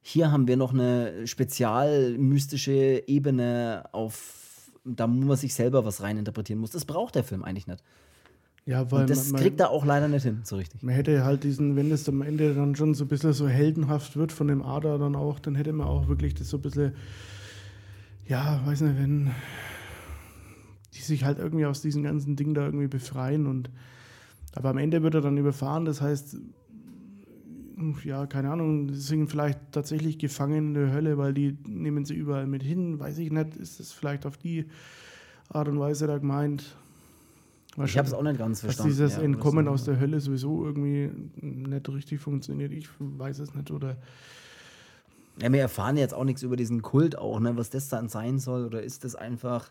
Hier 0.00 0.30
haben 0.30 0.46
wir 0.46 0.56
noch 0.56 0.72
eine 0.72 1.26
spezial 1.26 2.16
mystische 2.18 3.02
Ebene 3.06 3.88
auf, 3.92 4.70
da 4.84 5.06
muss 5.06 5.24
man 5.24 5.36
sich 5.36 5.54
selber 5.54 5.84
was 5.84 6.02
reininterpretieren 6.02 6.60
muss. 6.60 6.70
Das 6.70 6.84
braucht 6.84 7.14
der 7.14 7.24
Film 7.24 7.42
eigentlich 7.42 7.66
nicht. 7.66 7.82
Ja, 8.64 8.90
weil 8.90 9.02
und 9.02 9.10
das 9.10 9.32
man, 9.32 9.40
kriegt 9.40 9.58
er 9.60 9.70
auch 9.70 9.84
leider 9.84 10.08
nicht 10.08 10.22
hin, 10.22 10.42
so 10.44 10.56
richtig. 10.56 10.82
Man 10.82 10.94
hätte 10.94 11.24
halt 11.24 11.42
diesen, 11.42 11.74
wenn 11.74 11.90
es 11.90 12.08
am 12.08 12.22
Ende 12.22 12.54
dann 12.54 12.76
schon 12.76 12.94
so 12.94 13.04
ein 13.04 13.08
bisschen 13.08 13.32
so 13.32 13.48
heldenhaft 13.48 14.16
wird 14.16 14.30
von 14.30 14.46
dem 14.48 14.62
Ader 14.62 14.98
dann 14.98 15.16
auch, 15.16 15.40
dann 15.40 15.54
hätte 15.54 15.72
man 15.72 15.86
auch 15.86 16.08
wirklich 16.08 16.34
das 16.34 16.50
so 16.50 16.58
ein 16.58 16.62
bisschen, 16.62 16.92
ja, 18.26 18.60
weiß 18.66 18.82
nicht, 18.82 18.98
wenn, 18.98 19.30
die 20.98 21.04
sich 21.04 21.24
halt 21.24 21.38
irgendwie 21.38 21.66
aus 21.66 21.80
diesem 21.80 22.02
ganzen 22.02 22.36
Ding 22.36 22.54
da 22.54 22.66
irgendwie 22.66 22.88
befreien 22.88 23.46
und 23.46 23.70
aber 24.54 24.70
am 24.70 24.78
Ende 24.78 25.02
wird 25.02 25.14
er 25.14 25.20
dann 25.20 25.36
überfahren, 25.36 25.84
das 25.84 26.00
heißt, 26.00 26.36
ja, 28.02 28.26
keine 28.26 28.50
Ahnung, 28.50 28.90
sie 28.92 29.00
sind 29.00 29.30
vielleicht 29.30 29.60
tatsächlich 29.72 30.18
gefangen 30.18 30.68
in 30.68 30.74
der 30.74 30.92
Hölle, 30.92 31.16
weil 31.16 31.32
die 31.32 31.56
nehmen 31.66 32.04
sie 32.04 32.14
überall 32.14 32.46
mit 32.46 32.62
hin, 32.62 32.98
weiß 32.98 33.18
ich 33.18 33.30
nicht, 33.30 33.56
ist 33.56 33.78
das 33.78 33.92
vielleicht 33.92 34.26
auf 34.26 34.36
die 34.36 34.66
Art 35.48 35.68
und 35.68 35.78
Weise 35.78 36.06
da 36.06 36.18
gemeint? 36.18 36.76
Ich 37.84 37.96
habe 37.96 38.08
es 38.08 38.14
auch 38.14 38.22
nicht 38.22 38.38
ganz 38.38 38.60
verstanden. 38.60 38.90
Dass 38.90 38.98
dieses 38.98 39.16
ja, 39.16 39.22
Entkommen 39.22 39.68
aus 39.68 39.84
der 39.84 40.00
Hölle 40.00 40.18
sowieso 40.18 40.64
irgendwie 40.64 41.10
nicht 41.36 41.88
richtig 41.88 42.20
funktioniert, 42.20 42.72
ich 42.72 42.88
weiß 42.98 43.38
es 43.38 43.54
nicht, 43.54 43.70
oder... 43.70 43.96
Ja, 45.40 45.52
wir 45.52 45.60
erfahren 45.60 45.96
jetzt 45.96 46.14
auch 46.14 46.24
nichts 46.24 46.42
über 46.42 46.56
diesen 46.56 46.82
Kult 46.82 47.16
auch, 47.16 47.38
ne, 47.38 47.56
was 47.56 47.70
das 47.70 47.88
dann 47.88 48.08
sein 48.08 48.40
soll, 48.40 48.64
oder 48.64 48.82
ist 48.82 49.04
das 49.04 49.14
einfach 49.14 49.70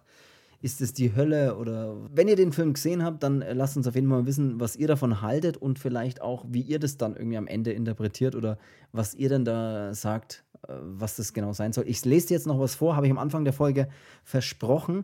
ist 0.62 0.82
es 0.82 0.93
die 0.93 1.16
Hölle 1.16 1.58
oder 1.58 1.95
wenn 2.12 2.28
ihr 2.28 2.36
den 2.36 2.51
Film 2.51 2.74
gesehen 2.74 3.03
habt, 3.03 3.22
dann 3.24 3.41
äh, 3.41 3.53
lasst 3.53 3.78
uns 3.78 3.88
auf 3.88 3.95
jeden 3.95 4.10
Fall 4.10 4.26
wissen, 4.26 4.60
was 4.60 4.76
ihr 4.76 4.88
davon 4.88 5.22
haltet 5.22 5.58
und 5.58 5.80
vielleicht 5.80 6.22
auch, 6.22 6.45
wie 6.49 6.62
ihr 6.62 6.80
das 6.80 6.97
dann 6.97 7.16
irgendwie 7.16 7.38
am 7.38 7.47
Ende 7.47 7.72
interpretiert 7.72 8.36
oder 8.36 8.58
was 8.91 9.14
ihr 9.14 9.30
denn 9.30 9.45
da 9.45 9.93
sagt, 9.93 10.43
äh, 10.68 10.74
was 10.82 11.16
das 11.16 11.34
genau 11.34 11.53
sein 11.53 11.74
soll. 11.74 11.88
Ich 11.88 12.03
lese 12.05 12.28
dir 12.28 12.34
jetzt 12.36 12.47
noch 12.47 12.60
was 12.60 12.76
vor, 12.76 12.95
habe 12.95 13.05
ich 13.05 13.12
am 13.12 13.20
Anfang 13.20 13.43
der 13.43 13.53
Folge 13.53 13.88
versprochen 14.24 15.03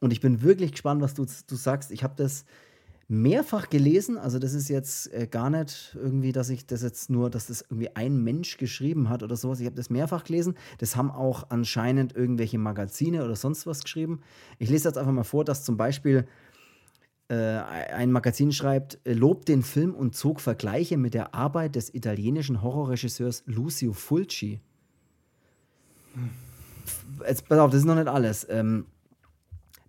und 0.00 0.12
ich 0.12 0.20
bin 0.20 0.42
wirklich 0.42 0.72
gespannt, 0.72 1.02
was 1.02 1.14
du, 1.14 1.24
du 1.24 1.56
sagst. 1.56 1.90
Ich 1.90 2.02
habe 2.02 2.14
das 2.16 2.44
mehrfach 3.08 3.68
gelesen. 3.68 4.18
Also 4.18 4.38
das 4.38 4.52
ist 4.52 4.68
jetzt 4.68 5.12
äh, 5.12 5.26
gar 5.26 5.50
nicht 5.50 5.96
irgendwie, 6.00 6.32
dass 6.32 6.48
ich 6.48 6.66
das 6.66 6.82
jetzt 6.82 7.08
nur, 7.08 7.30
dass 7.30 7.46
das 7.46 7.62
irgendwie 7.62 7.94
ein 7.94 8.22
Mensch 8.22 8.56
geschrieben 8.56 9.08
hat 9.08 9.22
oder 9.22 9.36
sowas. 9.36 9.60
Ich 9.60 9.66
habe 9.66 9.76
das 9.76 9.90
mehrfach 9.90 10.24
gelesen. 10.24 10.54
Das 10.78 10.96
haben 10.96 11.10
auch 11.10 11.50
anscheinend 11.50 12.16
irgendwelche 12.16 12.58
Magazine 12.58 13.24
oder 13.24 13.36
sonst 13.36 13.66
was 13.66 13.82
geschrieben. 13.82 14.20
Ich 14.58 14.70
lese 14.70 14.88
jetzt 14.88 14.98
einfach 14.98 15.12
mal 15.12 15.24
vor, 15.24 15.44
dass 15.44 15.64
zum 15.64 15.76
Beispiel 15.76 16.26
äh, 17.28 17.34
ein 17.34 18.10
Magazin 18.10 18.52
schreibt, 18.52 18.98
äh, 19.04 19.12
lobt 19.12 19.48
den 19.48 19.62
Film 19.62 19.94
und 19.94 20.16
zog 20.16 20.40
Vergleiche 20.40 20.96
mit 20.96 21.14
der 21.14 21.34
Arbeit 21.34 21.76
des 21.76 21.94
italienischen 21.94 22.62
Horrorregisseurs 22.62 23.44
Lucio 23.46 23.92
Fulci. 23.92 24.60
Hm. 26.14 26.30
Jetzt, 27.26 27.48
pass 27.48 27.58
auf, 27.58 27.70
das 27.70 27.80
ist 27.80 27.86
noch 27.86 27.96
nicht 27.96 28.08
alles. 28.08 28.46
Ähm, 28.48 28.86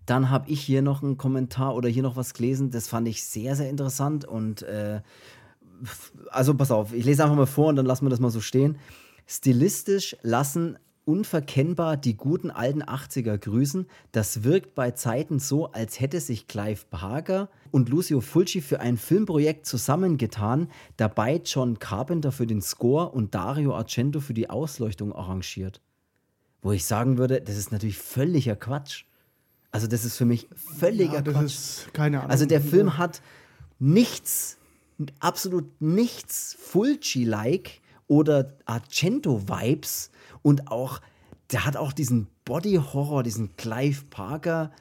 dann 0.08 0.30
habe 0.30 0.50
ich 0.50 0.62
hier 0.62 0.82
noch 0.82 1.04
einen 1.04 1.18
Kommentar 1.18 1.76
oder 1.76 1.90
hier 1.90 2.02
noch 2.02 2.16
was 2.16 2.34
gelesen, 2.34 2.72
das 2.72 2.88
fand 2.88 3.08
ich 3.08 3.24
sehr, 3.24 3.56
sehr 3.56 3.70
interessant. 3.70 4.26
Und 4.26 4.64
äh, 4.64 5.02
also 6.32 6.56
pass 6.56 6.72
auf, 6.72 6.94
ich 6.94 7.06
lese 7.06 7.24
einfach 7.24 7.36
mal 7.36 7.46
vor 7.46 7.68
und 7.68 7.76
dann 7.76 7.86
lassen 7.86 8.06
wir 8.06 8.10
das 8.10 8.20
mal 8.20 8.32
so 8.32 8.42
stehen. 8.42 8.78
Stilistisch 9.28 10.16
lassen 10.22 10.80
unverkennbar 11.04 11.96
die 11.98 12.18
guten 12.18 12.52
alten 12.52 12.84
80er 12.84 13.38
grüßen. 13.38 13.88
Das 14.12 14.44
wirkt 14.44 14.76
bei 14.76 14.92
Zeiten 14.92 15.40
so, 15.40 15.72
als 15.72 16.00
hätte 16.00 16.20
sich 16.20 16.48
Clive 16.48 16.82
Barker 16.90 17.50
und 17.72 17.90
Lucio 17.90 18.22
Fulci 18.22 18.62
für 18.62 18.80
ein 18.80 18.98
Filmprojekt 18.98 19.66
zusammengetan, 19.66 20.70
dabei 20.96 21.42
John 21.44 21.80
Carpenter 21.80 22.32
für 22.32 22.48
den 22.48 22.62
Score 22.62 23.10
und 23.10 23.36
Dario 23.36 23.76
Argento 23.76 24.20
für 24.20 24.34
die 24.34 24.50
Ausleuchtung 24.50 25.14
arrangiert. 25.14 25.82
Wo 26.62 26.72
ich 26.72 26.86
sagen 26.86 27.18
würde, 27.18 27.42
das 27.42 27.58
ist 27.58 27.72
natürlich 27.72 27.98
völliger 27.98 28.56
Quatsch. 28.56 29.07
Also 29.78 29.86
das 29.86 30.06
ist 30.06 30.18
für 30.18 30.26
mich 30.26 30.48
völliger 30.56 31.14
ja, 31.14 31.22
das 31.22 31.34
Quatsch. 31.36 31.46
Ist 31.46 31.94
keine 31.94 32.18
Ahnung. 32.18 32.32
Also 32.32 32.48
der 32.48 32.62
Film 32.62 32.98
hat 32.98 33.22
nichts, 33.78 34.58
absolut 35.20 35.66
nichts 35.80 36.58
Fulci-like 36.60 37.80
oder 38.08 38.54
Argento-Vibes 38.66 40.10
und 40.42 40.72
auch, 40.72 41.00
der 41.52 41.64
hat 41.64 41.78
auch 41.78 41.94
diesen 41.94 42.26
Body-Horror, 42.44 43.22
diesen 43.22 43.56
Clive 43.56 44.02
Parker. 44.10 44.72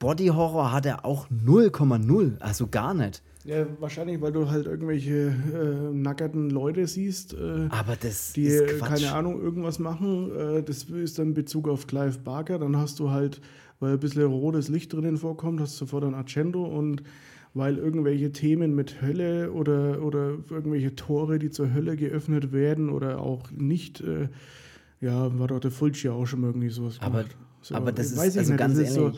Body-Horror 0.00 0.72
hat 0.72 0.86
er 0.86 1.04
auch 1.04 1.28
0,0, 1.30 2.40
also 2.40 2.66
gar 2.66 2.94
nicht. 2.94 3.22
Ja, 3.44 3.64
wahrscheinlich, 3.78 4.20
weil 4.20 4.32
du 4.32 4.50
halt 4.50 4.66
irgendwelche 4.66 5.28
äh, 5.28 5.94
nackerten 5.94 6.50
Leute 6.50 6.86
siehst, 6.88 7.32
äh, 7.32 7.68
Aber 7.70 7.94
das 7.94 8.32
die, 8.32 8.42
ist 8.42 8.78
Quatsch. 8.78 8.88
keine 8.88 9.12
Ahnung, 9.12 9.40
irgendwas 9.40 9.78
machen. 9.78 10.30
Äh, 10.36 10.62
das 10.62 10.82
ist 10.84 11.18
dann 11.18 11.28
in 11.28 11.34
Bezug 11.34 11.68
auf 11.68 11.86
Clive 11.86 12.18
Barker. 12.18 12.58
Dann 12.58 12.76
hast 12.76 12.98
du 12.98 13.10
halt 13.10 13.40
weil 13.80 13.94
ein 13.94 14.00
bisschen 14.00 14.22
rotes 14.24 14.68
Licht 14.68 14.92
drinnen 14.92 15.16
vorkommt, 15.16 15.60
hast 15.60 15.74
du 15.74 15.86
sofort 15.86 16.04
ein 16.04 16.14
Accendo 16.14 16.64
und 16.64 17.02
weil 17.52 17.78
irgendwelche 17.78 18.30
Themen 18.30 18.74
mit 18.74 19.02
Hölle 19.02 19.52
oder, 19.52 20.02
oder 20.02 20.38
irgendwelche 20.50 20.94
Tore, 20.94 21.38
die 21.40 21.50
zur 21.50 21.74
Hölle 21.74 21.96
geöffnet 21.96 22.52
werden 22.52 22.90
oder 22.90 23.20
auch 23.20 23.50
nicht, 23.50 24.00
äh, 24.02 24.28
ja, 25.00 25.36
war 25.38 25.48
doch 25.48 25.58
der 25.58 25.72
Fulci 25.72 26.08
auch 26.08 26.26
schon 26.26 26.42
mal 26.42 26.48
irgendwie 26.48 26.68
sowas 26.68 26.98
aber, 27.00 27.22
gemacht. 27.22 27.36
So, 27.62 27.74
aber 27.74 27.90
das 27.90 28.12
ist 28.12 28.18
also 28.18 28.40
nicht, 28.40 28.56
ganz 28.56 28.78
das 28.78 28.88
ist 28.88 28.94
so, 28.94 29.12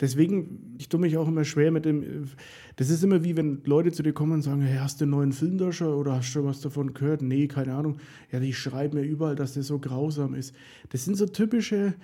Deswegen, 0.00 0.76
ich 0.78 0.88
tue 0.88 1.00
mich 1.00 1.16
auch 1.16 1.26
immer 1.26 1.44
schwer 1.44 1.72
mit 1.72 1.84
dem. 1.84 2.28
Das 2.76 2.88
ist 2.88 3.02
immer 3.02 3.24
wie 3.24 3.36
wenn 3.36 3.62
Leute 3.64 3.90
zu 3.90 4.04
dir 4.04 4.12
kommen 4.12 4.32
und 4.32 4.42
sagen: 4.42 4.62
hey, 4.62 4.78
hast 4.78 5.00
du 5.00 5.04
einen 5.04 5.10
neuen 5.10 5.32
Film 5.32 5.58
da 5.58 5.72
schon 5.72 5.88
oder 5.88 6.14
hast 6.14 6.34
du 6.34 6.44
was 6.44 6.60
davon 6.60 6.94
gehört? 6.94 7.20
Nee, 7.20 7.48
keine 7.48 7.74
Ahnung. 7.74 7.98
Ja, 8.30 8.38
die 8.38 8.52
schreiben 8.52 8.96
mir 8.96 9.04
überall, 9.04 9.34
dass 9.34 9.54
der 9.54 9.64
so 9.64 9.80
grausam 9.80 10.34
ist. 10.34 10.54
Das 10.90 11.04
sind 11.04 11.16
so 11.16 11.26
typische, 11.26 11.94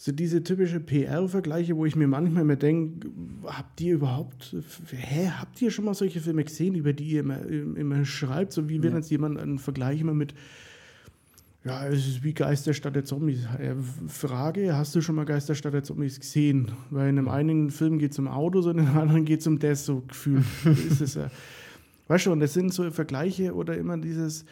so 0.00 0.12
diese 0.12 0.44
typische 0.44 0.78
PR-Vergleiche, 0.78 1.76
wo 1.76 1.84
ich 1.84 1.96
mir 1.96 2.06
manchmal 2.06 2.44
mehr 2.44 2.56
denke, 2.56 3.08
habt 3.44 3.80
ihr 3.80 3.94
überhaupt, 3.94 4.54
hä, 4.92 5.28
habt 5.40 5.60
ihr 5.60 5.72
schon 5.72 5.84
mal 5.84 5.94
solche 5.94 6.20
Filme 6.20 6.44
gesehen, 6.44 6.76
über 6.76 6.92
die 6.92 7.10
ihr 7.10 7.20
immer, 7.20 7.44
immer 7.44 8.04
schreibt? 8.04 8.52
So 8.52 8.68
wie 8.68 8.80
wenn 8.80 8.92
ja. 8.92 8.98
jetzt 8.98 9.10
jemand 9.10 9.38
einen 9.38 9.58
Vergleich 9.58 10.00
immer 10.00 10.14
mit, 10.14 10.34
Ja, 11.64 11.84
es 11.88 12.06
ist 12.06 12.22
wie 12.22 12.32
Geisterstadt 12.32 12.94
der 12.94 13.04
Zombies. 13.04 13.40
Frage, 14.06 14.76
hast 14.76 14.94
du 14.94 15.00
schon 15.00 15.16
mal 15.16 15.24
Geisterstadt 15.24 15.74
der 15.74 15.82
Zombies 15.82 16.20
gesehen? 16.20 16.70
Weil 16.90 17.08
in 17.08 17.18
einem 17.18 17.28
einen 17.28 17.70
Film 17.70 17.98
geht 17.98 18.12
es 18.12 18.20
um 18.20 18.28
Autos 18.28 18.66
und 18.66 18.78
in 18.78 18.86
einem 18.86 18.98
anderen 18.98 19.24
geht 19.24 19.40
es 19.40 19.48
um 19.48 19.58
das, 19.58 19.84
so 19.84 20.02
gefühlt 20.06 20.44
ist 20.90 21.00
es 21.00 21.14
ja. 21.16 21.28
Weißt 22.06 22.26
du, 22.26 22.32
und 22.32 22.38
das 22.40 22.54
sind 22.54 22.72
so 22.72 22.88
Vergleiche 22.92 23.52
oder 23.52 23.76
immer 23.76 23.98
dieses 23.98 24.44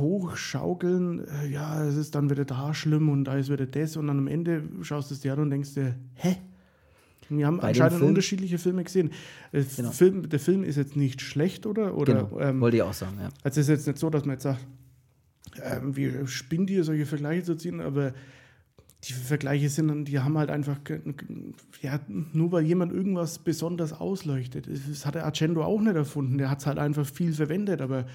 Hochschaukeln, 0.00 1.26
äh, 1.26 1.48
ja, 1.48 1.84
es 1.84 1.96
ist 1.96 2.14
dann 2.14 2.30
wieder 2.30 2.44
da 2.44 2.74
schlimm 2.74 3.08
und 3.08 3.24
da 3.24 3.36
ist 3.36 3.50
wieder 3.50 3.66
das 3.66 3.96
und 3.96 4.06
dann 4.08 4.18
am 4.18 4.26
Ende 4.26 4.62
schaust 4.82 5.10
du 5.10 5.14
es 5.14 5.20
dir 5.20 5.34
an 5.34 5.40
und 5.40 5.50
denkst 5.50 5.74
dir, 5.74 5.94
hä? 6.14 6.36
Wir 7.28 7.46
haben 7.46 7.58
Bei 7.58 7.68
anscheinend 7.68 7.98
Film? 7.98 8.08
unterschiedliche 8.08 8.58
Filme 8.58 8.82
gesehen. 8.82 9.10
Genau. 9.52 9.90
Film, 9.92 10.28
der 10.28 10.40
Film 10.40 10.64
ist 10.64 10.74
jetzt 10.74 10.96
nicht 10.96 11.20
schlecht, 11.20 11.64
oder? 11.64 11.96
oder 11.96 12.24
genau. 12.24 12.40
ähm, 12.40 12.60
Wollte 12.60 12.78
ich 12.78 12.82
auch 12.82 12.92
sagen, 12.92 13.18
ja. 13.20 13.28
Also 13.44 13.60
es 13.60 13.68
ist 13.68 13.76
jetzt 13.76 13.86
nicht 13.86 13.98
so, 13.98 14.10
dass 14.10 14.24
man 14.24 14.34
jetzt 14.34 14.42
sagt, 14.42 14.66
ähm, 15.62 15.94
wir 15.94 16.26
spinnen 16.26 16.66
dir 16.66 16.82
solche 16.82 17.06
Vergleiche 17.06 17.44
zu 17.44 17.54
ziehen, 17.54 17.80
aber 17.80 18.14
die 19.04 19.12
Vergleiche 19.12 19.68
sind, 19.68 20.06
die 20.06 20.18
haben 20.18 20.36
halt 20.36 20.50
einfach, 20.50 20.78
ja, 21.80 22.00
nur 22.08 22.50
weil 22.52 22.64
jemand 22.64 22.92
irgendwas 22.92 23.38
besonders 23.38 23.92
ausleuchtet. 23.92 24.68
Das 24.68 25.06
hat 25.06 25.14
der 25.14 25.24
Argento 25.24 25.62
auch 25.62 25.80
nicht 25.80 25.94
erfunden, 25.94 26.36
der 26.36 26.50
hat 26.50 26.58
es 26.58 26.66
halt 26.66 26.78
einfach 26.78 27.06
viel 27.06 27.32
verwendet, 27.32 27.80
aber. 27.80 28.06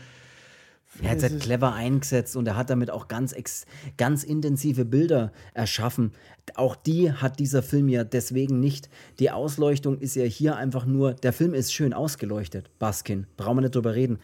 Er 1.01 1.11
hat 1.11 1.17
es 1.17 1.23
halt 1.23 1.41
clever 1.41 1.73
eingesetzt 1.73 2.35
und 2.35 2.47
er 2.47 2.55
hat 2.55 2.69
damit 2.69 2.89
auch 2.89 3.07
ganz, 3.07 3.35
ganz 3.97 4.23
intensive 4.23 4.85
Bilder 4.85 5.31
erschaffen. 5.53 6.11
Auch 6.55 6.75
die 6.75 7.11
hat 7.11 7.39
dieser 7.39 7.63
Film 7.63 7.89
ja 7.89 8.03
deswegen 8.03 8.59
nicht. 8.59 8.89
Die 9.19 9.31
Ausleuchtung 9.31 9.97
ist 9.99 10.15
ja 10.15 10.23
hier 10.23 10.55
einfach 10.55 10.85
nur, 10.85 11.13
der 11.13 11.33
Film 11.33 11.53
ist 11.53 11.73
schön 11.73 11.93
ausgeleuchtet, 11.93 12.69
Baskin, 12.79 13.27
brauchen 13.37 13.57
wir 13.57 13.61
nicht 13.61 13.75
drüber 13.75 13.95
reden 13.95 14.19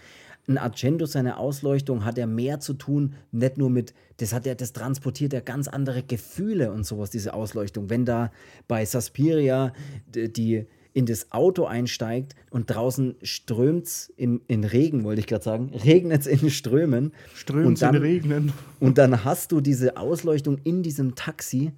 ein 0.47 0.57
Argento, 0.57 1.05
seine 1.05 1.37
Ausleuchtung 1.37 2.05
hat 2.05 2.17
ja 2.17 2.25
mehr 2.25 2.59
zu 2.59 2.73
tun, 2.73 3.13
nicht 3.31 3.57
nur 3.57 3.69
mit, 3.69 3.93
das 4.17 4.33
hat 4.33 4.45
ja, 4.45 4.55
das 4.55 4.73
transportiert 4.73 5.33
ja 5.33 5.39
ganz 5.39 5.67
andere 5.67 6.03
Gefühle 6.03 6.71
und 6.71 6.85
sowas, 6.85 7.09
diese 7.09 7.33
Ausleuchtung. 7.33 7.89
Wenn 7.89 8.05
da 8.05 8.31
bei 8.67 8.85
Suspiria 8.85 9.73
die 10.07 10.65
in 10.93 11.05
das 11.05 11.31
Auto 11.31 11.65
einsteigt 11.65 12.35
und 12.49 12.69
draußen 12.69 13.15
strömt 13.23 13.87
es 13.87 14.13
in, 14.17 14.41
in 14.47 14.63
Regen, 14.63 15.03
wollte 15.03 15.21
ich 15.21 15.27
gerade 15.27 15.43
sagen, 15.43 15.71
regnet 15.83 16.21
es 16.21 16.27
in 16.27 16.49
Strömen. 16.49 17.13
Strömt 17.33 17.77
es 17.77 17.81
in 17.81 17.95
Regnen. 17.95 18.53
Und 18.79 18.97
dann 18.97 19.23
hast 19.23 19.51
du 19.51 19.61
diese 19.61 19.97
Ausleuchtung 19.97 20.57
in 20.63 20.81
diesem 20.81 21.13
Taxi. 21.15 21.71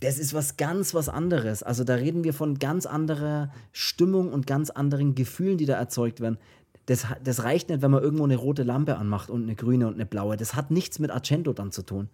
Das 0.00 0.18
ist 0.18 0.34
was 0.34 0.56
ganz 0.56 0.94
was 0.94 1.08
anderes. 1.08 1.62
Also 1.62 1.84
da 1.84 1.94
reden 1.94 2.22
wir 2.22 2.34
von 2.34 2.58
ganz 2.58 2.86
anderer 2.86 3.50
Stimmung 3.72 4.32
und 4.32 4.46
ganz 4.46 4.68
anderen 4.68 5.14
Gefühlen, 5.14 5.58
die 5.58 5.64
da 5.64 5.74
erzeugt 5.74 6.20
werden 6.20 6.38
das, 6.86 7.04
das 7.22 7.42
reicht 7.42 7.68
nicht, 7.68 7.82
wenn 7.82 7.90
man 7.90 8.02
irgendwo 8.02 8.24
eine 8.24 8.36
rote 8.36 8.62
Lampe 8.62 8.96
anmacht 8.96 9.28
und 9.28 9.42
eine 9.42 9.56
grüne 9.56 9.88
und 9.88 9.94
eine 9.94 10.06
blaue. 10.06 10.36
Das 10.36 10.54
hat 10.54 10.70
nichts 10.70 10.98
mit 10.98 11.10
Argento 11.10 11.52
dann 11.52 11.72
zu 11.72 11.82
tun. 11.82 12.08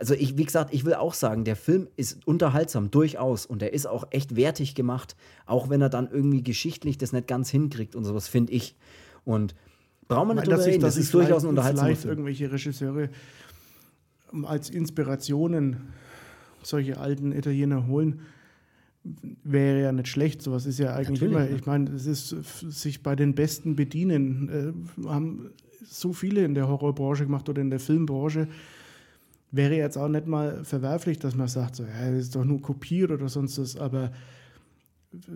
Also 0.00 0.14
ich, 0.14 0.38
wie 0.38 0.44
gesagt, 0.44 0.72
ich 0.72 0.86
will 0.86 0.94
auch 0.94 1.12
sagen, 1.12 1.44
der 1.44 1.56
Film 1.56 1.86
ist 1.96 2.26
unterhaltsam, 2.26 2.90
durchaus. 2.90 3.44
Und 3.44 3.62
er 3.62 3.74
ist 3.74 3.86
auch 3.86 4.04
echt 4.10 4.34
wertig 4.34 4.74
gemacht, 4.74 5.14
auch 5.44 5.68
wenn 5.68 5.82
er 5.82 5.90
dann 5.90 6.08
irgendwie 6.10 6.42
geschichtlich 6.42 6.96
das 6.96 7.12
nicht 7.12 7.28
ganz 7.28 7.50
hinkriegt 7.50 7.94
und 7.94 8.06
sowas, 8.06 8.26
finde 8.26 8.54
ich. 8.54 8.74
Und 9.26 9.54
brauchen 10.08 10.28
wir 10.28 10.34
nicht 10.34 10.46
drüber 10.46 10.64
reden, 10.64 10.80
das 10.80 10.96
ist 10.96 11.12
durchaus 11.12 11.44
ein 11.44 11.50
unterhaltsamer 11.50 11.88
Vielleicht 11.88 12.00
Film. 12.00 12.12
irgendwelche 12.12 12.50
Regisseure 12.50 13.10
als 14.44 14.70
Inspirationen 14.70 15.76
solche 16.62 16.98
alten 16.98 17.32
Italiener 17.32 17.86
holen, 17.86 18.20
wäre 19.44 19.82
ja 19.82 19.92
nicht 19.92 20.08
schlecht. 20.08 20.40
Sowas 20.40 20.64
ist 20.64 20.78
ja 20.78 20.94
eigentlich 20.94 21.20
Natürlich, 21.20 21.48
immer, 21.48 21.56
ich 21.56 21.66
meine, 21.66 21.90
es 21.90 22.06
ist 22.06 22.36
sich 22.70 23.02
bei 23.02 23.16
den 23.16 23.34
Besten 23.34 23.76
bedienen. 23.76 24.48
Äh, 24.98 25.06
haben 25.08 25.50
so 25.84 26.12
viele 26.12 26.44
in 26.44 26.54
der 26.54 26.68
Horrorbranche 26.68 27.24
gemacht 27.24 27.48
oder 27.48 27.60
in 27.60 27.70
der 27.70 27.80
Filmbranche. 27.80 28.48
Wäre 29.52 29.74
jetzt 29.74 29.96
auch 29.96 30.08
nicht 30.08 30.26
mal 30.26 30.64
verwerflich, 30.64 31.18
dass 31.18 31.34
man 31.34 31.48
sagt, 31.48 31.76
so, 31.76 31.84
ja, 31.84 32.10
das 32.10 32.20
ist 32.20 32.36
doch 32.36 32.44
nur 32.44 32.62
kopiert 32.62 33.10
oder 33.10 33.28
sonst 33.28 33.58
was, 33.58 33.76
aber 33.76 34.12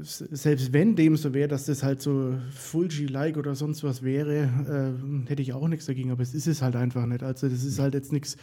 selbst 0.02 0.72
wenn 0.72 0.94
dem 0.94 1.16
so 1.16 1.34
wäre, 1.34 1.48
dass 1.48 1.66
das 1.66 1.82
halt 1.82 2.00
so 2.00 2.34
Fulgi-like 2.52 3.36
oder 3.36 3.56
sonst 3.56 3.82
was 3.82 4.04
wäre, 4.04 4.94
äh, 5.26 5.28
hätte 5.28 5.42
ich 5.42 5.52
auch 5.52 5.66
nichts 5.66 5.86
dagegen, 5.86 6.12
aber 6.12 6.22
es 6.22 6.32
ist 6.32 6.46
es 6.46 6.62
halt 6.62 6.76
einfach 6.76 7.06
nicht. 7.06 7.24
Also 7.24 7.48
das 7.48 7.64
ist 7.64 7.80
halt 7.80 7.94
jetzt 7.94 8.12
nichts 8.12 8.36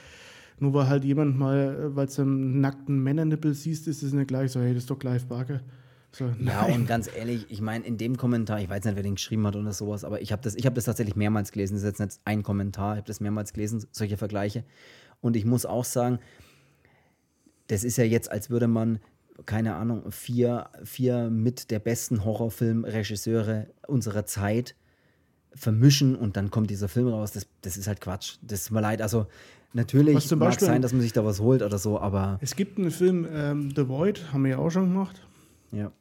nur 0.61 0.75
weil 0.75 0.87
halt 0.87 1.03
jemand 1.03 1.37
mal, 1.39 1.95
weil 1.95 2.05
du 2.05 2.21
einen 2.21 2.61
nackten 2.61 3.01
Männernippel 3.01 3.55
siehst, 3.55 3.87
ist 3.87 4.03
es 4.03 4.13
nicht 4.13 4.27
gleich 4.27 4.51
so, 4.51 4.61
hey, 4.61 4.75
das 4.75 4.83
ist 4.83 4.91
doch 4.91 4.99
Clive 4.99 5.25
Barker. 5.25 5.61
So, 6.11 6.29
ja, 6.39 6.65
und 6.65 6.87
ganz 6.87 7.09
ehrlich, 7.15 7.47
ich 7.49 7.61
meine, 7.61 7.85
in 7.85 7.97
dem 7.97 8.15
Kommentar, 8.15 8.59
ich 8.59 8.69
weiß 8.69 8.83
nicht, 8.83 8.95
wer 8.95 9.01
den 9.01 9.15
geschrieben 9.15 9.47
hat 9.47 9.55
oder 9.55 9.71
sowas, 9.73 10.03
aber 10.03 10.21
ich 10.21 10.31
habe 10.31 10.41
das, 10.43 10.55
hab 10.55 10.75
das 10.75 10.85
tatsächlich 10.85 11.15
mehrmals 11.15 11.51
gelesen. 11.51 11.73
Das 11.73 11.83
ist 11.83 11.87
jetzt 11.87 11.99
nicht 11.99 12.19
ein 12.25 12.43
Kommentar, 12.43 12.93
ich 12.93 12.97
habe 12.97 13.07
das 13.07 13.21
mehrmals 13.21 13.53
gelesen, 13.53 13.85
solche 13.91 14.17
Vergleiche. 14.17 14.63
Und 15.21 15.35
ich 15.35 15.45
muss 15.45 15.65
auch 15.65 15.85
sagen, 15.85 16.19
das 17.67 17.83
ist 17.83 17.97
ja 17.97 18.03
jetzt, 18.03 18.31
als 18.31 18.49
würde 18.49 18.67
man, 18.67 18.99
keine 19.45 19.75
Ahnung, 19.75 20.11
vier, 20.11 20.69
vier 20.83 21.29
mit 21.29 21.71
der 21.71 21.79
besten 21.79 22.25
Horrorfilmregisseure 22.25 23.67
unserer 23.87 24.25
Zeit 24.25 24.75
vermischen 25.53 26.15
und 26.15 26.37
dann 26.37 26.49
kommt 26.49 26.69
dieser 26.69 26.89
Film 26.89 27.07
raus. 27.07 27.31
Das, 27.31 27.47
das 27.61 27.77
ist 27.77 27.87
halt 27.87 28.01
Quatsch. 28.01 28.37
Das 28.41 28.61
ist 28.61 28.71
mir 28.71 28.81
leid. 28.81 29.01
Also, 29.01 29.27
Natürlich 29.73 30.29
mag 30.31 30.39
Beispiel, 30.39 30.67
sein, 30.67 30.81
dass 30.81 30.91
man 30.91 31.01
sich 31.01 31.13
da 31.13 31.23
was 31.23 31.39
holt 31.39 31.61
oder 31.61 31.77
so, 31.77 31.99
aber. 31.99 32.37
Es 32.41 32.55
gibt 32.55 32.77
einen 32.77 32.91
Film, 32.91 33.25
ähm, 33.31 33.71
The 33.73 33.87
Void, 33.87 34.33
haben 34.33 34.43
wir 34.43 34.51
ja 34.51 34.57
auch 34.57 34.69
schon 34.69 34.89
gemacht. 34.89 35.25
Ja. 35.71 35.91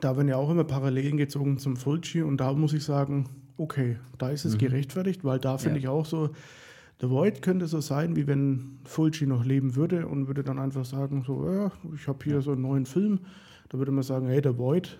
Da 0.00 0.16
werden 0.16 0.26
ja 0.26 0.36
auch 0.36 0.50
immer 0.50 0.64
Parallelen 0.64 1.16
gezogen 1.16 1.58
zum 1.58 1.76
Fulci 1.76 2.22
und 2.22 2.38
da 2.38 2.52
muss 2.52 2.72
ich 2.72 2.84
sagen, 2.84 3.28
okay, 3.56 3.98
da 4.18 4.30
ist 4.30 4.44
es 4.44 4.54
mhm. 4.54 4.58
gerechtfertigt, 4.58 5.22
weil 5.22 5.38
da 5.38 5.58
finde 5.58 5.78
ja. 5.78 5.84
ich 5.84 5.88
auch 5.88 6.06
so, 6.06 6.30
The 7.00 7.10
Void 7.10 7.42
könnte 7.42 7.66
so 7.66 7.80
sein, 7.80 8.16
wie 8.16 8.26
wenn 8.26 8.78
Fulci 8.84 9.26
noch 9.26 9.44
leben 9.44 9.76
würde 9.76 10.06
und 10.06 10.26
würde 10.26 10.44
dann 10.44 10.58
einfach 10.58 10.84
sagen, 10.84 11.24
so, 11.26 11.50
ja, 11.50 11.72
ich 11.94 12.06
habe 12.08 12.24
hier 12.24 12.40
so 12.40 12.52
einen 12.52 12.62
neuen 12.62 12.86
Film. 12.86 13.20
Da 13.68 13.78
würde 13.78 13.92
man 13.92 14.04
sagen, 14.04 14.28
hey, 14.28 14.40
The 14.42 14.56
Void. 14.56 14.98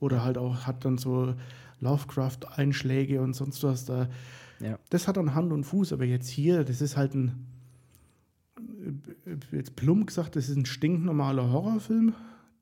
Oder 0.00 0.24
halt 0.24 0.36
auch 0.36 0.66
hat 0.66 0.84
dann 0.84 0.98
so 0.98 1.34
Lovecraft-Einschläge 1.80 3.20
und 3.20 3.34
sonst 3.34 3.62
was. 3.62 3.84
Da 3.84 4.08
ja. 4.60 4.78
Das 4.90 5.08
hat 5.08 5.16
dann 5.16 5.34
Hand 5.34 5.52
und 5.52 5.64
Fuß, 5.64 5.92
aber 5.92 6.04
jetzt 6.04 6.28
hier, 6.28 6.64
das 6.64 6.80
ist 6.80 6.96
halt 6.96 7.14
ein, 7.14 7.46
jetzt 9.52 9.76
plump 9.76 10.06
gesagt, 10.06 10.36
das 10.36 10.48
ist 10.48 10.56
ein 10.56 10.66
stinknormaler 10.66 11.50
Horrorfilm, 11.50 12.14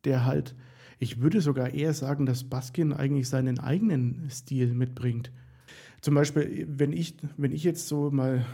der 0.04 0.24
halt, 0.24 0.54
ich 0.98 1.20
würde 1.20 1.40
sogar 1.40 1.72
eher 1.72 1.94
sagen, 1.94 2.26
dass 2.26 2.44
Baskin 2.44 2.92
eigentlich 2.92 3.28
seinen 3.28 3.58
eigenen 3.58 4.28
Stil 4.30 4.74
mitbringt. 4.74 5.30
Zum 6.04 6.14
Beispiel, 6.14 6.66
wenn 6.68 6.92
ich, 6.92 7.14
wenn 7.38 7.50
ich 7.50 7.64
jetzt 7.64 7.88
so 7.88 8.10
mal 8.10 8.44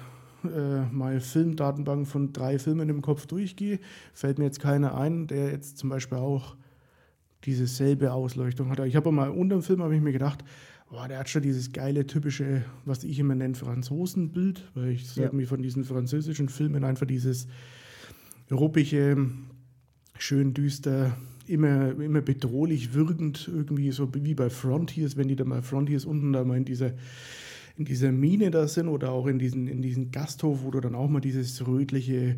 äh, 0.44 0.82
mal 0.92 1.18
Filmdatenbank 1.18 2.06
von 2.06 2.32
drei 2.32 2.60
Filmen 2.60 2.88
im 2.88 3.02
Kopf 3.02 3.26
durchgehe, 3.26 3.80
fällt 4.14 4.38
mir 4.38 4.44
jetzt 4.44 4.60
keiner 4.60 4.96
ein, 4.96 5.26
der 5.26 5.50
jetzt 5.50 5.76
zum 5.76 5.90
Beispiel 5.90 6.18
auch 6.18 6.54
diese 7.42 7.66
selbe 7.66 8.12
Ausleuchtung 8.12 8.70
hat. 8.70 8.78
Ich 8.86 8.94
habe 8.94 9.10
mal 9.10 9.30
unter 9.30 9.56
dem 9.56 9.62
Film 9.64 9.82
habe 9.82 9.96
ich 9.96 10.00
mir 10.00 10.12
gedacht, 10.12 10.44
boah, 10.90 11.08
der 11.08 11.18
hat 11.18 11.28
schon 11.28 11.42
dieses 11.42 11.72
geile, 11.72 12.06
typische, 12.06 12.62
was 12.84 13.02
ich 13.02 13.18
immer 13.18 13.34
nenne, 13.34 13.56
Franzosenbild, 13.56 14.70
weil 14.76 14.90
ich 14.90 15.16
ja. 15.16 15.24
irgendwie 15.24 15.46
von 15.46 15.60
diesen 15.60 15.82
französischen 15.82 16.48
Filmen 16.48 16.84
einfach 16.84 17.06
dieses 17.06 17.48
ruppige, 18.48 19.28
schön 20.16 20.54
düster, 20.54 21.16
immer, 21.50 22.00
immer 22.00 22.20
bedrohlich 22.20 22.94
wirkend, 22.94 23.50
irgendwie 23.52 23.90
so 23.90 24.08
wie 24.14 24.34
bei 24.34 24.50
Frontiers, 24.50 25.16
wenn 25.16 25.28
die 25.28 25.36
da 25.36 25.44
mal 25.44 25.62
Frontiers 25.62 26.04
unten 26.04 26.32
da 26.32 26.44
mal 26.44 26.56
in 26.56 26.64
dieser 26.64 26.92
in 27.76 27.86
dieser 27.86 28.12
Mine 28.12 28.50
da 28.50 28.68
sind 28.68 28.88
oder 28.88 29.10
auch 29.10 29.26
in 29.26 29.38
diesen, 29.38 29.66
in 29.66 29.80
diesen 29.80 30.10
Gasthof, 30.10 30.64
wo 30.64 30.70
du 30.70 30.80
dann 30.80 30.94
auch 30.94 31.08
mal 31.08 31.20
dieses 31.20 31.66
rötliche 31.66 32.36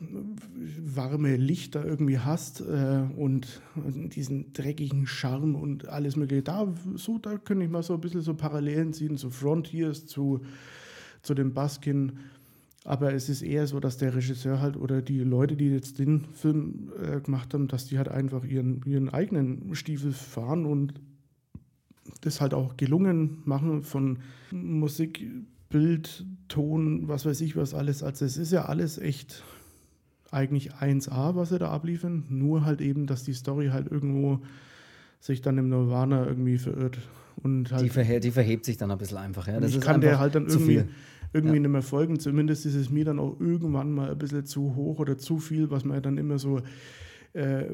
warme 0.00 1.36
Licht 1.36 1.74
da 1.74 1.84
irgendwie 1.84 2.18
hast 2.18 2.60
äh, 2.60 3.02
und 3.16 3.60
diesen 3.76 4.52
dreckigen 4.52 5.06
Charme 5.06 5.54
und 5.54 5.88
alles 5.88 6.16
mögliche. 6.16 6.42
Da, 6.42 6.72
so, 6.94 7.18
da 7.18 7.36
könnte 7.36 7.64
ich 7.64 7.70
mal 7.70 7.82
so 7.82 7.94
ein 7.94 8.00
bisschen 8.00 8.22
so 8.22 8.34
Parallelen 8.34 8.92
ziehen 8.92 9.16
zu 9.16 9.30
Frontiers, 9.30 10.06
zu, 10.06 10.40
zu 11.22 11.34
dem 11.34 11.52
Baskin. 11.52 12.12
Aber 12.86 13.14
es 13.14 13.30
ist 13.30 13.40
eher 13.40 13.66
so, 13.66 13.80
dass 13.80 13.96
der 13.96 14.14
Regisseur 14.14 14.60
halt 14.60 14.76
oder 14.76 15.00
die 15.00 15.20
Leute, 15.20 15.56
die 15.56 15.70
jetzt 15.70 15.98
den 15.98 16.26
Film 16.34 16.92
äh, 17.02 17.20
gemacht 17.20 17.54
haben, 17.54 17.66
dass 17.66 17.86
die 17.86 17.96
halt 17.96 18.08
einfach 18.08 18.44
ihren, 18.44 18.82
ihren 18.84 19.08
eigenen 19.08 19.74
Stiefel 19.74 20.12
fahren 20.12 20.66
und 20.66 20.94
das 22.20 22.42
halt 22.42 22.52
auch 22.52 22.76
gelungen 22.76 23.38
machen 23.44 23.82
von 23.82 24.18
Musik, 24.50 25.26
Bild, 25.70 26.26
Ton, 26.48 27.08
was 27.08 27.24
weiß 27.24 27.40
ich 27.40 27.56
was 27.56 27.72
alles. 27.72 28.02
Also 28.02 28.26
es 28.26 28.36
ist 28.36 28.52
ja 28.52 28.66
alles 28.66 28.98
echt 28.98 29.42
eigentlich 30.30 30.74
1A, 30.74 31.36
was 31.36 31.48
sie 31.48 31.58
da 31.58 31.70
abliefern, 31.70 32.24
nur 32.28 32.64
halt 32.64 32.80
eben, 32.80 33.06
dass 33.06 33.24
die 33.24 33.32
Story 33.32 33.68
halt 33.68 33.90
irgendwo 33.90 34.40
sich 35.20 35.40
dann 35.40 35.56
im 35.56 35.70
Nirvana 35.70 36.26
irgendwie 36.26 36.58
verirrt. 36.58 36.98
Und 37.36 37.72
halt 37.72 37.82
die, 37.82 37.88
verhe 37.88 38.20
die 38.20 38.30
verhebt 38.30 38.64
sich 38.64 38.76
dann 38.76 38.90
ein 38.90 38.98
bisschen 38.98 39.18
einfach. 39.18 39.48
Ja. 39.48 39.58
Das 39.58 39.74
ich 39.74 39.80
kann 39.80 40.00
der 40.00 40.18
halt 40.18 40.34
dann 40.34 40.46
irgendwie, 40.46 40.84
irgendwie 41.34 41.56
ja. 41.56 41.62
nicht 41.62 41.70
mehr 41.70 41.82
folgen. 41.82 42.18
Zumindest 42.18 42.64
ist 42.64 42.76
es 42.76 42.90
mir 42.90 43.04
dann 43.04 43.18
auch 43.18 43.38
irgendwann 43.40 43.92
mal 43.92 44.10
ein 44.10 44.18
bisschen 44.18 44.46
zu 44.46 44.74
hoch 44.76 45.00
oder 45.00 45.18
zu 45.18 45.38
viel, 45.38 45.70
was 45.70 45.84
man 45.84 46.00
dann 46.00 46.16
immer 46.16 46.38
so 46.38 46.60
äh, 47.34 47.64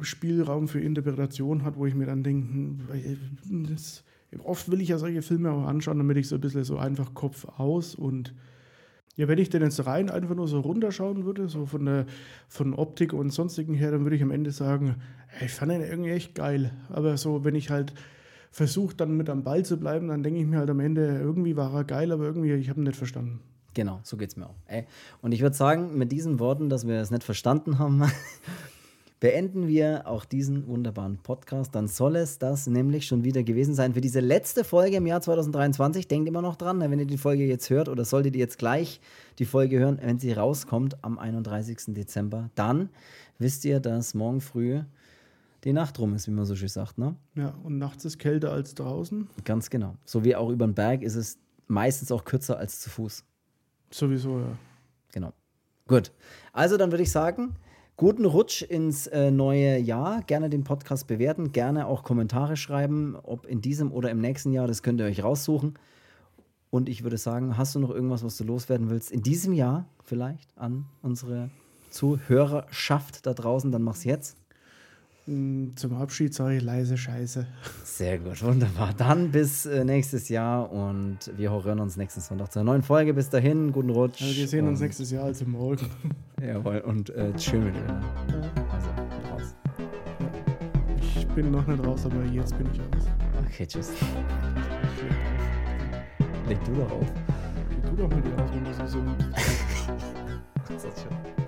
Spielraum 0.00 0.68
für 0.68 0.80
Interpretation 0.80 1.64
hat, 1.64 1.76
wo 1.76 1.86
ich 1.86 1.94
mir 1.94 2.06
dann 2.06 2.24
denke, 2.24 2.48
hm, 2.48 3.76
oft 4.44 4.70
will 4.70 4.80
ich 4.80 4.88
ja 4.88 4.98
solche 4.98 5.22
Filme 5.22 5.52
auch 5.52 5.64
anschauen, 5.66 5.98
damit 5.98 6.16
ich 6.16 6.28
so 6.28 6.34
ein 6.34 6.40
bisschen 6.40 6.64
so 6.64 6.76
einfach 6.76 7.14
Kopf 7.14 7.46
aus 7.56 7.94
und 7.94 8.34
Ja, 9.18 9.26
wenn 9.26 9.38
ich 9.38 9.50
den 9.50 9.62
jetzt 9.62 9.84
rein 9.84 10.10
einfach 10.10 10.36
nur 10.36 10.46
so 10.46 10.60
runterschauen 10.60 11.24
würde, 11.24 11.48
so 11.48 11.66
von 11.66 11.84
der 11.84 12.06
von 12.48 12.72
Optik 12.74 13.12
und 13.12 13.30
sonstigen 13.30 13.74
her, 13.74 13.90
dann 13.90 14.04
würde 14.04 14.14
ich 14.14 14.22
am 14.22 14.30
Ende 14.30 14.52
sagen, 14.52 14.94
ich 15.44 15.50
fand 15.50 15.72
ihn 15.72 15.80
irgendwie 15.80 16.10
echt 16.10 16.36
geil. 16.36 16.70
Aber 16.88 17.16
so, 17.16 17.44
wenn 17.44 17.56
ich 17.56 17.68
halt 17.68 17.92
versuche, 18.50 18.94
dann 18.96 19.16
mit 19.16 19.30
am 19.30 19.42
Ball 19.42 19.64
zu 19.64 19.76
bleiben, 19.76 20.08
dann 20.08 20.22
denke 20.22 20.40
ich 20.40 20.46
mir 20.46 20.58
halt 20.58 20.70
am 20.70 20.80
Ende, 20.80 21.18
irgendwie 21.18 21.56
war 21.56 21.72
er 21.74 21.84
geil, 21.84 22.12
aber 22.12 22.24
irgendwie, 22.24 22.52
ich 22.52 22.68
habe 22.68 22.80
ihn 22.80 22.84
nicht 22.84 22.96
verstanden. 22.96 23.40
Genau, 23.74 24.00
so 24.02 24.16
geht 24.16 24.30
es 24.30 24.36
mir 24.36 24.46
auch. 24.46 24.56
Ey. 24.66 24.86
Und 25.22 25.32
ich 25.32 25.40
würde 25.40 25.54
sagen, 25.54 25.96
mit 25.96 26.10
diesen 26.10 26.40
Worten, 26.40 26.68
dass 26.68 26.86
wir 26.86 26.96
es 27.00 27.10
nicht 27.10 27.22
verstanden 27.22 27.78
haben, 27.78 28.02
beenden 29.20 29.66
wir 29.66 30.06
auch 30.06 30.24
diesen 30.24 30.66
wunderbaren 30.66 31.18
Podcast. 31.18 31.74
Dann 31.74 31.88
soll 31.88 32.16
es 32.16 32.38
das 32.38 32.66
nämlich 32.66 33.06
schon 33.06 33.24
wieder 33.24 33.42
gewesen 33.42 33.74
sein 33.74 33.94
für 33.94 34.00
diese 34.00 34.20
letzte 34.20 34.64
Folge 34.64 34.96
im 34.96 35.06
Jahr 35.06 35.20
2023. 35.20 36.08
Denkt 36.08 36.28
immer 36.28 36.42
noch 36.42 36.56
dran, 36.56 36.80
wenn 36.80 36.98
ihr 36.98 37.06
die 37.06 37.18
Folge 37.18 37.44
jetzt 37.44 37.70
hört 37.70 37.88
oder 37.88 38.04
solltet 38.04 38.34
ihr 38.34 38.40
jetzt 38.40 38.58
gleich 38.58 39.00
die 39.38 39.44
Folge 39.44 39.78
hören, 39.78 39.98
wenn 40.02 40.18
sie 40.18 40.32
rauskommt 40.32 40.96
am 41.02 41.18
31. 41.18 41.94
Dezember, 41.94 42.50
dann 42.54 42.88
wisst 43.38 43.64
ihr, 43.64 43.80
dass 43.80 44.14
morgen 44.14 44.40
früh 44.40 44.80
die 45.68 45.74
Nacht 45.74 45.98
rum 45.98 46.14
ist, 46.14 46.26
wie 46.26 46.30
man 46.30 46.46
so 46.46 46.56
schön 46.56 46.68
sagt. 46.68 46.96
Ne? 46.96 47.14
Ja, 47.34 47.54
und 47.62 47.76
nachts 47.76 48.02
ist 48.06 48.18
kälter 48.18 48.52
als 48.52 48.74
draußen. 48.74 49.28
Ganz 49.44 49.68
genau. 49.68 49.96
So 50.06 50.24
wie 50.24 50.34
auch 50.34 50.48
über 50.48 50.66
den 50.66 50.74
Berg 50.74 51.02
ist 51.02 51.14
es 51.14 51.38
meistens 51.66 52.10
auch 52.10 52.24
kürzer 52.24 52.58
als 52.58 52.80
zu 52.80 52.88
Fuß. 52.88 53.22
Sowieso, 53.90 54.40
ja. 54.40 54.58
Genau. 55.12 55.34
Gut. 55.86 56.10
Also 56.54 56.78
dann 56.78 56.90
würde 56.90 57.02
ich 57.02 57.12
sagen, 57.12 57.54
Guten 57.98 58.24
Rutsch 58.24 58.62
ins 58.62 59.08
äh, 59.08 59.30
neue 59.30 59.76
Jahr. 59.76 60.22
Gerne 60.22 60.48
den 60.48 60.64
Podcast 60.64 61.06
bewerten, 61.06 61.52
gerne 61.52 61.86
auch 61.86 62.02
Kommentare 62.02 62.56
schreiben, 62.56 63.16
ob 63.22 63.44
in 63.44 63.60
diesem 63.60 63.92
oder 63.92 64.10
im 64.10 64.20
nächsten 64.20 64.52
Jahr. 64.52 64.68
Das 64.68 64.82
könnt 64.82 65.00
ihr 65.00 65.06
euch 65.06 65.22
raussuchen. 65.22 65.78
Und 66.70 66.88
ich 66.88 67.02
würde 67.02 67.18
sagen, 67.18 67.58
hast 67.58 67.74
du 67.74 67.78
noch 67.78 67.90
irgendwas, 67.90 68.24
was 68.24 68.38
du 68.38 68.44
loswerden 68.44 68.88
willst? 68.88 69.10
In 69.10 69.22
diesem 69.22 69.52
Jahr 69.52 69.84
vielleicht 70.02 70.56
an 70.56 70.86
unsere 71.02 71.50
Zuhörerschaft 71.90 73.26
da 73.26 73.34
draußen, 73.34 73.70
dann 73.70 73.82
mach's 73.82 74.04
jetzt. 74.04 74.37
Zum 75.28 75.92
Abschied 75.92 76.32
sage 76.32 76.56
ich 76.56 76.62
leise 76.62 76.96
Scheiße. 76.96 77.46
Sehr 77.84 78.18
gut, 78.18 78.42
wunderbar. 78.42 78.94
Dann 78.96 79.30
bis 79.30 79.66
äh, 79.66 79.84
nächstes 79.84 80.30
Jahr 80.30 80.72
und 80.72 81.18
wir 81.36 81.50
hören 81.50 81.80
uns 81.80 81.98
nächsten 81.98 82.22
Sonntag 82.22 82.50
zur 82.50 82.64
neuen 82.64 82.82
Folge. 82.82 83.12
Bis 83.12 83.28
dahin, 83.28 83.70
guten 83.70 83.90
Rutsch. 83.90 84.22
Also 84.22 84.34
wir 84.34 84.48
sehen 84.48 84.66
uns 84.66 84.80
nächstes 84.80 85.10
Jahr, 85.10 85.24
also 85.24 85.44
morgen. 85.44 85.86
Jawohl, 86.40 86.78
und 86.78 87.10
äh, 87.10 87.38
schön 87.38 87.62
mit 87.64 87.74
dir. 87.74 88.00
Also, 88.72 88.88
raus. 89.30 89.54
Ich 91.14 91.26
bin 91.28 91.50
noch 91.50 91.66
nicht 91.66 91.84
raus, 91.84 92.06
aber 92.06 92.24
jetzt 92.24 92.56
bin 92.56 92.66
ich 92.72 92.80
raus. 92.80 93.04
Okay, 93.44 93.66
tschüss. 93.66 93.90
Leg 96.48 96.58
du 96.64 96.74
doch 96.74 96.90
auf. 96.90 97.06
Leg 97.68 97.82
du 97.90 97.96
doch 97.96 98.08
mal 98.08 98.22
die 98.22 98.42
aus, 98.42 98.50
wenn 98.54 98.64
du 98.64 98.72
so 98.72 98.86
so. 98.86 99.04
das 100.74 100.84
ist 100.84 101.02
schon. 101.02 101.47